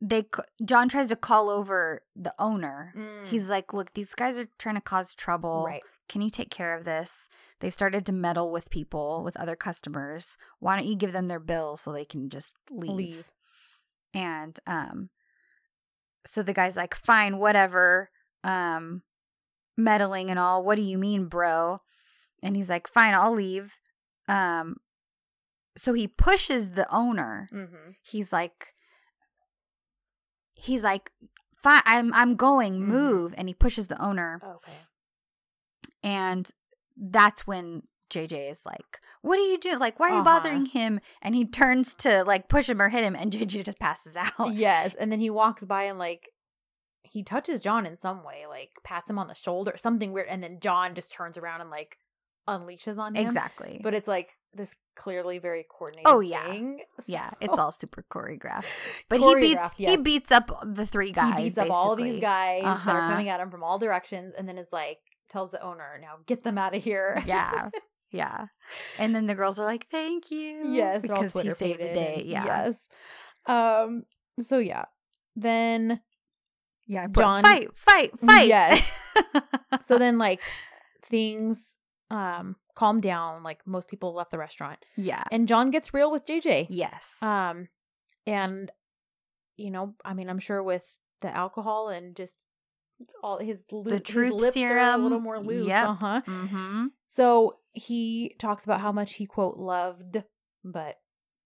they, 0.00 0.26
John 0.64 0.88
tries 0.88 1.08
to 1.08 1.16
call 1.16 1.48
over 1.48 2.02
the 2.14 2.34
owner. 2.38 2.92
Mm. 2.96 3.28
He's 3.28 3.48
like, 3.48 3.72
Look, 3.72 3.94
these 3.94 4.14
guys 4.14 4.36
are 4.36 4.48
trying 4.58 4.74
to 4.74 4.80
cause 4.80 5.14
trouble. 5.14 5.64
right. 5.66 5.82
Can 6.06 6.20
you 6.20 6.30
take 6.30 6.50
care 6.50 6.76
of 6.76 6.84
this? 6.84 7.28
They've 7.60 7.72
started 7.72 8.04
to 8.06 8.12
meddle 8.12 8.52
with 8.52 8.68
people, 8.68 9.22
with 9.24 9.38
other 9.38 9.56
customers. 9.56 10.36
Why 10.60 10.76
don't 10.76 10.84
you 10.84 10.96
give 10.96 11.12
them 11.12 11.28
their 11.28 11.40
bill 11.40 11.78
so 11.78 11.92
they 11.92 12.04
can 12.04 12.28
just 12.28 12.54
leave? 12.70 12.90
Leave. 12.90 13.24
And 14.12 14.60
um 14.66 15.08
so 16.26 16.42
the 16.42 16.52
guy's 16.52 16.76
like, 16.76 16.94
"Fine, 16.94 17.38
whatever. 17.38 18.10
Um 18.42 19.02
meddling 19.78 20.28
and 20.30 20.38
all. 20.38 20.62
What 20.62 20.76
do 20.76 20.82
you 20.82 20.98
mean, 20.98 21.26
bro?" 21.26 21.78
And 22.42 22.54
he's 22.54 22.68
like, 22.68 22.86
"Fine, 22.86 23.14
I'll 23.14 23.32
leave." 23.34 23.72
Um 24.28 24.76
so 25.76 25.92
he 25.92 26.06
pushes 26.08 26.70
the 26.70 26.86
owner. 26.94 27.48
Mm-hmm. 27.52 27.90
He's 28.02 28.32
like 28.32 28.74
he's 30.54 30.82
like, 30.82 31.10
"Fine, 31.62 31.82
I'm 31.84 32.12
I'm 32.14 32.36
going. 32.36 32.74
Mhm. 32.80 32.86
Move." 32.86 33.34
And 33.36 33.48
he 33.48 33.54
pushes 33.54 33.88
the 33.88 34.00
owner. 34.02 34.40
Okay. 34.44 34.78
And 36.02 36.48
that's 36.96 37.46
when 37.46 37.82
JJ 38.10 38.50
is 38.50 38.64
like, 38.66 39.00
"What 39.22 39.38
are 39.38 39.42
you 39.46 39.58
doing? 39.58 39.78
Like, 39.78 39.98
why 39.98 40.08
are 40.08 40.12
you 40.12 40.16
Uh-huh. 40.20 40.24
bothering 40.40 40.66
him?" 40.66 41.00
And 41.22 41.34
he 41.34 41.44
turns 41.44 41.94
to 41.96 42.22
like 42.24 42.48
push 42.48 42.68
him 42.68 42.80
or 42.80 42.88
hit 42.88 43.04
him, 43.04 43.16
and 43.16 43.32
JJ 43.32 43.64
just 43.64 43.78
passes 43.80 44.16
out. 44.16 44.52
Yes, 44.54 44.94
and 44.94 45.10
then 45.10 45.20
he 45.20 45.30
walks 45.30 45.64
by 45.64 45.84
and 45.84 45.98
like 45.98 46.30
he 47.02 47.22
touches 47.22 47.60
John 47.60 47.86
in 47.86 47.96
some 47.98 48.24
way, 48.24 48.44
like 48.48 48.70
pats 48.82 49.08
him 49.08 49.18
on 49.18 49.28
the 49.28 49.34
shoulder, 49.34 49.74
something 49.76 50.12
weird, 50.12 50.28
and 50.28 50.42
then 50.42 50.58
John 50.60 50.94
just 50.94 51.12
turns 51.12 51.38
around 51.38 51.60
and 51.60 51.70
like 51.70 51.98
unleashes 52.48 52.98
on 52.98 53.14
him. 53.14 53.26
exactly. 53.26 53.80
But 53.82 53.94
it's 53.94 54.08
like 54.08 54.30
this 54.52 54.76
clearly 54.96 55.38
very 55.38 55.64
coordinated. 55.68 56.06
Oh, 56.06 56.20
yeah. 56.20 56.46
thing. 56.46 56.80
yeah, 57.06 57.30
it's 57.40 57.58
all 57.58 57.72
super 57.72 58.04
choreographed. 58.10 58.66
But 59.08 59.20
he 59.20 59.34
beats 59.34 59.60
Choreographed, 59.60 59.72
he 59.76 59.96
beats 59.96 60.30
up 60.32 60.62
the 60.64 60.86
three 60.86 61.10
guys. 61.12 61.36
he 61.38 61.44
beats 61.44 61.58
up 61.58 61.70
all 61.70 61.96
these 61.96 62.04
basically. 62.04 62.20
guys 62.20 62.62
that 62.62 62.68
are 62.68 62.74
Uh-huh. 63.00 63.10
coming 63.10 63.28
at 63.28 63.40
him 63.40 63.50
from 63.50 63.62
all 63.64 63.78
directions, 63.78 64.34
and 64.38 64.48
then 64.48 64.58
is 64.58 64.72
like 64.72 64.98
tells 65.28 65.50
the 65.50 65.60
owner, 65.62 65.98
"Now 66.00 66.18
get 66.26 66.44
them 66.44 66.58
out 66.58 66.74
of 66.74 66.82
here." 66.82 67.22
Yeah. 67.26 67.70
Yeah. 68.10 68.46
And 68.96 69.12
then 69.12 69.26
the 69.26 69.34
girls 69.34 69.58
are 69.58 69.64
like, 69.66 69.88
"Thank 69.90 70.30
you." 70.30 70.72
yes, 70.72 71.02
because 71.02 71.32
he 71.32 71.50
saved 71.50 71.80
the 71.80 71.84
day. 71.86 72.22
Yeah. 72.24 72.44
Yes. 72.46 72.86
Um. 73.46 74.04
So 74.46 74.58
yeah. 74.58 74.84
Then 75.34 76.00
Yeah. 76.86 77.08
John- 77.08 77.42
fight, 77.42 77.70
fight, 77.76 78.12
fight. 78.20 78.46
Yes. 78.46 78.80
so 79.82 79.98
then 79.98 80.16
like 80.18 80.40
things 81.04 81.74
um 82.10 82.56
calm 82.74 83.00
down. 83.00 83.42
Like 83.42 83.66
most 83.66 83.88
people 83.88 84.14
left 84.14 84.30
the 84.30 84.38
restaurant, 84.38 84.78
yeah. 84.96 85.24
and 85.30 85.48
John 85.48 85.70
gets 85.70 85.94
real 85.94 86.10
with 86.10 86.26
JJ. 86.26 86.66
Yes. 86.70 87.16
Um, 87.22 87.68
and 88.26 88.70
you 89.56 89.70
know, 89.70 89.94
I 90.04 90.14
mean, 90.14 90.28
I'm 90.28 90.38
sure 90.38 90.62
with 90.62 90.98
the 91.20 91.34
alcohol 91.34 91.88
and 91.88 92.14
just 92.16 92.34
all 93.22 93.38
his 93.38 93.64
lo- 93.70 93.84
The 93.84 93.94
his 93.94 94.02
truth 94.02 94.32
lips 94.32 94.56
are 94.56 94.78
a 94.78 94.96
little 94.96 95.20
more 95.20 95.40
loose. 95.40 95.66
Yep. 95.66 95.88
Uh 95.88 95.94
huh. 95.94 96.20
mm-hmm. 96.26 96.86
So 97.08 97.58
he 97.72 98.34
talks 98.38 98.64
about 98.64 98.80
how 98.80 98.92
much 98.92 99.14
he 99.14 99.26
quote 99.26 99.56
loved, 99.56 100.22
but 100.64 100.96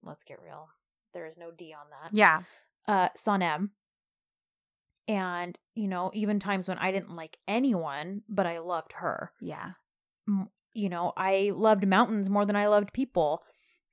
let's 0.03 0.25
get 0.25 0.41
real. 0.43 0.69
There 1.15 1.27
is 1.27 1.39
no 1.39 1.51
D 1.51 1.75
on 1.79 1.87
that. 1.91 2.17
Yeah. 2.17 2.43
Uh, 2.87 3.09
Sanem. 3.17 3.71
And 5.07 5.59
you 5.75 5.89
know, 5.89 6.11
even 6.13 6.39
times 6.39 6.69
when 6.69 6.79
I 6.79 6.93
didn't 6.93 7.17
like 7.17 7.39
anyone, 7.47 8.23
but 8.29 8.47
I 8.47 8.59
loved 8.59 8.93
her. 8.95 9.33
Yeah. 9.41 9.73
You 10.75 10.89
know, 10.89 11.13
I 11.17 11.53
loved 11.55 11.87
mountains 11.87 12.29
more 12.31 12.45
than 12.45 12.57
I 12.57 12.69
loved 12.69 12.93
people. 12.93 13.43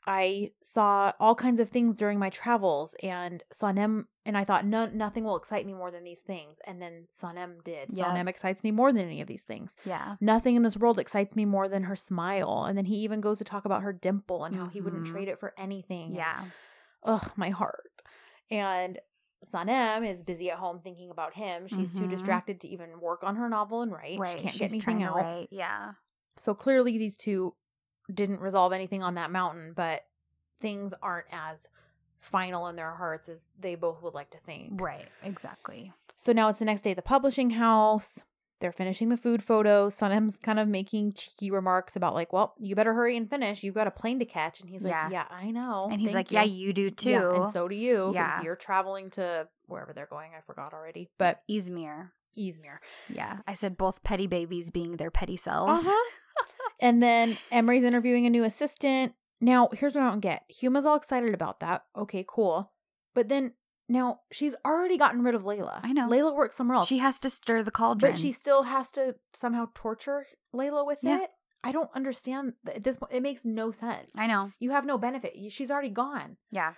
I 0.07 0.51
saw 0.61 1.13
all 1.19 1.33
kinds 1.33 1.59
of 1.59 1.69
things 1.69 1.97
during 1.97 2.19
my 2.19 2.29
travels, 2.29 2.95
and 3.01 3.41
Sanem, 3.51 4.05
and 4.23 4.37
I 4.37 4.43
thought, 4.43 4.63
no, 4.63 4.85
nothing 4.85 5.23
will 5.23 5.35
excite 5.35 5.65
me 5.65 5.73
more 5.73 5.89
than 5.89 6.03
these 6.03 6.21
things. 6.21 6.59
And 6.67 6.79
then 6.79 7.07
Sanem 7.19 7.63
did. 7.63 7.89
Yep. 7.91 8.05
Sanem 8.07 8.27
excites 8.27 8.63
me 8.63 8.69
more 8.69 8.93
than 8.93 9.03
any 9.03 9.19
of 9.21 9.27
these 9.27 9.41
things. 9.41 9.75
Yeah. 9.83 10.17
Nothing 10.21 10.55
in 10.55 10.61
this 10.61 10.77
world 10.77 10.99
excites 10.99 11.35
me 11.35 11.45
more 11.45 11.67
than 11.67 11.83
her 11.85 11.95
smile. 11.95 12.65
And 12.67 12.77
then 12.77 12.85
he 12.85 12.97
even 12.97 13.19
goes 13.19 13.39
to 13.39 13.43
talk 13.45 13.65
about 13.65 13.81
her 13.81 13.93
dimple 13.93 14.43
and 14.43 14.55
how 14.55 14.67
he 14.67 14.79
wouldn't 14.79 15.05
Mhm. 15.07 15.11
trade 15.11 15.27
it 15.27 15.39
for 15.39 15.53
anything. 15.57 16.07
and- 16.09 16.15
Yeah. 16.17 16.45
ugh, 17.01 17.31
my 17.35 17.49
heart. 17.49 17.89
And 18.51 18.99
Sanem 19.43 20.07
is 20.07 20.21
busy 20.23 20.51
at 20.51 20.59
home 20.59 20.81
thinking 20.83 21.09
about 21.09 21.33
him. 21.33 21.67
She's 21.67 21.93
too 21.93 22.05
Mhm. 22.05 22.09
distracted 22.09 22.61
to 22.61 22.67
even 22.67 22.99
work 22.99 23.23
on 23.23 23.37
her 23.37 23.49
novel 23.49 23.81
and 23.81 23.91
write. 23.91 24.19
Right. 24.19 24.37
She 24.37 24.43
can't 24.43 24.51
She's 24.53 24.59
get 24.59 24.71
anything 24.71 25.01
out. 25.03 25.15
write. 25.15 25.47
Yeah. 25.51 25.93
So 26.37 26.53
clearly, 26.53 26.97
these 26.97 27.17
two 27.17 27.55
didn't 28.13 28.39
resolve 28.39 28.73
anything 28.73 29.01
on 29.03 29.15
that 29.15 29.31
mountain, 29.31 29.73
but 29.75 30.05
things 30.59 30.93
aren't 31.01 31.27
as 31.31 31.67
final 32.19 32.67
in 32.67 32.75
their 32.75 32.95
hearts 32.95 33.29
as 33.29 33.47
they 33.59 33.75
both 33.75 34.01
would 34.01 34.13
like 34.13 34.31
to 34.31 34.37
think. 34.39 34.81
Right. 34.81 35.07
Exactly. 35.23 35.93
So 36.15 36.31
now 36.33 36.47
it's 36.49 36.59
the 36.59 36.65
next 36.65 36.81
day 36.81 36.91
at 36.91 36.95
the 36.95 37.01
publishing 37.01 37.51
house. 37.51 38.19
They're 38.61 38.71
finishing 38.71 39.09
the 39.09 39.17
food 39.17 39.43
photos. 39.43 39.95
Sanem's 39.95 40.37
kind 40.37 40.59
of 40.59 40.67
making 40.67 41.13
cheeky 41.13 41.51
remarks 41.51 41.97
about, 41.97 42.13
like, 42.13 42.31
well, 42.31 42.55
you 42.57 42.73
better 42.73 42.93
hurry 42.93 43.17
and 43.17 43.29
finish. 43.29 43.63
You've 43.63 43.75
got 43.75 43.85
a 43.85 43.91
plane 43.91 44.17
to 44.19 44.25
catch. 44.25 44.61
And 44.61 44.69
he's 44.69 44.81
like, 44.81 44.91
Yeah. 44.91 45.09
yeah, 45.09 45.25
I 45.29 45.51
know. 45.51 45.89
And 45.91 45.99
he's 45.99 46.13
Thank 46.13 46.31
like, 46.31 46.31
you." 46.31 46.37
"Yeah, 46.37 46.65
you 46.67 46.73
do 46.73 46.89
too." 46.89 47.09
Yeah, 47.09 47.43
and 47.43 47.53
so 47.53 47.67
do 47.67 47.75
you. 47.75 48.11
Yeah. 48.13 48.37
Yeah. 48.37 48.43
You're 48.43 48.55
traveling 48.55 49.09
to 49.11 49.47
wherever 49.67 49.91
they're 49.91 50.05
going. 50.07 50.31
I 50.37 50.41
forgot 50.41 50.73
already. 50.73 51.09
But 51.17 51.41
Izmir. 51.49 52.11
Izmir. 52.37 52.77
Yeah. 53.09 53.39
I 53.45 53.53
said 53.53 53.77
both 53.77 54.03
petty 54.03 54.25
babies 54.25 54.71
being 54.71 54.97
their 54.97 55.11
petty 55.11 55.37
selves. 55.37 55.79
Uh-huh. 55.79 56.11
And 56.79 57.01
then 57.01 57.37
Emery's 57.51 57.83
interviewing 57.83 58.25
a 58.25 58.29
new 58.29 58.43
assistant. 58.43 59.13
Now, 59.41 59.69
here's 59.73 59.93
what 59.95 60.03
I 60.03 60.09
don't 60.09 60.19
get. 60.21 60.43
Huma's 60.47 60.85
all 60.85 60.95
excited 60.95 61.33
about 61.33 61.59
that. 61.59 61.83
Okay, 61.97 62.25
cool. 62.27 62.71
But 63.13 63.29
then 63.29 63.53
now 63.87 64.21
she's 64.31 64.55
already 64.65 64.97
gotten 64.97 65.21
rid 65.23 65.35
of 65.35 65.43
Layla. 65.43 65.79
I 65.83 65.91
know. 65.93 66.07
Layla 66.09 66.35
works 66.35 66.55
somewhere 66.55 66.77
else. 66.77 66.87
She 66.87 66.97
has 66.99 67.19
to 67.19 67.29
stir 67.29 67.61
the 67.63 67.71
cauldron. 67.71 68.13
but 68.13 68.19
she 68.19 68.31
still 68.31 68.63
has 68.63 68.91
to 68.91 69.15
somehow 69.33 69.67
torture 69.75 70.25
Layla 70.55 70.85
with 70.85 70.99
Yeah. 71.01 71.23
it. 71.23 71.31
I 71.63 71.71
don't 71.71 71.89
understand 71.95 72.53
at 72.67 72.83
this 72.83 72.97
point. 72.97 73.13
It 73.13 73.23
makes 73.23 73.43
no 73.43 73.71
sense. 73.71 74.11
I 74.15 74.27
know. 74.27 74.51
You 74.59 74.71
have 74.71 74.85
no 74.85 74.97
benefit. 74.97 75.33
She's 75.49 75.71
already 75.71 75.89
gone. 75.89 76.37
Yeah. 76.51 76.73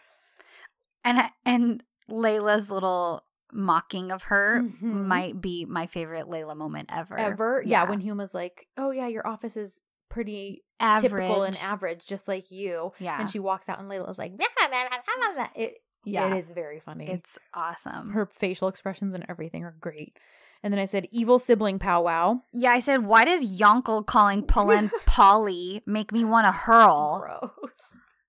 And 1.03 1.29
and 1.45 1.83
Layla's 2.09 2.69
little 2.71 3.23
mocking 3.51 4.11
of 4.11 4.23
her 4.23 4.61
Mhm. 4.61 4.81
might 5.05 5.39
be 5.41 5.65
my 5.65 5.87
favorite 5.87 6.27
Layla 6.27 6.55
moment 6.55 6.89
ever. 6.91 7.17
Ever. 7.17 7.63
Yeah. 7.65 7.83
when 7.85 7.99
Huma's 8.01 8.33
like, 8.33 8.67
oh, 8.77 8.91
yeah, 8.91 9.07
your 9.07 9.25
office 9.27 9.55
is 9.57 9.81
pretty 10.09 10.63
average 10.79 11.11
typical 11.11 11.43
and 11.43 11.57
average, 11.57 12.05
just 12.05 12.27
like 12.27 12.51
you. 12.51 12.91
Yeah. 12.99 13.19
And 13.19 13.29
she 13.29 13.39
walks 13.39 13.67
out 13.69 13.79
and 13.79 13.89
Layla's 13.89 14.17
like, 14.17 14.37
blah, 14.37 14.47
blah, 14.57 15.33
blah. 15.33 15.47
It, 15.55 15.77
Yeah. 16.03 16.27
It 16.33 16.37
is 16.37 16.49
very 16.51 16.79
funny. 16.79 17.09
It's 17.09 17.37
awesome. 17.53 18.11
her 18.11 18.25
facial 18.25 18.67
expressions 18.69 19.13
and 19.13 19.25
everything 19.27 19.63
are 19.65 19.75
great. 19.79 20.17
And 20.63 20.73
then 20.73 20.79
I 20.79 20.85
said, 20.85 21.07
evil 21.11 21.37
sibling 21.39 21.77
powwow. 21.79 22.41
yeah, 22.51 22.71
I 22.71 22.79
said, 22.79 23.05
why 23.05 23.25
does 23.25 23.59
Yonkel 23.59 24.05
calling 24.05 24.43
Polen 24.43 24.89
Polly 25.05 25.83
make 25.85 26.11
me 26.11 26.25
want 26.25 26.45
to 26.47 26.51
hurl? 26.51 27.19
Gross. 27.19 27.71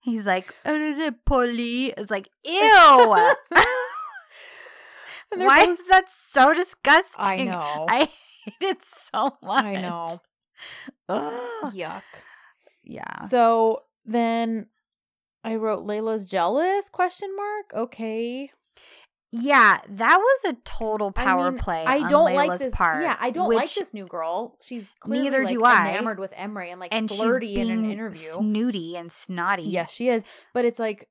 He's 0.01 0.27
like, 0.27 0.55
"Uh, 0.65 1.11
Polly. 1.27 1.87
It's 1.97 2.11
like, 2.11 2.29
ew. 2.45 3.17
And 5.33 5.43
Why 5.45 5.67
both- 5.67 5.79
is 5.81 5.87
that 5.89 6.07
so 6.11 6.55
disgusting? 6.55 7.15
I 7.19 7.45
know. 7.45 7.87
I 7.89 7.99
hate 8.45 8.55
it 8.61 8.79
so 8.85 9.37
much. 9.43 9.65
I 9.65 9.75
know. 9.75 10.21
Ugh. 11.09 11.73
Yuck. 11.75 12.03
Yeah. 12.83 13.27
So 13.27 13.83
then 14.07 14.69
I 15.45 15.57
wrote 15.57 15.87
Layla's 15.87 16.25
jealous 16.27 16.89
question 16.91 17.35
mark. 17.37 17.73
Okay. 17.75 18.51
Yeah, 19.31 19.81
that 19.87 20.17
was 20.19 20.53
a 20.55 20.57
total 20.65 21.13
I 21.15 21.25
power 21.25 21.51
mean, 21.51 21.61
play. 21.61 21.85
I 21.85 21.99
on 21.99 22.09
don't 22.09 22.31
Layla's 22.31 22.49
like 22.49 22.59
this 22.61 22.75
part. 22.75 23.03
Yeah, 23.03 23.17
I 23.21 23.29
don't 23.31 23.55
like 23.55 23.73
this 23.75 23.93
new 23.93 24.07
girl. 24.07 24.57
She's 24.63 24.91
clearly 25.01 25.25
Neither 25.25 25.45
like, 25.45 25.53
do 25.53 25.65
I. 25.65 25.89
enamored 25.91 26.19
with 26.19 26.33
Emery 26.35 26.71
and 26.71 26.81
like 26.81 26.95
and 26.95 27.11
flirty 27.11 27.57
in 27.61 27.69
an 27.71 27.91
interview. 27.91 28.33
snooty 28.33 28.97
and 28.97 29.13
snotty. 29.13 29.65
Yes, 29.65 29.93
she 29.93 30.09
is. 30.09 30.23
But 30.55 30.65
it's 30.65 30.79
like, 30.79 31.09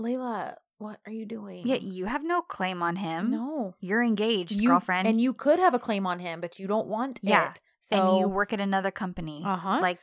Layla, 0.00 0.54
what 0.78 1.00
are 1.06 1.12
you 1.12 1.26
doing? 1.26 1.66
Yeah, 1.66 1.76
you 1.76 2.06
have 2.06 2.22
no 2.24 2.42
claim 2.42 2.82
on 2.82 2.96
him. 2.96 3.30
no. 3.30 3.74
You're 3.80 4.02
engaged, 4.02 4.60
You- 4.60 4.68
girlfriend. 4.70 5.08
And 5.08 5.20
you 5.20 5.32
could 5.32 5.58
have 5.58 5.74
a 5.74 5.78
claim 5.78 6.06
on 6.06 6.18
him, 6.18 6.40
but 6.40 6.58
you 6.58 6.66
don't 6.66 6.86
want 6.86 7.20
Yeah, 7.22 7.50
it. 7.52 7.60
So 7.80 7.96
and 8.10 8.18
you 8.20 8.28
work 8.28 8.52
at 8.52 8.60
another 8.60 8.90
company. 8.90 9.42
Uh 9.44 9.56
huh. 9.56 9.78
Like, 9.80 9.98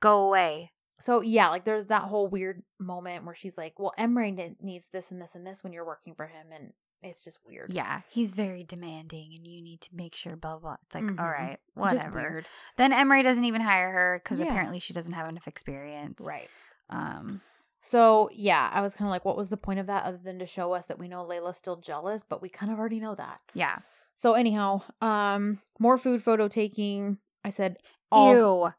go 0.00 0.26
away. 0.26 0.72
so 1.00 1.20
yeah, 1.22 1.48
like 1.48 1.64
there's 1.64 1.86
that 1.86 2.02
whole 2.02 2.26
weird 2.28 2.62
moment 2.80 3.24
where 3.24 3.34
she's 3.34 3.56
like, 3.56 3.78
"Well, 3.78 3.92
Emery 3.96 4.32
needs 4.60 4.86
this 4.92 5.10
and 5.12 5.20
this 5.22 5.34
and 5.36 5.46
this 5.46 5.62
when 5.62 5.72
you're 5.72 5.86
working 5.86 6.14
for 6.16 6.26
him," 6.26 6.48
and 6.52 6.72
it's 7.00 7.22
just 7.22 7.38
weird. 7.46 7.70
Yeah, 7.70 8.00
he's 8.10 8.32
very 8.32 8.64
demanding, 8.64 9.32
and 9.36 9.46
you 9.46 9.62
need 9.62 9.80
to 9.82 9.88
make 9.94 10.16
sure. 10.16 10.34
Blah 10.34 10.58
blah. 10.58 10.76
It's 10.86 10.94
like, 10.96 11.04
Mhm. 11.04 11.20
all 11.20 11.28
right, 11.30 11.58
whatever. 11.74 12.20
weird. 12.20 12.46
Then 12.76 12.92
Emery 12.92 13.22
doesn't 13.22 13.44
even 13.44 13.60
hire 13.60 13.92
her 13.92 14.20
because 14.22 14.40
Yeah. 14.40 14.46
apparently 14.46 14.80
she 14.80 14.92
doesn't 14.92 15.12
have 15.12 15.28
enough 15.28 15.46
experience. 15.46 16.20
Right. 16.26 16.50
Um. 16.90 17.40
So 17.82 18.28
yeah, 18.32 18.70
I 18.72 18.80
was 18.80 18.94
kind 18.94 19.08
of 19.08 19.10
like, 19.10 19.24
what 19.24 19.36
was 19.36 19.48
the 19.48 19.56
point 19.56 19.78
of 19.78 19.86
that 19.86 20.04
other 20.04 20.20
than 20.22 20.38
to 20.38 20.46
show 20.46 20.72
us 20.72 20.86
that 20.86 20.98
we 20.98 21.08
know 21.08 21.24
Layla's 21.24 21.56
still 21.56 21.76
jealous, 21.76 22.24
but 22.28 22.42
we 22.42 22.48
kind 22.48 22.72
of 22.72 22.78
already 22.78 23.00
know 23.00 23.14
that. 23.14 23.40
Yeah. 23.54 23.78
So 24.14 24.34
anyhow, 24.34 24.82
um, 25.00 25.60
more 25.78 25.96
food 25.96 26.22
photo 26.22 26.48
taking. 26.48 27.18
I 27.44 27.50
said, 27.50 27.76
all, 28.10 28.34
Ew. 28.34 28.72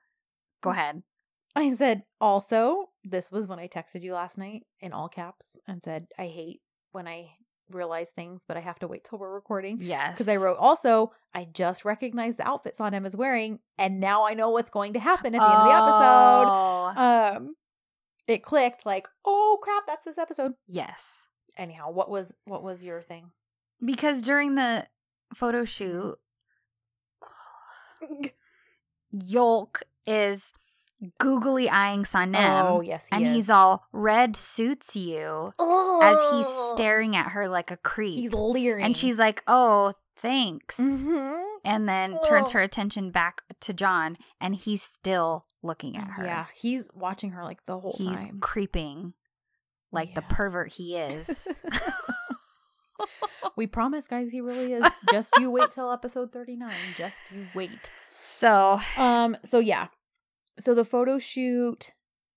Go 0.62 0.70
ahead. 0.72 1.04
I 1.56 1.74
said 1.76 2.04
also. 2.20 2.90
This 3.06 3.32
was 3.32 3.48
when 3.48 3.60
I 3.60 3.68
texted 3.70 4.02
you 4.04 4.14
last 4.14 4.38
night 4.38 4.64
in 4.82 4.92
all 4.92 5.08
caps 5.08 5.58
and 5.66 5.82
said, 5.82 6.08
I 6.18 6.28
hate 6.28 6.60
when 6.92 7.08
I 7.08 7.30
realize 7.72 8.10
things, 8.10 8.44
but 8.48 8.58
I 8.58 8.60
have 8.60 8.80
to 8.80 8.88
wait 8.88 9.06
till 9.06 9.18
we're 9.20 9.34
recording. 9.34 9.78
Yes. 9.80 10.12
Because 10.12 10.28
I 10.28 10.36
wrote 10.36 10.58
also, 10.60 11.14
I 11.34 11.46
just 11.46 11.86
recognized 11.86 12.38
the 12.40 12.48
outfit 12.48 12.76
Sanem 12.78 13.06
is 13.06 13.16
wearing, 13.16 13.60
and 13.78 14.00
now 14.00 14.26
I 14.28 14.34
know 14.34 14.50
what's 14.50 14.70
going 14.70 14.94
to 14.94 15.00
happen 15.00 15.34
at 15.34 15.40
the 15.40 15.46
end 15.46 15.54
of 15.54 15.68
the 15.68 15.74
episode. 15.74 16.46
Oh. 16.50 17.38
Um, 17.38 17.56
it 18.30 18.44
clicked 18.44 18.86
like, 18.86 19.08
oh 19.26 19.58
crap, 19.62 19.84
that's 19.88 20.06
this 20.06 20.18
episode. 20.18 20.54
yes. 20.68 21.24
Anyhow, 21.58 21.92
what 21.92 22.10
was 22.10 22.32
what 22.46 22.64
was 22.64 22.86
your 22.86 23.02
thing? 23.02 23.32
Because 23.84 24.22
during 24.22 24.56
the 24.56 24.88
photo 25.36 25.66
shoot, 25.66 26.18
Yolk 29.12 29.84
is 30.06 30.54
googly 31.18 31.70
eyeing 31.70 32.04
Sanem. 32.04 32.64
oh 32.70 32.82
yes, 32.82 33.08
and 33.12 33.26
is. 33.26 33.36
he's 33.36 33.50
all 33.50 33.86
red 33.92 34.36
suits 34.36 34.96
you 34.96 35.52
as 35.60 36.18
he's 36.32 36.48
staring 36.74 37.16
at 37.16 37.32
her 37.32 37.48
like 37.48 37.72
a 37.72 37.78
creep. 37.78 38.20
He's 38.20 38.34
leering, 38.34 38.86
and 38.86 38.96
she's 38.96 39.18
like, 39.20 39.44
"Oh, 39.48 39.94
thanks." 40.16 40.78
Mhm. 40.80 41.49
And 41.70 41.88
then 41.88 42.18
turns 42.28 42.52
her 42.52 42.60
attention 42.60 43.12
back 43.12 43.44
to 43.62 43.74
John, 43.74 44.18
and 44.42 44.56
he's 44.56 44.82
still 44.82 45.44
looking 45.62 45.96
at 45.98 46.08
her. 46.12 46.26
Yeah, 46.26 46.46
he's 46.56 46.90
watching 46.94 47.32
her 47.32 47.44
like 47.44 47.66
the 47.66 47.80
whole 47.80 47.96
he's 47.98 48.18
time. 48.18 48.26
He's 48.26 48.34
creeping 48.42 49.14
like 49.92 50.16
the 50.16 50.22
pervert 50.24 50.72
he 50.74 50.98
is. 50.98 51.48
we 53.56 53.68
promise, 53.68 54.08
guys, 54.08 54.30
he 54.32 54.42
really 54.42 54.74
is. 54.74 54.84
Just 55.12 55.34
you 55.40 55.52
wait 55.52 55.72
till 55.72 55.92
episode 55.92 56.32
thirty 56.32 56.56
nine. 56.56 56.76
Just 56.98 57.18
you 57.34 57.46
wait. 57.54 57.92
so 58.38 58.80
Um. 58.98 59.38
So 59.46 59.60
yeah. 59.60 59.88
so 60.60 60.74
the 60.74 60.86
photo 60.86 61.20
shoot 61.20 61.92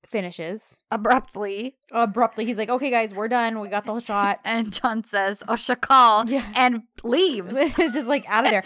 finishes 0.07 0.81
Abruptly. 0.91 1.77
abruptly. 1.91 2.45
He's 2.45 2.59
like, 2.59 2.69
"Okay, 2.69 2.91
guys, 2.91 3.15
we're 3.15 3.29
done. 3.29 3.61
We 3.61 3.69
got 3.69 3.87
the 3.87 3.99
shot." 4.01 4.41
And 4.45 4.73
John 4.73 5.05
says, 5.05 5.43
Oh, 5.49 5.55
Shakal. 5.55 6.29
Yeah. 6.29 6.51
And 6.55 6.83
leaves. 7.03 7.55
it's 7.57 7.95
just 7.95 8.09
like 8.09 8.25
out 8.29 8.45
of 8.45 8.51
there. 8.51 8.65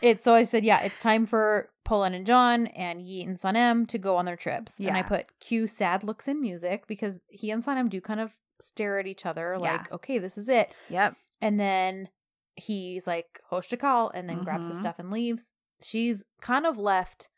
It's 0.00 0.22
so 0.24 0.34
I 0.34 0.44
said, 0.44 0.64
yeah, 0.64 0.80
it's 0.82 0.98
time 0.98 1.26
for 1.26 1.70
Polen 1.84 2.14
and 2.14 2.24
John 2.26 2.66
and 2.68 3.00
Yeet 3.00 3.26
and 3.26 3.36
Sanem 3.36 3.86
to 3.88 3.98
go 3.98 4.16
on 4.16 4.24
their 4.26 4.36
trips. 4.36 4.78
And 4.78 4.96
I 4.96 5.02
put 5.02 5.26
cue 5.40 5.66
sad 5.66 6.04
looks 6.04 6.28
in 6.28 6.40
music 6.40 6.86
because 6.86 7.18
he 7.28 7.50
and 7.50 7.64
Sanem 7.64 7.88
do 7.88 8.00
kind 8.00 8.20
of 8.20 8.30
stare 8.60 8.98
at 8.98 9.06
each 9.06 9.26
other 9.26 9.54
Yeah. 9.54 9.72
like, 9.72 9.92
okay, 9.92 10.18
this 10.18 10.38
is 10.38 10.48
it. 10.48 10.70
Yep. 10.88 11.16
And 11.40 11.58
then 11.58 12.08
he's 12.56 13.06
like, 13.06 13.40
Hoshtakal, 13.50 14.10
and 14.14 14.28
then 14.28 14.42
grabs 14.44 14.66
his 14.68 14.76
Mhm. 14.78 14.80
stuff 14.80 14.98
and 14.98 15.10
leaves. 15.10 15.52
She's 15.82 16.24
kind 16.40 16.66
of 16.66 16.76
left 16.78 17.28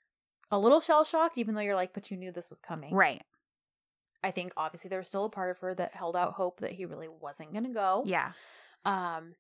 a 0.51 0.59
little 0.59 0.81
shell 0.81 1.05
shocked, 1.05 1.39
even 1.39 1.55
though 1.55 1.61
you're 1.61 1.75
like, 1.77 1.93
but 1.95 2.11
you 2.11 2.17
knew 2.17 2.33
this 2.33 2.51
was 2.51 2.61
coming. 2.61 2.95
Right. 2.95 3.23
I 4.23 4.31
think 4.31 4.53
obviously 4.57 4.89
there 4.89 4.99
was 4.99 5.09
still 5.09 5.25
a 5.27 5.31
part 5.31 5.51
of 5.51 5.59
her 5.59 5.75
that 5.75 5.95
held 5.95 6.17
out 6.17 6.35
hope 6.35 6.61
that 6.61 6.73
he 6.73 6.85
really 6.85 7.09
wasn't 7.09 7.53
gonna 7.55 7.73
go. 7.73 8.03
Yeah. 8.07 8.33
Um 8.85 9.35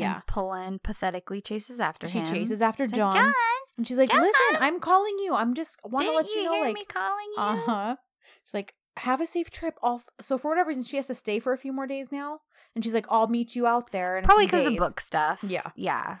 yeah. 0.00 0.14
And 0.16 0.26
Polen 0.26 0.80
pathetically 0.82 1.40
chases 1.40 1.78
after 1.80 2.08
She 2.08 2.18
him. 2.18 2.26
She 2.26 2.32
chases 2.32 2.60
after 2.62 2.84
She's 2.84 2.92
like, 2.92 2.98
John. 2.98 3.12
John, 3.14 3.34
And 3.78 3.86
she's 3.86 3.98
like, 3.98 4.10
John! 4.10 4.20
"Listen, 4.22 4.56
I'm 4.60 4.80
calling 4.80 5.16
you. 5.20 5.34
I'm 5.34 5.54
just 5.54 5.76
want 5.84 6.04
to 6.06 6.12
let 6.12 6.26
you, 6.28 6.40
you 6.40 6.44
know, 6.44 6.54
hear 6.54 6.64
like, 6.64 6.74
me 6.74 6.84
calling 6.84 7.26
you? 7.36 7.42
uh 7.42 7.56
huh." 7.66 7.96
She's 8.44 8.54
like, 8.54 8.74
"Have 8.98 9.20
a 9.20 9.26
safe 9.26 9.50
trip." 9.50 9.74
Off. 9.82 10.06
So 10.20 10.36
for 10.38 10.48
whatever 10.50 10.68
reason, 10.68 10.84
she 10.84 10.96
has 10.96 11.06
to 11.06 11.14
stay 11.14 11.38
for 11.38 11.52
a 11.52 11.58
few 11.58 11.72
more 11.72 11.86
days 11.86 12.10
now, 12.10 12.40
and 12.74 12.82
she's 12.84 12.94
like, 12.94 13.06
"I'll 13.08 13.28
meet 13.28 13.54
you 13.54 13.66
out 13.66 13.92
there." 13.92 14.20
Probably 14.24 14.46
because 14.46 14.66
of 14.66 14.76
book 14.76 15.00
stuff. 15.00 15.42
Yeah. 15.46 15.70
Yeah. 15.76 16.18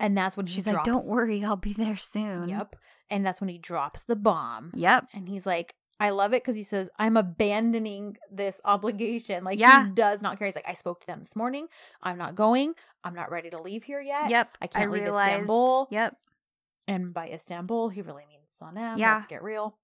And 0.00 0.16
that's 0.16 0.36
when 0.36 0.46
She's 0.46 0.64
he 0.64 0.70
like, 0.72 0.84
drops, 0.84 0.86
don't 0.88 1.06
worry, 1.06 1.44
I'll 1.44 1.56
be 1.56 1.72
there 1.72 1.96
soon. 1.96 2.48
Yep. 2.48 2.74
And 3.10 3.24
that's 3.24 3.40
when 3.40 3.48
he 3.48 3.58
drops 3.58 4.02
the 4.04 4.16
bomb, 4.16 4.72
Yep. 4.74 5.06
and 5.14 5.28
he's 5.28 5.46
like. 5.46 5.74
I 6.00 6.10
love 6.10 6.32
it 6.32 6.42
because 6.42 6.56
he 6.56 6.62
says, 6.64 6.90
I'm 6.98 7.16
abandoning 7.16 8.16
this 8.30 8.60
obligation. 8.64 9.44
Like, 9.44 9.58
Yeah. 9.58 9.84
he 9.86 9.90
does 9.92 10.22
not 10.22 10.38
care. 10.38 10.46
He's 10.46 10.56
like, 10.56 10.68
I 10.68 10.74
spoke 10.74 11.00
to 11.00 11.06
them 11.06 11.20
this 11.20 11.36
morning. 11.36 11.68
I'm 12.02 12.18
not 12.18 12.34
going. 12.34 12.74
I'm 13.04 13.14
not 13.14 13.30
ready 13.30 13.50
to 13.50 13.60
leave 13.60 13.84
here 13.84 14.00
yet. 14.00 14.28
Yep. 14.30 14.58
I 14.60 14.66
can't 14.66 14.90
leave 14.90 15.02
realized. 15.04 15.30
Istanbul. 15.32 15.88
Yep. 15.90 16.16
And 16.88 17.14
by 17.14 17.28
Istanbul, 17.30 17.90
he 17.90 18.02
really 18.02 18.24
means 18.28 18.50
Sanem. 18.60 18.98
Yeah. 18.98 19.14
Let's 19.14 19.26
get 19.28 19.42
real. 19.42 19.76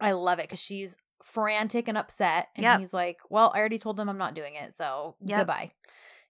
I 0.00 0.12
love 0.12 0.38
it 0.38 0.42
because 0.42 0.60
she's 0.60 0.96
frantic 1.22 1.88
and 1.88 1.96
upset. 1.96 2.48
And 2.54 2.64
Yep. 2.64 2.78
he's 2.80 2.92
like, 2.92 3.18
Well, 3.30 3.50
I 3.54 3.58
already 3.60 3.78
told 3.78 3.96
them 3.96 4.08
I'm 4.08 4.18
not 4.18 4.34
doing 4.34 4.54
it. 4.54 4.74
So 4.74 5.16
Yep. 5.24 5.38
goodbye. 5.40 5.72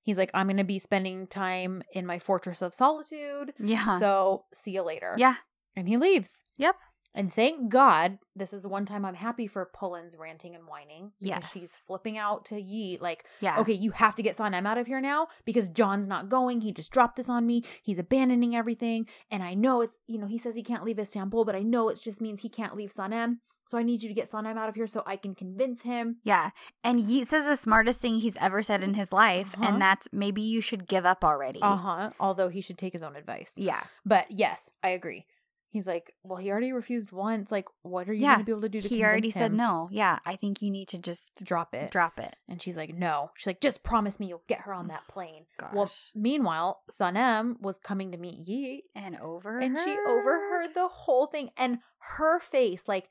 He's 0.02 0.16
like, 0.16 0.30
I'm 0.32 0.46
going 0.46 0.58
to 0.58 0.64
be 0.64 0.78
spending 0.78 1.26
time 1.26 1.82
in 1.92 2.06
my 2.06 2.20
fortress 2.20 2.62
of 2.62 2.72
solitude. 2.72 3.52
Yeah. 3.58 3.98
So 3.98 4.44
see 4.54 4.70
you 4.70 4.82
later. 4.82 5.14
yeah. 5.18 5.34
And 5.74 5.88
he 5.88 5.96
leaves. 5.98 6.42
Yep. 6.56 6.76
And 7.16 7.32
thank 7.32 7.70
God, 7.70 8.18
this 8.36 8.52
is 8.52 8.62
the 8.62 8.68
one 8.68 8.84
time 8.86 9.04
I'm 9.04 9.14
happy 9.14 9.46
for 9.46 9.68
Polen's 9.74 10.16
ranting 10.16 10.54
and 10.54 10.64
whining. 10.68 11.12
Yes. 11.18 11.50
She's 11.52 11.74
flipping 11.74 12.18
out 12.18 12.44
to 12.46 12.56
Yeet, 12.56 13.00
like, 13.00 13.24
Yeah. 13.40 13.58
okay, 13.60 13.72
you 13.72 13.90
have 13.92 14.14
to 14.16 14.22
get 14.22 14.36
Sanem 14.36 14.66
out 14.66 14.78
of 14.78 14.86
here 14.86 15.00
now 15.00 15.28
because 15.46 15.66
John's 15.68 16.06
not 16.06 16.28
going. 16.28 16.60
He 16.60 16.72
just 16.72 16.92
dropped 16.92 17.16
this 17.16 17.28
on 17.30 17.46
me. 17.46 17.64
He's 17.82 17.98
abandoning 17.98 18.54
everything. 18.54 19.06
And 19.30 19.42
I 19.42 19.54
know 19.54 19.80
it's, 19.80 19.98
you 20.06 20.18
know, 20.18 20.26
he 20.26 20.38
says 20.38 20.54
he 20.54 20.62
can't 20.62 20.84
leave 20.84 20.98
Istanbul, 20.98 21.44
but 21.46 21.56
I 21.56 21.62
know 21.62 21.88
it 21.88 22.00
just 22.00 22.20
means 22.20 22.42
he 22.42 22.48
can't 22.50 22.76
leave 22.76 22.92
Sanem. 22.92 23.38
So 23.68 23.76
I 23.78 23.82
need 23.82 24.00
you 24.02 24.08
to 24.08 24.14
get 24.14 24.30
Sanem 24.30 24.56
out 24.56 24.68
of 24.68 24.76
here 24.76 24.86
so 24.86 25.02
I 25.06 25.16
can 25.16 25.34
convince 25.34 25.82
him. 25.82 26.18
Yeah. 26.22 26.50
And 26.84 27.00
Yeet 27.00 27.26
says 27.26 27.46
the 27.46 27.56
smartest 27.56 28.00
thing 28.00 28.18
he's 28.18 28.36
ever 28.40 28.62
said 28.62 28.80
in 28.82 28.94
his 28.94 29.10
life, 29.10 29.54
Uh-huh. 29.56 29.68
and 29.72 29.82
that's 29.82 30.06
maybe 30.12 30.40
you 30.42 30.60
should 30.60 30.86
give 30.86 31.04
up 31.04 31.24
already. 31.24 31.60
Uh 31.62 31.76
huh. 31.76 32.10
Although 32.20 32.48
he 32.48 32.60
should 32.60 32.78
take 32.78 32.92
his 32.92 33.02
own 33.02 33.16
advice. 33.16 33.54
Yeah. 33.56 33.82
But 34.04 34.30
yes, 34.30 34.70
I 34.84 34.90
agree. 34.90 35.26
He's 35.68 35.86
like, 35.86 36.14
well, 36.22 36.38
he 36.38 36.50
already 36.50 36.72
refused 36.72 37.12
once. 37.12 37.50
Like, 37.50 37.66
what 37.82 38.08
are 38.08 38.14
you 38.14 38.22
Yeah. 38.22 38.34
going 38.36 38.38
to 38.38 38.44
be 38.46 38.52
able 38.52 38.62
to 38.62 38.68
do 38.68 38.80
to 38.80 38.88
He 38.88 39.02
already 39.04 39.30
convince 39.30 39.34
said 39.34 39.52
no. 39.52 39.88
Yeah. 39.92 40.20
I 40.24 40.36
think 40.36 40.62
you 40.62 40.70
need 40.70 40.88
to 40.88 40.98
just 40.98 41.44
drop 41.44 41.74
it? 41.74 41.90
drop 41.90 42.18
it. 42.18 42.34
And 42.48 42.62
she's 42.62 42.76
like, 42.78 42.94
no. 42.94 43.30
She's 43.36 43.48
like, 43.48 43.60
just 43.60 43.82
promise 43.82 44.18
me 44.18 44.26
you'll 44.28 44.42
get 44.48 44.60
her 44.60 44.72
on 44.72 44.88
that 44.88 45.06
plane. 45.08 45.44
Gosh. 45.58 45.72
Well, 45.74 45.90
meanwhile, 46.14 46.80
Sanem 46.98 47.60
was 47.60 47.78
coming 47.78 48.12
to 48.12 48.18
meet 48.18 48.46
Yeet 48.48 48.82
And 48.94 49.18
over 49.20 49.58
and 49.58 49.76
she 49.78 49.96
overheard 50.08 50.74
the 50.74 50.88
whole 50.88 51.26
thing 51.26 51.50
and 51.58 51.78
her 52.16 52.38
face 52.40 52.84
like 52.86 53.08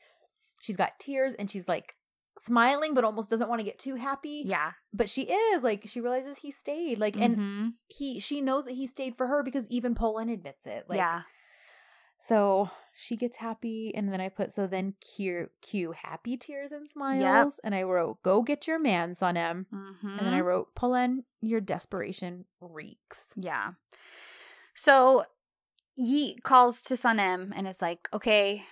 she's 0.59 0.77
got 0.77 0.97
tears 0.99 1.33
and 1.37 1.51
she's 1.51 1.67
like 1.67 1.95
smiling 2.41 2.93
but 2.93 3.03
almost 3.03 3.29
doesn't 3.29 3.47
want 3.49 3.59
to 3.59 3.63
get 3.65 3.79
too 3.79 3.95
happy 3.95 4.43
Yeah. 4.45 4.71
but 4.93 5.09
she 5.09 5.23
is 5.23 5.63
like 5.63 5.83
she 5.87 5.99
realizes 6.01 6.37
he 6.39 6.51
stayed 6.51 6.97
like 6.99 7.15
and 7.17 7.37
Mhm. 7.37 7.73
he 7.87 8.19
she 8.19 8.41
knows 8.41 8.65
that 8.65 8.73
he 8.75 8.87
stayed 8.87 9.17
for 9.17 9.27
her 9.27 9.41
because 9.43 9.67
even 9.69 9.95
Polen 9.95 10.29
admits 10.29 10.65
it 10.67 10.85
like 10.89 10.97
yeah. 10.97 11.21
So 12.19 12.69
she 12.97 13.17
gets 13.17 13.37
happy 13.37 13.91
and 13.93 14.11
then 14.11 14.21
i 14.21 14.29
put 14.29 14.53
so 14.53 14.67
then 14.67 14.93
cue 15.01 15.49
cue 15.61 15.91
happy 15.91 16.37
tears 16.37 16.71
and 16.71 16.87
smiles 16.89 17.59
and 17.61 17.75
i 17.75 17.83
wrote 17.83 18.23
go 18.23 18.41
get 18.41 18.67
your 18.67 18.79
man 18.79 19.13
Sanem 19.15 19.65
Mm-hmm. 19.73 20.07
and 20.17 20.25
then 20.25 20.33
i 20.33 20.39
wrote 20.39 20.73
Polen 20.75 21.25
your 21.41 21.59
desperation 21.59 22.45
reeks 22.61 23.33
Yeah. 23.35 23.73
So 24.73 25.25
Yeet 25.99 26.43
calls 26.43 26.83
to 26.83 26.95
Sanem 26.95 27.51
and 27.55 27.67
is 27.67 27.81
like, 27.81 28.09
okay, 28.13 28.63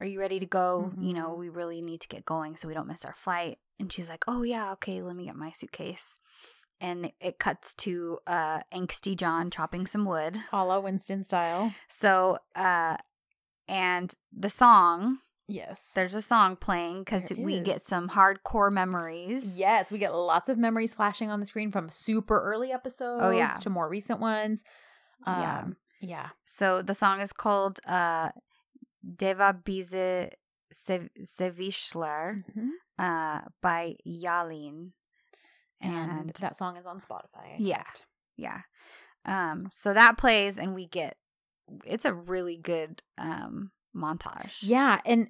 are 0.00 0.06
you 0.06 0.18
ready 0.18 0.40
to 0.40 0.46
go? 0.46 0.92
You 1.00 1.14
know, 1.14 1.30
Mhm. 1.30 1.38
we 1.38 1.48
really 1.48 1.80
need 1.80 2.00
to 2.00 2.08
get 2.08 2.24
going 2.24 2.56
so 2.56 2.66
we 2.66 2.74
don't 2.74 2.88
miss 2.88 3.04
our 3.04 3.14
flight. 3.14 3.58
And 3.78 3.92
she's 3.92 4.08
like, 4.08 4.24
oh, 4.26 4.42
yeah, 4.42 4.72
okay, 4.72 5.00
let 5.00 5.14
me 5.14 5.24
get 5.26 5.36
my 5.36 5.52
suitcase. 5.52 6.16
And 6.82 7.12
it 7.20 7.38
cuts 7.38 7.74
to 7.76 8.18
uh, 8.26 8.60
angsty 8.74 9.16
John 9.16 9.50
chopping 9.50 9.86
some 9.86 10.04
wood. 10.04 10.36
a 10.52 10.64
la 10.64 10.78
winston 10.80 11.22
style 11.24 11.72
So, 11.88 12.38
uh, 12.56 12.96
and 13.68 14.12
the 14.36 14.50
song, 14.50 15.18
yes 15.48 15.92
there's 15.94 16.14
a 16.14 16.22
song 16.22 16.56
playing 16.56 17.00
because 17.04 17.30
we 17.36 17.60
get 17.60 17.82
some 17.82 18.08
hardcore 18.08 18.70
memories. 18.72 19.44
Yes, 19.56 19.92
we 19.92 19.98
get 19.98 20.12
lots 20.14 20.48
of 20.48 20.58
memories 20.58 20.92
flashing 20.94 21.30
on 21.30 21.38
the 21.40 21.46
screen 21.46 21.70
from 21.70 21.88
super 21.88 22.38
early 22.42 22.72
episodes 22.72 23.22
Oh, 23.24 23.30
yeah. 23.30 23.50
to 23.60 23.70
more 23.70 23.88
recent 23.88 24.18
ones. 24.20 24.64
Yeah. 25.26 25.58
Um, 25.60 25.76
yeah. 26.00 26.28
So 26.46 26.82
the 26.82 26.94
song 26.94 27.20
is 27.20 27.32
called 27.32 27.78
uh, 27.86 28.30
Deva 29.16 29.52
Bize 29.64 30.30
Sev- 30.72 31.10
Sevishler 31.24 32.38
Mhm. 32.56 32.70
uh, 32.98 33.40
by 33.60 33.94
Yalin. 34.06 34.92
And, 35.82 36.10
And 36.10 36.30
that 36.40 36.56
song 36.56 36.76
is 36.76 36.86
on 36.86 37.00
Spotify. 37.00 37.56
Yeah. 37.58 37.82
yeah. 38.36 38.60
Um, 39.24 39.68
so 39.72 39.92
that 39.94 40.16
plays 40.18 40.58
and 40.58 40.74
we 40.74 40.86
get 40.86 41.16
it's 41.84 42.04
a 42.04 42.12
really 42.12 42.56
good 42.56 43.02
um 43.18 43.70
montage. 43.94 44.58
Yeah. 44.62 45.00
And 45.06 45.28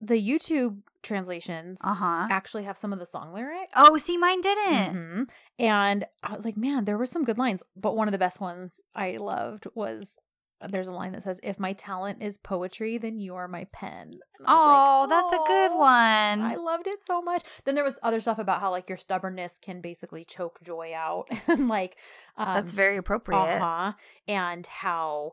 the 0.00 0.14
YouTube 0.14 0.82
translations 1.02 1.80
Uh-huh. 1.82 2.28
actually 2.30 2.64
have 2.64 2.78
some 2.78 2.92
of 2.92 2.98
the 3.00 3.06
song 3.06 3.32
lyrics. 3.34 3.72
Oh, 3.74 3.96
see 3.96 4.16
mine 4.16 4.40
didn't. 4.40 4.94
Mhm. 4.94 5.30
And 5.58 6.06
I 6.22 6.36
was 6.36 6.44
like, 6.44 6.56
man, 6.56 6.84
there 6.84 6.96
were 6.98 7.06
some 7.06 7.24
good 7.24 7.38
lines. 7.38 7.62
But 7.76 7.96
one 7.96 8.06
of 8.08 8.12
the 8.12 8.18
best 8.18 8.40
ones 8.40 8.80
I 8.94 9.16
loved 9.16 9.66
was 9.74 10.16
there's 10.68 10.88
a 10.88 10.92
line 10.92 11.12
that 11.12 11.22
says, 11.22 11.38
If 11.42 11.58
my 11.60 11.72
talent 11.72 12.22
is 12.22 12.38
poetry, 12.38 12.98
then 12.98 13.18
you 13.20 13.34
are 13.36 13.46
my 13.48 13.66
pen. 13.72 14.18
Oh, 14.46 15.06
like, 15.08 15.10
that's 15.10 15.32
a 15.32 15.44
good 15.46 15.76
one. 15.76 16.42
I 16.42 16.56
loved 16.56 16.86
it 16.86 16.98
so 17.06 17.22
much. 17.22 17.42
Then 17.64 17.74
there 17.74 17.84
was 17.84 17.98
other 18.02 18.20
stuff 18.20 18.38
about 18.38 18.60
how 18.60 18.70
like 18.70 18.88
your 18.88 18.98
stubbornness 18.98 19.58
can 19.60 19.80
basically 19.80 20.24
choke 20.24 20.58
joy 20.62 20.92
out, 20.94 21.26
and 21.46 21.68
like 21.68 21.96
um, 22.36 22.54
That's 22.54 22.72
very 22.72 22.96
appropriate. 22.96 23.38
uh-huh, 23.60 23.92
and 24.26 24.66
how 24.66 25.32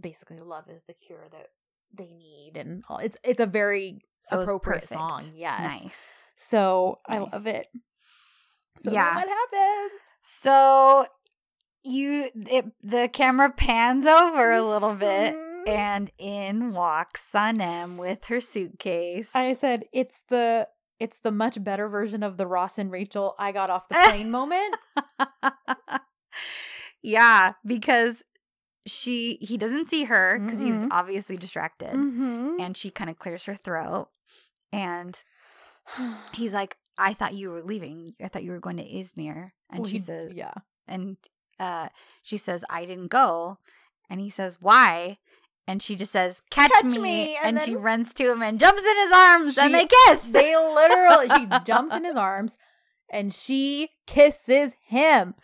basically 0.00 0.38
love 0.38 0.68
is 0.68 0.82
the 0.86 0.94
cure 0.94 1.26
that 1.30 1.48
they 1.92 2.12
need, 2.12 2.52
and 2.56 2.84
all. 2.88 2.98
it's 2.98 3.16
it's 3.22 3.40
a 3.40 3.46
very 3.46 4.00
So 4.24 4.40
appropriate 4.40 4.88
song. 4.88 5.20
Yes, 5.36 5.60
Nice. 5.82 6.02
So 6.36 6.98
I 7.06 7.18
love 7.18 7.46
it. 7.46 7.66
So 8.82 8.92
Yeah. 8.92 9.14
what 9.14 9.28
happens? 9.28 10.00
So 10.22 11.06
you 11.84 12.30
it, 12.34 12.66
the 12.82 13.08
camera 13.12 13.50
pans 13.50 14.06
over 14.06 14.52
a 14.52 14.62
little 14.62 14.94
bit 14.94 15.34
Mhm. 15.34 15.68
and 15.68 16.10
in 16.18 16.72
walks 16.72 17.22
Sanem 17.32 17.96
with 17.98 18.24
her 18.26 18.40
suitcase. 18.40 19.30
I 19.34 19.52
said 19.54 19.84
it's 19.92 20.22
the 20.28 20.68
it's 21.00 21.18
the 21.18 21.32
much 21.32 21.62
better 21.62 21.88
version 21.88 22.22
of 22.22 22.36
the 22.36 22.46
Ross 22.46 22.78
and 22.78 22.90
Rachel 22.90 23.34
I 23.38 23.52
got 23.52 23.68
off 23.70 23.88
the 23.88 23.96
plane 24.06 24.30
moment. 24.30 24.76
yeah, 27.02 27.52
because 27.66 28.22
she 28.86 29.38
he 29.40 29.56
doesn't 29.56 29.88
see 29.88 30.04
her 30.04 30.38
because 30.38 30.60
he's 30.60 30.74
Mm-mm. 30.74 30.88
obviously 30.90 31.36
distracted 31.36 31.94
Mhm. 31.94 32.60
and 32.60 32.76
she 32.76 32.90
kind 32.90 33.08
of 33.10 33.18
clears 33.18 33.44
her 33.46 33.54
throat 33.56 34.08
and 34.72 35.22
he's 36.32 36.54
like 36.54 36.76
I 36.96 37.12
thought 37.12 37.34
you 37.34 37.50
were 37.50 37.62
leaving. 37.64 38.14
I 38.22 38.28
thought 38.28 38.44
you 38.44 38.52
were 38.52 38.60
going 38.60 38.76
to 38.76 38.84
Izmir. 38.88 39.50
And 39.68 39.80
Well, 39.80 39.86
she 39.88 39.96
he- 39.96 40.02
says 40.02 40.32
yeah. 40.34 40.52
and 40.86 41.16
uh 41.58 41.88
she 42.22 42.36
says 42.36 42.64
I 42.68 42.84
didn't 42.84 43.08
go 43.08 43.58
and 44.10 44.20
he 44.20 44.30
says 44.30 44.58
why 44.60 45.16
and 45.66 45.82
she 45.82 45.96
just 45.96 46.12
says 46.12 46.42
catch, 46.50 46.70
Catch 46.70 46.84
me, 46.84 46.98
me, 46.98 47.38
and, 47.42 47.56
and 47.56 47.64
she 47.64 47.76
runs 47.76 48.12
to 48.14 48.30
him 48.30 48.42
and 48.42 48.60
jumps 48.60 48.82
in 48.82 48.96
his 48.98 49.12
arms 49.12 49.58
and 49.58 49.74
they 49.74 49.86
kiss 50.06 50.22
They 50.30 50.56
literally 50.56 51.28
she 51.28 51.46
jumps 51.64 51.94
in 51.94 52.04
his 52.04 52.16
arms 52.16 52.56
and 53.10 53.32
she 53.32 53.90
kisses 54.06 54.74
him. 54.86 55.34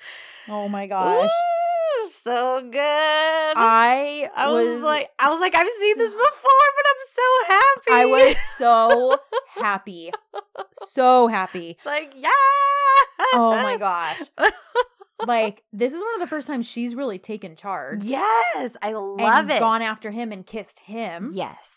Oh 0.49 0.69
my 0.69 0.87
gosh. 0.87 1.31
Ooh, 1.31 2.11
so 2.11 2.61
good 2.71 2.81
I, 3.57 4.29
I 4.35 4.49
was, 4.49 4.83
like 4.83 5.09
I 5.19 5.31
was 5.31 5.41
like 5.41 5.55
I've 5.55 5.69
seen 5.81 5.99
this 5.99 6.11
before 6.11 6.69
but 6.77 6.87
I'm 6.89 7.07
so 7.15 7.55
happy. 7.55 7.91
I 7.93 8.05
was 8.07 8.37
so 8.59 9.19
happy. 9.61 10.13
So 10.87 11.29
happy. 11.29 11.79
like, 11.85 12.13
yeah. 12.17 12.29
Oh 13.33 13.59
my 13.63 13.77
gosh. 13.77 14.21
Like, 15.27 15.63
this 15.73 15.93
is 15.93 16.01
one 16.03 16.15
of 16.15 16.21
the 16.21 16.27
first 16.27 16.47
times 16.47 16.67
she's 16.67 16.95
really 16.95 17.19
taken 17.19 17.57
charge. 17.57 18.05
Yes, 18.05 18.77
I 18.83 18.93
love 18.93 19.19
and 19.45 19.53
it. 19.53 19.59
Gone 19.61 19.83
after 19.83 20.11
him 20.11 20.33
and 20.33 20.47
kissed 20.47 20.81
him. 20.81 21.31
Yes. 21.33 21.77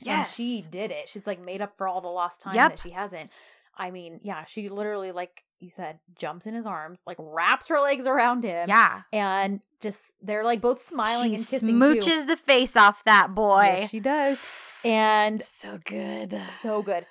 And 0.00 0.06
Yes. 0.06 0.34
she 0.34 0.62
did 0.62 0.90
it. 0.90 1.08
She's 1.08 1.26
like 1.26 1.40
made 1.40 1.60
up 1.60 1.76
for 1.76 1.88
all 1.88 2.00
the 2.00 2.08
lost 2.08 2.40
time 2.40 2.54
Yep. 2.54 2.70
that 2.76 2.80
she 2.80 2.90
hasn't. 2.90 3.30
I 3.76 3.90
mean, 3.90 4.20
yeah, 4.22 4.44
she 4.44 4.68
literally, 4.68 5.12
like 5.12 5.44
you 5.60 5.70
said, 5.70 5.98
jumps 6.16 6.46
in 6.46 6.54
his 6.54 6.66
arms, 6.66 7.02
like 7.06 7.16
wraps 7.20 7.68
her 7.68 7.80
legs 7.80 8.06
around 8.06 8.44
him. 8.44 8.68
Yeah. 8.68 9.02
And 9.12 9.60
just, 9.80 10.00
they're 10.22 10.44
like 10.44 10.60
both 10.60 10.82
smiling 10.84 11.30
she 11.30 11.36
and 11.36 11.46
kissing. 11.46 11.68
smooches 11.70 12.02
too. 12.04 12.24
the 12.26 12.36
face 12.36 12.76
off 12.76 13.04
that 13.04 13.34
boy. 13.34 13.76
Yes, 13.78 13.90
she 13.90 14.00
does. 14.00 14.40
And 14.84 15.42
so 15.42 15.78
good. 15.84 16.40
so 16.60 16.82
good. 16.82 17.06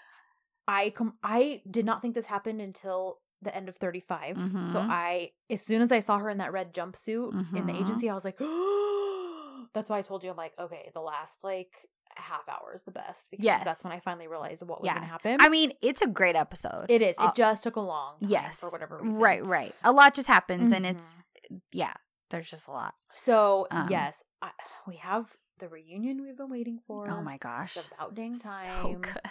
I 0.68 0.90
com- 0.90 1.18
I 1.24 1.62
did 1.70 1.86
not 1.86 2.02
think 2.02 2.16
this 2.16 2.26
happened 2.26 2.60
until 2.62 3.20
the 3.42 3.56
end 3.56 3.70
of 3.70 3.76
35. 3.78 4.36
So 4.36 4.42
Mhm. 4.42 4.88
I 4.90 5.32
as 5.50 5.62
soon 5.62 5.82
as 5.82 5.92
I 5.92 6.00
saw 6.00 6.18
her 6.20 6.30
in 6.30 6.40
that 6.40 6.52
red 6.52 6.74
jumpsuit 6.74 7.32
in 7.56 7.68
the 7.68 7.74
Mhm. 7.74 7.82
agency, 7.82 8.10
I 8.10 8.14
was 8.16 8.26
like, 8.26 8.38
that's 9.74 9.90
why 9.90 9.98
I 10.00 10.02
told 10.02 10.24
you 10.24 10.32
I'm 10.32 10.38
like, 10.38 10.54
okay, 10.58 10.90
the 10.94 11.02
last 11.02 11.44
like 11.44 11.88
half 12.16 12.48
hour 12.50 12.74
is 12.74 12.82
the 12.84 12.92
best 12.92 13.28
because 13.30 13.44
Yes. 13.44 13.64
that's 13.64 13.84
when 13.84 13.94
I 13.94 14.00
finally 14.00 14.28
realized 14.28 14.64
what 14.66 14.82
was 14.82 14.88
Yeah. 14.88 14.94
going 14.96 15.04
to 15.04 15.10
happen. 15.12 15.38
I 15.40 15.50
mean, 15.50 15.74
it's 15.82 16.02
a 16.02 16.08
great 16.08 16.36
episode. 16.36 16.90
it 16.90 17.02
is. 17.02 17.16
It 17.18 17.22
uh, 17.22 17.34
just 17.34 17.64
took 17.64 17.76
a 17.76 17.80
long 17.82 18.20
time 18.20 18.30
yes. 18.30 18.58
for 18.60 18.70
whatever 18.72 18.98
reason. 18.98 19.20
Right, 19.20 19.44
right. 19.46 19.76
A 19.84 19.92
lot 19.92 20.16
just 20.16 20.28
happens 20.28 20.72
and 20.72 20.86
it's 20.86 21.06
Mm-hmm. 21.52 21.58
yeah, 21.72 21.94
there's 22.32 22.50
just 22.50 22.68
a 22.68 22.72
lot. 22.72 22.96
So, 23.14 23.68
Um, 23.72 23.88
yes, 23.92 24.24
I, 24.42 24.52
we 24.88 24.96
have 24.98 25.36
the 25.60 25.70
reunion 25.70 26.22
we've 26.24 26.38
been 26.38 26.50
waiting 26.50 26.80
for. 26.88 27.08
Oh 27.10 27.22
my 27.22 27.38
gosh. 27.38 27.78
It's 27.78 27.88
about 27.92 28.16
dang 28.16 28.38
time. 28.40 28.82
So 28.82 28.94
good. 28.96 29.22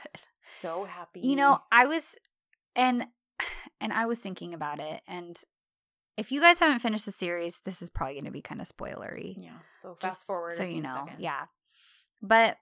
So 0.61 0.85
happy. 0.85 1.21
You 1.21 1.35
know, 1.37 1.61
I 1.73 1.87
was 1.87 2.15
and 2.77 3.09
and 3.81 3.93
I 3.93 4.07
was 4.07 4.19
thinking 4.19 4.55
about 4.55 4.81
it 4.81 5.03
and 5.07 5.39
if 6.17 6.33
you 6.33 6.41
guys 6.41 6.59
haven't 6.59 6.79
finished 6.81 7.05
the 7.05 7.13
series, 7.13 7.61
this 7.67 7.83
is 7.83 7.91
probably 7.91 8.15
going 8.15 8.25
to 8.25 8.31
be 8.31 8.41
kind 8.41 8.61
of 8.63 8.67
spoilery. 8.69 9.35
yeah. 9.37 9.59
So 9.83 9.95
fast 9.95 10.03
just 10.15 10.27
forward. 10.27 10.55
so 10.55 10.63
you 10.65 10.81
know. 10.81 10.95
seconds. 11.05 11.21
Yeah. 11.21 11.45
But 12.23 12.57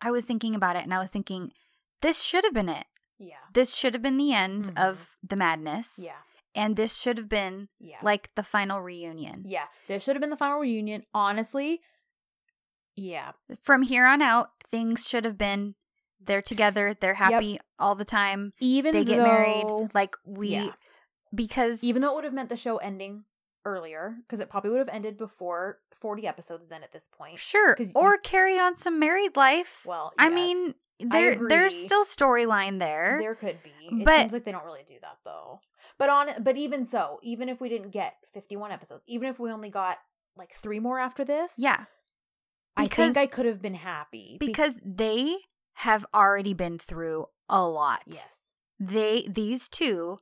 I 0.00 0.10
was 0.10 0.24
thinking 0.24 0.54
about 0.54 0.76
it 0.76 0.84
and 0.84 0.94
I 0.94 1.00
was 1.00 1.10
thinking 1.10 1.52
this 2.00 2.22
should 2.22 2.44
have 2.44 2.54
been 2.54 2.70
it. 2.70 2.86
Yeah. 3.18 3.34
This 3.52 3.74
should 3.74 3.92
have 3.94 4.02
been 4.02 4.16
the 4.16 4.32
end 4.32 4.66
Mhm. 4.74 4.78
of 4.88 5.16
the 5.22 5.36
madness. 5.36 5.94
Yeah. 5.98 6.16
And 6.54 6.76
this 6.76 6.96
should 6.98 7.18
have 7.18 7.28
been 7.28 7.68
Yeah. 7.78 7.98
like 8.02 8.34
the 8.36 8.42
final 8.42 8.80
reunion. 8.80 9.42
Yeah, 9.44 9.66
there 9.86 10.00
should 10.00 10.16
have 10.16 10.20
been 10.22 10.30
the 10.30 10.36
final 10.36 10.58
reunion. 10.60 11.04
Honestly, 11.12 11.82
yeah, 12.96 13.32
From 13.62 13.82
here 13.82 14.06
on 14.06 14.22
out, 14.22 14.50
things 14.66 15.06
should 15.06 15.24
have 15.24 15.36
been 15.38 15.74
they're 16.24 16.42
together, 16.42 16.96
they're 17.00 17.14
happy 17.14 17.60
all 17.78 17.94
the 17.94 18.04
time. 18.04 18.52
even 18.60 18.92
They 18.94 19.04
get 19.04 19.18
though, 19.18 19.24
married. 19.24 19.90
Like 19.94 20.16
we 20.24 20.48
Yeah. 20.48 20.72
because 21.34 21.82
even 21.84 22.02
though 22.02 22.10
it 22.12 22.14
would 22.16 22.24
have 22.24 22.34
meant 22.34 22.48
the 22.48 22.56
show 22.56 22.76
ending 22.78 23.24
earlier, 23.64 24.16
because 24.22 24.40
it 24.40 24.48
probably 24.50 24.70
would 24.70 24.78
have 24.78 24.88
ended 24.88 25.16
before 25.18 25.78
forty 26.00 26.26
episodes. 26.26 26.68
Then 26.68 26.82
at 26.82 26.92
this 26.92 27.08
point, 27.12 27.38
sure, 27.38 27.76
or 27.94 28.16
carry 28.18 28.58
on 28.58 28.76
some 28.78 28.98
married 28.98 29.36
life. 29.36 29.82
well, 29.86 30.12
I 30.18 30.28
mean, 30.28 30.74
there 31.00 31.36
there's 31.36 31.76
still 31.76 32.04
storyline 32.04 32.78
there. 32.78 33.18
there 33.20 33.34
could 33.34 33.58
be. 33.62 33.70
It 33.96 34.04
but- 34.04 34.20
seems 34.20 34.32
like 34.32 34.44
they 34.44 34.52
don't 34.52 34.64
really 34.64 34.84
do 34.86 34.94
that 35.02 35.18
though. 35.24 35.60
But 35.98 36.10
on, 36.10 36.28
but 36.42 36.56
even 36.56 36.84
so, 36.84 37.18
even 37.22 37.48
if 37.48 37.60
we 37.60 37.68
didn't 37.68 37.90
get 37.90 38.14
fifty-one 38.32 38.72
episodes, 38.72 39.04
even 39.06 39.28
if 39.28 39.38
we 39.38 39.50
only 39.50 39.70
got 39.70 39.98
like 40.36 40.52
three 40.54 40.80
more 40.80 40.98
after 40.98 41.24
this, 41.24 41.52
yeah. 41.58 41.84
I 42.76 42.86
think 42.86 43.16
I 43.16 43.26
could 43.26 43.44
have 43.46 43.60
been 43.60 43.74
happy 43.74 44.36
be- 44.38 44.46
Because 44.46 44.74
they 44.84 45.34
have 45.82 46.04
already 46.12 46.54
been 46.54 46.78
through 46.78 47.26
a 47.48 47.62
lot. 47.66 48.02
yes, 48.06 48.52
They 48.80 49.26
these 49.28 49.68
two 49.68 50.18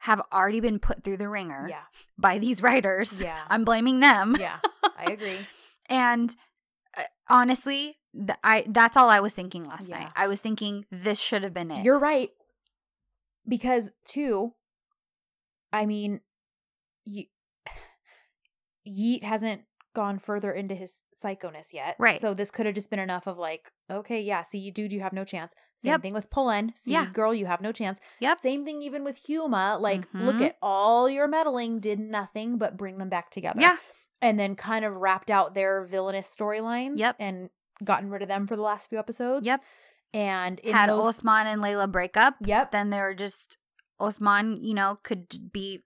have 0.00 0.20
already 0.32 0.60
been 0.60 0.78
put 0.78 1.02
through 1.04 1.16
the 1.18 1.28
ringer 1.28 1.66
yeah, 1.68 1.82
by 2.18 2.38
these 2.38 2.62
writers. 2.62 3.18
Yeah. 3.20 3.40
I'm 3.48 3.64
blaming 3.64 4.00
them. 4.00 4.36
yeah, 4.38 4.58
I 4.98 5.12
agree. 5.12 5.38
And 5.88 6.34
uh, 6.98 7.02
honestly, 7.28 7.98
th- 8.14 8.38
I 8.42 8.64
that's 8.68 8.96
all 8.96 9.08
I 9.08 9.20
was 9.20 9.32
thinking 9.32 9.64
last 9.64 9.88
Yeah. 9.88 10.00
night. 10.00 10.12
I 10.16 10.26
was 10.26 10.40
thinking 10.40 10.84
this 10.90 11.20
should 11.20 11.42
have 11.44 11.54
been 11.54 11.70
it. 11.70 11.84
You're 11.84 11.98
right. 11.98 12.30
Because 13.48 13.90
two, 14.08 14.54
I 15.72 15.86
mean, 15.86 16.20
Ye- 17.04 17.30
Yeet 18.88 19.22
hasn't 19.22 19.62
gone 19.96 20.18
further 20.18 20.52
into 20.52 20.74
his 20.74 21.02
psychoness 21.14 21.72
yet. 21.72 21.96
Right. 21.98 22.20
So 22.20 22.34
this 22.34 22.50
could 22.50 22.66
have 22.66 22.74
just 22.74 22.90
been 22.90 22.98
enough 22.98 23.26
of 23.26 23.38
like, 23.38 23.72
okay, 23.90 24.20
yeah, 24.20 24.42
see 24.42 24.70
dude, 24.70 24.92
you 24.92 25.00
have 25.00 25.14
no 25.14 25.24
chance. 25.24 25.54
Same 25.78 25.92
Yep. 25.92 26.02
thing 26.02 26.12
with 26.14 26.28
Polen. 26.28 26.72
See 26.76 26.92
Yeah. 26.92 27.06
girl, 27.06 27.32
you 27.34 27.46
have 27.46 27.62
no 27.62 27.72
chance. 27.72 27.98
Yep. 28.20 28.38
Same 28.40 28.64
thing 28.66 28.82
even 28.82 29.02
with 29.04 29.16
Huma. 29.26 29.80
Like, 29.80 30.06
look 30.12 30.36
Mhm. 30.36 30.46
at 30.48 30.56
all 30.60 31.08
your 31.08 31.26
meddling 31.26 31.80
did 31.80 31.98
nothing 31.98 32.58
but 32.58 32.76
bring 32.76 32.98
them 32.98 33.08
back 33.08 33.30
together. 33.30 33.58
yeah. 33.60 33.78
And 34.20 34.38
then 34.38 34.54
kind 34.54 34.84
of 34.84 34.94
wrapped 34.94 35.30
out 35.30 35.54
their 35.54 35.84
villainous 35.84 36.32
storylines. 36.34 36.98
Yep. 36.98 37.16
And 37.18 37.48
gotten 37.82 38.10
rid 38.10 38.20
of 38.22 38.28
them 38.28 38.46
for 38.46 38.54
the 38.56 38.62
last 38.62 38.88
few 38.90 38.98
episodes. 38.98 39.46
Yep. 39.46 39.62
And 40.14 40.60
in 40.60 40.74
Had 40.74 40.90
those, 40.90 41.04
Osman 41.18 41.46
and 41.46 41.60
Layla 41.62 41.90
break 41.90 42.16
up. 42.16 42.36
Yep. 42.40 42.70
Then 42.72 42.90
they 42.90 43.00
were 43.00 43.14
just 43.14 43.56
Osman, 43.98 44.62
you 44.62 44.74
know, 44.74 44.98
could 45.02 45.52
be 45.52 45.82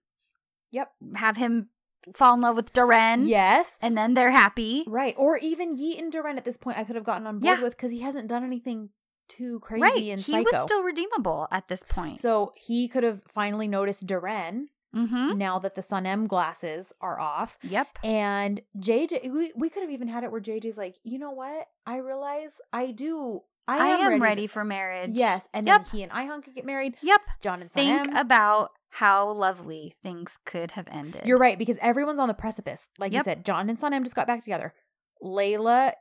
Yep. 0.72 0.92
have 1.16 1.36
him 1.36 1.70
fall 2.14 2.34
in 2.34 2.40
love 2.40 2.56
with 2.56 2.72
Duran. 2.72 3.26
Yes. 3.28 3.78
And 3.82 3.96
then 3.96 4.14
they're 4.14 4.30
happy. 4.30 4.84
Right. 4.86 5.14
Or 5.18 5.36
even 5.38 5.76
Yeet 5.76 5.98
and 5.98 6.10
Duran 6.12 6.36
at 6.38 6.44
this 6.44 6.56
point 6.56 6.78
I 6.78 6.84
could 6.84 6.96
have 6.96 7.04
gotten 7.04 7.26
on 7.26 7.38
board 7.38 7.44
Yeah. 7.58 7.62
with 7.62 7.76
because 7.76 7.90
he 7.90 8.00
hasn't 8.00 8.28
done 8.28 8.44
anything 8.44 8.90
too 9.28 9.60
crazy 9.60 9.82
right. 9.82 10.10
and 10.10 10.20
He 10.20 10.32
psycho. 10.32 10.44
was 10.52 10.62
still 10.62 10.82
redeemable 10.82 11.46
at 11.52 11.68
this 11.68 11.84
point. 11.88 12.20
so 12.20 12.52
he 12.56 12.88
could 12.88 13.04
have 13.04 13.22
finally 13.28 13.68
noticed 13.68 14.06
Duran 14.06 14.70
mm-hmm. 14.94 15.38
now 15.38 15.58
that 15.60 15.76
the 15.76 15.82
Sanem 15.82 16.26
glasses 16.26 16.92
are 17.00 17.20
off. 17.20 17.56
Yep. 17.62 17.86
And 18.02 18.60
JJ, 18.78 19.30
we, 19.32 19.52
we 19.54 19.68
could 19.70 19.82
have 19.82 19.90
even 19.92 20.08
had 20.08 20.24
it 20.24 20.32
where 20.32 20.40
JJ's 20.40 20.76
like, 20.76 20.96
you 21.04 21.18
know 21.18 21.30
what? 21.30 21.68
I 21.86 21.98
realize 21.98 22.50
I 22.72 22.90
do. 22.90 23.42
I 23.68 23.76
I, 23.76 23.88
am, 23.90 24.00
am, 24.00 24.08
ready. 24.08 24.20
ready, 24.20 24.46
for 24.48 24.64
marriage. 24.64 25.12
Yes. 25.14 25.46
And 25.54 25.64
Yep. 25.66 25.84
then 25.84 25.90
he 25.92 26.02
and 26.02 26.10
Ihan 26.10 26.42
could 26.42 26.56
get 26.56 26.64
married. 26.66 26.96
Yep. 27.02 27.20
John 27.40 27.60
and 27.60 27.70
Sun 27.70 27.84
Think 27.84 28.08
M. 28.08 28.16
about 28.16 28.72
how 28.90 29.30
lovely 29.30 29.94
things 30.02 30.36
could 30.44 30.72
have 30.72 30.88
ended. 30.90 31.22
You're 31.24 31.38
right 31.38 31.58
because 31.58 31.78
everyone's 31.80 32.18
on 32.18 32.28
the 32.28 32.34
precipice. 32.34 32.88
Like 32.98 33.12
you 33.12 33.22
said, 33.22 33.44
John 33.44 33.68
and 33.70 33.78
Sanem 33.78 34.02
just 34.02 34.16
got 34.16 34.26
back 34.26 34.42
together. 34.42 34.74
Layla 35.22 35.92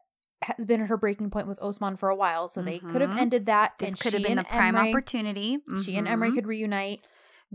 has 0.44 0.66
been 0.66 0.82
at 0.82 0.90
her 0.90 0.98
breaking 0.98 1.30
point 1.30 1.48
with 1.48 1.62
Osman 1.62 1.98
for 1.98 2.10
a 2.10 2.16
while, 2.16 2.48
so 2.48 2.62
they 2.62 2.80
could 2.80 3.02
have 3.02 3.10
Mhm. 3.12 3.20
ended 3.20 3.46
that. 3.48 3.74
This 3.78 3.90
and 3.90 4.00
could 4.00 4.14
have 4.14 4.24
been 4.24 4.38
the 4.38 4.44
prime 4.44 4.76
Emery- 4.76 4.90
opportunity. 4.92 5.60
She 5.84 5.98
and 5.98 6.08
Emery 6.08 6.32
Mhm. 6.32 6.36
could 6.36 6.48
reunite. 6.48 7.02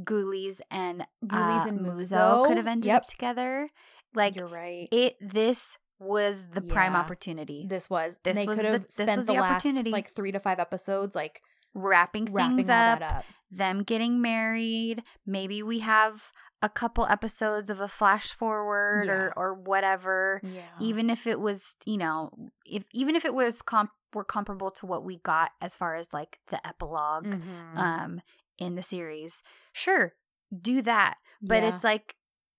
Guliz 0.00 0.60
and 0.70 1.06
Guliz 1.24 1.64
uh, 1.64 1.68
and 1.68 1.80
Muzo 1.80 2.44
could 2.46 2.56
have 2.56 2.66
ended 2.66 2.86
Yep. 2.88 3.02
up 3.02 3.08
together. 3.08 3.68
Like 4.14 4.36
You're 4.36 4.48
right. 4.48 4.88
it. 4.92 5.16
This 5.20 5.78
was 5.98 6.44
the 6.52 6.60
prime 6.60 6.94
opportunity. 6.94 7.66
this 7.68 7.88
was. 7.88 8.16
This 8.24 8.36
they 8.36 8.46
was 8.46 8.56
could 8.58 8.66
the- 8.66 8.72
have 8.72 8.82
this 8.82 8.92
spent 8.94 9.16
was 9.16 9.26
the, 9.26 9.32
the 9.34 9.40
last 9.40 9.52
opportunity. 9.64 9.90
like 9.90 10.12
three 10.14 10.32
to 10.32 10.40
five 10.40 10.58
episodes 10.58 11.14
like 11.14 11.40
wrapping 11.74 12.26
wrapping 12.26 12.56
things 12.56 12.68
all 12.68 12.76
up, 12.76 12.98
that 13.00 13.16
up. 13.18 13.24
Them 13.56 13.82
getting 13.82 14.20
married. 14.20 15.02
Maybe 15.26 15.62
we 15.62 15.80
have 15.80 16.30
a 16.62 16.68
couple 16.68 17.06
episodes 17.06 17.68
of 17.70 17.80
a 17.80 17.88
flash 17.88 18.32
forward 18.32 19.06
Yeah. 19.06 19.12
or 19.12 19.32
or 19.36 19.54
whatever. 19.54 20.40
Yeah. 20.42 20.62
Even 20.80 21.10
if 21.10 21.26
it 21.26 21.38
was, 21.40 21.76
you 21.84 21.98
know, 21.98 22.30
if 22.64 22.84
even 22.92 23.16
if 23.16 23.24
it 23.24 23.34
was 23.34 23.60
comp 23.62 23.90
were 24.14 24.24
comparable 24.24 24.70
to 24.70 24.86
what 24.86 25.04
we 25.04 25.18
got 25.18 25.50
as 25.60 25.74
far 25.76 25.96
as 25.96 26.12
like 26.12 26.38
the 26.48 26.60
epilog 26.64 27.24
Mhm. 27.26 27.76
um 27.78 28.20
in 28.58 28.76
the 28.76 28.82
series, 28.82 29.42
sure, 29.72 30.14
do 30.62 30.80
that. 30.82 31.16
But 31.42 31.62
Yeah. 31.62 31.74
it's 31.74 31.84
like 31.84 32.14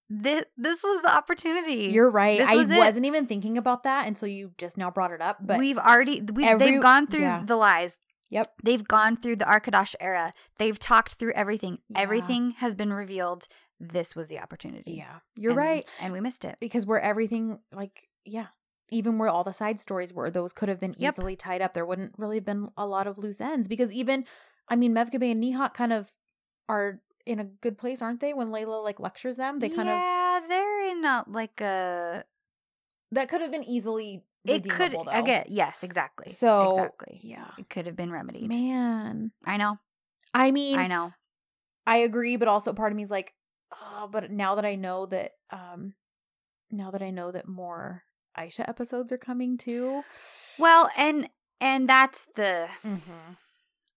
this 0.07 0.45
this 0.55 0.83
was 0.83 1.01
the 1.01 1.11
opportunity. 1.15 1.85
You're 1.91 2.11
right. 2.11 2.37
This 2.37 2.47
I 2.49 2.55
was 2.55 2.69
wasn't 2.69 3.05
even 3.07 3.25
thinking 3.25 3.57
about 3.57 3.81
that 3.83 4.05
until 4.05 4.27
you 4.27 4.51
just 4.59 4.77
now 4.77 4.91
brought 4.91 5.11
it 5.11 5.21
up. 5.21 5.37
But 5.41 5.57
we've 5.57 5.79
already 5.79 6.21
we 6.21 6.45
every- 6.45 6.73
they've 6.73 6.81
gone 6.81 7.07
through 7.07 7.21
yeah. 7.21 7.41
the 7.43 7.55
lies. 7.55 7.97
Yep. 8.29 8.47
They've 8.63 8.87
gone 8.87 9.17
through 9.17 9.37
the 9.37 9.45
Arkadaş 9.45 9.95
era. 9.99 10.33
They've 10.57 10.77
talked 10.79 11.13
through 11.13 11.33
everything. 11.33 11.79
Yeah. 11.89 11.99
Everything 11.99 12.51
has 12.57 12.75
been 12.75 12.91
revealed. 12.93 13.47
This 13.79 14.15
was 14.15 14.27
the 14.29 14.39
opportunity. 14.39 14.93
yeah, 14.93 15.19
you're 15.35 15.51
And- 15.51 15.57
right. 15.57 15.85
And 16.01 16.13
we 16.13 16.21
missed 16.21 16.45
it. 16.45 16.55
because 16.59 16.85
where 16.85 17.01
everything 17.01 17.59
like 17.73 18.09
yeah 18.25 18.47
even 18.91 19.17
where 19.17 19.29
all 19.29 19.43
the 19.43 19.51
side 19.53 19.79
stories 19.79 20.13
were 20.13 20.29
those 20.29 20.53
could 20.53 20.69
have 20.69 20.79
been 20.79 20.95
Yep. 20.97 21.13
easily 21.13 21.35
tied 21.35 21.61
up 21.61 21.73
there 21.73 21.85
wouldn't 21.85 22.13
really 22.17 22.37
have 22.37 22.45
been 22.45 22.69
a 22.77 22.85
lot 22.87 23.05
of 23.07 23.17
loose 23.17 23.41
ends 23.41 23.67
because 23.67 23.91
even 23.93 24.25
i 24.69 24.75
mean 24.75 24.93
Mevkibe 24.93 25.29
and 25.31 25.43
Nihat 25.43 25.73
kind 25.73 25.91
of 25.93 26.11
are 26.69 27.01
in 27.25 27.39
a 27.39 27.43
good 27.43 27.77
place 27.77 28.01
aren't 28.01 28.19
they 28.21 28.33
when 28.33 28.49
layla 28.49 28.83
like 28.83 28.99
lectures 28.99 29.35
them 29.37 29.59
they 29.59 29.69
kind 29.69 29.89
of 29.89 29.95
Yeah, 29.97 30.39
they're 30.47 30.81
in 30.91 31.01
not 31.01 31.31
like 31.31 31.61
a 31.61 32.23
that 33.11 33.27
could 33.29 33.41
have 33.41 33.51
been 33.51 33.63
easily 33.63 34.23
it 34.45 34.69
could 34.69 34.91
though. 34.93 35.03
again 35.11 35.45
yes, 35.49 35.83
exactly. 35.83 36.31
So, 36.31 36.71
exactly. 36.71 37.19
yeah 37.23 37.51
It 37.57 37.69
could 37.69 37.85
have 37.87 37.95
been 37.95 38.11
remedied. 38.11 38.47
man 38.49 39.31
I 39.45 39.57
know. 39.57 39.77
i 40.33 40.51
mean 40.51 40.79
I 40.79 40.87
know. 40.87 41.13
I 41.87 41.97
agree 41.97 42.35
but 42.37 42.47
also 42.47 42.73
part 42.73 42.91
of 42.91 42.95
me 42.95 43.03
is 43.03 43.11
like 43.11 43.33
oh 43.81 44.07
but 44.11 44.31
now 44.31 44.55
that 44.55 44.65
i 44.65 44.75
know 44.75 45.05
that 45.07 45.31
um 45.51 45.93
now 46.71 46.91
that 46.91 47.01
i 47.01 47.09
know 47.09 47.31
that 47.31 47.47
more 47.47 48.03
aisha 48.37 48.67
episodes 48.67 49.11
are 49.11 49.17
coming 49.17 49.57
too 49.57 50.03
Well, 50.57 50.89
and 50.97 51.29
and 51.61 51.87
that's 51.89 52.27
the 52.35 52.67
Mm-hmm. 52.85 53.33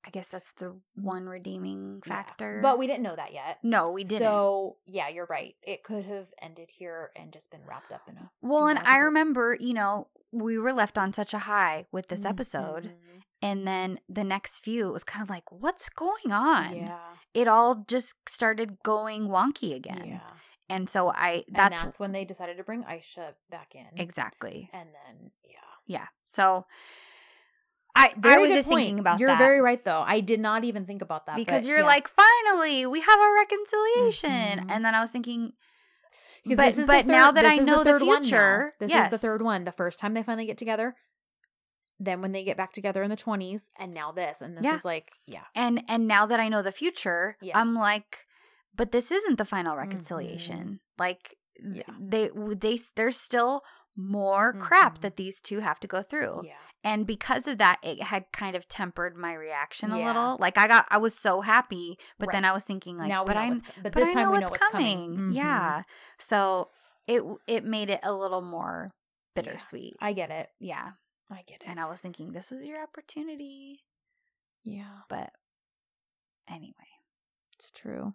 I 0.07 0.11
guess 0.11 0.29
that's 0.29 0.53
the 0.57 0.75
one 0.95 1.27
redeeming 1.27 2.01
factor. 2.07 2.61
But 2.63 2.79
we 2.79 2.87
didn't 2.87 3.03
know 3.03 3.17
that 3.17 3.35
yet. 3.35 3.59
no, 3.63 3.91
we 3.91 4.05
didn't. 4.05 4.27
So 4.27 4.77
yeah, 4.87 5.09
you're 5.09 5.27
right. 5.29 5.55
It 5.63 5.83
could 5.83 6.05
have 6.07 6.29
ended 6.41 6.71
here 6.71 7.11
and 7.15 7.31
just 7.33 7.51
been 7.51 7.61
wrapped 7.69 7.93
up 7.93 8.03
in 8.09 8.17
a. 8.17 8.31
well, 8.41 8.69
and 8.69 8.79
I 8.79 8.99
remember, 8.99 9.57
you 9.61 9.75
know, 9.75 10.07
we 10.33 10.59
were 10.59 10.73
left 10.73 10.99
on 10.99 11.13
such 11.13 11.33
a 11.35 11.39
high 11.41 11.87
with 11.93 12.09
this 12.09 12.25
episode, 12.25 12.85
Mhm. 12.85 13.23
and 13.43 13.67
then 13.67 13.99
the 14.09 14.25
next 14.25 14.59
few 14.61 14.89
it 14.89 14.93
was 14.93 15.05
kind 15.05 15.23
of 15.23 15.31
like, 15.31 15.51
what's 15.51 15.89
going 15.89 16.33
on? 16.33 16.77
Yeah. 16.77 16.99
It 17.35 17.49
all 17.49 17.85
just 17.89 18.15
started 18.29 18.83
going 18.83 19.29
wonky 19.29 19.75
again. 19.75 20.05
Yeah. 20.07 20.21
And 20.69 20.89
so 20.89 21.11
I 21.11 21.45
And 21.47 21.57
that's, 21.57 21.81
that's 21.81 21.99
when 21.99 22.13
they 22.13 22.25
decided 22.27 22.57
to 22.59 22.65
bring 22.65 22.85
Aisha 22.85 23.35
back 23.51 23.75
in. 23.75 23.87
exactly. 23.97 24.69
And 24.73 24.89
then 24.91 25.31
yeah. 25.45 25.59
Yeah. 25.87 26.07
So 26.27 26.67
I 27.97 28.13
I 28.23 28.37
was 28.39 28.53
just 28.53 28.69
point. 28.69 28.81
thinking 28.81 28.99
about 29.01 29.19
You're 29.19 29.31
that. 29.31 29.39
very 29.39 29.61
right 29.61 29.83
though. 29.85 30.03
I 30.07 30.21
did 30.21 30.41
not 30.41 30.65
even 30.65 30.85
think 30.85 31.03
about 31.03 31.27
that 31.27 31.37
because 31.37 31.63
but 31.65 31.69
you're 31.69 31.79
yeah. 31.81 31.85
like, 31.87 32.09
finally, 32.09 32.87
we 32.87 33.01
have 33.01 33.19
a 33.19 33.33
reconciliation. 33.33 34.67
Mhm. 34.67 34.71
And 34.71 34.85
then 34.85 34.95
I 34.95 35.01
was 35.01 35.11
thinking, 35.11 35.53
Because 36.45 36.57
but- 36.57 36.67
this 36.67 36.79
is 36.79 36.87
the 36.87 36.93
but 36.93 37.07
now 37.07 37.31
that 37.33 37.45
I 37.45 37.57
know 37.57 37.79
the 37.79 37.85
third 37.99 38.03
now. 38.03 38.21
future, 38.21 38.73
this 38.81 38.91
yes. 38.91 39.07
is 39.07 39.11
the 39.11 39.19
third 39.27 39.43
one. 39.43 39.65
The 39.65 39.73
first 39.73 39.99
time 39.99 40.15
they 40.15 40.23
finally 40.23 40.47
get 40.47 40.59
together, 40.59 40.95
then 42.01 42.23
when 42.23 42.33
they 42.33 42.45
get 42.45 42.57
back 42.57 42.73
together 42.73 43.03
in 43.03 43.11
the 43.11 43.17
twenties, 43.17 43.71
and 43.79 43.93
now 43.93 44.13
this, 44.13 44.41
and 44.41 44.57
this 44.57 44.65
Yeah. 44.65 44.77
is 44.77 44.85
like, 44.85 45.11
yeah, 45.27 45.45
and 45.55 45.83
and 45.89 46.07
now 46.07 46.27
that 46.27 46.41
I 46.41 46.49
know 46.49 46.63
the 46.63 46.73
future, 46.73 47.37
Yes. 47.43 47.57
I'm 47.57 47.75
like, 47.75 48.19
but 48.75 48.93
this 48.93 49.11
isn't 49.11 49.39
the 49.39 49.45
final 49.45 49.77
reconciliation. 49.77 50.81
Like 50.99 51.37
Yeah. 51.63 51.83
they 52.01 52.31
they 52.57 52.79
there's 52.95 53.17
still 53.21 53.63
more 53.97 54.53
crap 54.53 54.99
Mhm. 54.99 55.01
that 55.03 55.17
these 55.17 55.41
two 55.41 55.59
have 55.61 55.81
to 55.81 55.89
go 55.89 56.03
through. 56.03 56.43
yeah, 56.45 56.55
And 56.85 57.07
because 57.07 57.47
of 57.49 57.59
that, 57.59 57.79
it 57.83 58.03
had 58.03 58.27
kind 58.33 58.55
of 58.57 58.69
tempered 58.69 59.17
my 59.17 59.35
reaction 59.35 59.91
a 59.91 59.99
Yeah. 59.99 60.07
little. 60.07 60.37
Like 60.39 60.57
I 60.57 60.69
got 60.69 60.87
I 60.91 60.99
was 60.99 61.15
so 61.15 61.41
happy, 61.41 61.99
but 62.19 62.31
then 62.33 62.45
I 62.45 62.53
was 62.53 62.65
thinking 62.65 62.97
like, 62.97 63.09
now 63.09 63.25
but 63.25 63.37
i'm 63.37 63.61
but 63.83 63.83
but 63.83 63.93
this 63.95 64.09
I 64.09 64.15
time 64.15 64.23
know 64.27 64.31
we 64.33 64.39
know 64.39 64.47
what's 64.49 64.59
coming. 64.73 64.97
coming. 65.17 65.33
Mhm. 65.33 65.35
Yeah. 65.35 65.83
So 66.19 66.71
it 67.07 67.23
it 67.47 67.65
made 67.65 67.91
it 67.91 68.01
a 68.03 68.13
little 68.13 68.43
more 68.43 68.93
Yeah. 69.35 69.43
bittersweet. 69.43 69.97
I 70.01 70.13
get 70.13 70.31
it. 70.31 70.51
yeah. 70.61 70.93
I 71.31 71.43
get 71.47 71.63
it. 71.63 71.69
And 71.69 71.79
I 71.81 71.87
was 71.87 72.01
thinking 72.01 72.33
this 72.33 72.51
was 72.51 72.65
your 72.65 72.81
opportunity, 72.83 73.85
yeah, 74.63 75.01
but 75.11 75.31
anyway, 76.49 76.75
it's 77.59 77.71
true. 77.71 78.15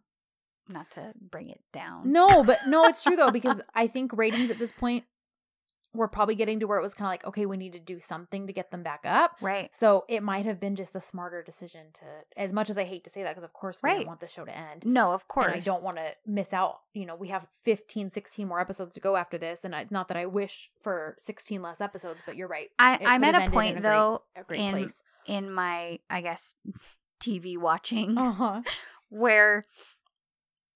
not 0.69 0.89
to 0.91 1.13
bring 1.19 1.49
it 1.49 1.61
down. 1.73 2.11
No, 2.11 2.41
but 2.43 2.65
no, 2.67 2.85
it's 2.85 3.03
true 3.03 3.15
though 3.17 3.29
because 3.39 3.59
I 3.75 3.85
think 3.87 4.13
ratings 4.13 4.49
at 4.49 4.57
this 4.59 4.71
point 4.71 5.03
were 5.95 6.07
probably 6.07 6.33
getting 6.33 6.59
to 6.59 6.65
where 6.65 6.79
it 6.79 6.81
was 6.81 6.95
kind 6.95 7.05
of 7.05 7.11
like, 7.11 7.25
okay, 7.27 7.45
we 7.45 7.55
need 7.55 7.71
to 7.73 7.79
do 7.79 7.99
something 7.99 8.47
to 8.47 8.53
get 8.53 8.71
them 8.71 8.81
back 8.81 9.01
up. 9.05 9.37
Right. 9.41 9.69
So 9.75 10.05
it 10.09 10.23
might 10.23 10.43
have 10.45 10.59
been 10.59 10.75
just 10.75 10.91
the 10.93 10.99
smarter 11.01 11.43
decision 11.43 11.87
to, 11.93 12.05
as 12.35 12.51
much 12.51 12.69
as 12.71 12.79
I 12.79 12.83
hate 12.83 13.03
to 13.03 13.11
say 13.11 13.21
that, 13.21 13.29
because 13.35 13.43
of 13.43 13.53
course 13.53 13.79
we 13.83 13.89
Right. 13.89 13.95
didn't 13.97 14.07
want 14.07 14.19
the 14.19 14.27
show 14.27 14.43
to 14.43 14.57
end. 14.57 14.85
No, 14.87 15.11
of 15.11 15.27
course. 15.27 15.47
And 15.47 15.55
I 15.55 15.59
don't 15.59 15.83
want 15.83 15.97
to 15.97 16.13
miss 16.25 16.51
out. 16.51 16.79
You 16.95 17.05
know, 17.05 17.15
we 17.15 17.27
have 17.27 17.45
15, 17.61 18.09
16 18.09 18.47
more 18.47 18.59
episodes 18.59 18.93
to 18.93 18.99
go 18.99 19.15
after 19.15 19.37
this. 19.37 19.63
And 19.63 19.75
I, 19.75 19.85
not 19.91 20.07
that 20.07 20.17
I 20.17 20.25
wish 20.25 20.71
for 20.81 21.15
16 21.19 21.61
less 21.61 21.79
episodes, 21.79 22.23
but 22.25 22.35
you're 22.35 22.47
right. 22.47 22.69
I, 22.79 22.99
I'm 23.05 23.23
at 23.23 23.35
a 23.47 23.51
point, 23.51 23.73
in 23.77 23.85
a 23.85 23.87
though, 23.87 24.23
great 24.47 24.61
in- 24.61 24.71
place. 24.71 25.01
in 25.27 25.51
my 25.51 25.99
I 26.09 26.21
guess 26.21 26.55
TV 27.21 27.55
watching 27.57 28.17
Uh-huh. 28.17 28.61
where 29.09 29.63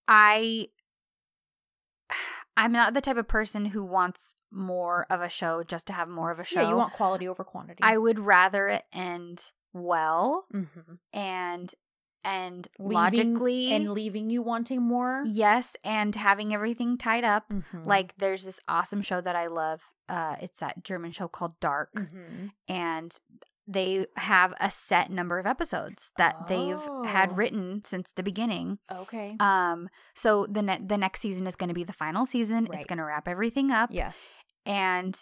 I 0.07 0.67
I'm 2.55 2.71
not 2.71 2.93
the 2.93 3.01
type 3.01 3.17
of 3.17 3.27
person 3.27 3.65
who 3.67 3.83
wants 3.83 4.33
more 4.51 5.05
of 5.09 5.21
a 5.21 5.29
show 5.29 5.63
just 5.63 5.87
to 5.87 5.93
have 5.93 6.07
more 6.07 6.31
of 6.31 6.39
a 6.39 6.43
show. 6.43 6.61
Yeah, 6.61 6.69
you 6.69 6.77
want 6.77 6.93
quality 6.93 7.27
over 7.27 7.43
quantity. 7.43 7.79
I 7.83 7.97
would 7.97 8.19
rather 8.19 8.67
it 8.69 8.83
end 8.93 9.51
well 9.73 10.45
mm-hmm. 10.53 10.93
and 11.13 11.73
and 12.23 12.67
Leaving- 12.79 12.93
logically 12.93 13.73
and 13.73 13.91
leaving 13.91 14.29
you 14.29 14.41
wanting 14.41 14.81
more. 14.81 15.23
yes 15.25 15.75
and 15.83 16.13
having 16.15 16.53
everything 16.53 16.97
tied 16.97 17.23
up. 17.23 17.49
Mhm. 17.49 17.85
Like 17.85 18.15
there's 18.17 18.43
this 18.45 18.59
awesome 18.67 19.01
show 19.01 19.21
that 19.21 19.35
I 19.35 19.47
love. 19.47 19.81
Uh 20.09 20.35
it's 20.41 20.59
that 20.59 20.83
German 20.83 21.11
show 21.11 21.27
called 21.27 21.59
Dark 21.59 21.93
Mhm. 21.93 22.51
and 22.67 23.17
they 23.67 24.07
have 24.15 24.53
a 24.61 24.71
set 24.71 25.11
number 25.11 25.39
of 25.39 25.45
episodes 25.45 26.11
that 26.17 26.47
they've 26.47 26.79
Oh. 26.79 27.03
had 27.03 27.35
written 27.37 27.81
since 27.85 28.11
the 28.15 28.23
beginning. 28.23 28.79
okay. 28.91 29.35
Um, 29.39 29.89
so 30.15 30.45
the 30.49 30.61
ne- 30.61 30.81
the 30.85 30.97
next 30.97 31.19
season 31.21 31.47
is 31.47 31.55
going 31.57 31.67
to 31.69 31.75
be 31.75 31.83
the 31.83 31.93
final 31.93 32.25
season. 32.25 32.67
It's 32.71 32.85
going 32.85 32.97
to 32.99 33.03
wrap 33.03 33.27
everything 33.27 33.71
up, 33.71 33.89
yes. 33.91 34.17
and 34.65 35.21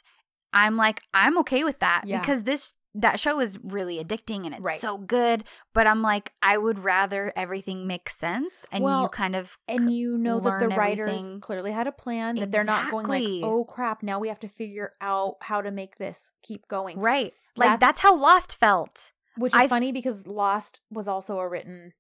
I'm 0.54 0.78
like, 0.78 1.02
I'm 1.14 1.38
okay 1.40 1.64
with 1.64 1.80
that 1.80 2.04
Yeah. 2.06 2.20
because 2.20 2.44
this 2.44 2.74
that 2.98 3.20
show 3.20 3.40
is 3.42 3.60
really 3.62 4.04
addicting 4.04 4.46
and 4.46 4.54
it's 4.56 4.62
Right. 4.64 4.80
so 4.80 4.98
good. 4.98 5.44
But 5.74 5.86
I'm 5.88 6.02
like, 6.02 6.32
I 6.42 6.58
would 6.58 6.80
rather 6.80 7.34
everything 7.36 7.86
make 7.88 8.10
sense 8.10 8.54
and 8.72 8.84
you 8.86 9.10
kind 9.12 9.36
of 9.36 9.58
And 9.68 9.94
you 9.94 10.18
know 10.18 10.40
that 10.40 10.60
the 10.60 10.70
writers 10.70 11.10
everything. 11.12 11.42
clearly 11.42 11.72
had 11.72 11.88
a 11.88 11.92
plan 11.92 12.36
that 12.38 12.52
they're 12.52 12.64
not 12.64 12.90
going 12.92 13.06
like, 13.08 13.44
oh 13.44 13.66
crap, 13.66 14.02
now 14.02 14.20
we 14.20 14.30
have 14.30 14.40
to 14.40 14.48
figure 14.48 14.94
out 15.02 15.36
how 15.42 15.62
to 15.62 15.72
make 15.72 15.98
this 15.98 16.32
keep 16.42 16.68
going. 16.68 16.98
right, 17.00 17.34
like 17.58 17.68
That's- 17.68 17.80
that's, 17.80 18.00
how 18.00 18.16
Lost 18.16 18.56
felt. 18.56 19.12
Which 19.38 19.54
is 19.54 19.60
I- 19.60 19.68
funny 19.68 19.92
because 19.92 20.26
Lost 20.26 20.80
was 20.90 21.08
also 21.10 21.38
a 21.40 21.48
written, 21.50 21.92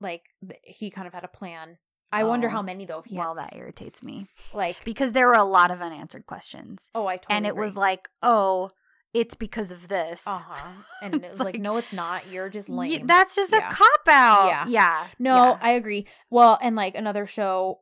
like 0.00 0.22
he 0.64 0.90
kind 0.90 1.06
of 1.06 1.14
had 1.14 1.24
a 1.24 1.28
plan. 1.28 1.78
I 2.10 2.24
wonder 2.24 2.48
Oh, 2.48 2.50
how 2.50 2.62
many 2.62 2.86
though. 2.86 3.00
If 3.00 3.04
he 3.04 3.16
well, 3.18 3.34
had 3.36 3.50
that 3.50 3.56
irritates 3.56 4.02
me 4.02 4.28
like 4.54 4.76
because 4.84 5.12
there 5.12 5.28
were 5.28 5.34
a 5.34 5.44
lot 5.44 5.70
of 5.70 5.82
unanswered 5.82 6.26
questions, 6.26 6.88
oh, 6.94 7.06
I 7.06 7.18
totally 7.18 7.36
and 7.36 7.46
it 7.46 7.54
was 7.54 7.76
like, 7.76 8.08
oh, 8.22 8.70
it's 9.14 9.34
because 9.34 9.70
of 9.70 9.88
this. 9.88 10.22
uh 10.26 10.38
huh, 10.38 10.68
and 11.02 11.14
it 11.14 11.22
It's 11.24 11.30
was 11.32 11.38
like, 11.40 11.54
like, 11.54 11.62
no, 11.62 11.76
it's 11.76 11.92
not. 11.92 12.28
You're 12.28 12.48
just 12.48 12.68
lame. 12.68 13.06
that's 13.06 13.34
just 13.34 13.52
Yeah. 13.52 13.68
a 13.70 13.72
cop 13.74 14.08
out. 14.08 14.46
Yeah. 14.48 14.66
Yeah. 14.68 15.06
No, 15.18 15.34
Yeah. 15.52 15.58
I 15.60 15.70
agree. 15.72 16.06
Well, 16.30 16.58
and 16.60 16.76
like 16.76 16.94
another 16.94 17.26
show 17.26 17.80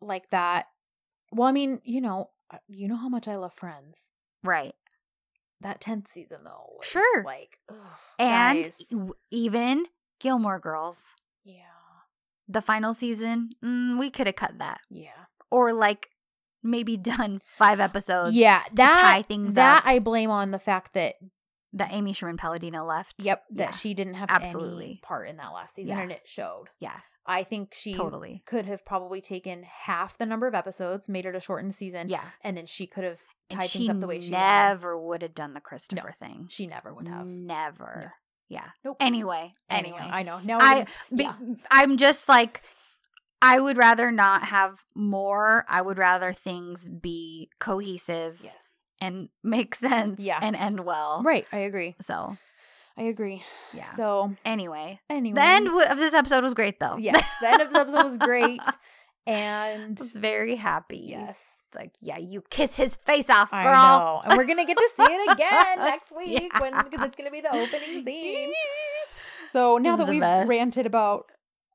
like 0.00 0.30
that. 0.30 0.66
Well, 1.32 1.48
I 1.48 1.52
mean, 1.52 1.80
you 1.84 2.00
know, 2.00 2.30
uh, 2.52 2.58
you 2.68 2.86
know 2.88 2.96
how 2.96 3.08
much 3.08 3.26
I 3.28 3.36
love 3.36 3.52
Friends. 3.52 4.12
right. 4.42 4.74
That 5.60 5.80
tenth 5.80 6.10
season 6.10 6.40
though, 6.44 6.78
Sure. 6.82 7.22
like, 7.24 7.58
ugh, 7.68 7.76
And 8.18 8.64
guys. 8.64 8.92
even 9.30 9.86
Gilmore 10.18 10.58
Girls, 10.58 11.00
yeah, 11.44 11.62
the 12.48 12.60
final 12.60 12.92
season, 12.94 13.50
mm, 13.64 13.96
we 13.96 14.10
could 14.10 14.26
have 14.26 14.34
cut 14.36 14.58
that. 14.58 14.80
yeah, 14.90 15.26
Or 15.52 15.72
like 15.72 16.08
maybe 16.62 16.96
done 16.96 17.40
five 17.58 17.80
episodes 17.80 18.34
yeah. 18.36 18.62
That 18.74 18.94
tie 19.00 19.22
things 19.22 19.54
that 19.54 19.78
up. 19.78 19.86
I 19.86 19.98
blame 19.98 20.30
on 20.30 20.50
the 20.50 20.58
fact 20.58 20.94
that 20.94 21.14
that 21.74 21.92
Amy 21.92 22.12
Sherman 22.12 22.36
Palladino 22.36 22.84
left. 22.84 23.14
yep, 23.18 23.44
that 23.50 23.62
Yeah. 23.68 23.70
she 23.70 23.94
didn't 23.94 24.14
have 24.14 24.28
Absolutely. 24.30 24.84
any 24.84 25.00
part 25.02 25.26
in 25.28 25.36
that 25.38 25.52
last 25.54 25.74
season, 25.74 25.96
Yeah. 25.96 26.02
and 26.02 26.12
it 26.12 26.22
showed. 26.26 26.66
Yeah. 26.80 27.00
I 27.24 27.44
think 27.44 27.72
she 27.72 27.94
Totally. 27.94 28.42
could 28.46 28.66
have 28.66 28.84
probably 28.84 29.20
taken 29.20 29.62
half 29.62 30.18
the 30.18 30.26
number 30.26 30.46
of 30.46 30.54
episodes, 30.54 31.08
made 31.08 31.24
it 31.24 31.34
a 31.34 31.40
shortened 31.40 31.74
season, 31.74 32.08
Yeah. 32.08 32.24
and 32.42 32.56
then 32.56 32.66
she 32.66 32.86
could 32.86 33.04
have 33.04 33.20
And 33.48 33.60
tied 33.60 33.70
she 33.70 33.78
things 33.86 33.90
up 33.90 34.00
the 34.00 34.06
way 34.06 34.20
she 34.20 34.26
um, 34.34 34.40
never 34.40 34.98
would 34.98 35.22
have 35.22 35.34
done 35.34 35.54
the 35.54 35.60
Christopher 35.60 36.12
thing. 36.18 36.48
She 36.50 36.66
never 36.66 36.92
would 36.92 37.08
have. 37.08 37.24
Never. 37.26 38.12
Yeah. 38.48 38.68
Nope. 38.84 38.96
Anyway. 39.00 39.52
Anyway, 39.70 39.96
Anyway. 39.98 40.10
I 40.12 40.22
know. 40.24 40.40
Now 40.40 40.58
I 40.60 40.84
be, 41.14 41.24
yeah. 41.24 41.34
I'm 41.70 41.96
just 41.96 42.28
like 42.28 42.60
I 43.42 43.58
would 43.60 43.76
rather 43.76 44.10
not 44.12 44.44
have 44.44 44.84
more. 44.94 45.64
I 45.68 45.82
would 45.82 45.98
rather 45.98 46.32
things 46.32 46.88
be 46.88 47.50
cohesive 47.58 48.40
yes. 48.42 48.54
and 49.00 49.28
make 49.42 49.74
sense 49.74 50.20
Yeah. 50.20 50.38
and 50.40 50.54
end 50.56 50.80
well. 50.84 51.22
Right, 51.24 51.46
I 51.52 51.58
agree. 51.58 51.96
So, 52.06 52.36
I 52.96 53.02
agree. 53.02 53.42
yeah. 53.72 53.90
So 53.94 54.34
anyway, 54.44 55.00
anyway, 55.10 55.34
the 55.34 55.42
end 55.42 55.68
of 55.68 55.98
this 55.98 56.14
episode 56.14 56.44
was 56.44 56.54
great 56.54 56.78
though. 56.78 56.96
yes, 56.98 57.22
the 57.40 57.48
end 57.48 57.62
of 57.62 57.70
this 57.70 57.78
episode 57.80 58.04
was 58.04 58.16
great, 58.18 58.60
and 59.26 59.98
was 59.98 60.12
very 60.12 60.56
happy. 60.56 61.06
yes, 61.08 61.40
It's 61.68 61.76
like, 61.76 61.92
yeah, 62.00 62.18
you 62.18 62.42
kiss 62.50 62.76
his 62.76 62.96
face 62.96 63.30
off, 63.30 63.50
girl. 63.50 63.60
I 63.60 63.98
know, 63.98 64.22
and 64.24 64.36
we're 64.36 64.44
gonna 64.46 64.66
get 64.66 64.76
to 64.76 64.90
see 64.96 65.02
it 65.04 65.32
again 65.32 65.78
next 65.78 66.14
week 66.16 66.42
Yeah. 66.52 66.60
when 66.60 66.72
because 66.84 67.06
it's 67.06 67.16
gonna 67.16 67.30
be 67.30 67.40
the 67.40 67.52
opening 67.54 68.04
scene. 68.04 68.52
So 69.50 69.78
now 69.78 69.94
It's 69.94 70.04
that 70.04 70.08
we've 70.08 70.20
best. 70.20 70.48
ranted 70.48 70.86
about 70.86 71.26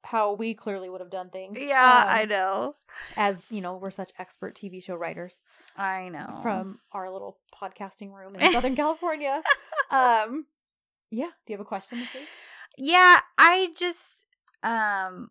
how 0.03 0.33
we 0.33 0.53
clearly 0.53 0.89
would 0.89 1.01
have 1.01 1.09
done 1.11 1.29
things, 1.29 1.57
Yeah, 1.59 2.03
um, 2.05 2.09
I 2.09 2.25
know. 2.25 2.73
as 3.15 3.45
you 3.49 3.61
know, 3.61 3.77
we're 3.77 3.91
such 3.91 4.11
expert 4.17 4.55
TV 4.55 4.81
show 4.81 4.95
writers 4.95 5.39
I 5.75 6.09
know. 6.09 6.39
from 6.41 6.79
our 6.91 7.11
little 7.11 7.37
podcasting 7.53 8.11
room 8.13 8.35
in 8.35 8.51
Southern 8.53 8.75
California. 8.83 9.41
Um, 9.91 10.45
yeah. 11.11 11.27
Do 11.45 11.53
you 11.53 11.57
have 11.57 11.61
a 11.65 11.65
question 11.65 11.99
this 11.99 12.13
week? 12.13 12.27
Yeah, 12.77 13.19
I 13.37 13.69
just 13.75 14.25
um 14.63 15.29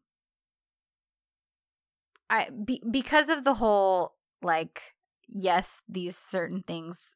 I 2.31 2.51
be, 2.51 2.83
because 2.91 3.29
of 3.29 3.45
the 3.45 3.55
whole 3.55 4.15
like 4.43 4.95
yes, 5.29 5.81
these 5.89 6.17
certain 6.17 6.63
things 6.67 7.16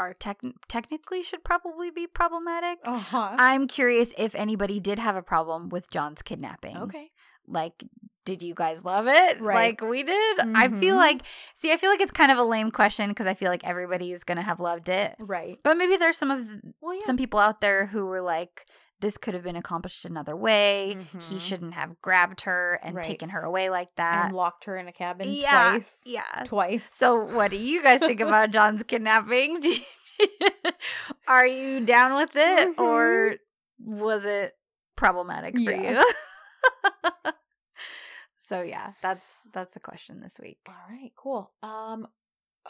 are 0.00 0.14
tech 0.14 0.38
technically 0.68 1.22
should 1.22 1.44
probably 1.44 1.90
be 1.90 2.06
problematic. 2.06 2.78
Uh 2.84 2.98
huh. 2.98 3.34
I'm 3.38 3.68
curious 3.68 4.12
if 4.16 4.34
anybody 4.34 4.80
did 4.80 4.98
have 4.98 5.16
a 5.16 5.22
problem 5.22 5.68
with 5.68 5.90
John's 5.90 6.22
kidnapping. 6.22 6.76
Okay. 6.78 7.10
like 7.48 7.82
did 8.26 8.42
you 8.42 8.54
guys 8.54 8.84
love 8.84 9.06
it 9.08 9.40
Right. 9.40 9.54
like 9.80 9.80
we 9.80 10.02
did 10.04 10.34
i 10.54 10.68
feel 10.68 10.94
Mhm. 10.94 10.98
like 11.06 11.22
see 11.58 11.72
i 11.72 11.76
feel 11.78 11.90
like 11.90 12.02
it's 12.02 12.12
kind 12.12 12.30
of 12.30 12.38
a 12.38 12.44
lame 12.44 12.70
question 12.70 13.08
because 13.08 13.26
i 13.26 13.34
feel 13.34 13.50
like 13.50 13.64
everybody 13.64 14.12
is 14.12 14.22
gonna 14.24 14.42
have 14.50 14.60
loved 14.60 14.88
it 14.88 15.16
Right. 15.18 15.58
but 15.64 15.76
maybe 15.76 15.96
there's 15.96 16.18
some 16.18 16.30
of 16.30 16.46
Well, 16.80 16.94
yeah. 16.94 17.00
some 17.06 17.16
people 17.16 17.40
out 17.40 17.60
there 17.60 17.86
who 17.86 18.06
were 18.06 18.20
like 18.20 18.66
this 19.00 19.16
could 19.18 19.34
have 19.34 19.42
been 19.42 19.56
accomplished 19.56 20.04
another 20.04 20.36
way 20.36 20.96
he 21.28 21.36
Mhm. 21.36 21.40
shouldn't 21.40 21.74
have 21.74 22.00
grabbed 22.02 22.42
her 22.42 22.78
and 22.82 22.94
Right. 22.96 23.04
taken 23.04 23.30
her 23.30 23.42
away 23.42 23.70
like 23.70 23.94
that 23.96 24.26
and 24.26 24.34
locked 24.34 24.64
her 24.64 24.76
in 24.76 24.86
a 24.88 24.92
cabin 24.92 25.26
yeah 25.28 25.70
twice. 25.72 25.98
yeah 26.04 26.42
Twice. 26.44 26.88
so 26.96 27.16
what 27.24 27.50
do 27.50 27.56
you 27.56 27.82
guys 27.82 28.00
think 28.00 28.20
about 28.20 28.50
john's 28.56 28.82
kidnapping 28.82 29.62
are 31.28 31.46
you 31.46 31.80
down 31.84 32.14
with 32.14 32.32
it 32.34 32.78
or 32.78 33.36
was 33.78 34.24
it 34.24 34.52
problematic 34.96 35.54
for 35.56 35.72
Yeah. 35.72 36.02
you 36.02 37.32
so 38.48 38.62
yeah 38.62 38.92
that's 39.02 39.24
that's 39.52 39.72
the 39.74 39.80
question 39.80 40.20
this 40.20 40.38
week 40.40 40.58
All 40.68 40.74
right, 40.88 41.12
cool. 41.16 41.50
Um, 41.62 42.06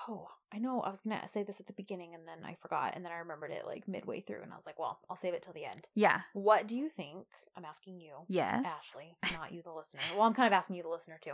oh, 0.08 0.28
I 0.52 0.58
know 0.58 0.80
I 0.80 0.90
was 0.90 1.00
gonna 1.02 1.26
say 1.28 1.42
this 1.42 1.60
at 1.60 1.66
the 1.66 1.72
beginning 1.72 2.14
and 2.14 2.26
then 2.26 2.44
I 2.44 2.56
forgot, 2.60 2.92
and 2.94 3.04
then 3.04 3.12
I 3.12 3.18
remembered 3.18 3.50
it 3.50 3.66
like 3.66 3.86
midway 3.88 4.20
through, 4.20 4.42
and 4.42 4.52
I 4.52 4.56
was 4.56 4.66
like, 4.66 4.78
well, 4.78 5.00
I'll 5.08 5.16
save 5.16 5.34
it 5.34 5.42
till 5.42 5.52
the 5.52 5.64
end. 5.64 5.88
yeah 5.94 6.20
What 6.32 6.66
do 6.66 6.76
you 6.76 6.88
think? 6.88 7.26
I'm 7.56 7.64
asking 7.64 8.00
you, 8.00 8.12
yes 8.28 8.64
Ashley, 8.66 9.16
not 9.34 9.52
you, 9.52 9.62
the 9.62 9.72
listener. 9.72 10.00
Well, 10.16 10.26
I'm 10.26 10.34
kind 10.34 10.46
of 10.46 10.52
asking 10.56 10.76
you, 10.76 10.82
the 10.82 10.88
listener, 10.88 11.18
too. 11.20 11.32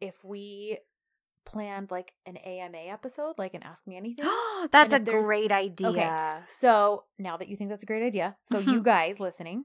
If 0.00 0.24
we 0.24 0.78
planned 1.44 1.90
like 1.90 2.12
an 2.26 2.36
AMA 2.36 2.78
episode, 2.78 3.34
like 3.38 3.54
an 3.54 3.62
Ask 3.62 3.86
Me 3.86 3.96
Anything. 3.96 4.26
that's 4.70 4.92
a 4.92 5.00
great 5.00 5.50
idea 5.50 5.88
Okay, 5.88 6.42
So 6.46 7.04
now 7.18 7.36
that 7.36 7.48
you 7.48 7.56
think 7.56 7.70
that's 7.70 7.82
a 7.82 7.86
great 7.86 8.04
idea, 8.04 8.36
so 8.44 8.58
Mm-hmm. 8.58 8.70
you 8.70 8.82
guys 8.82 9.18
listening, 9.18 9.64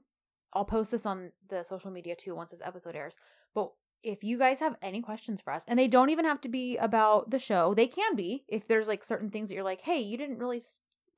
I'll 0.52 0.64
post 0.64 0.90
this 0.90 1.04
on 1.06 1.32
the 1.48 1.62
social 1.62 1.90
media 1.90 2.16
too 2.16 2.34
once 2.34 2.50
this 2.50 2.60
episode 2.64 2.96
airs. 2.96 3.16
But 3.54 3.70
if 4.04 4.22
you 4.22 4.38
guys 4.38 4.60
have 4.60 4.76
any 4.82 5.00
questions 5.00 5.40
for 5.40 5.52
us, 5.52 5.64
and 5.66 5.78
they 5.78 5.88
don't 5.88 6.10
even 6.10 6.24
have 6.24 6.40
to 6.42 6.48
be 6.48 6.76
about 6.76 7.30
the 7.30 7.38
show, 7.38 7.74
they 7.74 7.86
can 7.86 8.14
be 8.14 8.44
if 8.48 8.68
there's 8.68 8.86
like 8.88 9.02
certain 9.02 9.30
things 9.30 9.48
that 9.48 9.54
you're 9.54 9.64
like, 9.64 9.80
hey, 9.80 9.98
you 10.00 10.16
didn't 10.16 10.38
really 10.38 10.62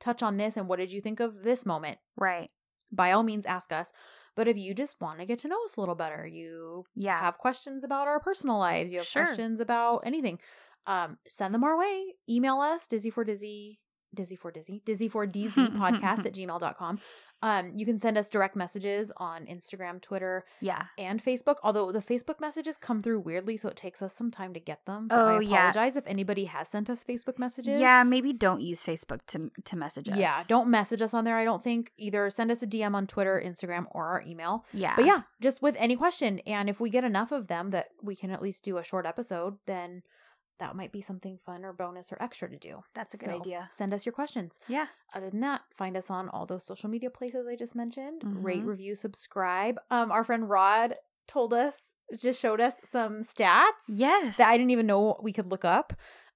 touch 0.00 0.22
on 0.22 0.36
this, 0.36 0.56
and 0.56 0.68
what 0.68 0.78
did 0.78 0.92
you 0.92 1.00
think 1.00 1.20
of 1.20 1.42
this 1.42 1.66
moment? 1.66 1.98
right 2.16 2.50
By 2.92 3.12
all 3.12 3.22
means, 3.22 3.44
ask 3.46 3.72
us. 3.72 3.92
But 4.36 4.48
if 4.48 4.56
you 4.56 4.74
just 4.74 5.00
want 5.00 5.18
to 5.20 5.26
get 5.26 5.38
to 5.40 5.48
know 5.48 5.64
us 5.64 5.76
a 5.76 5.80
little 5.80 5.94
better, 5.94 6.26
you 6.26 6.84
yeah 6.94 7.18
have 7.20 7.38
questions 7.38 7.84
about 7.84 8.06
our 8.06 8.20
personal 8.20 8.58
lives, 8.58 8.92
you 8.92 8.98
have 8.98 9.06
Sure. 9.06 9.24
questions 9.24 9.60
about 9.60 10.02
anything, 10.04 10.38
um, 10.86 11.18
send 11.26 11.54
them 11.54 11.64
our 11.64 11.76
way. 11.78 12.14
Email 12.28 12.60
us, 12.60 12.86
Dizzy 12.86 13.10
for 13.10 13.24
Dizzy, 13.24 13.80
Dizzy 14.16 14.34
for 14.36 14.51
Dizzy, 14.51 14.82
Dizzy 14.84 15.09
for 15.09 15.26
DZ 15.36 15.76
podcast 15.76 16.26
at 16.26 16.32
gmail.com. 16.34 16.98
Um, 17.43 17.72
you 17.76 17.84
can 17.84 17.98
send 17.98 18.16
us 18.16 18.30
direct 18.30 18.56
messages 18.56 19.12
on 19.18 19.44
Instagram, 19.44 20.01
Twitter, 20.01 20.47
yeah 20.62 20.84
and 20.98 21.22
Facebook. 21.22 21.56
Although 21.62 21.93
the 21.93 21.98
Facebook 22.01 22.40
messages 22.40 22.78
come 22.78 23.02
through 23.02 23.20
weirdly, 23.20 23.59
so 23.59 23.68
it 23.68 23.76
takes 23.76 24.01
us 24.01 24.14
some 24.14 24.30
time 24.30 24.55
to 24.55 24.59
get 24.60 24.86
them. 24.86 25.09
So 25.10 25.16
Oh, 25.20 25.36
I 25.36 25.40
yeah. 25.40 25.68
apologize 25.68 25.97
if 25.97 26.06
anybody 26.06 26.47
has 26.47 26.66
sent 26.68 26.88
us 26.88 27.05
Facebook 27.05 27.38
messages. 27.38 27.78
yeah 27.78 28.02
maybe 28.05 28.32
don't 28.32 28.62
use 28.62 28.82
facebook 28.82 29.20
to 29.28 29.51
to 29.64 29.76
message 29.76 30.09
us 30.09 30.16
Yeah, 30.16 30.43
don't 30.48 30.68
message 30.70 31.02
us 31.02 31.12
on 31.12 31.24
there. 31.24 31.36
I 31.36 31.44
don't 31.44 31.62
think 31.62 31.93
either. 31.98 32.30
Send 32.30 32.51
us 32.51 32.62
a 32.62 32.66
DM 32.66 32.94
on 32.94 33.06
Twitter, 33.06 33.40
Instagram, 33.44 33.84
or 33.90 34.06
our 34.06 34.22
email. 34.26 34.64
yeah 34.72 34.94
But 34.97 35.05
yeah, 35.05 35.20
just 35.43 35.60
with 35.60 35.76
any 35.78 35.94
question. 35.94 36.38
And 36.47 36.70
if 36.70 36.80
we 36.80 36.88
get 36.88 37.05
enough 37.05 37.32
of 37.32 37.48
them 37.48 37.68
that 37.70 37.88
we 38.02 38.16
can 38.16 38.30
at 38.30 38.40
least 38.40 38.64
do 38.64 38.78
a 38.78 38.82
short 38.82 39.05
episode, 39.05 39.59
then 39.66 40.02
that 40.58 40.74
might 40.76 40.90
be 40.92 41.00
something 41.02 41.38
fun 41.44 41.64
or 41.64 41.72
bonus 41.72 42.12
or 42.12 42.22
extra 42.22 42.48
to 42.48 42.56
do. 42.58 42.82
that's 42.94 43.14
a 43.14 43.18
good 43.18 43.26
So 43.30 43.36
idea 43.40 43.68
Send 43.70 43.92
us 43.94 44.06
your 44.06 44.12
questions. 44.12 44.58
yeah 44.68 44.86
Other 45.14 45.30
than 45.30 45.40
that, 45.40 45.62
find 45.76 45.96
us 45.96 46.10
on 46.10 46.28
all 46.30 46.46
those 46.46 46.64
social 46.64 46.88
media 46.90 47.10
places 47.10 47.46
I 47.46 47.56
just 47.56 47.74
mentioned. 47.74 48.22
Rate, 48.24 48.62
Mhm. 48.62 48.66
review, 48.66 48.94
subscribe. 48.94 49.78
Um, 49.90 50.10
our 50.10 50.24
friend 50.24 50.48
Rod 50.48 50.96
told 51.28 51.52
us, 51.52 51.92
just 52.18 52.38
showed 52.40 52.60
us 52.60 52.80
some 52.84 53.22
stats 53.24 53.72
yes 53.88 54.36
that 54.36 54.48
I 54.48 54.56
didn't 54.56 54.70
even 54.70 54.86
know 54.86 55.18
we 55.22 55.32
could 55.32 55.50
look 55.50 55.64
up. 55.64 55.92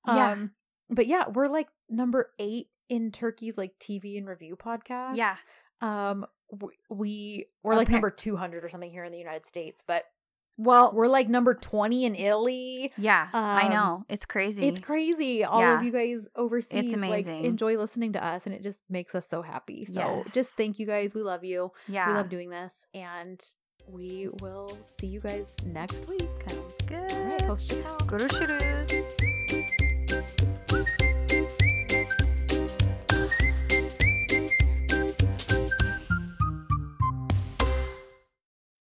Yeah. 0.06 0.30
Um, 0.32 0.55
but 0.88 1.06
yeah, 1.06 1.28
we're 1.28 1.47
like 1.48 1.68
number 1.88 2.32
eight 2.38 2.68
in 2.88 3.12
Turkey's 3.12 3.56
like 3.56 3.78
TV 3.78 4.18
and 4.18 4.26
review 4.28 4.56
podcast. 4.56 5.14
yeah 5.16 5.36
Um, 5.80 6.26
we 6.88 7.47
we're 7.62 7.76
like 7.76 7.88
number 7.88 8.10
two 8.10 8.36
hundred 8.36 8.64
or 8.64 8.68
something 8.68 8.90
here 8.90 9.05
in 9.05 9.12
the 9.12 9.18
United 9.18 9.47
States, 9.47 9.82
but 9.86 10.05
well 10.62 10.93
we're 10.95 11.09
like 11.09 11.28
number 11.28 11.55
twenty 11.55 12.05
in 12.05 12.15
Italy. 12.15 12.93
yeah 12.97 13.28
i 13.32 13.65
Um, 13.66 13.70
know 13.73 14.05
it's 14.09 14.27
crazy 14.27 14.66
It's 14.69 14.78
crazy. 14.78 15.43
All 15.45 15.61
Yeah. 15.61 15.78
of 15.78 15.82
you 15.85 15.91
guys 15.93 16.28
overseas, 16.37 16.85
it's 16.85 16.95
amazing. 16.95 17.37
Like, 17.39 17.45
enjoy 17.47 17.77
listening 17.78 18.12
to 18.12 18.24
us, 18.24 18.45
and 18.47 18.55
it 18.55 18.62
just 18.62 18.82
makes 18.89 19.15
us 19.15 19.27
so 19.28 19.43
happy. 19.43 19.87
So 19.87 19.93
Yes. 20.24 20.32
just 20.35 20.51
thank 20.53 20.78
you 20.78 20.87
guys. 20.87 21.15
We 21.15 21.23
love 21.23 21.45
you. 21.45 21.73
yeah 21.89 22.07
We 22.09 22.12
love 22.15 22.28
doing 22.28 22.51
this, 22.51 22.87
and 22.95 23.43
we 23.89 24.28
will 24.41 24.69
see 24.99 25.07
you 25.09 25.20
guys 25.20 25.57
next 25.65 26.07
week. 26.07 26.28
sounds 26.47 26.74
good 26.87 27.12
All 27.12 28.49
right, 28.57 29.19